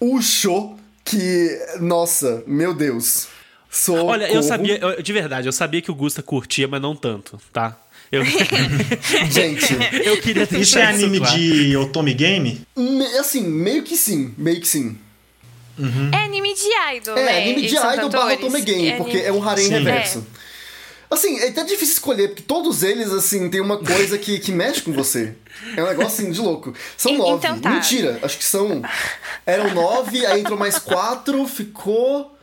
O 0.00 0.20
Sho, 0.22 0.76
que, 1.04 1.58
nossa, 1.80 2.42
meu 2.46 2.72
Deus. 2.74 3.28
Socorro. 3.70 4.06
Olha, 4.06 4.32
eu 4.32 4.42
sabia, 4.42 4.78
eu, 4.78 5.02
de 5.02 5.12
verdade, 5.12 5.48
eu 5.48 5.52
sabia 5.52 5.82
que 5.82 5.90
o 5.90 5.94
Gusta 5.94 6.22
curtia, 6.22 6.68
mas 6.68 6.80
não 6.80 6.94
tanto, 6.94 7.40
tá? 7.52 7.76
Eu... 8.14 8.24
Gente, 9.30 9.76
eu 10.04 10.20
queria 10.20 10.46
ter 10.46 10.60
Isso 10.60 10.78
é 10.78 10.86
anime 10.86 11.18
claro. 11.18 11.36
de 11.36 11.76
Otome 11.76 12.14
Game? 12.14 12.60
Me, 12.76 13.06
assim, 13.18 13.42
meio 13.42 13.82
que 13.82 13.96
sim, 13.96 14.34
meio 14.36 14.60
que 14.60 14.68
sim. 14.68 14.96
Uhum. 15.78 16.10
É 16.12 16.24
anime 16.24 16.54
de 16.54 16.96
idol, 16.96 17.18
é, 17.18 17.24
né? 17.24 17.42
anime 17.42 17.66
de 17.66 17.74
idol 17.76 18.08
barra 18.08 18.34
Otome 18.34 18.60
Game, 18.62 18.88
é 18.88 18.96
porque 18.96 19.16
anime... 19.18 19.28
é 19.28 19.32
um 19.32 19.48
harem 19.48 19.68
reverso. 19.68 20.24
É. 20.40 20.44
Assim, 21.10 21.38
é 21.38 21.48
até 21.48 21.62
difícil 21.62 21.94
escolher, 21.94 22.28
porque 22.28 22.42
todos 22.42 22.82
eles, 22.82 23.12
assim, 23.12 23.48
tem 23.48 23.60
uma 23.60 23.78
coisa 23.78 24.18
que, 24.18 24.38
que 24.38 24.50
mexe 24.50 24.82
com 24.82 24.92
você. 24.92 25.34
É 25.76 25.82
um 25.82 25.86
negócio 25.86 26.24
assim 26.24 26.30
de 26.30 26.40
louco. 26.40 26.74
São 26.96 27.16
nove. 27.16 27.46
Então 27.46 27.58
tá. 27.60 27.70
Mentira, 27.70 28.18
acho 28.22 28.36
que 28.36 28.44
são. 28.44 28.82
Eram 29.46 29.72
nove, 29.72 30.26
aí 30.26 30.40
entrou 30.40 30.58
mais 30.58 30.78
quatro, 30.78 31.46
ficou. 31.46 32.33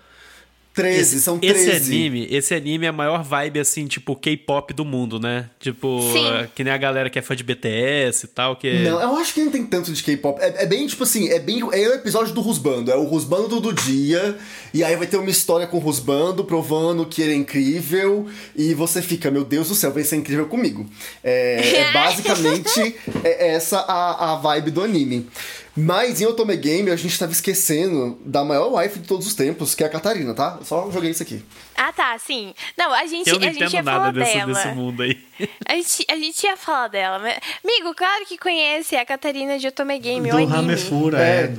13, 0.73 0.99
esse, 0.99 1.21
são 1.21 1.37
13. 1.37 1.69
Esse 1.69 1.93
anime, 1.93 2.27
esse 2.31 2.53
anime 2.53 2.85
é 2.85 2.89
a 2.89 2.93
maior 2.93 3.23
vibe, 3.23 3.59
assim, 3.59 3.87
tipo, 3.87 4.15
K-pop 4.15 4.73
do 4.73 4.85
mundo, 4.85 5.19
né? 5.19 5.49
Tipo, 5.59 6.01
Sim. 6.13 6.47
que 6.55 6.63
nem 6.63 6.71
a 6.71 6.77
galera 6.77 7.09
que 7.09 7.19
é 7.19 7.21
fã 7.21 7.35
de 7.35 7.43
BTS 7.43 8.25
e 8.25 8.29
tal, 8.29 8.55
que... 8.55 8.71
Não, 8.79 9.01
eu 9.01 9.15
acho 9.17 9.33
que 9.33 9.41
não 9.43 9.51
tem 9.51 9.65
tanto 9.65 9.91
de 9.91 10.01
K-pop. 10.01 10.39
É, 10.41 10.63
é, 10.63 10.65
bem, 10.65 10.87
tipo 10.87 11.03
assim, 11.03 11.29
é 11.29 11.39
bem... 11.39 11.59
É 11.59 11.89
o 11.89 11.93
episódio 11.93 12.33
do 12.33 12.39
Rusbando, 12.39 12.89
é 12.89 12.95
o 12.95 13.03
Rusbando 13.03 13.59
do 13.59 13.73
dia, 13.73 14.37
e 14.73 14.83
aí 14.83 14.95
vai 14.95 15.07
ter 15.07 15.17
uma 15.17 15.29
história 15.29 15.67
com 15.67 15.77
o 15.77 15.79
Rusbando 15.79 16.45
provando 16.45 17.05
que 17.05 17.21
ele 17.21 17.33
é 17.33 17.35
incrível, 17.35 18.27
e 18.55 18.73
você 18.73 19.01
fica, 19.01 19.29
meu 19.29 19.43
Deus 19.43 19.67
do 19.67 19.75
céu, 19.75 19.91
vai 19.91 20.03
ser 20.03 20.15
incrível 20.15 20.47
comigo. 20.47 20.89
É, 21.23 21.81
é 21.81 21.91
basicamente 21.93 22.95
é 23.23 23.55
essa 23.55 23.79
a, 23.79 24.33
a 24.33 24.35
vibe 24.37 24.71
do 24.71 24.81
anime. 24.81 25.27
Mas 25.75 26.19
em 26.19 26.25
Otome 26.25 26.55
Game 26.57 26.89
a 26.91 26.95
gente 26.95 27.17
tava 27.17 27.31
esquecendo 27.31 28.19
da 28.25 28.43
maior 28.43 28.73
wife 28.73 28.99
de 28.99 29.07
todos 29.07 29.25
os 29.25 29.33
tempos, 29.33 29.73
que 29.73 29.83
é 29.83 29.87
a 29.87 29.89
Catarina, 29.89 30.33
tá? 30.33 30.59
Só 30.63 30.91
joguei 30.91 31.11
isso 31.11 31.23
aqui. 31.23 31.43
Ah, 31.75 31.93
tá, 31.93 32.17
sim. 32.19 32.53
Não, 32.77 32.93
a 32.93 33.05
gente, 33.05 33.29
Eu 33.29 33.39
não 33.39 33.47
a 33.47 33.53
gente 33.53 33.73
ia 33.73 33.83
falar 33.83 34.11
desse, 34.11 34.33
dela. 34.33 34.53
desse 34.53 34.67
mundo 34.69 35.01
aí. 35.01 35.17
A 35.67 35.73
gente, 35.73 36.05
a 36.07 36.15
gente 36.15 36.43
ia 36.43 36.55
falar 36.55 36.87
dela. 36.89 37.17
Mas... 37.17 37.39
Amigo, 37.63 37.95
claro 37.95 38.25
que 38.27 38.37
conhece 38.37 38.95
a 38.95 39.03
Catarina 39.03 39.57
de 39.57 39.67
Otome 39.67 39.97
Game. 39.97 40.29
Do 40.29 40.45
Ramefura, 40.45 41.19
é. 41.19 41.45
é. 41.45 41.53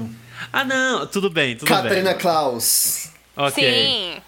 Ah, 0.53 0.65
não, 0.65 1.05
tudo 1.07 1.29
bem, 1.29 1.57
tudo 1.57 1.67
Catarina 1.67 1.95
bem. 1.95 2.05
Catarina 2.05 2.21
Klaus. 2.21 3.09
Ok. 3.37 3.65
Sim. 3.65 4.23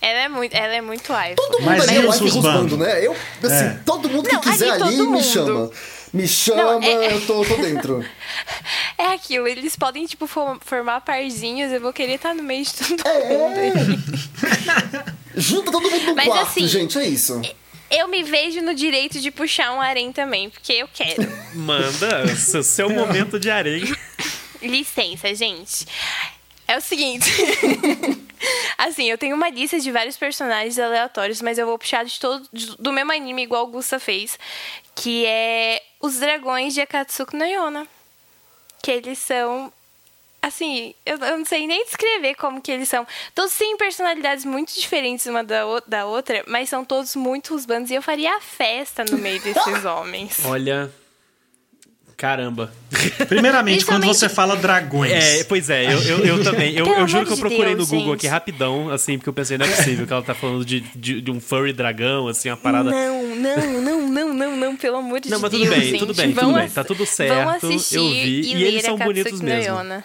Ela 0.00 0.20
é 0.20 0.28
muito, 0.28 0.54
ela 0.54 0.74
é 0.74 0.80
muito 0.80 1.12
wife. 1.12 1.36
Todo 1.36 1.60
mundo 1.60 1.64
Mas 1.64 1.88
é 1.88 1.98
wife 2.00 2.28
rusbando, 2.28 2.76
né? 2.76 3.06
Eu, 3.06 3.12
assim, 3.12 3.64
é. 3.64 3.80
todo 3.86 4.08
mundo 4.08 4.28
que 4.28 4.34
não, 4.34 4.42
quiser 4.42 4.70
ali, 4.70 4.82
ali 4.82 5.06
me 5.06 5.22
chama. 5.22 5.70
Me 6.12 6.28
chama, 6.28 6.62
não, 6.62 6.82
é... 6.82 7.14
eu 7.14 7.26
tô, 7.26 7.44
tô 7.44 7.56
dentro. 7.56 8.04
É 8.98 9.14
aquilo, 9.14 9.48
eles 9.48 9.74
podem, 9.74 10.06
tipo, 10.06 10.28
formar 10.28 11.00
parzinhos, 11.00 11.72
eu 11.72 11.80
vou 11.80 11.92
querer 11.92 12.14
estar 12.14 12.32
no 12.34 12.42
meio 12.42 12.64
de 12.64 12.72
todo 12.72 13.02
é. 13.04 13.28
mundo. 13.36 14.02
Junta 15.34 15.72
todo 15.72 15.90
mundo 15.90 16.06
no 16.06 16.14
Mas, 16.14 16.26
quarto, 16.26 16.42
assim, 16.42 16.68
gente, 16.68 16.96
é 16.98 17.08
isso. 17.08 17.40
Eu 17.90 18.06
me 18.06 18.22
vejo 18.22 18.62
no 18.62 18.74
direito 18.74 19.18
de 19.20 19.30
puxar 19.30 19.72
um 19.72 19.80
harém 19.80 20.12
também, 20.12 20.48
porque 20.48 20.72
eu 20.72 20.88
quero. 20.92 21.22
Manda, 21.54 22.26
seu 22.36 22.88
momento 22.88 23.40
de 23.40 23.50
harém. 23.50 23.82
Licença, 24.62 25.34
gente. 25.34 25.86
É 26.66 26.78
o 26.78 26.80
seguinte. 26.80 27.30
assim, 28.78 29.10
eu 29.10 29.18
tenho 29.18 29.36
uma 29.36 29.50
lista 29.50 29.78
de 29.78 29.90
vários 29.90 30.16
personagens 30.16 30.78
aleatórios, 30.78 31.42
mas 31.42 31.58
eu 31.58 31.66
vou 31.66 31.78
puxar 31.78 32.04
de 32.04 32.18
todo, 32.18 32.48
do 32.78 32.92
mesmo 32.92 33.12
anime, 33.12 33.42
igual 33.42 33.64
o 33.64 33.70
Gusta 33.70 33.98
fez, 33.98 34.38
que 34.94 35.26
é 35.26 35.82
os 36.00 36.18
dragões 36.18 36.74
de 36.74 36.80
Akatsuki 36.80 37.36
no 37.36 37.44
Yona. 37.44 37.86
Que 38.82 38.90
eles 38.92 39.18
são. 39.18 39.72
Assim, 40.40 40.92
eu, 41.06 41.16
eu, 41.18 41.38
não 41.38 41.44
sei 41.44 41.68
nem 41.68 41.84
descrever 41.84 42.34
como 42.34 42.60
que 42.60 42.72
eles 42.72 42.88
são. 42.88 43.06
Todos 43.32 43.54
têm 43.54 43.76
personalidades 43.76 44.44
muito 44.44 44.74
diferentes 44.74 45.24
uma 45.26 45.44
da, 45.44 45.62
da 45.86 46.04
outra, 46.04 46.42
mas 46.48 46.68
são 46.68 46.84
todos 46.84 47.14
muito 47.14 47.54
rusbandos 47.54 47.92
e 47.92 47.94
eu 47.94 48.02
faria 48.02 48.36
a 48.36 48.40
festa 48.40 49.04
no 49.04 49.18
meio 49.18 49.40
desses 49.40 49.84
homens. 49.86 50.44
Olha, 50.44 50.92
Caramba. 52.22 52.72
Primeiramente, 53.26 53.84
quando 53.84 54.06
você 54.06 54.28
fala 54.28 54.54
dragões. 54.54 55.10
É, 55.10 55.42
pois 55.42 55.68
é, 55.68 55.92
eu, 55.92 56.00
eu, 56.02 56.24
eu 56.24 56.44
também. 56.44 56.72
Eu, 56.72 56.86
eu 56.86 57.08
juro 57.08 57.26
que 57.26 57.32
eu 57.32 57.36
procurei 57.36 57.74
Deus, 57.74 57.90
no 57.90 57.96
Google 57.96 58.12
gente. 58.12 58.20
aqui 58.20 58.26
rapidão, 58.28 58.90
assim, 58.90 59.18
porque 59.18 59.28
eu 59.28 59.32
pensei, 59.32 59.58
não 59.58 59.66
é 59.66 59.68
possível 59.68 60.06
que 60.06 60.12
ela 60.12 60.22
tá 60.22 60.32
falando 60.32 60.64
de, 60.64 60.82
de, 60.94 61.20
de, 61.20 61.30
um 61.32 61.40
furry 61.40 61.72
dragão, 61.72 62.28
assim, 62.28 62.48
uma 62.48 62.56
parada. 62.56 62.92
Não, 62.92 63.34
não, 63.34 63.82
não, 63.82 64.08
não, 64.08 64.34
não, 64.34 64.56
não, 64.56 64.76
pelo 64.76 64.98
amor 64.98 65.18
de 65.18 65.30
Deus. 65.30 65.32
Não, 65.32 65.40
mas 65.40 65.50
tudo 65.50 65.68
bem, 65.68 65.80
gente. 65.80 65.98
tudo 65.98 66.14
bem, 66.14 66.32
tudo 66.32 66.52
bem. 66.52 66.70
Tá 66.70 66.84
tudo 66.84 67.04
certo. 67.04 67.66
eu 67.66 68.08
vi. 68.08 68.40
E, 68.40 68.54
e 68.54 68.64
eles 68.66 68.84
são 68.84 68.96
bonitos 68.96 69.40
mesmo. 69.40 69.74
Yona. 69.74 70.04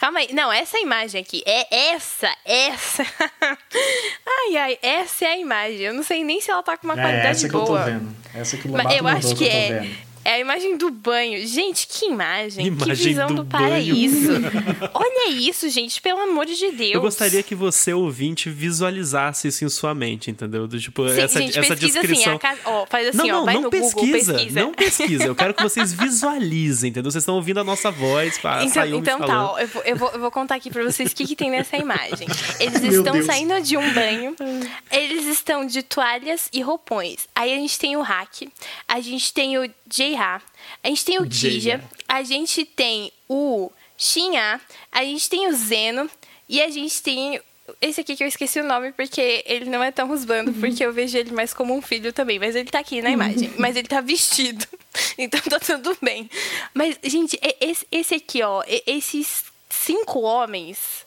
Calma 0.00 0.18
aí. 0.18 0.28
Não, 0.32 0.52
essa 0.52 0.76
imagem 0.80 1.20
aqui. 1.20 1.44
É 1.46 1.92
essa, 1.92 2.36
essa. 2.44 3.06
ai, 4.26 4.56
ai, 4.56 4.78
essa 4.82 5.24
é 5.24 5.28
a 5.28 5.38
imagem. 5.38 5.82
Eu 5.82 5.94
não 5.94 6.02
sei 6.02 6.24
nem 6.24 6.40
se 6.40 6.50
ela 6.50 6.64
tá 6.64 6.76
com 6.76 6.88
uma 6.88 6.94
é, 6.94 7.00
qualidade 7.00 7.46
essa 7.46 7.48
boa. 7.48 7.78
Essa 7.78 7.84
que 7.84 7.92
eu 7.92 8.00
tô 8.00 8.04
vendo. 8.04 8.16
Essa 8.34 8.56
que 8.56 8.66
o 8.66 8.70
Lobato 8.72 8.92
eu 8.92 9.06
acho 9.06 9.28
que, 9.28 9.34
que 9.36 9.48
é. 9.48 9.78
Vendo. 9.78 10.11
É 10.24 10.34
a 10.34 10.38
imagem 10.38 10.76
do 10.76 10.90
banho. 10.90 11.46
Gente, 11.46 11.86
que 11.86 12.06
imagem. 12.06 12.66
imagem 12.66 12.96
que 12.96 13.02
visão 13.02 13.28
do, 13.28 13.42
do 13.42 13.44
paraíso. 13.44 14.32
Olha 14.94 15.30
isso, 15.30 15.68
gente, 15.68 16.00
pelo 16.00 16.20
amor 16.20 16.46
de 16.46 16.70
Deus. 16.70 16.94
Eu 16.94 17.00
gostaria 17.00 17.42
que 17.42 17.54
você, 17.54 17.92
ouvinte, 17.92 18.48
visualizasse 18.48 19.48
isso 19.48 19.64
em 19.64 19.68
sua 19.68 19.94
mente, 19.94 20.30
entendeu? 20.30 20.66
Do, 20.66 20.78
tipo, 20.78 21.08
Sim, 21.08 21.20
essa, 21.20 21.40
gente, 21.40 21.58
essa 21.58 21.74
assim, 21.74 21.86
descrição. 21.86 22.38
Assim, 22.42 22.60
ó, 22.64 22.86
faz 22.86 23.08
assim, 23.08 23.28
não, 23.28 23.42
ó, 23.42 23.44
vai 23.44 23.54
não 23.54 23.62
no 23.62 23.70
pesquisa, 23.70 23.94
Google, 23.94 24.12
pesquisa. 24.12 24.60
Não 24.60 24.72
pesquisa. 24.72 25.24
Eu 25.24 25.34
quero 25.34 25.54
que 25.54 25.62
vocês 25.62 25.92
visualizem, 25.94 26.90
entendeu? 26.90 27.10
Vocês 27.10 27.22
estão 27.22 27.34
ouvindo 27.34 27.60
a 27.60 27.64
nossa 27.64 27.90
voz. 27.90 28.38
Pra, 28.38 28.64
então, 28.64 28.86
então 28.86 29.20
tá, 29.20 29.52
ó, 29.52 29.58
eu, 29.58 29.66
vou, 29.66 29.82
eu, 29.82 29.96
vou, 29.96 30.10
eu 30.10 30.20
vou 30.20 30.30
contar 30.30 30.54
aqui 30.54 30.70
pra 30.70 30.82
vocês 30.82 31.10
o 31.10 31.14
que, 31.14 31.26
que 31.26 31.36
tem 31.36 31.50
nessa 31.50 31.76
imagem. 31.76 32.28
Eles 32.60 32.82
estão 32.82 33.14
Deus. 33.14 33.26
saindo 33.26 33.60
de 33.60 33.76
um 33.76 33.92
banho. 33.92 34.36
Eles 34.90 35.26
estão 35.26 35.66
de 35.66 35.82
toalhas 35.82 36.48
e 36.52 36.60
roupões. 36.62 37.28
Aí 37.34 37.52
a 37.52 37.56
gente 37.56 37.78
tem 37.78 37.96
o 37.96 38.02
Hack, 38.02 38.48
a 38.86 39.00
gente 39.00 39.32
tem 39.32 39.58
o 39.58 39.70
J-Ha, 40.12 40.42
a 40.82 40.88
gente 40.88 41.04
tem 41.04 41.18
o 41.18 41.28
Kija, 41.28 41.82
a 42.08 42.22
gente 42.22 42.64
tem 42.64 43.12
o 43.28 43.70
Shinha, 43.96 44.60
a 44.90 45.04
gente 45.04 45.28
tem 45.28 45.48
o 45.48 45.52
Zeno 45.52 46.10
e 46.48 46.60
a 46.60 46.70
gente 46.70 47.02
tem 47.02 47.40
esse 47.80 48.00
aqui 48.00 48.16
que 48.16 48.24
eu 48.24 48.28
esqueci 48.28 48.60
o 48.60 48.64
nome 48.64 48.92
porque 48.92 49.42
ele 49.46 49.70
não 49.70 49.82
é 49.82 49.90
tão 49.90 50.08
rusbando, 50.08 50.50
uhum. 50.50 50.60
porque 50.60 50.84
eu 50.84 50.92
vejo 50.92 51.16
ele 51.16 51.32
mais 51.32 51.54
como 51.54 51.74
um 51.74 51.80
filho 51.80 52.12
também, 52.12 52.38
mas 52.38 52.56
ele 52.56 52.68
tá 52.68 52.80
aqui 52.80 53.00
na 53.00 53.10
imagem, 53.10 53.52
mas 53.56 53.76
ele 53.76 53.88
tá 53.88 54.00
vestido. 54.00 54.66
Então 55.16 55.40
tá 55.40 55.58
tudo 55.58 55.96
bem. 56.02 56.28
Mas, 56.74 56.98
gente, 57.02 57.38
esse, 57.60 57.86
esse 57.90 58.14
aqui, 58.14 58.42
ó, 58.42 58.62
esses 58.86 59.44
cinco 59.70 60.20
homens. 60.20 61.06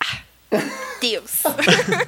Ah, 0.00 0.22
Deus. 1.00 1.42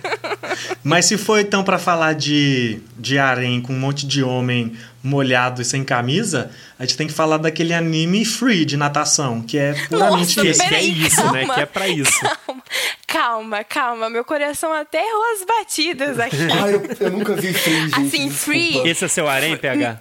Mas 0.82 1.06
se 1.06 1.16
for 1.16 1.38
então 1.38 1.62
para 1.62 1.78
falar 1.78 2.14
de, 2.14 2.80
de 2.98 3.18
harém 3.18 3.60
com 3.60 3.72
um 3.72 3.78
monte 3.78 4.06
de 4.06 4.22
homem 4.22 4.76
molhado 5.04 5.60
e 5.60 5.64
sem 5.64 5.84
camisa, 5.84 6.50
a 6.78 6.84
gente 6.84 6.96
tem 6.96 7.06
que 7.06 7.12
falar 7.12 7.36
daquele 7.36 7.74
anime 7.74 8.24
Free 8.24 8.64
de 8.64 8.76
natação, 8.76 9.42
que 9.42 9.58
é 9.58 9.74
puramente 9.88 10.38
Nossa, 10.38 10.48
isso. 10.48 10.68
Que 10.68 10.74
é 10.74 10.82
isso, 10.82 11.16
calma, 11.16 11.32
né? 11.32 11.46
Que 11.46 11.60
é 11.60 11.66
pra 11.66 11.88
isso. 11.88 12.20
Calma, 12.20 12.62
calma, 13.06 13.64
calma. 13.64 14.10
Meu 14.10 14.24
coração 14.24 14.72
até 14.72 14.98
errou 14.98 15.22
as 15.34 15.44
batidas 15.44 16.18
aqui. 16.18 16.36
ah, 16.50 16.70
eu, 16.70 16.82
eu, 16.98 17.10
nunca 17.12 17.34
vi 17.34 17.52
Free, 17.52 17.90
gente. 17.90 18.00
Assim, 18.00 18.30
Free. 18.30 18.88
Esse 18.88 19.04
é 19.04 19.08
seu 19.08 19.28
harém, 19.28 19.56
PH? 19.56 20.00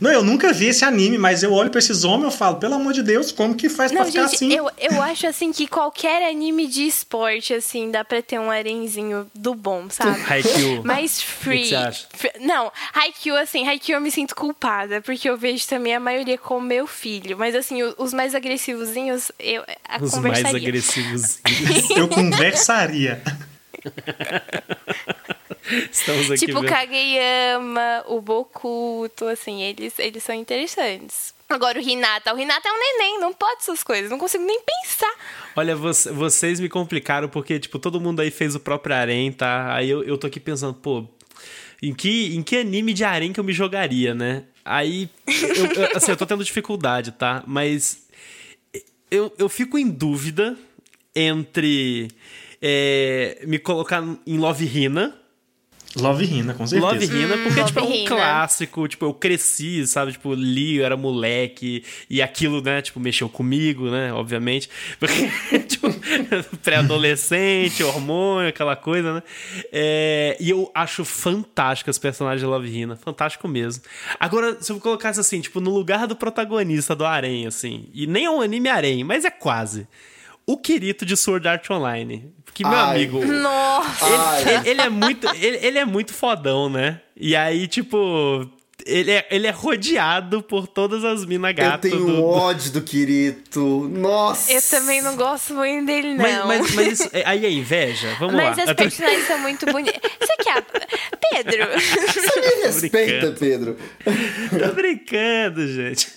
Não, 0.00 0.10
eu 0.10 0.22
nunca 0.22 0.52
vi 0.52 0.66
esse 0.66 0.84
anime, 0.84 1.18
mas 1.18 1.42
eu 1.42 1.52
olho 1.52 1.70
pra 1.70 1.78
esses 1.78 2.04
homens 2.04 2.34
e 2.34 2.36
falo, 2.36 2.56
pelo 2.56 2.74
amor 2.74 2.92
de 2.92 3.02
Deus, 3.02 3.32
como 3.32 3.54
que 3.54 3.68
faz 3.68 3.90
não, 3.90 4.02
pra 4.02 4.06
ficar 4.06 4.22
gente, 4.28 4.34
assim? 4.36 4.52
Eu, 4.52 4.70
eu 4.78 5.02
acho 5.02 5.26
assim 5.26 5.52
que 5.52 5.66
qualquer 5.66 6.28
anime 6.28 6.66
de 6.66 6.86
esporte, 6.86 7.54
assim, 7.54 7.90
dá 7.90 8.04
pra 8.04 8.22
ter 8.22 8.38
um 8.38 8.50
arenzinho 8.50 9.26
do 9.34 9.54
bom, 9.54 9.88
sabe? 9.88 10.20
Haikyuu. 10.28 10.84
Mais 10.84 11.22
free. 11.22 11.58
O 11.58 11.62
que 11.62 11.68
você 11.68 11.74
acha? 11.74 12.06
Não, 12.40 12.72
Haikyuu, 12.94 13.36
assim, 13.36 13.66
Haikyuu 13.66 13.96
eu 13.96 14.00
me 14.00 14.10
sinto 14.10 14.34
culpada, 14.34 15.00
porque 15.00 15.28
eu 15.28 15.36
vejo 15.36 15.66
também 15.66 15.94
a 15.94 16.00
maioria 16.00 16.38
com 16.38 16.60
meu 16.60 16.86
filho. 16.86 17.38
Mas 17.38 17.54
assim, 17.54 17.82
os 17.96 18.12
mais 18.12 18.34
agressivozinhos, 18.34 19.32
eu 19.38 19.64
Os 20.00 20.14
mais 20.18 20.44
agressivos. 20.44 21.38
eu 21.96 22.08
conversaria. 22.08 23.22
Estamos 25.90 26.30
aqui 26.30 26.46
tipo, 26.46 26.60
vendo. 26.60 26.70
Kageyama, 26.70 28.04
o 28.08 28.20
Bokuto, 28.20 29.26
assim, 29.26 29.62
eles, 29.62 29.98
eles 29.98 30.22
são 30.22 30.34
interessantes. 30.34 31.32
Agora 31.48 31.78
o 31.78 31.82
Hinata, 31.82 32.34
o 32.34 32.38
Hinata 32.38 32.68
é 32.68 32.72
um 32.72 32.78
neném, 32.78 33.20
não 33.20 33.32
pode 33.32 33.62
essas 33.62 33.82
coisas, 33.82 34.10
não 34.10 34.18
consigo 34.18 34.44
nem 34.44 34.60
pensar. 34.60 35.12
Olha, 35.56 35.74
vocês 35.76 36.60
me 36.60 36.68
complicaram 36.68 37.28
porque, 37.28 37.58
tipo, 37.58 37.78
todo 37.78 38.00
mundo 38.00 38.20
aí 38.20 38.30
fez 38.30 38.54
o 38.54 38.60
próprio 38.60 38.94
harém, 38.94 39.32
tá? 39.32 39.74
Aí 39.74 39.90
eu, 39.90 40.04
eu 40.04 40.16
tô 40.16 40.28
aqui 40.28 40.38
pensando, 40.38 40.74
pô, 40.74 41.06
em 41.82 41.94
que, 41.94 42.36
em 42.36 42.42
que 42.42 42.56
anime 42.56 42.92
de 42.92 43.04
harém 43.04 43.32
que 43.32 43.40
eu 43.40 43.44
me 43.44 43.52
jogaria, 43.52 44.14
né? 44.14 44.44
Aí, 44.64 45.08
eu, 45.26 45.82
eu, 45.82 45.96
assim, 45.96 46.12
eu 46.12 46.16
tô 46.16 46.26
tendo 46.26 46.44
dificuldade, 46.44 47.12
tá? 47.12 47.42
Mas 47.46 48.06
eu, 49.10 49.32
eu 49.36 49.48
fico 49.48 49.76
em 49.76 49.88
dúvida 49.88 50.56
entre 51.14 52.08
é, 52.60 53.42
me 53.46 53.58
colocar 53.58 54.02
em 54.26 54.38
Love 54.38 54.64
Hina, 54.64 55.14
Love 55.96 56.24
Hina, 56.24 56.54
com 56.54 56.66
certeza. 56.66 56.92
Love 56.92 57.04
Hina, 57.04 57.36
porque, 57.38 57.60
hum, 57.60 57.64
tipo, 57.64 57.80
é 57.80 57.82
um 57.82 58.04
clássico, 58.04 58.86
tipo, 58.86 59.04
eu 59.06 59.14
cresci, 59.14 59.84
sabe? 59.86 60.12
Tipo, 60.12 60.34
li, 60.34 60.76
eu 60.76 60.84
era 60.84 60.96
moleque, 60.96 61.84
e 62.08 62.22
aquilo, 62.22 62.62
né, 62.62 62.80
tipo, 62.80 63.00
mexeu 63.00 63.28
comigo, 63.28 63.90
né, 63.90 64.12
obviamente. 64.12 64.70
tipo, 65.66 65.88
pré-adolescente, 66.62 67.82
hormônio, 67.82 68.48
aquela 68.48 68.76
coisa, 68.76 69.14
né? 69.14 69.22
É, 69.72 70.36
e 70.38 70.50
eu 70.50 70.70
acho 70.74 71.04
fantástico 71.04 71.90
os 71.90 71.98
personagens 71.98 72.40
de 72.40 72.46
Love 72.46 72.68
Hina, 72.68 72.94
fantástico 72.94 73.48
mesmo. 73.48 73.82
Agora, 74.18 74.62
se 74.62 74.70
eu 74.70 74.78
colocasse 74.78 75.18
assim, 75.18 75.40
tipo, 75.40 75.60
no 75.60 75.70
lugar 75.70 76.06
do 76.06 76.14
protagonista 76.14 76.94
do 76.94 77.04
Arém, 77.04 77.48
assim, 77.48 77.88
e 77.92 78.06
nem 78.06 78.26
é 78.26 78.30
um 78.30 78.40
anime 78.40 78.68
Arém, 78.68 79.02
mas 79.02 79.24
é 79.24 79.30
quase. 79.30 79.88
o 80.46 80.56
Kirito 80.56 81.04
de 81.04 81.16
Sword 81.16 81.48
Art 81.48 81.68
Online. 81.70 82.32
Que, 82.52 82.64
meu 82.64 82.76
Ai. 82.76 82.96
amigo. 82.96 83.24
Nossa! 83.24 84.06
Ele, 84.40 84.50
ele, 84.50 84.70
ele, 84.70 84.80
é 84.80 84.88
muito. 84.88 85.28
Ele, 85.28 85.56
ele 85.66 85.78
é 85.78 85.84
muito 85.84 86.12
fodão, 86.12 86.68
né? 86.68 87.00
E 87.16 87.36
aí, 87.36 87.66
tipo, 87.66 88.50
ele 88.86 89.10
é, 89.10 89.26
ele 89.30 89.46
é 89.46 89.50
rodeado 89.50 90.42
por 90.42 90.66
todas 90.66 91.04
as 91.04 91.24
minas 91.24 91.54
gatas. 91.54 91.90
Eu 91.90 91.98
tenho 91.98 92.12
do, 92.16 92.24
ódio 92.24 92.72
do 92.72 92.82
Kirito. 92.82 93.88
Nossa! 93.88 94.52
Eu 94.52 94.62
também 94.62 95.02
não 95.02 95.16
gosto 95.16 95.54
muito 95.54 95.86
dele, 95.86 96.14
não. 96.14 96.46
Mas, 96.46 96.60
mas, 96.60 96.74
mas 96.74 97.00
isso, 97.00 97.10
é, 97.14 97.22
aí 97.26 97.44
é 97.44 97.50
inveja? 97.50 98.14
Vamos 98.18 98.34
mas 98.34 98.56
lá. 98.56 98.64
as 98.64 98.72
personagens 98.72 99.26
são 99.26 99.38
muito 99.38 99.66
bonitas. 99.66 100.00
Você 100.20 100.36
quer... 100.36 100.64
Pedro! 101.30 101.68
Você 101.78 102.40
me 102.40 102.62
respeita, 102.64 103.36
Pedro. 103.38 103.76
Tô 104.04 104.74
brincando, 104.74 105.66
gente. 105.68 106.08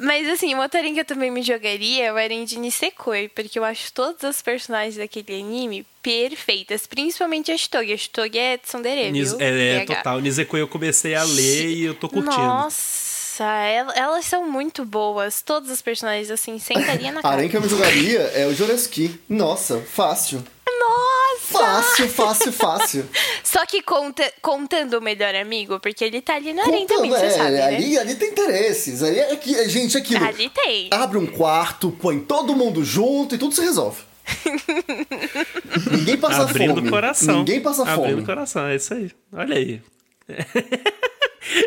Mas 0.00 0.28
assim, 0.28 0.54
uma 0.54 0.68
tarinha 0.68 0.94
que 0.94 1.00
eu 1.00 1.04
também 1.04 1.30
me 1.30 1.42
jogaria 1.42 2.06
é 2.06 2.12
o 2.12 2.18
Eren 2.18 2.44
de 2.44 2.58
Nisekoi, 2.58 3.28
porque 3.28 3.58
eu 3.58 3.64
acho 3.64 3.92
todas 3.92 4.24
as 4.24 4.42
personagens 4.42 4.96
daquele 4.96 5.40
anime 5.40 5.86
perfeitas, 6.04 6.86
principalmente 6.86 7.50
a 7.50 7.56
Shitogi. 7.56 7.92
A 7.94 7.96
Shitogi 7.96 8.38
é 8.38 8.58
tsundere, 8.58 9.10
Nis, 9.10 9.30
viu? 9.30 9.40
é, 9.40 9.76
é 9.78 9.84
total. 9.86 10.20
Nisekoi 10.20 10.60
eu 10.60 10.68
comecei 10.68 11.14
a 11.14 11.24
ler 11.24 11.66
e 11.70 11.84
eu 11.84 11.94
tô 11.94 12.08
curtindo. 12.10 12.36
Nossa, 12.36 13.42
el- 13.66 13.90
elas 13.96 14.26
são 14.26 14.48
muito 14.48 14.84
boas. 14.84 15.40
Todas 15.40 15.70
as 15.70 15.80
personagens, 15.80 16.30
assim, 16.30 16.58
sentaria 16.58 17.10
na 17.10 17.20
A 17.20 17.22
cara. 17.22 17.36
Arém 17.36 17.48
que 17.48 17.56
eu 17.56 17.62
me 17.62 17.68
jogaria 17.68 18.20
é 18.34 18.46
o 18.46 18.54
Joreski. 18.54 19.18
Nossa, 19.28 19.80
fácil. 19.80 20.44
Nossa! 20.68 21.58
Fácil, 21.58 22.08
fácil, 22.08 22.52
fácil. 22.54 23.08
Só 23.42 23.64
que 23.66 23.82
conta, 23.82 24.30
contando 24.42 24.98
o 24.98 25.00
melhor 25.00 25.34
amigo, 25.34 25.80
porque 25.80 26.04
ele 26.04 26.20
tá 26.20 26.34
ali 26.34 26.52
no 26.52 26.60
Arém 26.60 26.80
Contando, 26.86 26.96
também, 26.96 27.10
você 27.10 27.26
é, 27.26 27.30
sabe, 27.30 27.50
né? 27.52 27.62
ali, 27.62 27.98
ali 27.98 28.14
tem 28.14 28.28
interesses. 28.30 29.02
Ali 29.02 29.18
é 29.20 29.36
que, 29.36 29.54
é, 29.56 29.68
gente, 29.68 29.96
aquilo. 29.96 30.24
Ali 30.24 30.50
tem. 30.50 30.88
Abre 30.90 31.18
um 31.18 31.26
quarto, 31.26 31.90
põe 31.90 32.20
todo 32.20 32.54
mundo 32.54 32.84
junto 32.84 33.34
e 33.34 33.38
tudo 33.38 33.54
se 33.54 33.60
resolve. 33.62 34.02
Ninguém 35.90 36.16
passa 36.16 36.42
Abrindo 36.42 36.74
fome. 36.76 36.88
o 36.88 36.90
coração. 36.90 37.38
Ninguém 37.38 37.60
passa 37.60 37.82
Abrindo 37.82 38.10
fome. 38.10 38.22
o 38.22 38.26
coração, 38.26 38.66
é 38.66 38.76
isso 38.76 38.94
aí. 38.94 39.10
Olha 39.32 39.56
aí. 39.56 39.80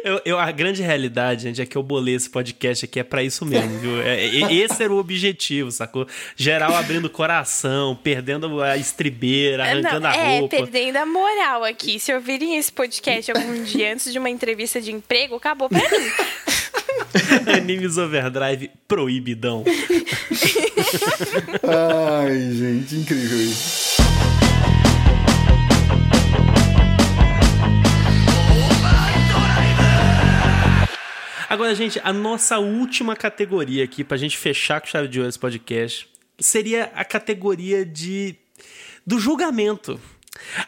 Eu, 0.03 0.19
eu- 0.25 0.39
a 0.39 0.51
grande 0.51 0.81
realidade, 0.81 1.43
gente, 1.43 1.61
é 1.61 1.65
que 1.65 1.77
eu 1.77 1.83
bolei 1.83 2.15
esse 2.15 2.27
podcast 2.27 2.83
aqui 2.83 2.99
é 2.99 3.03
pra 3.03 3.21
isso 3.21 3.45
mesmo, 3.45 3.77
viu? 3.77 4.01
É, 4.01 4.25
é- 4.25 4.53
esse 4.55 4.81
era 4.83 4.91
o 4.91 4.97
objetivo, 4.97 5.69
sacou? 5.71 6.07
Geral 6.35 6.75
abrindo 6.75 7.05
o 7.05 7.09
coração, 7.11 7.95
perdendo 7.95 8.59
a 8.61 8.75
estribeira, 8.75 9.63
arrancando 9.63 9.99
Não, 10.01 10.09
a 10.09 10.15
é, 10.17 10.39
roupa. 10.39 10.57
perdendo 10.57 10.97
a 10.97 11.05
moral 11.05 11.63
aqui. 11.63 11.99
Se 11.99 12.11
ouvirem 12.11 12.57
esse 12.57 12.71
podcast 12.71 13.31
algum 13.31 13.63
dia 13.63 13.93
antes 13.93 14.11
de 14.11 14.17
uma 14.17 14.31
entrevista 14.31 14.81
de 14.81 14.91
emprego, 14.91 15.35
acabou 15.35 15.69
pra 15.69 15.77
mim. 15.79 16.11
Animes 17.55 17.97
Overdrive 17.99 18.71
proibidão. 18.87 19.63
Ai, 21.63 22.51
gente, 22.53 22.95
incrível 22.95 23.41
isso. 23.41 23.97
Agora, 31.49 31.73
gente, 31.73 31.99
a 32.03 32.11
nossa 32.11 32.59
última 32.59 33.15
categoria 33.15 33.83
aqui, 33.83 34.03
pra 34.03 34.17
gente 34.17 34.37
fechar 34.37 34.81
com 34.81 34.87
chave 34.87 35.07
de 35.07 35.19
ouro 35.19 35.29
esse 35.29 35.39
podcast, 35.39 36.07
seria 36.39 36.91
a 36.93 37.05
categoria 37.05 37.85
de 37.85 38.35
do 39.05 39.17
julgamento. 39.17 39.99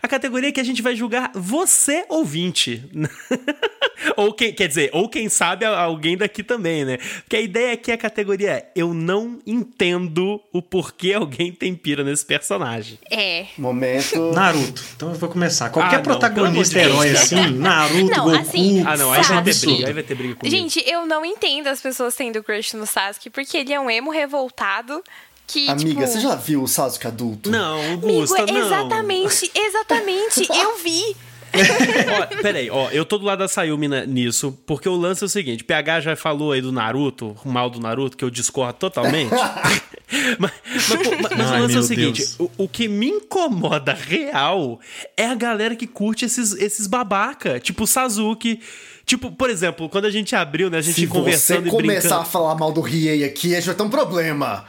A 0.02 0.08
categoria 0.08 0.52
que 0.52 0.60
a 0.60 0.64
gente 0.64 0.82
vai 0.82 0.96
julgar 0.96 1.32
você, 1.34 2.06
ouvinte. 2.10 2.84
ou 4.16 4.34
quem, 4.34 4.54
quer 4.54 4.68
dizer, 4.68 4.90
ou 4.94 5.10
quem 5.10 5.30
sabe 5.30 5.66
alguém 5.66 6.18
daqui 6.18 6.44
também, 6.44 6.86
né? 6.86 6.98
Porque 6.98 7.36
a 7.36 7.42
ideia 7.42 7.74
aqui, 7.74 7.92
a 7.92 7.98
categoria 7.98 8.52
é: 8.52 8.72
eu 8.76 8.94
não 8.94 9.40
entendo 9.46 10.42
o 10.52 10.62
porquê 10.62 11.14
alguém 11.14 11.52
tem 11.52 11.76
pira 11.76 12.04
nesse 12.04 12.26
personagem. 12.26 13.00
É. 13.10 13.48
Momento. 13.58 14.32
Naruto. 14.34 14.84
Então 14.96 15.10
eu 15.10 15.16
vou 15.16 15.30
começar. 15.30 15.70
Qualquer 15.70 15.96
Ah, 15.96 15.98
não, 15.98 16.04
protagonista 16.04 16.80
herói 16.80 17.12
assim, 17.12 17.50
Naruto, 17.58 18.06
Não, 18.06 18.26
Goku, 18.26 18.38
assim, 18.38 18.84
Ah, 18.86 18.98
não, 18.98 19.12
aí 19.12 19.24
vai 19.24 19.44
ter 19.44 19.56
briga, 19.56 19.88
aí 19.88 19.94
vai 19.94 20.04
ter 20.04 20.16
briga 20.16 20.36
comigo. 20.36 20.56
Gente, 20.56 20.84
eu 20.88 21.06
não 21.06 21.26
entendo 21.26 21.68
as 21.68 21.82
pessoas 21.82 22.16
tendo 22.16 22.44
crush 22.44 22.74
no 22.74 22.86
Sasuke, 22.86 23.30
porque 23.30 23.58
ele 23.58 23.74
é 23.74 23.80
um 23.80 23.90
emo 23.90 24.12
revoltado 24.12 25.04
que, 25.52 25.68
Amiga, 25.68 25.90
tipo... 25.90 26.02
você 26.02 26.20
já 26.20 26.36
viu 26.36 26.62
o 26.62 26.68
Sasuke 26.68 27.08
adulto? 27.08 27.50
Não, 27.50 27.82
Amigo, 27.82 28.08
Augusta, 28.08 28.46
não. 28.46 28.58
exatamente, 28.66 29.52
exatamente, 29.56 30.48
eu 30.54 30.78
vi. 30.78 31.16
ó, 31.52 32.42
peraí, 32.44 32.70
ó, 32.70 32.90
eu 32.92 33.04
tô 33.04 33.18
do 33.18 33.26
lado 33.26 33.40
da 33.40 33.48
Sayumi 33.48 33.88
nisso, 34.06 34.56
porque 34.68 34.88
o 34.88 34.96
lance 34.96 35.24
é 35.24 35.26
o 35.26 35.30
seguinte: 35.30 35.64
PH 35.64 36.02
já 36.02 36.16
falou 36.16 36.52
aí 36.52 36.62
do 36.62 36.72
Naruto, 36.72 37.36
o 37.44 37.50
mal 37.50 37.72
do 37.72 37.80
Naruto, 37.80 38.16
que 38.16 38.24
eu 38.24 38.30
discordo 38.30 38.78
totalmente. 38.78 39.32
mas 40.38 40.52
mas, 40.66 40.86
pô, 40.88 41.12
mas- 41.22 41.38
mas 41.38 41.52
Ai, 41.52 41.60
o 41.60 41.64
lance 41.64 41.76
é 41.76 41.80
o 41.80 41.84
seguinte: 41.84 42.26
o, 42.38 42.52
o 42.58 42.68
que 42.68 42.88
me 42.88 43.08
incomoda 43.10 43.94
real 43.94 44.80
é 45.18 45.26
a 45.26 45.34
galera 45.36 45.76
que 45.76 45.88
curte 45.88 46.26
esses, 46.26 46.54
esses 46.54 46.86
babaca, 46.86 47.60
tipo 47.60 47.84
o 47.86 47.88
Sasuke. 47.88 48.60
Tipo, 49.06 49.32
por 49.32 49.50
exemplo, 49.50 49.90
quando 49.90 50.06
a 50.06 50.12
gente 50.12 50.36
abriu, 50.36 50.70
né, 50.70 50.78
a 50.78 50.82
gente 50.82 50.94
Se 50.94 51.08
você 51.08 51.18
conversando 51.20 51.68
e 51.68 51.72
começar 51.72 52.00
brincando. 52.10 52.22
a 52.22 52.26
falar 52.26 52.54
mal 52.54 52.72
do 52.72 52.80
Riei 52.80 53.24
aqui, 53.24 53.54
a 53.54 53.56
gente 53.60 53.66
vai 53.66 53.74
ter 53.74 53.82
um 53.82 53.90
problema. 53.90 54.66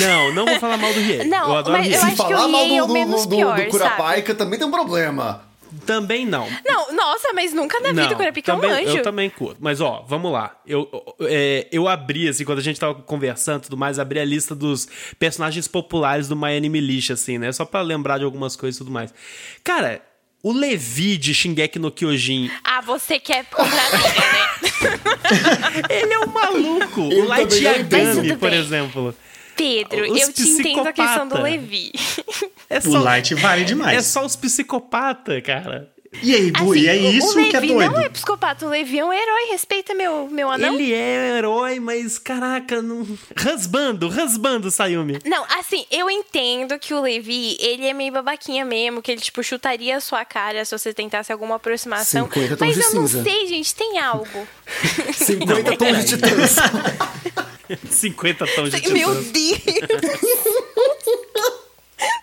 Não, 0.00 0.32
não 0.32 0.46
vou 0.46 0.58
falar 0.60 0.76
mal 0.76 0.92
do 0.92 1.00
Riei. 1.00 1.24
Não, 1.24 1.48
eu 1.48 1.56
adoro 1.56 1.76
mas 1.78 1.86
Riei. 1.86 1.96
eu 1.96 2.00
Se 2.00 2.06
acho 2.06 2.16
que 2.16 2.22
falar 2.22 2.46
o 2.46 2.48
mal 2.52 2.64
Riei 2.64 2.76
é 2.76 2.78
do, 2.78 2.84
o 2.84 2.86
do, 2.86 2.92
menos 2.92 3.26
do, 3.26 3.36
pior, 3.36 3.56
do 3.56 3.66
Kurapika 3.66 4.34
também 4.34 4.58
tem 4.58 4.68
um 4.68 4.70
problema. 4.70 5.42
Também 5.86 6.26
não. 6.26 6.46
Não, 6.66 6.92
nossa, 6.92 7.32
mas 7.32 7.52
nunca 7.52 7.80
na 7.80 7.92
vida 7.92 8.14
o 8.14 8.16
Kurapika 8.16 8.52
é 8.52 8.54
um 8.54 8.62
anjo. 8.62 8.98
Eu 8.98 9.02
também 9.02 9.30
curto. 9.30 9.56
Mas, 9.58 9.80
ó, 9.80 10.04
vamos 10.06 10.30
lá. 10.30 10.54
Eu, 10.66 10.88
é, 11.22 11.66
eu 11.72 11.88
abri, 11.88 12.28
assim, 12.28 12.44
quando 12.44 12.58
a 12.58 12.62
gente 12.62 12.78
tava 12.78 12.94
conversando 12.94 13.60
e 13.60 13.64
tudo 13.64 13.76
mais, 13.76 13.98
abri 13.98 14.20
a 14.20 14.24
lista 14.24 14.54
dos 14.54 14.86
personagens 15.18 15.66
populares 15.66 16.28
do 16.28 16.36
My 16.36 16.56
Anime 16.56 16.80
List, 16.80 17.10
assim, 17.10 17.38
né? 17.38 17.50
Só 17.52 17.64
pra 17.64 17.80
lembrar 17.80 18.18
de 18.18 18.24
algumas 18.24 18.54
coisas 18.54 18.76
e 18.76 18.78
tudo 18.78 18.90
mais. 18.90 19.14
Cara, 19.64 20.02
o 20.42 20.52
Levi 20.52 21.16
de 21.16 21.32
Shingeki 21.32 21.78
no 21.78 21.90
Kyojin, 21.90 22.50
Ah, 22.64 22.80
você 22.82 23.18
quer 23.18 23.44
comprar 23.46 23.90
briga, 23.90 24.90
né? 24.90 25.86
ele 25.88 26.12
é 26.12 26.18
um 26.18 26.26
maluco. 26.26 27.00
Eu 27.10 27.24
o 27.24 27.28
Light 27.28 27.54
entendo. 27.54 27.94
Yagami, 27.96 28.36
por 28.36 28.52
exemplo. 28.52 29.14
Pedro, 29.56 30.10
Os 30.12 30.20
eu 30.20 30.32
te 30.32 30.42
entendo 30.42 30.86
a 30.88 30.92
questão 30.92 31.28
do. 31.28 31.40
Levi. 31.40 31.92
É 32.70 32.78
O 32.78 32.92
só, 32.92 33.00
Light 33.02 33.34
vale 33.34 33.64
demais. 33.66 33.98
é 33.98 34.00
só 34.00 34.24
os 34.24 34.34
psicopatas, 34.34 35.42
cara. 35.42 35.91
E 36.20 36.34
aí, 36.34 36.52
Assim, 36.54 36.78
e 36.78 36.88
é 36.88 36.92
o- 36.94 37.12
isso 37.12 37.32
o 37.32 37.36
Levi 37.36 37.50
que 37.50 37.56
é 37.56 37.60
doido. 37.60 37.90
não 37.92 38.00
é 38.00 38.08
psicopata, 38.10 38.66
o 38.66 38.68
Levi 38.68 38.98
é 38.98 39.04
um 39.04 39.12
herói, 39.12 39.48
respeita 39.50 39.94
meu, 39.94 40.28
meu 40.28 40.50
anão. 40.50 40.74
Ele 40.74 40.92
é 40.92 41.30
um 41.32 41.36
herói, 41.38 41.80
mas, 41.80 42.18
caraca, 42.18 42.82
não... 42.82 43.06
rasbando, 43.34 44.08
rasbando, 44.08 44.70
Sayumi. 44.70 45.18
Não, 45.24 45.42
assim, 45.58 45.86
eu 45.90 46.10
entendo 46.10 46.78
que 46.78 46.92
o 46.92 47.00
Levi, 47.00 47.56
ele 47.60 47.86
é 47.86 47.94
meio 47.94 48.12
babaquinha 48.12 48.62
mesmo, 48.64 49.00
que 49.00 49.10
ele, 49.10 49.22
tipo, 49.22 49.42
chutaria 49.42 49.96
a 49.96 50.00
sua 50.00 50.22
cara 50.24 50.64
se 50.66 50.76
você 50.78 50.92
tentasse 50.92 51.32
alguma 51.32 51.56
aproximação. 51.56 52.26
50 52.26 52.56
tons 52.58 52.68
Mas 52.68 52.76
de 52.76 52.82
eu 52.82 52.94
não 53.00 53.08
cinza. 53.08 53.22
sei, 53.24 53.46
gente, 53.46 53.74
tem 53.74 53.98
algo. 53.98 54.46
50 55.16 55.76
tons 55.78 56.04
de 56.04 56.16
titãs. 56.16 56.56
50 57.90 58.46
tons 58.54 58.70
de 58.70 58.92
Meu 58.92 59.08
titãs. 59.22 59.32
Deus! 59.32 59.62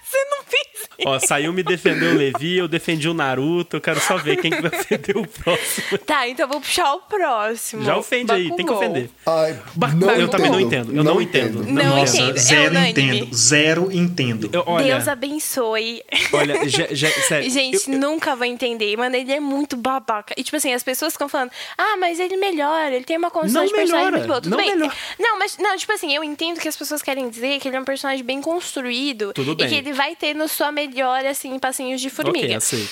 você 0.04 0.26
não 0.32 0.44
fez 0.46 0.68
Ó, 1.06 1.20
Sayumi 1.20 1.64
defendeu 1.64 2.12
o 2.12 2.16
Levi, 2.16 2.58
eu 2.58 2.68
defendi 2.68 3.08
o 3.10 3.14
Naruto. 3.14 3.78
Eu 3.78 3.82
quero 3.82 4.00
só 4.00 4.18
ver 4.18 4.38
quem 4.38 4.52
que 4.52 4.62
vai 4.62 4.80
ofender 4.80 5.18
o 5.18 5.28
próximo. 5.28 5.98
Tá, 6.00 6.28
então 6.28 6.46
eu 6.46 6.50
vou 6.52 6.62
puxar 6.62 6.94
o 6.94 7.00
próximo. 7.02 7.84
Já 7.84 7.98
ofende 7.98 8.32
aí, 8.32 8.48
tem 8.50 8.58
que 8.58 8.64
Bakugou. 8.64 8.78
ofender. 8.80 9.10
Ai, 9.26 9.60
não 9.96 10.12
eu 10.12 10.28
também 10.28 10.52
não 10.52 10.60
entendo. 10.60 10.92
entendo. 10.92 10.98
Eu 10.98 11.04
não, 11.04 11.22
entendo. 11.22 11.64
Não 11.64 11.98
Nossa, 11.98 12.18
entendo, 12.18 12.36
é 12.36 12.40
zero 12.40 12.72
unânime. 12.72 12.90
entendo. 13.20 13.36
Zero 13.36 13.92
entendo. 13.92 14.50
Eu- 14.54 14.64
olha, 14.66 14.86
Deus 14.96 15.08
abençoe. 15.08 16.02
olha, 16.34 16.68
já, 16.70 16.88
já- 16.92 17.10
sério. 17.28 17.50
Gente, 17.50 17.92
eu- 17.92 17.98
nunca 17.98 18.36
vai 18.36 18.50
entender. 18.50 18.96
Mano, 18.98 19.16
ele 19.16 19.32
é 19.32 19.40
muito 19.40 19.78
babaca. 19.78 20.34
E, 20.38 20.44
tipo 20.44 20.58
assim, 20.58 20.74
as 20.74 20.84
pessoas 20.84 21.14
ficam 21.14 21.30
falando, 21.30 21.52
ah, 21.78 21.98
mas 22.00 22.20
ele 22.20 22.36
melhora, 22.38 22.96
ele 22.96 23.06
tem 23.06 23.18
uma 23.18 23.32
construção 23.32 23.62
Não 23.62 23.68
de 23.68 23.74
personagem 23.76 24.12
muito 24.12 24.28
boa. 24.28 24.42
Tudo 24.42 24.52
não 24.52 24.58
bem. 24.58 24.72
melhora. 24.76 24.94
Não, 25.20 25.40
mas, 25.40 25.58
não, 25.58 25.78
tipo 25.78 25.92
assim, 25.94 26.14
eu 26.16 26.24
entendo 26.24 26.60
que 26.60 26.68
as 26.68 26.76
pessoas 26.76 27.02
querem 27.02 27.30
dizer 27.30 27.60
que 27.60 27.68
ele 27.68 27.78
é 27.78 27.80
um 27.80 27.86
personagem 27.86 28.24
bem 28.24 28.42
construído. 28.42 29.34
Tudo 29.34 29.52
E 29.52 29.56
bem. 29.56 29.68
que 29.68 29.76
ele 29.76 29.94
vai 29.94 30.16
ter 30.16 30.34
no 30.36 30.48
sua 30.48 30.72
melhora, 30.90 31.30
assim, 31.30 31.58
passinhos 31.60 32.02
de 32.02 32.10
formiga. 32.10 32.46
Ok, 32.48 32.56
aceito. 32.56 32.90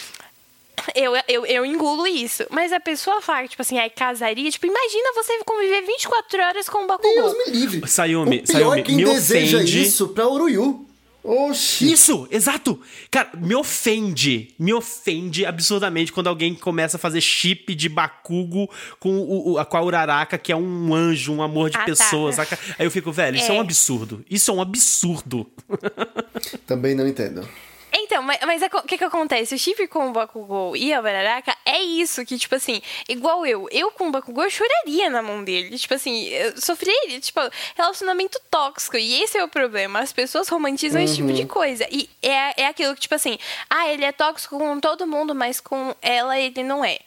eu, 0.95 1.13
eu, 1.27 1.45
eu 1.45 1.65
engulo 1.65 2.05
isso. 2.07 2.43
Mas 2.49 2.71
a 2.71 2.79
pessoa 2.79 3.21
fala, 3.21 3.47
tipo 3.47 3.61
assim, 3.61 3.77
ai, 3.79 3.89
casaria. 3.89 4.49
Tipo, 4.49 4.67
imagina 4.67 5.11
você 5.15 5.37
conviver 5.45 5.81
24 5.81 6.41
horas 6.41 6.69
com 6.69 6.83
um 6.83 6.87
Bakugou. 6.87 7.13
Deus 7.33 7.47
me 7.47 7.51
livre. 7.59 7.87
Sayumi, 7.89 8.37
o 8.37 8.43
pior 8.43 8.59
Sayumi, 8.59 8.79
é 8.79 8.83
quem 8.83 8.95
me 8.95 9.03
deseja 9.05 9.57
ofende. 9.57 9.81
isso 9.81 10.07
pra 10.09 10.27
Uruyu. 10.27 10.83
Oxi. 11.29 11.91
Isso, 11.91 12.25
exato. 12.31 12.79
Cara, 13.11 13.31
me 13.37 13.53
ofende, 13.53 14.55
me 14.57 14.73
ofende 14.73 15.45
absurdamente 15.45 16.09
quando 16.09 16.27
alguém 16.27 16.55
começa 16.55 16.95
a 16.95 16.99
fazer 16.99 17.19
chip 17.19 17.75
de 17.75 17.89
Bakugo 17.89 18.69
com, 18.97 19.09
o, 19.17 19.57
o- 19.59 19.65
com 19.65 19.75
a 19.77 19.81
Uraraka, 19.83 20.37
que 20.37 20.53
é 20.53 20.55
um 20.55 20.95
anjo, 20.95 21.33
um 21.33 21.41
amor 21.43 21.69
de 21.69 21.75
Ah, 21.75 21.79
tá. 21.81 21.85
pessoa, 21.85 22.31
saca? 22.31 22.57
Aí 22.79 22.85
eu 22.85 22.91
fico, 22.91 23.11
velho, 23.11 23.35
isso 23.35 23.51
é. 23.51 23.55
É. 23.55 23.57
um 23.57 23.59
absurdo. 23.61 24.23
Isso 24.29 24.49
é 24.49 24.53
um 24.53 24.61
absurdo. 24.61 25.45
Também 26.65 26.95
não 26.95 27.05
entendo. 27.05 27.45
Então, 27.91 28.21
mas, 28.21 28.39
mas 28.45 28.61
o 28.61 28.81
que 28.83 28.97
que 28.97 29.03
acontece? 29.03 29.55
O 29.55 29.57
chip 29.57 29.87
com 29.87 30.09
o 30.09 30.11
Bakugou 30.11 30.75
e 30.75 30.93
a 30.93 31.01
Bararaca 31.01 31.55
é 31.65 31.81
isso, 31.81 32.25
que, 32.25 32.37
tipo 32.37 32.55
assim, 32.55 32.81
igual 33.07 33.45
eu. 33.45 33.67
Eu 33.71 33.91
com 33.91 34.07
o 34.07 34.11
Bakugou, 34.11 34.43
eu 34.43 34.49
choraria 34.49 35.09
na 35.09 35.21
mão 35.21 35.43
dele. 35.43 35.77
Tipo 35.77 35.93
assim, 35.93 36.25
eu 36.25 36.59
sofreria, 36.61 37.19
tipo, 37.19 37.39
relacionamento 37.75 38.39
tóxico. 38.51 38.97
E 38.97 39.21
esse 39.21 39.37
é 39.37 39.43
o 39.43 39.47
problema. 39.47 39.99
As 39.99 40.11
pessoas 40.11 40.49
romantizam 40.49 40.99
uhum. 40.99 41.05
esse 41.05 41.15
tipo 41.15 41.31
de 41.31 41.43
uhum. 41.43 41.47
coisa. 41.47 41.87
E 41.89 42.09
é, 42.21 42.61
é 42.61 42.67
aquilo 42.67 42.93
que, 42.93 43.01
tipo 43.01 43.15
assim, 43.15 43.37
ah, 43.69 43.87
ele 43.89 44.03
é 44.03 44.11
tóxico 44.11 44.57
com 44.57 44.79
todo 44.79 45.07
mundo, 45.07 45.33
mas 45.33 45.59
com 45.59 45.95
ela 46.01 46.37
ele 46.37 46.63
não 46.63 46.83
é 46.83 46.99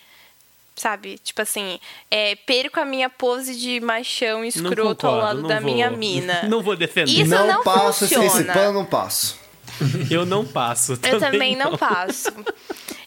sabe? 0.81 1.19
Tipo 1.19 1.43
assim, 1.43 1.79
é, 2.11 2.35
perco 2.35 2.81
a 2.81 2.85
minha 2.85 3.11
pose 3.11 3.55
de 3.55 3.81
machão 3.81 4.43
escroto 4.43 5.03
concordo, 5.03 5.07
ao 5.07 5.17
lado 5.17 5.43
da 5.47 5.61
vou, 5.61 5.71
minha 5.71 5.91
mina. 5.91 6.45
Não 6.49 6.63
vou 6.63 6.75
defender. 6.75 7.13
Isso 7.13 7.31
não, 7.31 7.47
não 7.47 7.63
passo 7.63 8.09
funciona. 8.09 8.25
esse 8.25 8.45
pano, 8.45 8.73
não 8.73 8.85
passo. 8.85 9.39
Eu 10.11 10.27
não 10.27 10.45
passo. 10.45 10.97
Também 10.97 11.13
eu 11.13 11.21
também 11.21 11.57
não, 11.57 11.71
não 11.73 11.79
passo. 11.79 12.33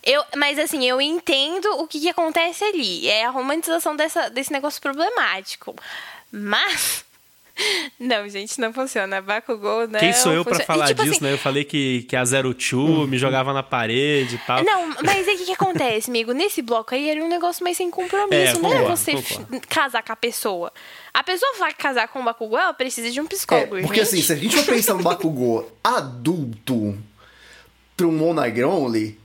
Eu, 0.04 0.24
mas 0.36 0.60
assim, 0.60 0.86
eu 0.86 1.00
entendo 1.00 1.66
o 1.80 1.88
que, 1.88 2.00
que 2.00 2.10
acontece 2.10 2.64
ali. 2.64 3.08
É 3.08 3.26
a 3.26 3.30
romantização 3.30 3.96
dessa, 3.96 4.30
desse 4.30 4.52
negócio 4.52 4.82
problemático. 4.82 5.76
Mas 6.32 7.06
não, 8.00 8.28
gente, 8.28 8.60
não 8.60 8.74
funciona. 8.74 9.22
Bakugou, 9.22 9.88
né? 9.88 10.00
Quem 10.00 10.14
sou 10.14 10.32
eu 10.32 10.44
para 10.44 10.60
falar 10.64 10.86
e, 10.86 10.88
tipo 10.90 11.04
disso, 11.04 11.16
assim, 11.16 11.24
né? 11.26 11.34
Eu 11.34 11.38
falei 11.38 11.64
que, 11.64 12.04
que 12.04 12.16
a 12.16 12.26
Zero 12.26 12.54
Two 12.54 13.08
me 13.08 13.18
jogava 13.18 13.54
na 13.54 13.62
parede 13.62 14.36
e 14.36 14.38
tal. 14.40 14.64
Não, 14.64 14.90
mas 15.04 15.28
aí 15.28 15.36
o 15.36 15.38
que, 15.38 15.46
que 15.46 15.52
acontece, 15.52 16.10
amigo? 16.10 16.32
Nesse 16.32 16.62
bloco 16.62 16.94
aí 16.96 17.10
era 17.10 17.24
um 17.24 17.30
negócio 17.30 17.64
mais 17.64 17.78
sem 17.78 17.90
compromisso. 17.92 18.58
É, 18.58 18.60
não 18.60 18.74
é 18.74 18.84
você 18.84 19.14
concordo. 19.14 19.62
casar 19.68 20.04
com 20.04 20.14
a 20.14 20.16
pessoa. 20.16 20.72
A 21.14 21.24
pessoa 21.24 21.54
vai 21.60 21.74
casar 21.74 22.08
com 22.08 22.20
o 22.20 22.24
Bakugou, 22.24 22.58
ela 22.58 22.74
precisa 22.74 23.12
de 23.12 23.22
um 23.22 23.28
psicólogo. 23.28 23.78
É, 23.78 23.82
porque 23.82 24.04
gente. 24.04 24.16
assim, 24.16 24.22
se 24.22 24.34
a 24.34 24.36
gente 24.36 24.56
for 24.56 24.66
pensar 24.66 24.96
no 24.96 25.04
Bakugou 25.04 25.72
adulto 25.84 26.98
pra 27.96 28.08
um 28.08 28.24
Only, 28.28 29.20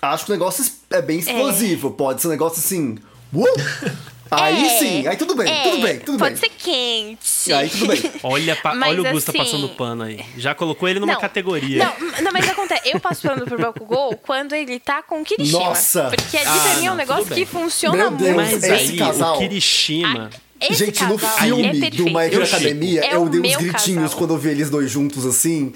acho 0.00 0.24
que 0.24 0.30
o 0.30 0.34
negócio 0.34 0.64
é 0.90 1.02
bem 1.02 1.18
explosivo. 1.18 1.88
É. 1.88 1.92
Pode 1.92 2.22
ser 2.22 2.28
um 2.28 2.30
negócio 2.30 2.58
assim. 2.58 2.96
Uh! 3.32 4.08
Aí 4.30 4.66
é, 4.66 4.78
sim, 4.78 5.06
aí 5.06 5.16
tudo 5.16 5.34
bem, 5.34 5.50
é, 5.50 5.62
tudo 5.62 5.82
bem, 5.82 5.98
tudo 6.00 6.18
pode 6.18 6.34
bem. 6.34 6.40
Pode 6.40 6.60
ser 6.60 6.70
quente. 6.70 7.52
Aí 7.52 7.68
tudo 7.68 7.86
bem. 7.86 7.98
Olha, 8.22 8.56
pa, 8.56 8.74
olha 8.74 9.02
o 9.02 9.12
Gusta 9.12 9.30
assim, 9.30 9.38
passando 9.38 9.68
pano 9.70 10.02
aí. 10.02 10.24
Já 10.36 10.54
colocou 10.54 10.88
ele 10.88 11.00
numa 11.00 11.14
não, 11.14 11.20
categoria. 11.20 11.84
Não, 11.84 12.22
não, 12.22 12.32
mas 12.32 12.48
acontece, 12.48 12.90
eu 12.90 13.00
passo 13.00 13.26
pano 13.26 13.44
pro 13.46 13.58
Bakugou 13.58 14.16
quando 14.16 14.54
ele 14.54 14.78
tá 14.78 15.02
com 15.02 15.20
o 15.20 15.24
Kirishima. 15.24 15.60
Nossa! 15.60 16.10
Porque 16.14 16.36
ali 16.36 16.46
ah, 16.46 16.60
pra 16.62 16.74
mim 16.76 16.86
é 16.86 16.92
um 16.92 16.96
negócio 16.96 17.34
que 17.34 17.46
funciona 17.46 17.96
Meu 17.96 18.10
Deus, 18.10 18.34
muito. 18.34 18.50
Mas 18.52 18.62
esse 18.62 18.92
aí, 18.92 18.98
casal, 18.98 19.36
o 19.36 19.38
Kirishima... 19.38 20.30
Esse 20.60 20.86
Gente, 20.86 21.04
no 21.04 21.16
filme 21.16 21.86
é 21.86 21.90
do 21.90 22.06
My 22.06 22.24
Hero 22.24 22.42
Academia, 22.42 23.04
é 23.04 23.14
eu 23.14 23.28
dei 23.28 23.40
uns 23.40 23.56
gritinhos 23.56 24.02
casal. 24.02 24.18
quando 24.18 24.34
eu 24.34 24.38
vi 24.38 24.48
eles 24.48 24.68
dois 24.68 24.90
juntos 24.90 25.24
assim. 25.24 25.72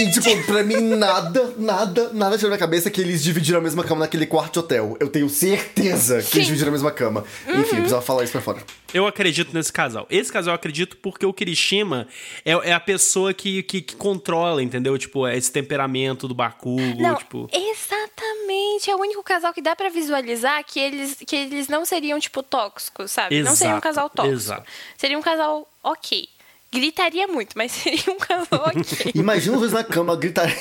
E, 0.00 0.10
tipo, 0.10 0.44
pra 0.44 0.62
mim, 0.62 0.80
nada, 0.80 1.54
nada, 1.58 2.10
nada 2.12 2.38
tirou 2.38 2.50
na 2.50 2.56
cabeça 2.56 2.90
que 2.90 3.00
eles 3.00 3.22
dividiram 3.22 3.58
a 3.58 3.62
mesma 3.62 3.84
cama 3.84 4.00
naquele 4.00 4.24
quarto 4.24 4.54
de 4.54 4.58
hotel. 4.60 4.96
Eu 4.98 5.08
tenho 5.08 5.28
certeza 5.28 6.18
que 6.18 6.22
Sim. 6.22 6.36
eles 6.38 6.46
dividiram 6.46 6.70
a 6.70 6.72
mesma 6.72 6.90
cama. 6.90 7.24
Uhum. 7.46 7.60
Enfim, 7.60 7.76
eu 7.76 7.76
precisava 7.76 8.02
falar 8.02 8.24
isso 8.24 8.32
pra 8.32 8.40
fora. 8.40 8.62
Eu 8.94 9.06
acredito 9.06 9.52
nesse 9.52 9.72
casal. 9.72 10.06
Esse 10.08 10.32
casal 10.32 10.52
eu 10.52 10.56
acredito 10.56 10.96
porque 10.96 11.26
o 11.26 11.32
Kirishima 11.32 12.08
é, 12.44 12.52
é 12.52 12.72
a 12.72 12.80
pessoa 12.80 13.34
que, 13.34 13.62
que, 13.62 13.82
que, 13.82 13.94
controla, 13.94 14.62
entendeu? 14.62 14.96
Tipo, 14.96 15.26
é 15.26 15.36
esse 15.36 15.52
temperamento 15.52 16.26
do 16.26 16.34
Bakugo, 16.34 17.00
não, 17.00 17.14
tipo... 17.16 17.48
Exatamente. 17.52 18.90
É 18.90 18.96
o 18.96 19.00
único 19.00 19.22
casal 19.22 19.52
que 19.52 19.60
dá 19.60 19.76
para 19.76 19.90
visualizar 19.90 20.64
que 20.64 20.80
eles, 20.80 21.18
que 21.26 21.36
eles 21.36 21.68
não 21.68 21.84
seriam, 21.84 22.18
tipo, 22.18 22.42
tóxicos, 22.42 23.10
sabe? 23.10 23.36
Exato, 23.36 23.50
não 23.50 23.56
seriam 23.56 23.76
um 23.76 23.80
casal 23.80 24.08
tóxico. 24.08 24.34
Exato. 24.34 24.64
Seria 24.96 25.18
um 25.18 25.22
casal 25.22 25.68
ok. 25.82 26.28
Gritaria 26.72 27.26
muito, 27.26 27.56
mas 27.56 27.72
seria 27.72 28.12
um 28.12 28.18
casal 28.18 28.62
ok. 28.74 29.12
Imagina 29.14 29.54
os 29.54 29.60
dois 29.60 29.72
na 29.72 29.84
cama 29.84 30.16
gritaria. 30.16 30.56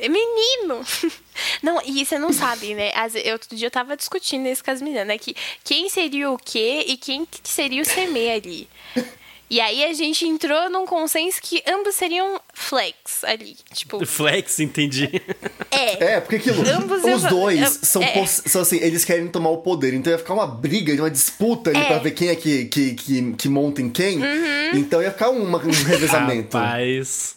Menino! 0.00 0.82
Não, 1.62 1.80
e 1.84 2.04
você 2.04 2.18
não 2.18 2.32
sabe, 2.32 2.74
né? 2.74 2.90
Eu, 3.24 3.32
outro 3.32 3.54
dia 3.54 3.66
eu 3.66 3.70
tava 3.70 3.96
discutindo 3.96 4.46
isso 4.46 4.64
com 4.64 4.70
as 4.70 4.80
meninas, 4.80 5.06
né? 5.06 5.16
Que 5.18 5.34
quem 5.64 5.88
seria 5.88 6.30
o 6.30 6.38
quê 6.38 6.84
e 6.86 6.96
quem 6.96 7.26
seria 7.42 7.80
o 7.80 7.84
seme 7.84 8.30
ali. 8.30 8.68
E 9.50 9.60
aí 9.60 9.82
a 9.82 9.92
gente 9.92 10.24
entrou 10.24 10.70
num 10.70 10.86
consenso 10.86 11.40
que 11.42 11.60
ambos 11.66 11.96
seriam 11.96 12.40
flex 12.54 13.24
ali, 13.24 13.56
tipo... 13.74 14.06
Flex, 14.06 14.60
entendi. 14.60 15.10
É. 15.72 16.14
É, 16.14 16.20
porque 16.20 16.36
aquilo, 16.36 16.62
ambos 16.70 17.02
os 17.02 17.22
dois 17.24 17.60
eu, 17.60 17.68
são, 17.82 18.00
é. 18.00 18.24
são 18.26 18.62
assim, 18.62 18.76
eles 18.76 19.04
querem 19.04 19.26
tomar 19.26 19.50
o 19.50 19.58
poder, 19.58 19.92
então 19.92 20.12
ia 20.12 20.18
ficar 20.18 20.34
uma 20.34 20.46
briga, 20.46 20.92
uma 20.94 21.10
disputa 21.10 21.70
ali 21.70 21.80
é. 21.80 21.84
pra 21.84 21.98
ver 21.98 22.12
quem 22.12 22.28
é 22.28 22.36
que, 22.36 22.66
que, 22.66 22.94
que, 22.94 23.32
que 23.32 23.48
monta 23.48 23.82
em 23.82 23.90
quem. 23.90 24.18
Uhum. 24.18 24.70
Então 24.74 25.02
ia 25.02 25.10
ficar 25.10 25.30
uma, 25.30 25.58
um 25.58 25.84
revezamento. 25.84 26.56
Rapaz... 26.56 27.36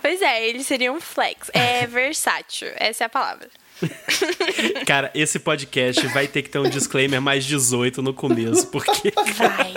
pois 0.00 0.22
é, 0.22 0.48
eles 0.48 0.66
seriam 0.66 0.98
flex. 0.98 1.50
É 1.52 1.84
versátil, 1.88 2.68
essa 2.76 3.04
é 3.04 3.06
a 3.06 3.10
palavra. 3.10 3.48
Cara, 4.86 5.10
esse 5.14 5.38
podcast 5.38 6.06
vai 6.08 6.26
ter 6.26 6.42
que 6.42 6.50
ter 6.50 6.58
um 6.58 6.68
disclaimer 6.68 7.20
mais 7.20 7.44
18 7.44 8.02
no 8.02 8.14
começo, 8.14 8.66
porque. 8.68 9.12
Vai. 9.36 9.74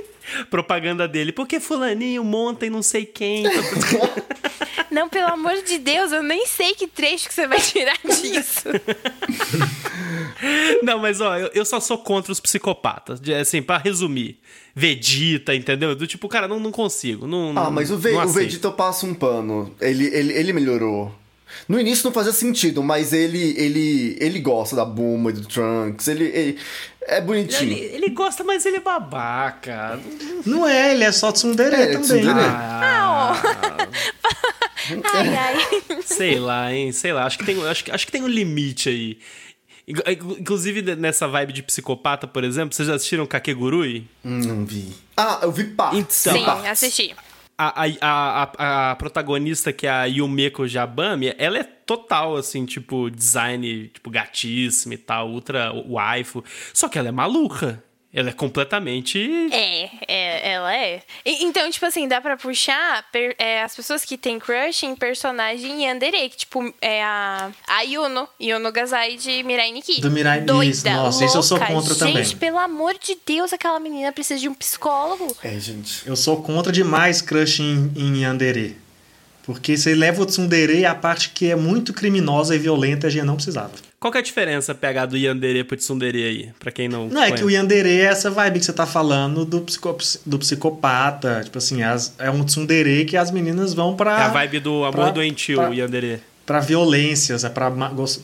Propaganda 0.48 1.06
dele. 1.08 1.32
Porque 1.32 1.60
fulaninho 1.60 2.24
monta 2.24 2.66
e 2.66 2.70
não 2.70 2.82
sei 2.82 3.04
quem. 3.04 3.44
Não, 4.90 5.08
pelo 5.08 5.28
amor 5.28 5.62
de 5.62 5.78
Deus, 5.78 6.10
eu 6.10 6.22
nem 6.22 6.46
sei 6.46 6.74
que 6.74 6.88
trecho 6.88 7.28
que 7.28 7.34
você 7.34 7.46
vai 7.46 7.60
tirar 7.60 7.96
disso. 8.04 8.68
Não, 10.82 10.98
mas 10.98 11.20
ó, 11.20 11.36
eu, 11.36 11.50
eu 11.54 11.64
só 11.64 11.78
sou 11.78 11.98
contra 11.98 12.32
os 12.32 12.40
psicopatas. 12.40 13.20
Assim, 13.40 13.62
para 13.62 13.78
resumir. 13.78 14.40
Vegeta, 14.74 15.54
entendeu? 15.54 15.94
Do 15.94 16.06
tipo, 16.06 16.28
cara, 16.28 16.48
não, 16.48 16.58
não 16.58 16.72
consigo. 16.72 17.26
Não, 17.26 17.52
ah, 17.56 17.70
mas 17.70 17.90
o, 17.90 17.98
Ve 17.98 18.14
o 18.14 18.28
Vegeta 18.28 18.68
eu 18.68 18.72
passo 18.72 19.06
um 19.06 19.14
pano. 19.14 19.74
Ele, 19.80 20.06
ele, 20.06 20.32
ele 20.32 20.52
melhorou. 20.52 21.14
No 21.68 21.78
início 21.78 22.04
não 22.04 22.12
fazia 22.12 22.32
sentido, 22.32 22.82
mas 22.82 23.12
ele 23.12 23.54
ele 23.56 24.16
ele 24.20 24.38
gosta 24.40 24.74
da 24.74 24.84
Bulma 24.84 25.30
e 25.30 25.34
do 25.34 25.46
Trunks. 25.46 26.08
Ele, 26.08 26.24
ele 26.24 26.58
é 27.02 27.20
bonitinho. 27.20 27.72
Ele, 27.72 27.94
ele, 27.94 28.10
gosta, 28.10 28.44
mas 28.44 28.64
ele 28.66 28.76
é 28.76 28.80
babaca. 28.80 29.98
Não 30.44 30.66
é, 30.66 30.92
ele 30.92 31.04
é 31.04 31.12
só 31.12 31.32
tsundere 31.32 31.74
é, 31.74 31.86
também. 31.86 32.02
Tsundere. 32.02 32.38
Ah, 32.38 33.40
ai, 35.14 35.36
ai. 35.36 36.02
Sei 36.04 36.38
lá, 36.38 36.72
hein? 36.72 36.92
Sei 36.92 37.12
lá. 37.12 37.24
Acho 37.24 37.38
que 37.38 37.44
tem, 37.44 37.66
acho, 37.66 37.84
acho 37.90 38.06
que 38.06 38.12
tem 38.12 38.22
um 38.22 38.28
limite 38.28 38.88
aí. 38.88 39.18
Inclusive, 40.38 40.82
nessa 40.94 41.26
vibe 41.26 41.52
de 41.52 41.62
psicopata, 41.62 42.26
por 42.26 42.44
exemplo, 42.44 42.74
vocês 42.74 42.86
já 42.86 42.94
assistiram 42.94 43.26
Kakegurui? 43.26 44.06
Hum, 44.24 44.38
não 44.38 44.64
vi. 44.64 44.92
Ah, 45.16 45.40
eu 45.42 45.50
vi 45.50 45.64
partes. 45.64 46.26
Então, 46.26 46.38
Sim, 46.38 46.44
partes. 46.44 46.66
assisti. 46.70 47.14
A, 47.62 47.84
a, 47.84 47.86
a, 48.00 48.90
a, 48.90 48.96
protagonista, 48.96 49.70
que 49.70 49.86
é 49.86 49.90
a 49.90 50.04
Yumeko 50.06 50.66
Jabami, 50.66 51.34
ela 51.36 51.58
é 51.58 51.62
total, 51.62 52.36
assim, 52.36 52.64
tipo, 52.64 53.10
design, 53.10 53.88
tipo, 53.88 54.08
gatíssima 54.08 54.94
e 54.94 54.96
tal, 54.96 55.28
ultra 55.28 55.70
waifu. 55.70 56.42
Só 56.72 56.88
que 56.88 56.98
ela 56.98 57.08
é 57.08 57.12
maluca. 57.12 57.84
Ela 58.12 58.30
é 58.30 58.32
completamente. 58.32 59.30
É, 59.52 59.88
é 60.08 60.52
ela 60.52 60.74
é. 60.74 61.00
E, 61.24 61.44
então, 61.44 61.70
tipo 61.70 61.86
assim, 61.86 62.08
dá 62.08 62.20
pra 62.20 62.36
puxar 62.36 63.08
per, 63.12 63.36
é, 63.38 63.62
as 63.62 63.74
pessoas 63.74 64.04
que 64.04 64.18
têm 64.18 64.38
crush 64.38 64.82
em 64.84 64.96
personagem 64.96 65.84
Yandere, 65.84 66.28
que, 66.28 66.38
tipo, 66.38 66.74
é 66.80 67.04
a, 67.04 67.50
a 67.68 67.82
Yuno, 67.82 68.28
Yuno 68.40 68.72
Gazai 68.72 69.16
de 69.16 69.44
Mirai 69.44 69.70
Nikki. 69.70 70.00
Do 70.00 70.10
Mirai 70.10 70.40
Nikki. 70.40 70.88
Nossa, 70.90 70.90
louca. 70.90 71.24
isso 71.24 71.38
eu 71.38 71.42
sou 71.42 71.58
contra 71.60 71.94
gente, 71.94 71.98
também. 71.98 72.24
Gente, 72.24 72.36
pelo 72.36 72.58
amor 72.58 72.94
de 73.00 73.16
Deus, 73.24 73.52
aquela 73.52 73.78
menina 73.78 74.10
precisa 74.10 74.40
de 74.40 74.48
um 74.48 74.54
psicólogo. 74.54 75.36
É, 75.44 75.58
gente. 75.60 76.04
Eu 76.04 76.16
sou 76.16 76.42
contra 76.42 76.72
demais 76.72 77.22
crush 77.22 77.60
em, 77.60 77.92
em 77.96 78.22
Yandere. 78.22 78.76
Porque 79.44 79.76
você 79.76 79.94
leva 79.94 80.22
o 80.22 80.26
tsundere 80.26 80.84
a 80.84 80.94
parte 80.94 81.30
que 81.30 81.50
é 81.50 81.56
muito 81.56 81.92
criminosa 81.92 82.54
e 82.54 82.58
violenta, 82.58 83.06
a 83.06 83.10
gente 83.10 83.24
não 83.24 83.34
precisava. 83.36 83.70
Qual 83.98 84.10
que 84.10 84.16
é 84.16 84.20
a 84.20 84.24
diferença 84.24 84.74
pegar 84.74 85.04
do 85.04 85.16
Yandere 85.16 85.62
pro 85.62 85.76
Tsundere 85.76 86.24
aí, 86.24 86.50
pra 86.58 86.70
quem 86.72 86.88
não 86.88 87.04
Não, 87.04 87.16
conhece? 87.16 87.32
é 87.32 87.36
que 87.36 87.44
o 87.44 87.50
Yandere 87.50 87.90
é 88.00 88.04
essa 88.04 88.30
vibe 88.30 88.58
que 88.58 88.64
você 88.64 88.72
tá 88.72 88.86
falando 88.86 89.44
do, 89.44 89.60
psico, 89.60 89.94
do 90.24 90.38
psicopata. 90.38 91.42
Tipo 91.44 91.58
assim, 91.58 91.82
as, 91.82 92.14
é 92.18 92.30
um 92.30 92.42
Tsundere 92.42 93.04
que 93.04 93.16
as 93.16 93.30
meninas 93.30 93.74
vão 93.74 93.94
pra... 93.94 94.18
É 94.18 94.22
a 94.22 94.28
vibe 94.28 94.60
do 94.60 94.84
amor 94.84 94.92
pra, 94.92 95.10
doentio, 95.10 95.58
pra, 95.58 95.70
o 95.70 95.74
Yandere. 95.74 96.22
Pra 96.46 96.60
violências, 96.60 97.44
é 97.44 97.50
pra 97.50 97.70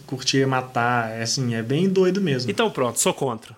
curtir 0.07 0.39
e 0.39 0.47
matar. 0.47 1.11
É 1.11 1.23
assim, 1.23 1.55
é 1.55 1.63
bem 1.63 1.89
doido 1.89 2.23
mesmo. 2.23 2.51
Então 2.51 2.71
pronto, 2.71 2.99
sou 2.99 3.13
contra. 3.13 3.55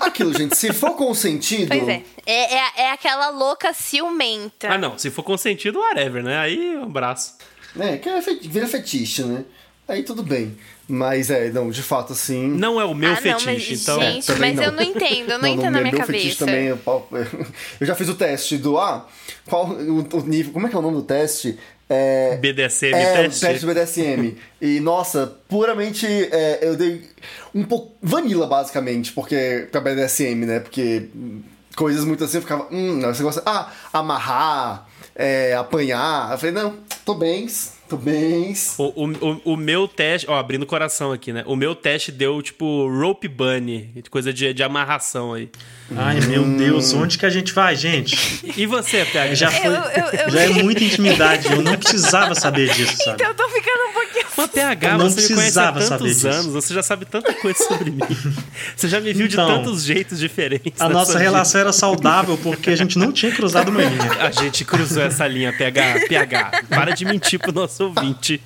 Aquilo, 0.00 0.32
gente, 0.36 0.56
se 0.56 0.72
for 0.72 0.94
consentido. 0.96 1.68
Pois 1.68 1.88
é. 1.88 2.02
É, 2.26 2.54
é, 2.54 2.70
é 2.78 2.90
aquela 2.90 3.30
louca 3.30 3.72
ciumenta. 3.72 4.68
Ah, 4.68 4.78
não. 4.78 4.98
Se 4.98 5.10
for 5.10 5.22
consentido, 5.22 5.78
whatever, 5.78 6.22
né? 6.22 6.38
Aí 6.38 6.76
um 6.76 6.84
abraço. 6.84 7.36
É, 7.78 7.96
que 7.96 8.08
é 8.08 8.20
vira 8.20 8.66
fetiche, 8.66 9.22
né? 9.22 9.44
Aí 9.88 10.02
tudo 10.02 10.22
bem. 10.22 10.56
Mas 10.88 11.30
é, 11.30 11.50
não, 11.50 11.70
de 11.70 11.82
fato, 11.82 12.12
assim. 12.12 12.48
Não 12.48 12.80
é 12.80 12.84
o 12.84 12.94
meu 12.94 13.12
ah, 13.12 13.16
fetiche, 13.16 13.46
não, 13.46 13.52
mas, 13.52 13.82
então. 13.82 14.00
Gente, 14.00 14.32
é, 14.32 14.34
mas 14.36 14.56
não. 14.56 14.64
eu 14.64 14.72
não 14.72 14.82
entendo, 14.82 15.30
eu 15.30 15.38
não, 15.38 15.38
não 15.38 15.48
entendo 15.48 15.72
na 15.72 15.80
minha 15.80 15.92
meu 15.92 16.00
cabeça. 16.00 16.12
Fetiche 16.12 16.38
também, 16.38 16.66
eu 17.80 17.86
já 17.86 17.94
fiz 17.94 18.08
o 18.08 18.14
teste 18.14 18.58
do. 18.58 18.78
Ah, 18.78 19.06
qual 19.46 19.68
o, 19.68 20.00
o 20.00 20.20
nível. 20.26 20.52
Como 20.52 20.66
é 20.66 20.70
que 20.70 20.76
é 20.76 20.78
o 20.78 20.82
nome 20.82 20.96
do 20.96 21.02
teste? 21.02 21.58
É, 21.92 22.36
BDSM 22.36 22.94
é, 22.94 23.22
teste. 23.24 23.40
teste 23.40 23.66
BDSM. 23.66 24.36
e, 24.60 24.80
nossa, 24.80 25.26
puramente 25.48 26.06
é, 26.06 26.60
eu 26.62 26.76
dei 26.76 27.02
um 27.54 27.64
pouco. 27.64 27.94
Vanilla, 28.02 28.46
basicamente, 28.46 29.12
porque. 29.12 29.68
Pra 29.70 29.80
BDSM, 29.80 30.46
né? 30.46 30.60
Porque 30.60 31.08
coisas 31.76 32.04
muito 32.04 32.24
assim, 32.24 32.38
eu 32.38 32.42
ficava, 32.42 32.68
hum, 32.70 33.00
você 33.00 33.22
gosta, 33.22 33.42
ah, 33.46 33.70
amarrar, 33.92 34.88
é, 35.14 35.54
apanhar. 35.54 36.32
Eu 36.32 36.38
falei, 36.38 36.54
não, 36.54 36.74
tô 37.04 37.14
bem, 37.14 37.46
tô 37.92 37.96
bem. 37.98 38.54
O, 38.78 38.84
o, 38.84 39.52
o, 39.52 39.56
meu 39.56 39.86
teste, 39.86 40.26
ó, 40.28 40.38
abrindo 40.38 40.62
o 40.62 40.66
coração 40.66 41.12
aqui, 41.12 41.30
né? 41.30 41.44
O 41.46 41.54
meu 41.54 41.74
teste 41.74 42.10
deu, 42.10 42.40
tipo, 42.40 42.88
rope 42.88 43.28
bunny, 43.28 43.92
coisa 44.10 44.32
de, 44.32 44.54
de 44.54 44.62
amarração 44.62 45.34
aí. 45.34 45.50
Ai, 45.94 46.20
meu 46.22 46.42
Deus, 46.56 46.94
onde 46.94 47.18
que 47.18 47.26
a 47.26 47.30
gente 47.30 47.52
vai, 47.52 47.76
gente? 47.76 48.40
E 48.56 48.64
você, 48.64 49.04
PH? 49.04 49.34
Já, 49.34 49.50
foi, 49.50 49.66
eu, 49.66 49.72
eu, 49.72 50.20
eu... 50.24 50.30
já 50.30 50.40
é 50.40 50.48
muita 50.62 50.82
intimidade, 50.82 51.52
eu 51.52 51.60
não 51.60 51.76
precisava 51.76 52.34
saber 52.34 52.72
disso, 52.72 52.96
sabe? 52.96 53.16
Então 53.16 53.28
eu 53.28 53.34
tô 53.34 53.48
ficando 53.50 53.90
um 53.90 53.92
pouquinho... 53.92 54.11
Mas 54.36 54.50
PH, 54.50 54.96
você 54.96 55.28
me 55.28 55.34
conhece 55.34 55.58
há 55.58 55.72
tantos 55.72 56.24
anos, 56.24 56.46
você 56.46 56.74
já 56.74 56.82
sabe 56.82 57.04
tanta 57.04 57.32
coisa 57.34 57.58
sobre 57.64 57.90
mim. 57.90 58.00
Você 58.76 58.88
já 58.88 59.00
me 59.00 59.12
viu 59.12 59.26
então, 59.26 59.46
de 59.46 59.54
tantos 59.54 59.82
jeitos 59.82 60.18
diferentes. 60.18 60.80
A 60.80 60.88
nossa 60.88 61.18
relação 61.18 61.52
vida. 61.52 61.60
era 61.60 61.72
saudável 61.72 62.38
porque 62.38 62.70
a 62.70 62.76
gente 62.76 62.98
não 62.98 63.12
tinha 63.12 63.30
cruzado 63.32 63.70
uma 63.70 63.82
linha. 63.82 64.12
A 64.20 64.30
gente 64.30 64.64
cruzou 64.64 65.02
essa 65.02 65.26
linha, 65.26 65.52
PH. 65.52 66.06
PH, 66.08 66.50
para 66.68 66.92
de 66.92 67.04
mentir 67.04 67.38
pro 67.38 67.52
nosso 67.52 67.84
ouvinte. 67.84 68.40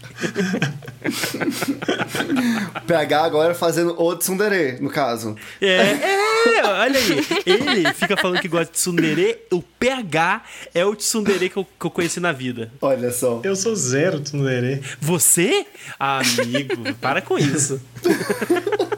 PH 2.87 3.25
agora 3.25 3.55
fazendo 3.55 4.01
o 4.01 4.17
tsundere, 4.17 4.79
no 4.81 4.91
caso. 4.91 5.37
É, 5.61 5.67
é, 5.77 6.36
olha 6.65 6.99
aí. 6.99 7.27
Ele 7.47 7.93
fica 7.93 8.17
falando 8.17 8.41
que 8.41 8.49
gosta 8.49 8.67
de 8.67 8.73
tsundere, 8.73 9.39
o 9.51 9.63
PH 9.63 10.43
é 10.75 10.85
o 10.85 10.95
tsundere 10.95 11.49
que 11.49 11.57
eu, 11.57 11.65
que 11.65 11.87
eu 11.87 11.91
conheci 11.91 12.21
na 12.21 12.33
vida. 12.33 12.73
Olha 12.81 13.13
só. 13.13 13.41
Eu 13.45 13.57
sou 13.57 13.75
zero 13.75 14.21
tsundere. 14.21 14.83
Você? 15.01 15.67
Amigo, 15.99 16.95
para 17.01 17.21
com 17.21 17.39
isso. 17.39 17.81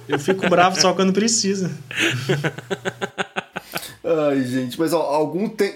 Eu 0.09 0.19
fico 0.19 0.49
bravo 0.49 0.81
só 0.81 0.95
quando 0.95 1.13
precisa. 1.13 1.71
Ai, 4.05 4.43
gente, 4.45 4.79
mas 4.79 4.93
ó, 4.93 5.01
algum 5.03 5.49
tem 5.49 5.75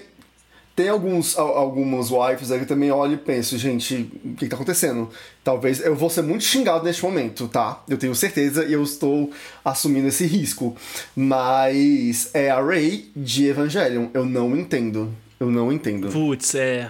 tem 0.75 0.89
alguns, 0.89 1.37
algumas 1.37 2.09
wives 2.09 2.51
aí 2.51 2.59
que 2.59 2.65
também 2.65 2.89
olho 2.89 3.13
e 3.13 3.17
penso, 3.17 3.57
gente, 3.57 4.09
o 4.25 4.29
que, 4.29 4.45
que 4.45 4.47
tá 4.47 4.55
acontecendo? 4.55 5.09
Talvez 5.43 5.79
eu 5.79 5.95
vou 5.95 6.09
ser 6.09 6.23
muito 6.23 6.43
xingado 6.43 6.83
neste 6.83 7.03
momento, 7.03 7.47
tá? 7.47 7.83
Eu 7.87 7.97
tenho 7.97 8.15
certeza 8.15 8.65
e 8.65 8.73
eu 8.73 8.81
estou 8.81 9.31
assumindo 9.63 10.07
esse 10.07 10.25
risco. 10.25 10.75
Mas 11.15 12.31
é 12.33 12.49
a 12.49 12.59
Ray 12.59 13.11
de 13.15 13.47
Evangelion. 13.47 14.07
Eu 14.13 14.25
não 14.25 14.55
entendo. 14.57 15.13
Eu 15.39 15.51
não 15.51 15.71
entendo. 15.71 16.09
Putz, 16.09 16.55
é. 16.55 16.89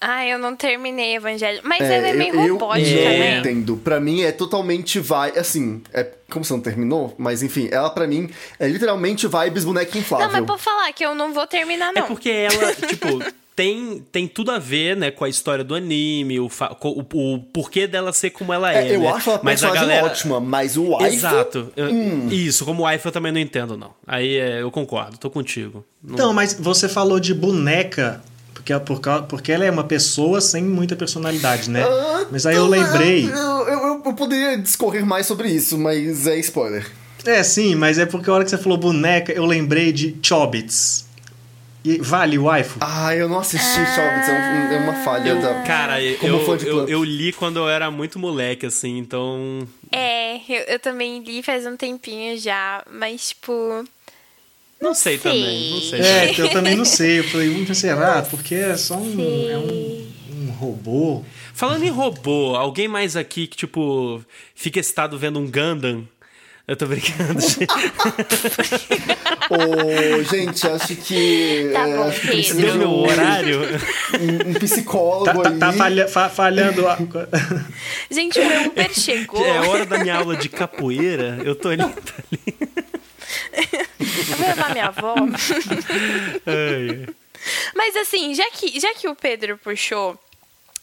Ah, 0.00 0.26
eu 0.26 0.38
não 0.38 0.54
terminei 0.54 1.16
Evangelho. 1.16 1.60
Mas 1.64 1.82
é, 1.82 1.96
ela 1.96 2.08
é 2.08 2.12
meio 2.12 2.34
eu, 2.34 2.52
robótica, 2.54 2.88
eu 2.88 3.04
né? 3.04 3.36
Eu 3.36 3.40
entendo. 3.40 3.76
Pra 3.76 3.98
mim 4.00 4.22
é 4.22 4.32
totalmente 4.32 5.00
vai. 5.00 5.30
Assim, 5.36 5.82
é 5.92 6.06
como 6.30 6.44
você 6.44 6.52
não 6.52 6.60
terminou, 6.60 7.14
mas 7.18 7.42
enfim, 7.42 7.68
ela 7.70 7.90
pra 7.90 8.06
mim 8.06 8.30
é 8.58 8.68
literalmente 8.68 9.26
vibes 9.26 9.64
boneca 9.64 9.96
inflável. 9.98 10.26
Não, 10.26 10.32
mas 10.32 10.44
pra 10.44 10.58
falar 10.58 10.92
que 10.92 11.04
eu 11.04 11.14
não 11.14 11.32
vou 11.32 11.46
terminar, 11.46 11.92
não. 11.92 12.02
É 12.02 12.06
porque 12.06 12.30
ela, 12.30 12.74
tipo. 12.74 13.38
Tem, 13.58 14.06
tem 14.12 14.28
tudo 14.28 14.52
a 14.52 14.58
ver, 14.60 14.96
né, 14.96 15.10
com 15.10 15.24
a 15.24 15.28
história 15.28 15.64
do 15.64 15.74
anime, 15.74 16.38
o, 16.38 16.46
o, 16.46 17.34
o 17.34 17.42
porquê 17.52 17.88
dela 17.88 18.12
ser 18.12 18.30
como 18.30 18.52
ela 18.52 18.72
é. 18.72 18.86
é 18.86 18.94
eu 18.94 19.00
né? 19.00 19.08
acho 19.08 19.30
ela 19.30 19.40
mas 19.42 19.64
a 19.64 19.70
galera... 19.72 20.06
ótima, 20.06 20.38
mas 20.38 20.76
o 20.76 20.90
waifu... 20.90 21.16
Exato. 21.16 21.72
Hum. 21.76 22.28
Isso, 22.30 22.64
como 22.64 22.84
waifu 22.84 23.08
eu 23.08 23.12
também 23.12 23.32
não 23.32 23.40
entendo, 23.40 23.76
não. 23.76 23.92
Aí 24.06 24.36
é, 24.36 24.62
eu 24.62 24.70
concordo, 24.70 25.18
tô 25.18 25.28
contigo. 25.28 25.84
Não... 26.00 26.14
Então, 26.14 26.32
mas 26.32 26.54
você 26.54 26.88
falou 26.88 27.18
de 27.18 27.34
boneca 27.34 28.22
porque, 28.78 29.08
por, 29.08 29.22
porque 29.22 29.52
ela 29.52 29.64
é 29.64 29.70
uma 29.70 29.84
pessoa 29.84 30.40
sem 30.40 30.62
muita 30.62 30.96
personalidade, 30.96 31.70
né? 31.70 31.82
Ah, 31.82 32.26
mas 32.30 32.46
aí 32.46 32.56
eu 32.56 32.66
lembrei. 32.66 33.24
Eu, 33.30 33.68
eu, 33.68 34.02
eu, 34.04 34.12
poderia 34.14 34.58
discorrer 34.58 35.04
mais 35.04 35.26
sobre 35.26 35.48
isso, 35.48 35.78
mas 35.78 36.26
é 36.26 36.36
spoiler. 36.38 36.86
É, 37.24 37.42
sim, 37.42 37.74
mas 37.74 37.98
é 37.98 38.06
porque 38.06 38.30
a 38.30 38.32
hora 38.34 38.44
que 38.44 38.50
você 38.50 38.58
falou 38.58 38.78
boneca, 38.78 39.32
eu 39.32 39.44
lembrei 39.44 39.92
de 39.92 40.16
Chobits. 40.22 41.06
E 41.84 41.98
vale 41.98 42.38
waifu? 42.38 42.78
Ah, 42.80 43.14
eu 43.14 43.28
não 43.28 43.38
assisti 43.38 43.80
ah, 43.80 43.86
Chobits, 43.86 44.28
é, 44.28 44.74
é, 44.74 44.78
uma 44.78 44.94
falha 45.04 45.30
eu, 45.30 45.40
da. 45.40 45.62
Cara, 45.62 46.02
eu, 46.02 46.18
eu, 46.62 46.88
eu, 46.88 47.04
li 47.04 47.32
quando 47.32 47.58
eu 47.58 47.68
era 47.68 47.90
muito 47.90 48.18
moleque, 48.18 48.66
assim, 48.66 48.98
então. 48.98 49.66
É, 49.92 50.36
eu, 50.36 50.64
eu 50.68 50.78
também 50.78 51.22
li 51.22 51.42
faz 51.42 51.64
um 51.66 51.76
tempinho 51.76 52.36
já, 52.38 52.84
mas, 52.90 53.28
tipo. 53.28 53.84
Não, 54.80 54.94
sei, 54.94 55.18
sei, 55.18 55.32
também, 55.32 55.70
não 55.70 55.80
sei. 55.80 56.00
É, 56.00 56.40
eu 56.40 56.50
também 56.50 56.76
não 56.76 56.84
sei. 56.84 57.18
Eu 57.18 57.24
falei, 57.24 57.48
hum, 57.48 57.74
será? 57.74 58.22
Porque 58.22 58.54
é 58.54 58.76
só 58.76 58.96
um, 58.96 59.50
é 59.50 59.58
um, 59.58 60.06
um 60.32 60.50
robô. 60.52 61.24
Falando 61.52 61.82
em 61.82 61.90
robô, 61.90 62.54
alguém 62.54 62.86
mais 62.86 63.16
aqui 63.16 63.48
que, 63.48 63.56
tipo, 63.56 64.24
fica 64.54 64.78
excitado 64.78 65.18
vendo 65.18 65.40
um 65.40 65.50
Gundam? 65.50 66.06
Eu 66.68 66.76
tô 66.76 66.84
brincando, 66.86 67.40
gente. 67.40 67.66
oh, 69.48 70.22
gente, 70.22 70.66
acho 70.66 70.94
que. 70.96 71.70
Tá 71.72 71.88
é, 71.88 71.96
bom, 71.96 72.04
acho 72.04 72.20
que 72.20 72.54
Deu 72.54 72.74
meu 72.74 72.90
horário. 72.90 73.60
Um, 74.20 74.50
um 74.50 74.54
psicólogo 74.54 75.42
tá, 75.42 75.50
tá, 75.50 75.58
tá 75.58 75.72
falha, 75.72 76.06
fa, 76.06 76.28
falhando. 76.28 76.84
gente, 78.10 78.38
o 78.38 78.46
meu 78.46 78.66
Uber 78.66 78.92
chegou. 78.92 79.42
É 79.46 79.66
hora 79.66 79.86
da 79.86 79.98
minha 79.98 80.16
aula 80.16 80.36
de 80.36 80.50
capoeira. 80.50 81.38
Eu 81.42 81.54
tô 81.56 81.70
ali. 81.70 81.82
Tô 81.82 81.86
ali. 81.88 82.58
Eu 84.00 84.36
vou 84.36 84.46
levar 84.46 84.70
minha 84.70 84.86
avó. 84.86 85.14
Mas 87.74 87.96
assim, 87.96 88.34
já 88.34 88.50
que, 88.50 88.80
já 88.80 88.94
que 88.94 89.08
o 89.08 89.14
Pedro 89.14 89.58
puxou 89.58 90.18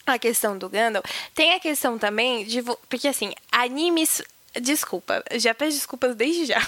a 0.06 0.20
questão 0.20 0.58
do 0.58 0.70
Gandalf, 0.70 1.06
tem 1.34 1.54
a 1.54 1.60
questão 1.60 1.98
também 1.98 2.46
de. 2.46 2.62
Porque 2.90 3.08
assim, 3.08 3.34
animes. 3.52 4.22
Desculpa, 4.62 5.22
já 5.34 5.54
peço 5.54 5.76
desculpas 5.76 6.16
desde 6.16 6.46
já. 6.46 6.66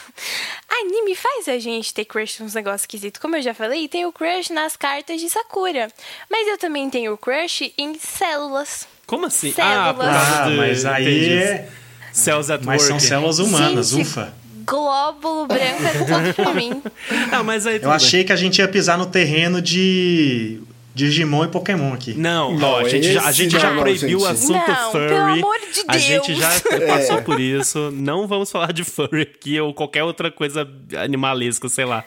Anime 0.68 1.16
faz 1.16 1.48
a 1.48 1.58
gente 1.58 1.94
ter 1.94 2.04
crush 2.04 2.42
nos 2.42 2.54
negócios 2.54 2.82
esquisitos. 2.82 3.22
Como 3.22 3.38
eu 3.38 3.42
já 3.42 3.54
falei, 3.54 3.88
tem 3.88 4.06
o 4.06 4.12
crush 4.12 4.50
nas 4.50 4.76
cartas 4.76 5.22
de 5.22 5.30
Sakura. 5.30 5.88
Mas 6.30 6.50
eu 6.50 6.58
também 6.58 6.90
tenho 6.90 7.18
crush 7.18 7.74
em 7.78 7.98
células. 7.98 8.86
Como 9.06 9.28
assim? 9.28 9.54
Células. 9.54 10.06
Ah, 10.06 10.44
ah 10.44 10.50
mas 10.50 10.84
aí 10.84 11.32
é. 11.32 11.70
Cells 12.12 12.52
at 12.52 12.62
Mas 12.66 12.82
work. 12.82 12.88
são 12.88 13.00
células 13.00 13.40
humanas, 13.40 13.92
gente, 13.92 14.02
ufa 14.02 14.34
glóbulo 14.68 15.48
branco 15.48 15.84
era 15.84 16.06
tudo 16.06 16.34
pra 16.36 16.54
mim. 16.54 16.82
Ah, 17.32 17.44
mas 17.44 17.66
aí 17.66 17.80
Eu 17.82 17.92
achei 17.92 18.24
que 18.24 18.34
a 18.34 18.36
gente 18.36 18.60
ia 18.60 18.68
pisar 18.68 18.98
no 18.98 19.06
terreno 19.06 19.62
de 19.62 20.62
Digimon 20.94 21.46
e 21.46 21.48
Pokémon 21.48 21.94
aqui. 21.94 22.14
Não, 22.16 22.54
não 22.54 22.78
a 22.78 22.90
gente 22.90 23.14
já, 23.14 23.22
a 23.24 23.32
gente 23.32 23.52
já 23.52 23.72
proibiu 23.76 24.20
o 24.20 24.26
assunto 24.26 24.68
não, 24.68 24.92
furry. 24.92 25.08
Pelo 25.08 25.20
amor 25.20 25.60
de 25.60 25.74
Deus. 25.74 25.86
A 25.88 25.98
gente 25.98 26.36
já 26.36 26.50
passou 26.88 27.18
é. 27.20 27.22
por 27.22 27.40
isso. 27.40 27.92
Não 27.92 28.28
vamos 28.28 28.50
falar 28.50 28.74
de 28.74 28.84
furry 28.84 29.22
aqui 29.22 29.60
ou 29.60 29.74
qualquer 29.74 30.04
outra 30.04 30.32
coisa 30.32 30.68
animalesca, 30.98 31.70
sei 31.70 31.86
lá. 31.86 32.04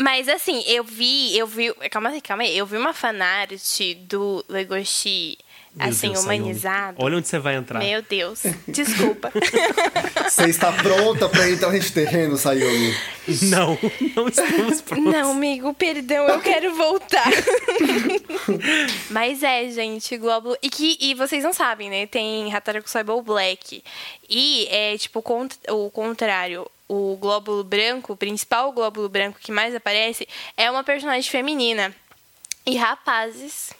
Mas 0.00 0.28
assim, 0.28 0.62
eu 0.66 0.84
vi, 0.84 1.36
eu 1.38 1.46
vi. 1.46 1.72
Calma 1.90 2.10
aí, 2.10 2.20
calma 2.20 2.42
aí. 2.42 2.56
Eu 2.56 2.66
vi 2.66 2.76
uma 2.76 2.92
fanart 2.92 3.50
do 4.06 4.44
Legoshi 4.48 5.38
meu 5.78 5.88
assim, 5.88 6.12
Deus, 6.12 6.24
humanizado. 6.24 6.96
Olha 7.00 7.16
onde 7.16 7.28
você 7.28 7.38
vai 7.38 7.54
entrar. 7.54 7.78
Meu 7.78 8.02
Deus, 8.02 8.42
desculpa. 8.66 9.32
você 10.28 10.46
está 10.46 10.72
pronta 10.72 11.28
para 11.28 11.48
entrar 11.48 11.70
nesse 11.70 11.92
terreno, 11.92 12.36
Sayumi? 12.36 12.94
Não, 13.42 13.78
não 14.16 14.28
estamos 14.28 14.80
prontos. 14.80 15.12
Não, 15.12 15.30
amigo, 15.32 15.72
perdão, 15.74 16.26
eu 16.26 16.40
quero 16.40 16.74
voltar. 16.74 17.30
Mas 19.10 19.42
é, 19.42 19.68
gente, 19.70 20.16
Globo. 20.16 20.56
E, 20.62 20.68
que, 20.68 20.98
e 21.00 21.14
vocês 21.14 21.44
não 21.44 21.52
sabem, 21.52 21.88
né? 21.88 22.06
Tem 22.06 22.52
Hataraku 22.52 22.88
Saibou 22.88 23.22
Black. 23.22 23.82
E 24.28 24.66
é 24.70 24.98
tipo 24.98 25.22
o 25.68 25.90
contrário. 25.90 26.68
O 26.88 27.16
glóbulo 27.16 27.62
branco, 27.62 28.14
o 28.14 28.16
principal 28.16 28.72
glóbulo 28.72 29.10
branco 29.10 29.38
que 29.38 29.52
mais 29.52 29.74
aparece, 29.74 30.26
é 30.56 30.70
uma 30.70 30.82
personagem 30.82 31.30
feminina. 31.30 31.94
E 32.64 32.76
rapazes 32.76 33.70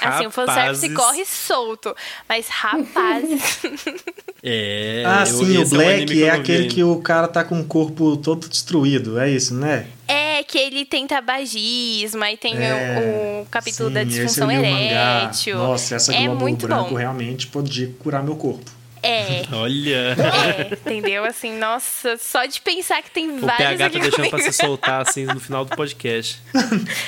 Assim, 0.00 0.26
o 0.26 0.30
fanservice 0.30 0.88
corre 0.90 1.24
solto. 1.24 1.94
Mas, 2.28 2.48
rapazes. 2.48 3.60
é. 4.42 5.02
Ah, 5.06 5.26
sim, 5.26 5.58
o 5.58 5.68
Black 5.68 6.22
é, 6.22 6.26
é 6.26 6.30
aquele 6.30 6.68
que 6.68 6.82
o 6.82 6.96
cara 7.00 7.28
tá 7.28 7.44
com 7.44 7.60
o 7.60 7.64
corpo 7.64 8.16
todo 8.16 8.48
destruído, 8.48 9.18
é 9.18 9.30
isso, 9.30 9.54
né? 9.54 9.86
É, 10.08 10.42
que 10.42 10.58
ele 10.58 10.84
tem 10.84 11.06
tabagismo, 11.06 12.22
aí 12.22 12.36
tem 12.36 12.54
é, 12.56 13.40
o, 13.40 13.42
o, 13.42 13.46
capítulo 13.46 13.88
sim, 13.88 13.94
da 13.94 14.04
disfunção 14.04 14.50
erétil. 14.50 15.56
Nossa, 15.56 15.96
essa 15.96 16.14
é 16.14 16.28
muito 16.28 16.66
branco 16.66 16.90
bom. 16.90 16.96
realmente 16.96 17.46
podia 17.46 17.90
curar 17.98 18.22
meu 18.22 18.36
corpo. 18.36 18.81
É. 19.02 19.42
Olha. 19.52 20.16
É, 20.16 20.72
entendeu? 20.72 21.24
Assim, 21.24 21.58
nossa, 21.58 22.16
só 22.16 22.44
de 22.46 22.60
pensar 22.60 23.02
que 23.02 23.10
tem 23.10 23.30
o 23.30 23.40
vários. 23.40 23.74
O 23.74 23.78
PH 23.78 23.90
tá 23.90 23.98
deixando 23.98 24.30
pra 24.30 24.38
se 24.38 24.52
soltar 24.54 25.02
assim 25.02 25.24
no 25.24 25.40
final 25.40 25.64
do 25.64 25.76
podcast. 25.76 26.40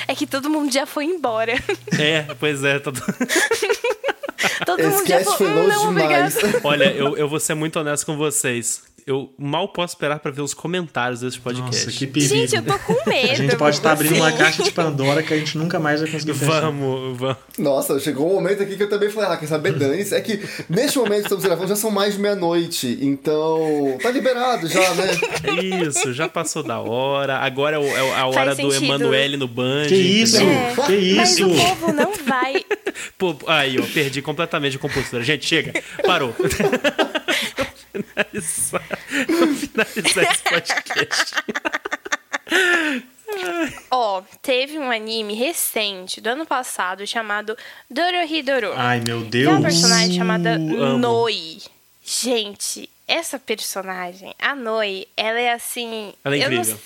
É 0.07 0.13
que 0.13 0.27
todo 0.27 0.49
mundo 0.49 0.71
já 0.71 0.85
foi 0.85 1.05
embora. 1.05 1.53
É, 1.97 2.23
pois 2.39 2.63
é. 2.63 2.79
Todo, 2.79 3.01
todo 4.65 4.83
mundo 4.83 5.07
já 5.07 5.23
foi, 5.23 5.37
foi 5.37 5.47
longe 5.47 5.87
demais. 5.87 6.37
Olha, 6.63 6.91
eu, 6.91 7.15
eu 7.15 7.29
vou 7.29 7.39
ser 7.39 7.53
muito 7.53 7.79
honesto 7.79 8.05
com 8.05 8.17
vocês 8.17 8.83
eu 9.07 9.31
mal 9.37 9.67
posso 9.67 9.93
esperar 9.93 10.19
para 10.19 10.31
ver 10.31 10.41
os 10.41 10.53
comentários 10.53 11.19
desse 11.19 11.39
podcast. 11.39 11.85
Nossa, 11.85 11.97
que 11.97 12.07
perigo. 12.07 12.33
Gente, 12.33 12.55
eu 12.55 12.63
tô 12.63 12.79
com 12.79 13.07
medo. 13.07 13.31
A 13.31 13.35
gente 13.35 13.55
pode 13.55 13.75
estar 13.75 13.89
tá 13.89 13.93
abrindo 13.93 14.15
uma 14.15 14.31
caixa 14.31 14.63
de 14.63 14.71
Pandora 14.71 15.21
que 15.21 15.31
a 15.31 15.37
gente 15.37 15.57
nunca 15.59 15.79
mais 15.79 16.01
vai 16.01 16.09
conseguir 16.09 16.33
fechar. 16.33 16.61
Vamos, 16.61 17.15
vamos. 17.15 17.37
Nossa, 17.59 17.99
chegou 17.99 18.31
um 18.31 18.33
momento 18.33 18.63
aqui 18.63 18.75
que 18.75 18.81
eu 18.81 18.89
também 18.89 19.09
falei, 19.11 19.29
ah, 19.29 19.37
quer 19.37 19.45
saber, 19.45 19.73
Dani? 19.73 20.01
É 20.11 20.21
que 20.21 20.41
neste 20.67 20.97
momento 20.97 21.19
que 21.19 21.25
estamos 21.25 21.43
gravando 21.43 21.67
já 21.67 21.75
são 21.75 21.91
mais 21.91 22.15
de 22.15 22.19
meia-noite, 22.19 22.97
então 22.99 23.95
tá 24.01 24.09
liberado 24.09 24.67
já, 24.67 24.93
né? 24.95 25.07
Isso, 25.85 26.11
já 26.11 26.27
passou 26.27 26.63
da 26.63 26.79
hora. 26.79 27.37
Agora 27.37 27.79
é, 27.79 27.87
é 27.87 28.19
a 28.19 28.25
hora 28.25 28.55
do 28.55 28.73
Emanuele 28.73 29.37
no 29.37 29.47
Band. 29.47 29.85
Que 29.87 29.95
isso? 29.95 30.41
É. 30.41 30.73
Que 30.87 30.95
isso? 30.95 31.47
Mas 31.47 31.59
o 31.59 31.65
povo 31.65 31.93
não 31.93 32.11
vai. 32.25 32.55
Pô, 33.17 33.35
aí, 33.47 33.79
ó, 33.79 33.83
perdi 33.93 34.21
completamente 34.21 34.77
a 34.77 34.79
compostura. 34.79 35.23
Gente, 35.23 35.45
chega. 35.45 35.73
Parou. 36.05 36.33
finalizar, 38.15 38.81
finalizar 39.55 40.31
esse 40.31 40.43
podcast. 40.43 41.33
Ó, 43.91 44.19
oh, 44.19 44.23
teve 44.41 44.77
um 44.79 44.89
anime 44.89 45.33
recente 45.33 46.21
do 46.21 46.27
ano 46.27 46.45
passado 46.45 47.05
chamado 47.05 47.57
Dorohedoro. 47.89 48.73
Ai, 48.75 49.01
meu 49.01 49.21
Deus. 49.21 49.31
Tem 49.31 49.47
uma 49.47 49.61
personagem 49.61 50.15
chamada 50.15 50.57
uh, 50.57 50.97
Noi. 50.97 51.57
Gente, 52.03 52.89
essa 53.07 53.37
personagem, 53.39 54.33
a 54.39 54.55
Noi, 54.55 55.07
ela 55.17 55.39
é 55.39 55.51
assim. 55.51 56.13
Ela 56.23 56.35
é 56.35 56.39
incrível. 56.39 56.79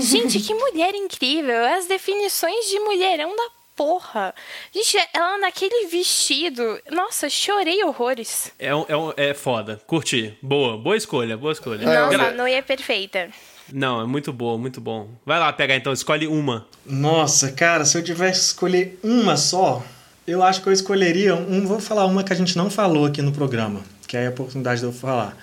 Gente, 0.00 0.40
que 0.40 0.54
mulher 0.54 0.94
incrível! 0.94 1.64
As 1.76 1.86
definições 1.86 2.66
de 2.66 2.78
mulherão 2.80 3.34
da 3.36 3.50
porra. 3.76 4.34
Gente, 4.72 4.96
ela 5.12 5.38
naquele 5.38 5.86
vestido. 5.88 6.80
Nossa, 6.90 7.28
chorei 7.28 7.82
horrores. 7.84 8.52
É, 8.58 8.74
um, 8.74 8.84
é, 8.88 8.96
um, 8.96 9.12
é 9.16 9.34
foda. 9.34 9.80
Curti. 9.86 10.36
Boa, 10.42 10.76
boa 10.76 10.96
escolha, 10.96 11.36
boa 11.36 11.52
escolha. 11.52 11.84
Nossa, 11.84 12.22
a 12.22 12.30
Noi 12.32 12.54
é 12.54 12.62
perfeita. 12.62 13.28
Não, 13.72 14.00
é 14.00 14.06
muito 14.06 14.32
boa, 14.32 14.58
muito 14.58 14.80
bom. 14.80 15.08
Vai 15.24 15.38
lá 15.38 15.52
pegar 15.52 15.76
então, 15.76 15.92
escolhe 15.92 16.26
uma. 16.26 16.66
Nossa, 16.84 17.52
cara, 17.52 17.84
se 17.84 17.96
eu 17.96 18.04
tivesse 18.04 18.40
que 18.40 18.46
escolher 18.46 18.98
uma 19.02 19.36
só, 19.36 19.82
eu 20.26 20.42
acho 20.42 20.62
que 20.62 20.68
eu 20.68 20.72
escolheria 20.72 21.34
um. 21.34 21.66
Vou 21.66 21.80
falar 21.80 22.04
uma 22.06 22.22
que 22.22 22.32
a 22.32 22.36
gente 22.36 22.56
não 22.56 22.68
falou 22.70 23.06
aqui 23.06 23.22
no 23.22 23.32
programa, 23.32 23.82
que 24.06 24.16
é 24.16 24.26
a 24.26 24.30
oportunidade 24.30 24.80
de 24.80 24.86
eu 24.86 24.92
falar. 24.92 25.36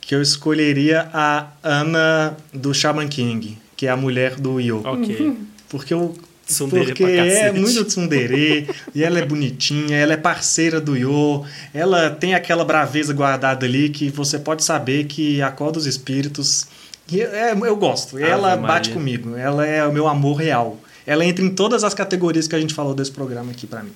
Que 0.00 0.14
eu 0.14 0.22
escolheria 0.22 1.08
a 1.12 1.48
Ana 1.62 2.36
do 2.52 2.72
Shaman 2.74 3.08
King, 3.08 3.58
que 3.76 3.86
é 3.86 3.90
a 3.90 3.96
mulher 3.96 4.36
do 4.36 4.58
Yo. 4.60 4.82
Ok. 4.84 5.36
Porque 5.68 5.92
eu 5.92 6.16
Tsundere 6.48 6.86
porque 6.86 7.04
é 7.04 7.52
muito 7.52 7.84
tsundere, 7.84 8.68
e 8.94 9.04
ela 9.04 9.18
é 9.18 9.24
bonitinha, 9.24 9.98
ela 9.98 10.14
é 10.14 10.16
parceira 10.16 10.80
do 10.80 10.96
Yo, 10.96 11.44
ela 11.74 12.08
tem 12.08 12.34
aquela 12.34 12.64
braveza 12.64 13.12
guardada 13.12 13.66
ali 13.66 13.90
que 13.90 14.08
você 14.08 14.38
pode 14.38 14.64
saber 14.64 15.04
que 15.04 15.42
acorda 15.42 15.78
os 15.78 15.86
espíritos. 15.86 16.66
E 17.12 17.20
é, 17.20 17.52
eu 17.52 17.76
gosto, 17.76 18.18
ela 18.18 18.54
Ave 18.54 18.62
bate 18.62 18.88
Maria. 18.88 18.94
comigo, 18.94 19.36
ela 19.36 19.66
é 19.66 19.86
o 19.86 19.92
meu 19.92 20.08
amor 20.08 20.36
real. 20.36 20.80
Ela 21.06 21.24
entra 21.24 21.44
em 21.44 21.50
todas 21.50 21.84
as 21.84 21.92
categorias 21.92 22.48
que 22.48 22.56
a 22.56 22.60
gente 22.60 22.72
falou 22.72 22.94
desse 22.94 23.12
programa 23.12 23.52
aqui 23.52 23.66
para 23.66 23.82
mim. 23.82 23.92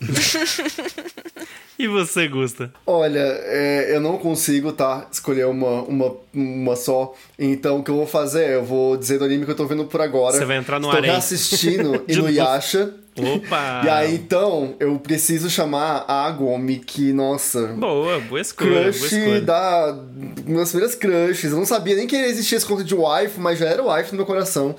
E 1.78 1.88
você, 1.88 2.28
Gusta? 2.28 2.72
Olha, 2.86 3.18
é, 3.18 3.94
eu 3.94 4.00
não 4.00 4.16
consigo, 4.16 4.72
tá? 4.72 5.06
Escolher 5.10 5.46
uma, 5.46 5.82
uma, 5.82 6.14
uma 6.32 6.76
só. 6.76 7.14
Então, 7.38 7.78
o 7.78 7.82
que 7.82 7.90
eu 7.90 7.96
vou 7.96 8.06
fazer 8.06 8.44
é, 8.44 8.54
eu 8.54 8.64
vou 8.64 8.96
dizer 8.96 9.18
do 9.18 9.24
anime 9.24 9.44
que 9.44 9.50
eu 9.50 9.56
tô 9.56 9.66
vendo 9.66 9.84
por 9.84 10.00
agora. 10.00 10.36
Você 10.36 10.44
vai 10.44 10.56
entrar 10.56 10.78
no 10.78 10.88
Estou 10.88 11.02
reassistindo 11.02 12.04
Inuyasha. 12.06 12.94
Opa! 13.16 13.82
E 13.84 13.88
aí, 13.88 14.14
então, 14.14 14.74
eu 14.80 14.98
preciso 14.98 15.48
chamar 15.48 16.04
a 16.08 16.26
Agomi, 16.26 16.78
que, 16.78 17.12
nossa... 17.12 17.68
Boa, 17.68 18.18
boa 18.20 18.40
escolha, 18.40 18.84
crush 18.84 18.98
boa 18.98 19.20
escolha. 19.20 19.40
da... 19.40 19.98
Minhas 20.44 20.70
primeiras 20.70 20.94
crushes. 20.96 21.52
Eu 21.52 21.58
não 21.58 21.66
sabia 21.66 21.96
nem 21.96 22.06
que 22.06 22.16
existia 22.16 22.56
esse 22.56 22.66
conto 22.66 22.82
de 22.82 22.94
wife, 22.94 23.38
mas 23.38 23.58
já 23.58 23.66
era 23.66 23.82
wife 23.84 24.10
no 24.12 24.18
meu 24.18 24.26
coração. 24.26 24.74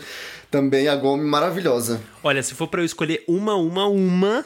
Também 0.51 0.88
a 0.88 0.95
Gomi 0.95 1.23
maravilhosa. 1.23 2.01
Olha, 2.23 2.41
se 2.43 2.53
for 2.53 2.67
para 2.67 2.81
eu 2.81 2.85
escolher 2.85 3.23
uma, 3.27 3.55
uma, 3.55 3.88
uma, 3.88 4.45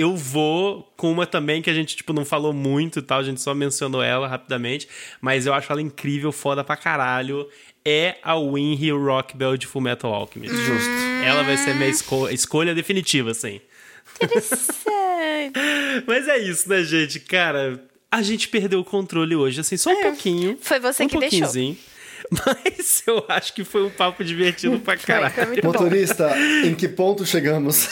eu 0.00 0.16
vou 0.16 0.90
com 0.96 1.12
uma 1.12 1.26
também 1.26 1.60
que 1.60 1.68
a 1.68 1.74
gente, 1.74 1.94
tipo, 1.94 2.12
não 2.12 2.24
falou 2.24 2.52
muito 2.52 2.98
e 2.98 3.02
tal, 3.02 3.20
a 3.20 3.22
gente 3.22 3.40
só 3.40 3.54
mencionou 3.54 4.02
ela 4.02 4.26
rapidamente, 4.26 4.88
mas 5.20 5.46
eu 5.46 5.52
acho 5.52 5.70
ela 5.70 5.82
incrível, 5.82 6.32
foda 6.32 6.64
pra 6.64 6.76
caralho. 6.76 7.48
É 7.84 8.16
a 8.22 8.38
Winry 8.38 8.90
Rockbell 8.90 9.56
de 9.56 9.66
Fullmetal 9.66 10.12
Alchemist. 10.12 10.54
Justo. 10.54 10.90
Ela 11.24 11.42
vai 11.42 11.56
ser 11.56 11.74
minha 11.74 11.88
esco 11.88 12.28
escolha 12.28 12.74
definitiva, 12.74 13.30
assim. 13.30 13.60
Interessante. 14.22 14.72
mas 16.06 16.28
é 16.28 16.38
isso, 16.38 16.68
né, 16.68 16.82
gente? 16.82 17.20
Cara, 17.20 17.82
a 18.10 18.22
gente 18.22 18.48
perdeu 18.48 18.80
o 18.80 18.84
controle 18.84 19.34
hoje, 19.34 19.60
assim, 19.60 19.76
só 19.76 19.90
um 19.90 19.98
é. 20.00 20.02
pouquinho. 20.02 20.58
Foi 20.60 20.78
você 20.78 21.04
um 21.04 21.08
que 21.08 21.18
deixou. 21.18 21.48
Mas 22.46 23.02
eu 23.06 23.24
acho 23.28 23.52
que 23.52 23.64
foi 23.64 23.84
um 23.84 23.90
papo 23.90 24.22
divertido 24.24 24.78
pra 24.78 24.96
caralho. 24.96 25.34
Motorista, 25.64 26.30
em 26.64 26.74
que 26.74 26.88
ponto 26.88 27.26
chegamos? 27.26 27.88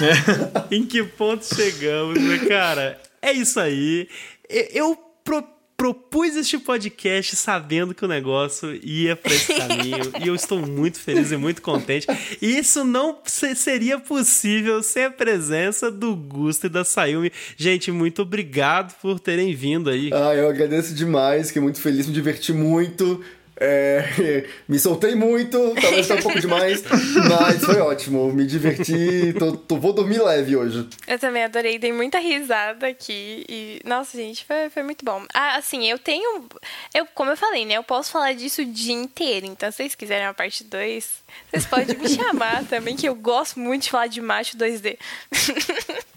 em 0.71 0.87
que 0.87 1.03
ponto 1.03 1.45
chegamos, 1.45 2.21
né, 2.21 2.47
cara? 2.47 3.01
É 3.21 3.33
isso 3.33 3.59
aí. 3.59 4.09
Eu 4.49 4.97
pro 5.25 5.43
propus 5.79 6.35
este 6.35 6.59
podcast 6.59 7.37
sabendo 7.37 7.95
que 7.95 8.05
o 8.05 8.09
negócio 8.09 8.75
ia 8.83 9.15
para 9.15 9.33
esse 9.33 9.55
caminho 9.55 10.11
e 10.21 10.27
eu 10.27 10.35
estou 10.35 10.59
muito 10.59 10.99
feliz 10.99 11.31
e 11.31 11.37
muito 11.37 11.63
contente. 11.63 12.05
E 12.43 12.59
isso 12.59 12.83
não 12.83 13.17
seria 13.55 13.97
possível 14.01 14.83
sem 14.83 15.05
a 15.05 15.11
presença 15.11 15.89
do 15.89 16.17
Gusto 16.17 16.67
e 16.67 16.69
da 16.69 16.85
Sayumi. 16.85 17.31
Gente, 17.57 17.93
muito 17.93 18.23
obrigado 18.23 18.93
por 19.01 19.21
terem 19.21 19.55
vindo 19.55 19.89
aí. 19.89 20.11
Ah, 20.13 20.35
eu 20.35 20.49
agradeço 20.49 20.93
demais, 20.93 21.47
fiquei 21.47 21.63
muito 21.63 21.81
feliz, 21.81 22.09
me 22.09 22.13
diverti 22.13 22.53
muito. 22.53 23.23
É, 23.61 24.45
me 24.69 24.79
soltei 24.79 25.15
muito, 25.15 25.75
talvez 25.81 26.07
tá 26.07 26.15
um 26.15 26.23
pouco 26.23 26.41
demais, 26.41 26.83
mas 27.29 27.65
foi 27.65 27.81
ótimo. 27.81 28.33
Me 28.33 28.47
diverti, 28.47 29.35
tô, 29.39 29.57
tô, 29.57 29.77
vou 29.77 29.93
dormir 29.93 30.23
leve 30.23 30.57
hoje. 30.57 30.89
Eu 31.07 31.19
também 31.19 31.45
adorei, 31.45 31.79
dei 31.79 31.93
muita 31.93 32.19
risada 32.19 32.87
aqui. 32.87 33.45
E, 33.49 33.81
nossa, 33.85 34.17
gente, 34.17 34.45
foi, 34.45 34.71
foi 34.71 34.83
muito 34.83 35.05
bom. 35.05 35.25
Ah, 35.35 35.57
assim, 35.57 35.89
eu 35.89 35.99
tenho. 35.99 36.47
Eu, 36.95 37.07
como 37.15 37.31
eu 37.31 37.37
falei, 37.37 37.65
né? 37.65 37.75
Eu 37.75 37.83
posso 37.83 38.13
falar 38.13 38.33
disso 38.35 38.63
o 38.63 38.65
dia 38.65 38.95
inteiro. 38.95 39.47
Então, 39.47 39.71
se 39.71 39.79
vocês 39.79 39.95
quiserem 39.95 40.27
uma 40.27 40.35
parte 40.35 40.63
2, 40.63 41.23
vocês 41.51 41.67
podem 41.67 41.97
me 41.97 42.09
chamar 42.09 42.65
também, 42.65 42.97
que 42.97 43.09
eu 43.09 43.15
gosto 43.15 43.59
muito 43.59 43.85
de 43.85 43.91
falar 43.91 44.07
de 44.07 44.21
macho 44.21 44.57
2D. 44.57 44.99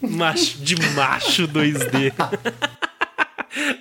Macho 0.00 0.58
de 0.58 0.76
macho 0.94 1.48
2D. 1.48 2.12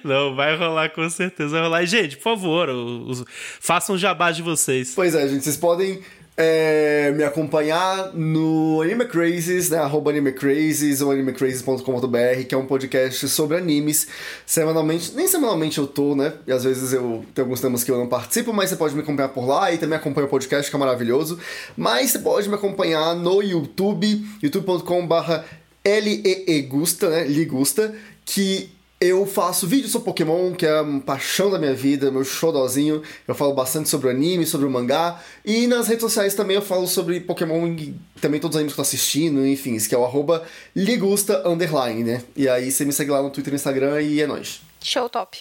Não, 0.03 0.35
vai 0.35 0.57
rolar 0.57 0.89
com 0.89 1.10
certeza, 1.10 1.49
vai 1.49 1.61
rolar. 1.61 1.84
E, 1.84 1.88
gente, 1.88 2.18
por 2.18 2.23
favor, 2.23 2.69
os, 2.69 3.23
façam 3.60 3.98
jabá 3.98 4.31
de 4.31 4.41
vocês. 4.41 4.93
Pois 4.95 5.15
é, 5.15 5.27
gente, 5.27 5.43
vocês 5.43 5.57
podem 5.57 6.02
é, 6.38 7.11
me 7.11 7.23
acompanhar 7.23 8.14
no 8.14 8.81
Anime 8.81 9.06
Crazes, 9.06 9.69
né? 9.69 9.77
Arroba 9.77 10.11
Anime 10.11 10.31
Crazes 10.31 11.02
ou 11.02 11.11
animecrazes.com.br, 11.11 12.43
que 12.48 12.56
é 12.56 12.57
um 12.57 12.65
podcast 12.65 13.27
sobre 13.27 13.57
animes. 13.57 14.07
Semanalmente, 14.45 15.14
nem 15.14 15.27
semanalmente 15.27 15.77
eu 15.77 15.88
tô, 15.88 16.15
né? 16.15 16.34
E 16.48 16.52
às 16.52 16.64
vezes 16.64 16.93
eu 16.93 17.26
tenho 17.34 17.45
alguns 17.45 17.61
temas 17.61 17.84
que 17.84 17.91
eu 17.91 17.98
não 17.98 18.07
participo, 18.07 18.53
mas 18.53 18.69
você 18.69 18.76
pode 18.76 18.95
me 18.95 19.02
acompanhar 19.02 19.30
por 19.30 19.45
lá 19.45 19.72
e 19.72 19.77
também 19.77 19.98
acompanha 19.98 20.26
o 20.26 20.30
podcast, 20.30 20.69
que 20.69 20.76
é 20.76 20.80
maravilhoso. 20.80 21.38
Mas 21.76 22.11
você 22.11 22.19
pode 22.19 22.48
me 22.49 22.56
acompanhar 22.56 23.14
no 23.15 23.41
YouTube, 23.41 24.26
youtube.com/barra 24.41 25.45
L-E-E-Gusta, 25.84 27.10
né? 27.10 27.27
Ligusta, 27.27 27.93
que 28.26 28.69
eu 29.02 29.26
faço 29.26 29.65
vídeos 29.65 29.91
sobre 29.91 30.06
Pokémon, 30.06 30.53
que 30.53 30.64
é 30.64 30.69
a 30.69 30.86
paixão 31.03 31.49
da 31.49 31.57
minha 31.57 31.73
vida, 31.73 32.11
meu 32.11 32.23
xodózinho. 32.23 33.02
Eu 33.28 33.34
falo 33.34 33.52
bastante 33.52 33.90
sobre 33.90 34.07
o 34.07 34.11
anime, 34.11 34.45
sobre 34.45 34.68
o 34.68 34.69
mangá. 34.69 35.19
E 35.44 35.65
nas 35.65 35.88
redes 35.88 36.03
sociais 36.03 36.36
também 36.36 36.56
eu 36.56 36.61
falo 36.61 36.86
sobre 36.86 37.19
Pokémon 37.19 37.65
e 37.69 37.95
também 38.22 38.40
todos 38.40 38.56
os 38.56 38.60
animes 38.60 38.76
que 38.76 38.80
eu 38.80 38.86
tô 38.86 38.88
assistindo, 38.88 39.44
enfim, 39.45 39.76
que 39.80 39.95
é 39.95 39.98
o 39.98 40.06
arroba 40.06 40.45
ligusta 40.76 41.41
underline, 41.49 42.03
né? 42.03 42.23
E 42.36 42.48
aí 42.48 42.72
você 42.72 42.86
me 42.86 42.94
segue 42.94 43.10
lá 43.10 43.23
no 43.23 43.32
Twitter 43.32 43.49
e 43.49 43.53
no 43.53 43.56
Instagram 43.56 44.02
e 44.03 44.22
é 44.22 44.28
nóis. 44.28 44.61
Show 44.80 45.10
top. 45.10 45.40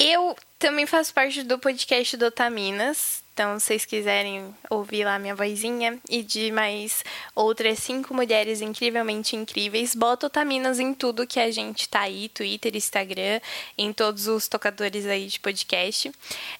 Eu 0.00 0.34
também 0.58 0.84
faço 0.84 1.14
parte 1.14 1.44
do 1.44 1.60
podcast 1.60 2.16
do 2.16 2.26
Otaminas, 2.26 3.21
então, 3.32 3.58
se 3.58 3.66
vocês 3.66 3.86
quiserem 3.86 4.54
ouvir 4.68 5.04
lá 5.04 5.18
minha 5.18 5.34
vozinha 5.34 5.98
e 6.08 6.22
de 6.22 6.52
mais 6.52 7.02
outras 7.34 7.78
cinco 7.78 8.12
mulheres 8.12 8.60
incrivelmente 8.60 9.34
incríveis, 9.34 9.94
bota 9.94 10.26
Otaminas 10.26 10.78
em 10.78 10.92
tudo 10.92 11.26
que 11.26 11.40
a 11.40 11.50
gente 11.50 11.88
tá 11.88 12.00
aí, 12.00 12.28
Twitter, 12.28 12.76
Instagram, 12.76 13.40
em 13.78 13.90
todos 13.90 14.28
os 14.28 14.48
tocadores 14.48 15.06
aí 15.06 15.26
de 15.28 15.40
podcast. 15.40 16.12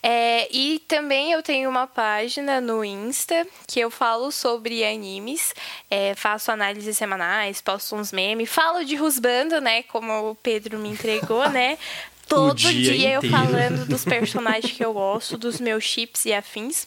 É, 0.02 0.48
e 0.50 0.78
também 0.88 1.32
eu 1.32 1.42
tenho 1.42 1.68
uma 1.68 1.86
página 1.86 2.58
no 2.58 2.82
Insta 2.82 3.46
que 3.68 3.78
eu 3.78 3.90
falo 3.90 4.32
sobre 4.32 4.82
animes, 4.82 5.54
é, 5.90 6.14
faço 6.14 6.50
análises 6.50 6.96
semanais, 6.96 7.60
posto 7.60 7.96
uns 7.96 8.12
memes, 8.12 8.48
falo 8.48 8.82
de 8.82 8.96
Rusbando, 8.96 9.60
né, 9.60 9.82
como 9.84 10.30
o 10.30 10.34
Pedro 10.34 10.78
me 10.78 10.88
entregou, 10.88 11.46
né, 11.50 11.76
todo 12.34 12.54
dia, 12.56 12.92
dia 12.92 13.10
eu 13.14 13.22
falando 13.30 13.86
dos 13.86 14.04
personagens 14.04 14.72
que 14.72 14.84
eu 14.84 14.92
gosto, 14.92 15.36
dos 15.36 15.60
meus 15.60 15.84
chips 15.84 16.24
e 16.24 16.32
afins. 16.32 16.86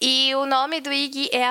E 0.00 0.34
o 0.34 0.46
nome 0.46 0.80
do 0.80 0.92
IG 0.92 1.30
é 1.32 1.44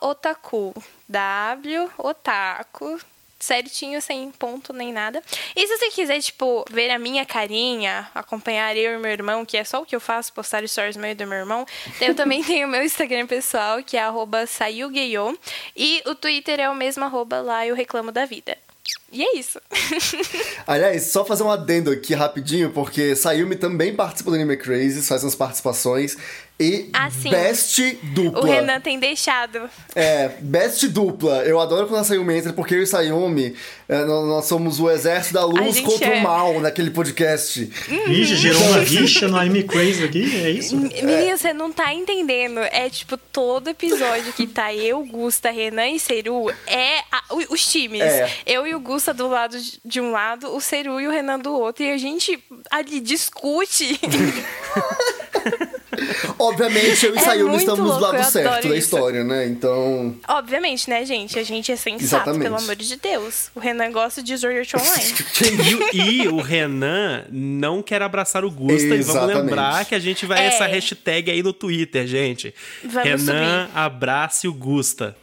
otaku. 0.00 0.74
W 1.08 1.90
otaku 1.98 2.98
certinho, 3.38 4.00
sem 4.00 4.30
ponto 4.30 4.72
nem 4.72 4.92
nada. 4.92 5.22
E 5.54 5.66
se 5.66 5.76
você 5.76 5.90
quiser, 5.90 6.20
tipo, 6.20 6.64
ver 6.70 6.90
a 6.90 6.98
minha 6.98 7.24
carinha, 7.24 8.10
acompanhar 8.14 8.76
eu 8.76 8.98
e 8.98 8.98
meu 8.98 9.10
irmão, 9.10 9.44
que 9.44 9.56
é 9.56 9.64
só 9.64 9.82
o 9.82 9.86
que 9.86 9.94
eu 9.94 10.00
faço, 10.00 10.32
postar 10.32 10.66
stories 10.66 10.96
meio 10.96 11.14
do 11.14 11.26
meu 11.26 11.38
irmão, 11.38 11.66
eu 12.00 12.14
também 12.14 12.42
tenho 12.44 12.66
o 12.66 12.70
meu 12.70 12.82
Instagram 12.82 13.26
pessoal, 13.26 13.82
que 13.82 13.96
é 13.96 14.00
arroba 14.00 14.44
e 15.76 16.02
o 16.06 16.14
Twitter 16.14 16.60
é 16.60 16.70
o 16.70 16.74
mesmo 16.74 17.04
arroba 17.04 17.40
lá, 17.40 17.66
eu 17.66 17.74
reclamo 17.74 18.10
da 18.10 18.24
vida. 18.24 18.56
E 19.12 19.22
é 19.22 19.36
isso. 19.36 19.60
Aliás, 20.66 21.04
só 21.04 21.24
fazer 21.24 21.42
um 21.42 21.50
adendo 21.50 21.90
aqui 21.90 22.14
rapidinho, 22.14 22.70
porque 22.70 23.14
Sayumi 23.14 23.56
também 23.56 23.94
participa 23.94 24.30
do 24.30 24.36
Anime 24.36 24.56
Crazy, 24.56 25.02
faz 25.02 25.22
umas 25.22 25.34
participações. 25.34 26.16
E 26.58 26.88
ah, 26.94 27.10
best 27.30 27.98
dupla. 28.14 28.40
O 28.40 28.44
Renan 28.44 28.80
tem 28.80 28.98
deixado. 28.98 29.68
É, 29.94 30.30
best 30.40 30.88
dupla. 30.88 31.44
Eu 31.44 31.60
adoro 31.60 31.86
quando 31.86 32.00
a 32.00 32.04
Sayumi 32.04 32.38
entra, 32.38 32.52
porque 32.54 32.74
eu 32.74 32.82
e 32.82 32.86
Sayumi, 32.86 33.54
é, 33.86 34.02
nós 34.06 34.46
somos 34.46 34.80
o 34.80 34.90
exército 34.90 35.34
da 35.34 35.44
luz 35.44 35.80
contra 35.80 36.14
é. 36.14 36.18
o 36.18 36.22
mal 36.22 36.58
naquele 36.58 36.90
podcast. 36.90 37.70
Uhum. 37.90 38.10
Ixi, 38.10 38.36
gerou 38.36 38.62
uma 38.62 38.78
rixa 38.84 39.28
no 39.28 39.36
Anime 39.36 39.64
Crazy 39.64 40.02
aqui, 40.04 40.44
é 40.44 40.50
isso? 40.50 40.74
Menina, 40.78 41.12
é. 41.12 41.36
você 41.36 41.52
não 41.52 41.70
tá 41.70 41.92
entendendo. 41.92 42.60
É 42.60 42.88
tipo, 42.88 43.18
todo 43.18 43.68
episódio 43.68 44.32
que 44.32 44.46
tá 44.46 44.72
eu, 44.72 45.04
Gusta, 45.04 45.50
Renan 45.50 45.88
e 45.88 46.00
Seru, 46.00 46.50
é 46.66 47.00
a, 47.12 47.22
os 47.50 47.70
times. 47.70 48.00
É. 48.00 48.30
Eu 48.46 48.66
e 48.66 48.74
o 48.74 48.80
Gusta 48.80 49.12
do 49.12 49.28
lado 49.28 49.58
de 49.84 50.00
um 50.00 50.10
lado, 50.10 50.56
o 50.56 50.60
Seru 50.60 50.98
e 50.98 51.06
o 51.06 51.10
Renan 51.10 51.38
do 51.38 51.52
outro. 51.52 51.84
E 51.84 51.92
a 51.92 51.98
gente 51.98 52.42
ali 52.70 52.98
discute. 52.98 54.00
Obviamente, 56.38 57.06
eu 57.06 57.14
e 57.14 57.18
é 57.18 57.20
Sayumi 57.20 57.56
estamos 57.56 57.80
louco, 57.80 57.98
do 57.98 58.02
lado 58.02 58.30
certo 58.30 58.68
da 58.68 58.76
história, 58.76 59.24
né? 59.24 59.46
Então. 59.46 60.14
Obviamente, 60.28 60.88
né, 60.88 61.04
gente? 61.04 61.38
A 61.38 61.42
gente 61.42 61.72
é 61.72 61.76
sensato, 61.76 62.04
Exatamente. 62.04 62.42
pelo 62.42 62.56
amor 62.56 62.76
de 62.76 62.96
Deus. 62.96 63.50
O 63.54 63.60
Renan 63.60 63.90
gosta 63.90 64.22
de 64.22 64.36
Sword 64.36 64.58
Art 64.58 64.74
Online. 64.74 65.14
e, 65.92 66.22
e, 66.22 66.28
o 66.28 66.40
Renan 66.40 67.24
não 67.30 67.82
quer 67.82 68.02
abraçar 68.02 68.44
o 68.44 68.50
Gusta. 68.50 68.74
Exatamente. 68.74 69.00
E 69.00 69.12
vamos 69.12 69.34
lembrar 69.34 69.84
que 69.84 69.94
a 69.94 69.98
gente 69.98 70.26
vai 70.26 70.40
é. 70.40 70.46
essa 70.46 70.66
hashtag 70.66 71.30
aí 71.30 71.42
no 71.42 71.52
Twitter, 71.52 72.06
gente. 72.06 72.54
Vamos 72.84 73.04
Renan 73.04 73.66
subir. 73.66 73.78
abrace 73.78 74.48
o 74.48 74.54
Gusta. 74.54 75.16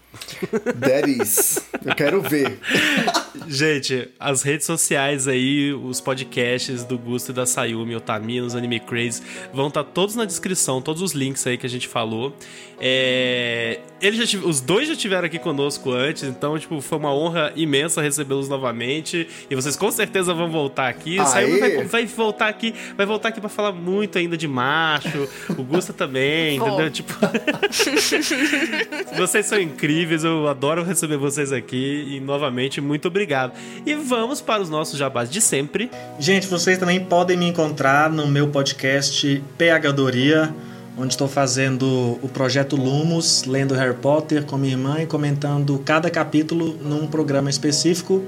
That 0.79 1.09
is. 1.09 1.59
Eu 1.83 1.95
quero 1.95 2.21
ver. 2.21 2.59
Gente, 3.53 4.09
as 4.19 4.41
redes 4.41 4.65
sociais 4.65 5.27
aí, 5.27 5.71
os 5.71 6.01
podcasts 6.01 6.83
do 6.83 6.97
Gusto 6.97 7.29
e 7.29 7.33
da 7.35 7.45
Sayumi, 7.45 7.95
Otaminos, 7.95 8.55
Anime 8.55 8.79
Crazy, 8.79 9.21
vão 9.53 9.67
estar 9.67 9.83
tá 9.83 9.89
todos 9.93 10.15
na 10.15 10.25
descrição, 10.25 10.81
todos 10.81 11.03
os 11.03 11.11
links 11.11 11.45
aí 11.45 11.55
que 11.55 11.67
a 11.67 11.69
gente 11.69 11.87
falou. 11.87 12.35
É, 12.79 13.79
eles 14.01 14.27
já 14.27 14.39
os 14.39 14.59
dois 14.59 14.87
já 14.87 14.93
estiveram 14.93 15.27
aqui 15.27 15.37
conosco 15.37 15.91
antes, 15.91 16.23
então, 16.23 16.57
tipo, 16.57 16.81
foi 16.81 16.97
uma 16.97 17.13
honra 17.13 17.53
imensa 17.55 18.01
recebê-los 18.01 18.49
novamente. 18.49 19.27
E 19.47 19.55
vocês 19.55 19.75
com 19.75 19.91
certeza 19.91 20.33
vão 20.33 20.49
voltar 20.49 20.87
aqui. 20.87 21.19
O 21.19 21.25
Sayumi 21.25 21.59
vai, 21.59 21.83
vai, 21.83 22.05
voltar 22.07 22.47
aqui, 22.47 22.73
vai 22.97 23.05
voltar 23.05 23.29
aqui 23.29 23.39
pra 23.39 23.49
falar 23.49 23.71
muito 23.71 24.17
ainda 24.17 24.35
de 24.35 24.47
macho. 24.47 25.29
O 25.49 25.63
Gusta 25.63 25.93
também, 25.93 26.57
entendeu? 26.57 26.89
Tipo. 26.89 27.13
vocês 29.15 29.45
são 29.45 29.61
incríveis, 29.61 30.23
eu 30.23 30.47
adoro 30.47 30.83
receber 30.83 31.17
vocês 31.17 31.51
aqui. 31.51 32.07
E 32.09 32.19
novamente, 32.19 32.81
muito 32.81 33.07
obrigado. 33.07 33.42
E 33.85 33.95
vamos 33.95 34.39
para 34.39 34.61
os 34.61 34.69
nossos 34.69 34.97
jabás 34.97 35.29
de 35.29 35.41
sempre. 35.41 35.89
Gente, 36.19 36.47
vocês 36.47 36.77
também 36.77 37.03
podem 37.03 37.35
me 37.35 37.47
encontrar 37.47 38.09
no 38.09 38.27
meu 38.27 38.49
podcast 38.49 39.43
PH 39.57 39.91
Doria 39.91 40.53
onde 40.97 41.13
estou 41.13 41.27
fazendo 41.27 42.19
o 42.21 42.29
projeto 42.29 42.75
Lumos, 42.75 43.45
lendo 43.45 43.73
Harry 43.73 43.95
Potter 43.95 44.45
com 44.45 44.57
minha 44.57 44.73
irmã 44.73 45.01
e 45.01 45.05
comentando 45.05 45.81
cada 45.83 46.09
capítulo 46.09 46.77
num 46.81 47.07
programa 47.07 47.49
específico. 47.49 48.23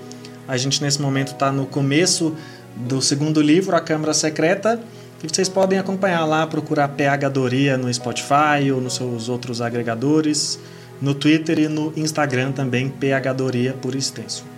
A 0.47 0.57
gente 0.57 0.81
nesse 0.81 1.01
momento 1.01 1.33
está 1.33 1.51
no 1.51 1.65
começo 1.65 2.35
do 2.75 3.01
segundo 3.01 3.41
livro, 3.41 3.75
A 3.75 3.81
Câmara 3.81 4.13
Secreta, 4.13 4.79
e 5.23 5.27
vocês 5.27 5.49
podem 5.49 5.79
acompanhar 5.79 6.25
lá, 6.25 6.45
procurar 6.45 6.89
PH 6.89 7.29
Doria 7.29 7.77
no 7.77 7.91
Spotify 7.91 8.71
ou 8.73 8.81
nos 8.81 8.95
seus 8.95 9.29
outros 9.29 9.61
agregadores, 9.61 10.59
no 11.01 11.13
Twitter 11.15 11.59
e 11.59 11.67
no 11.67 11.93
Instagram 11.95 12.51
também, 12.51 12.89
PH 12.89 13.33
Doria 13.33 13.73
por 13.73 13.95
extenso. 13.95 14.54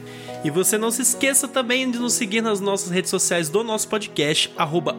E 0.47 0.49
você 0.49 0.77
não 0.77 0.89
se 0.89 1.01
esqueça 1.01 1.45
também 1.45 1.91
de 1.91 1.99
nos 1.99 2.13
seguir 2.13 2.39
nas 2.39 2.61
nossas 2.61 2.89
redes 2.89 3.09
sociais 3.09 3.49
do 3.49 3.65
nosso 3.65 3.85
podcast, 3.89 4.49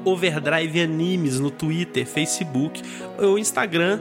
Overdrive 0.05 0.79
Animes, 0.79 1.41
no 1.41 1.51
Twitter, 1.51 2.07
Facebook 2.07 2.83
ou 3.17 3.39
Instagram. 3.39 3.99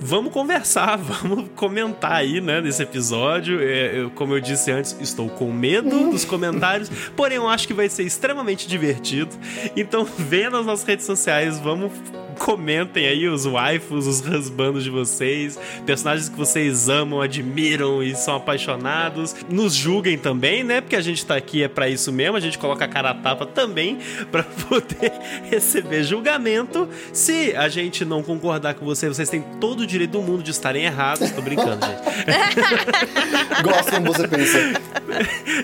Vamos 0.00 0.32
conversar, 0.32 0.96
vamos 0.98 1.48
comentar 1.54 2.14
aí, 2.14 2.40
né, 2.40 2.60
nesse 2.60 2.82
episódio. 2.82 3.60
É, 3.62 4.00
eu, 4.00 4.10
como 4.10 4.34
eu 4.34 4.40
disse 4.40 4.72
antes, 4.72 4.96
estou 5.00 5.28
com 5.28 5.52
medo 5.52 6.10
dos 6.10 6.24
comentários, 6.24 6.90
porém 7.14 7.36
eu 7.36 7.48
acho 7.48 7.68
que 7.68 7.74
vai 7.74 7.88
ser 7.88 8.02
extremamente 8.02 8.66
divertido. 8.66 9.30
Então, 9.76 10.04
venha 10.18 10.50
nas 10.50 10.66
nossas 10.66 10.84
redes 10.84 11.06
sociais, 11.06 11.60
vamos 11.60 11.92
comentem 12.40 13.06
aí 13.06 13.28
os 13.28 13.44
waifus, 13.44 14.06
os 14.06 14.26
husbandos 14.26 14.82
de 14.82 14.88
vocês, 14.88 15.58
personagens 15.84 16.30
que 16.30 16.36
vocês 16.36 16.88
amam, 16.88 17.20
admiram 17.20 18.02
e 18.02 18.16
são 18.16 18.36
apaixonados. 18.36 19.36
Nos 19.46 19.74
julguem 19.74 20.16
também, 20.16 20.64
né? 20.64 20.80
Porque 20.80 20.96
a 20.96 21.02
gente 21.02 21.24
tá 21.24 21.36
aqui 21.36 21.62
é 21.62 21.68
para 21.68 21.86
isso 21.86 22.10
mesmo, 22.10 22.38
a 22.38 22.40
gente 22.40 22.56
coloca 22.56 22.82
a 22.82 22.88
cara 22.88 23.10
a 23.10 23.14
tapa 23.14 23.44
também 23.44 23.98
para 24.32 24.42
poder 24.42 25.12
receber 25.50 26.02
julgamento. 26.02 26.88
Se 27.12 27.54
a 27.54 27.68
gente 27.68 28.06
não 28.06 28.22
concordar 28.22 28.72
com 28.72 28.86
você, 28.86 29.06
vocês 29.06 29.28
têm 29.28 29.44
todo 29.60 29.80
o 29.80 29.86
direito 29.86 30.12
do 30.12 30.22
mundo 30.22 30.42
de 30.42 30.50
estarem 30.50 30.84
errados. 30.84 31.30
Tô 31.30 31.42
brincando, 31.42 31.84
gente. 31.86 32.00
Gosto 33.62 33.90
como 33.90 34.12
você 34.14 34.26
pensa. 34.26 34.58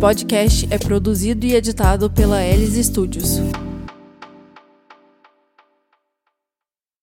Podcast 0.00 0.66
é 0.70 0.78
produzido 0.78 1.44
e 1.44 1.54
editado 1.54 2.08
pela 2.08 2.42
Elis 2.42 2.86
Studios. 2.86 3.38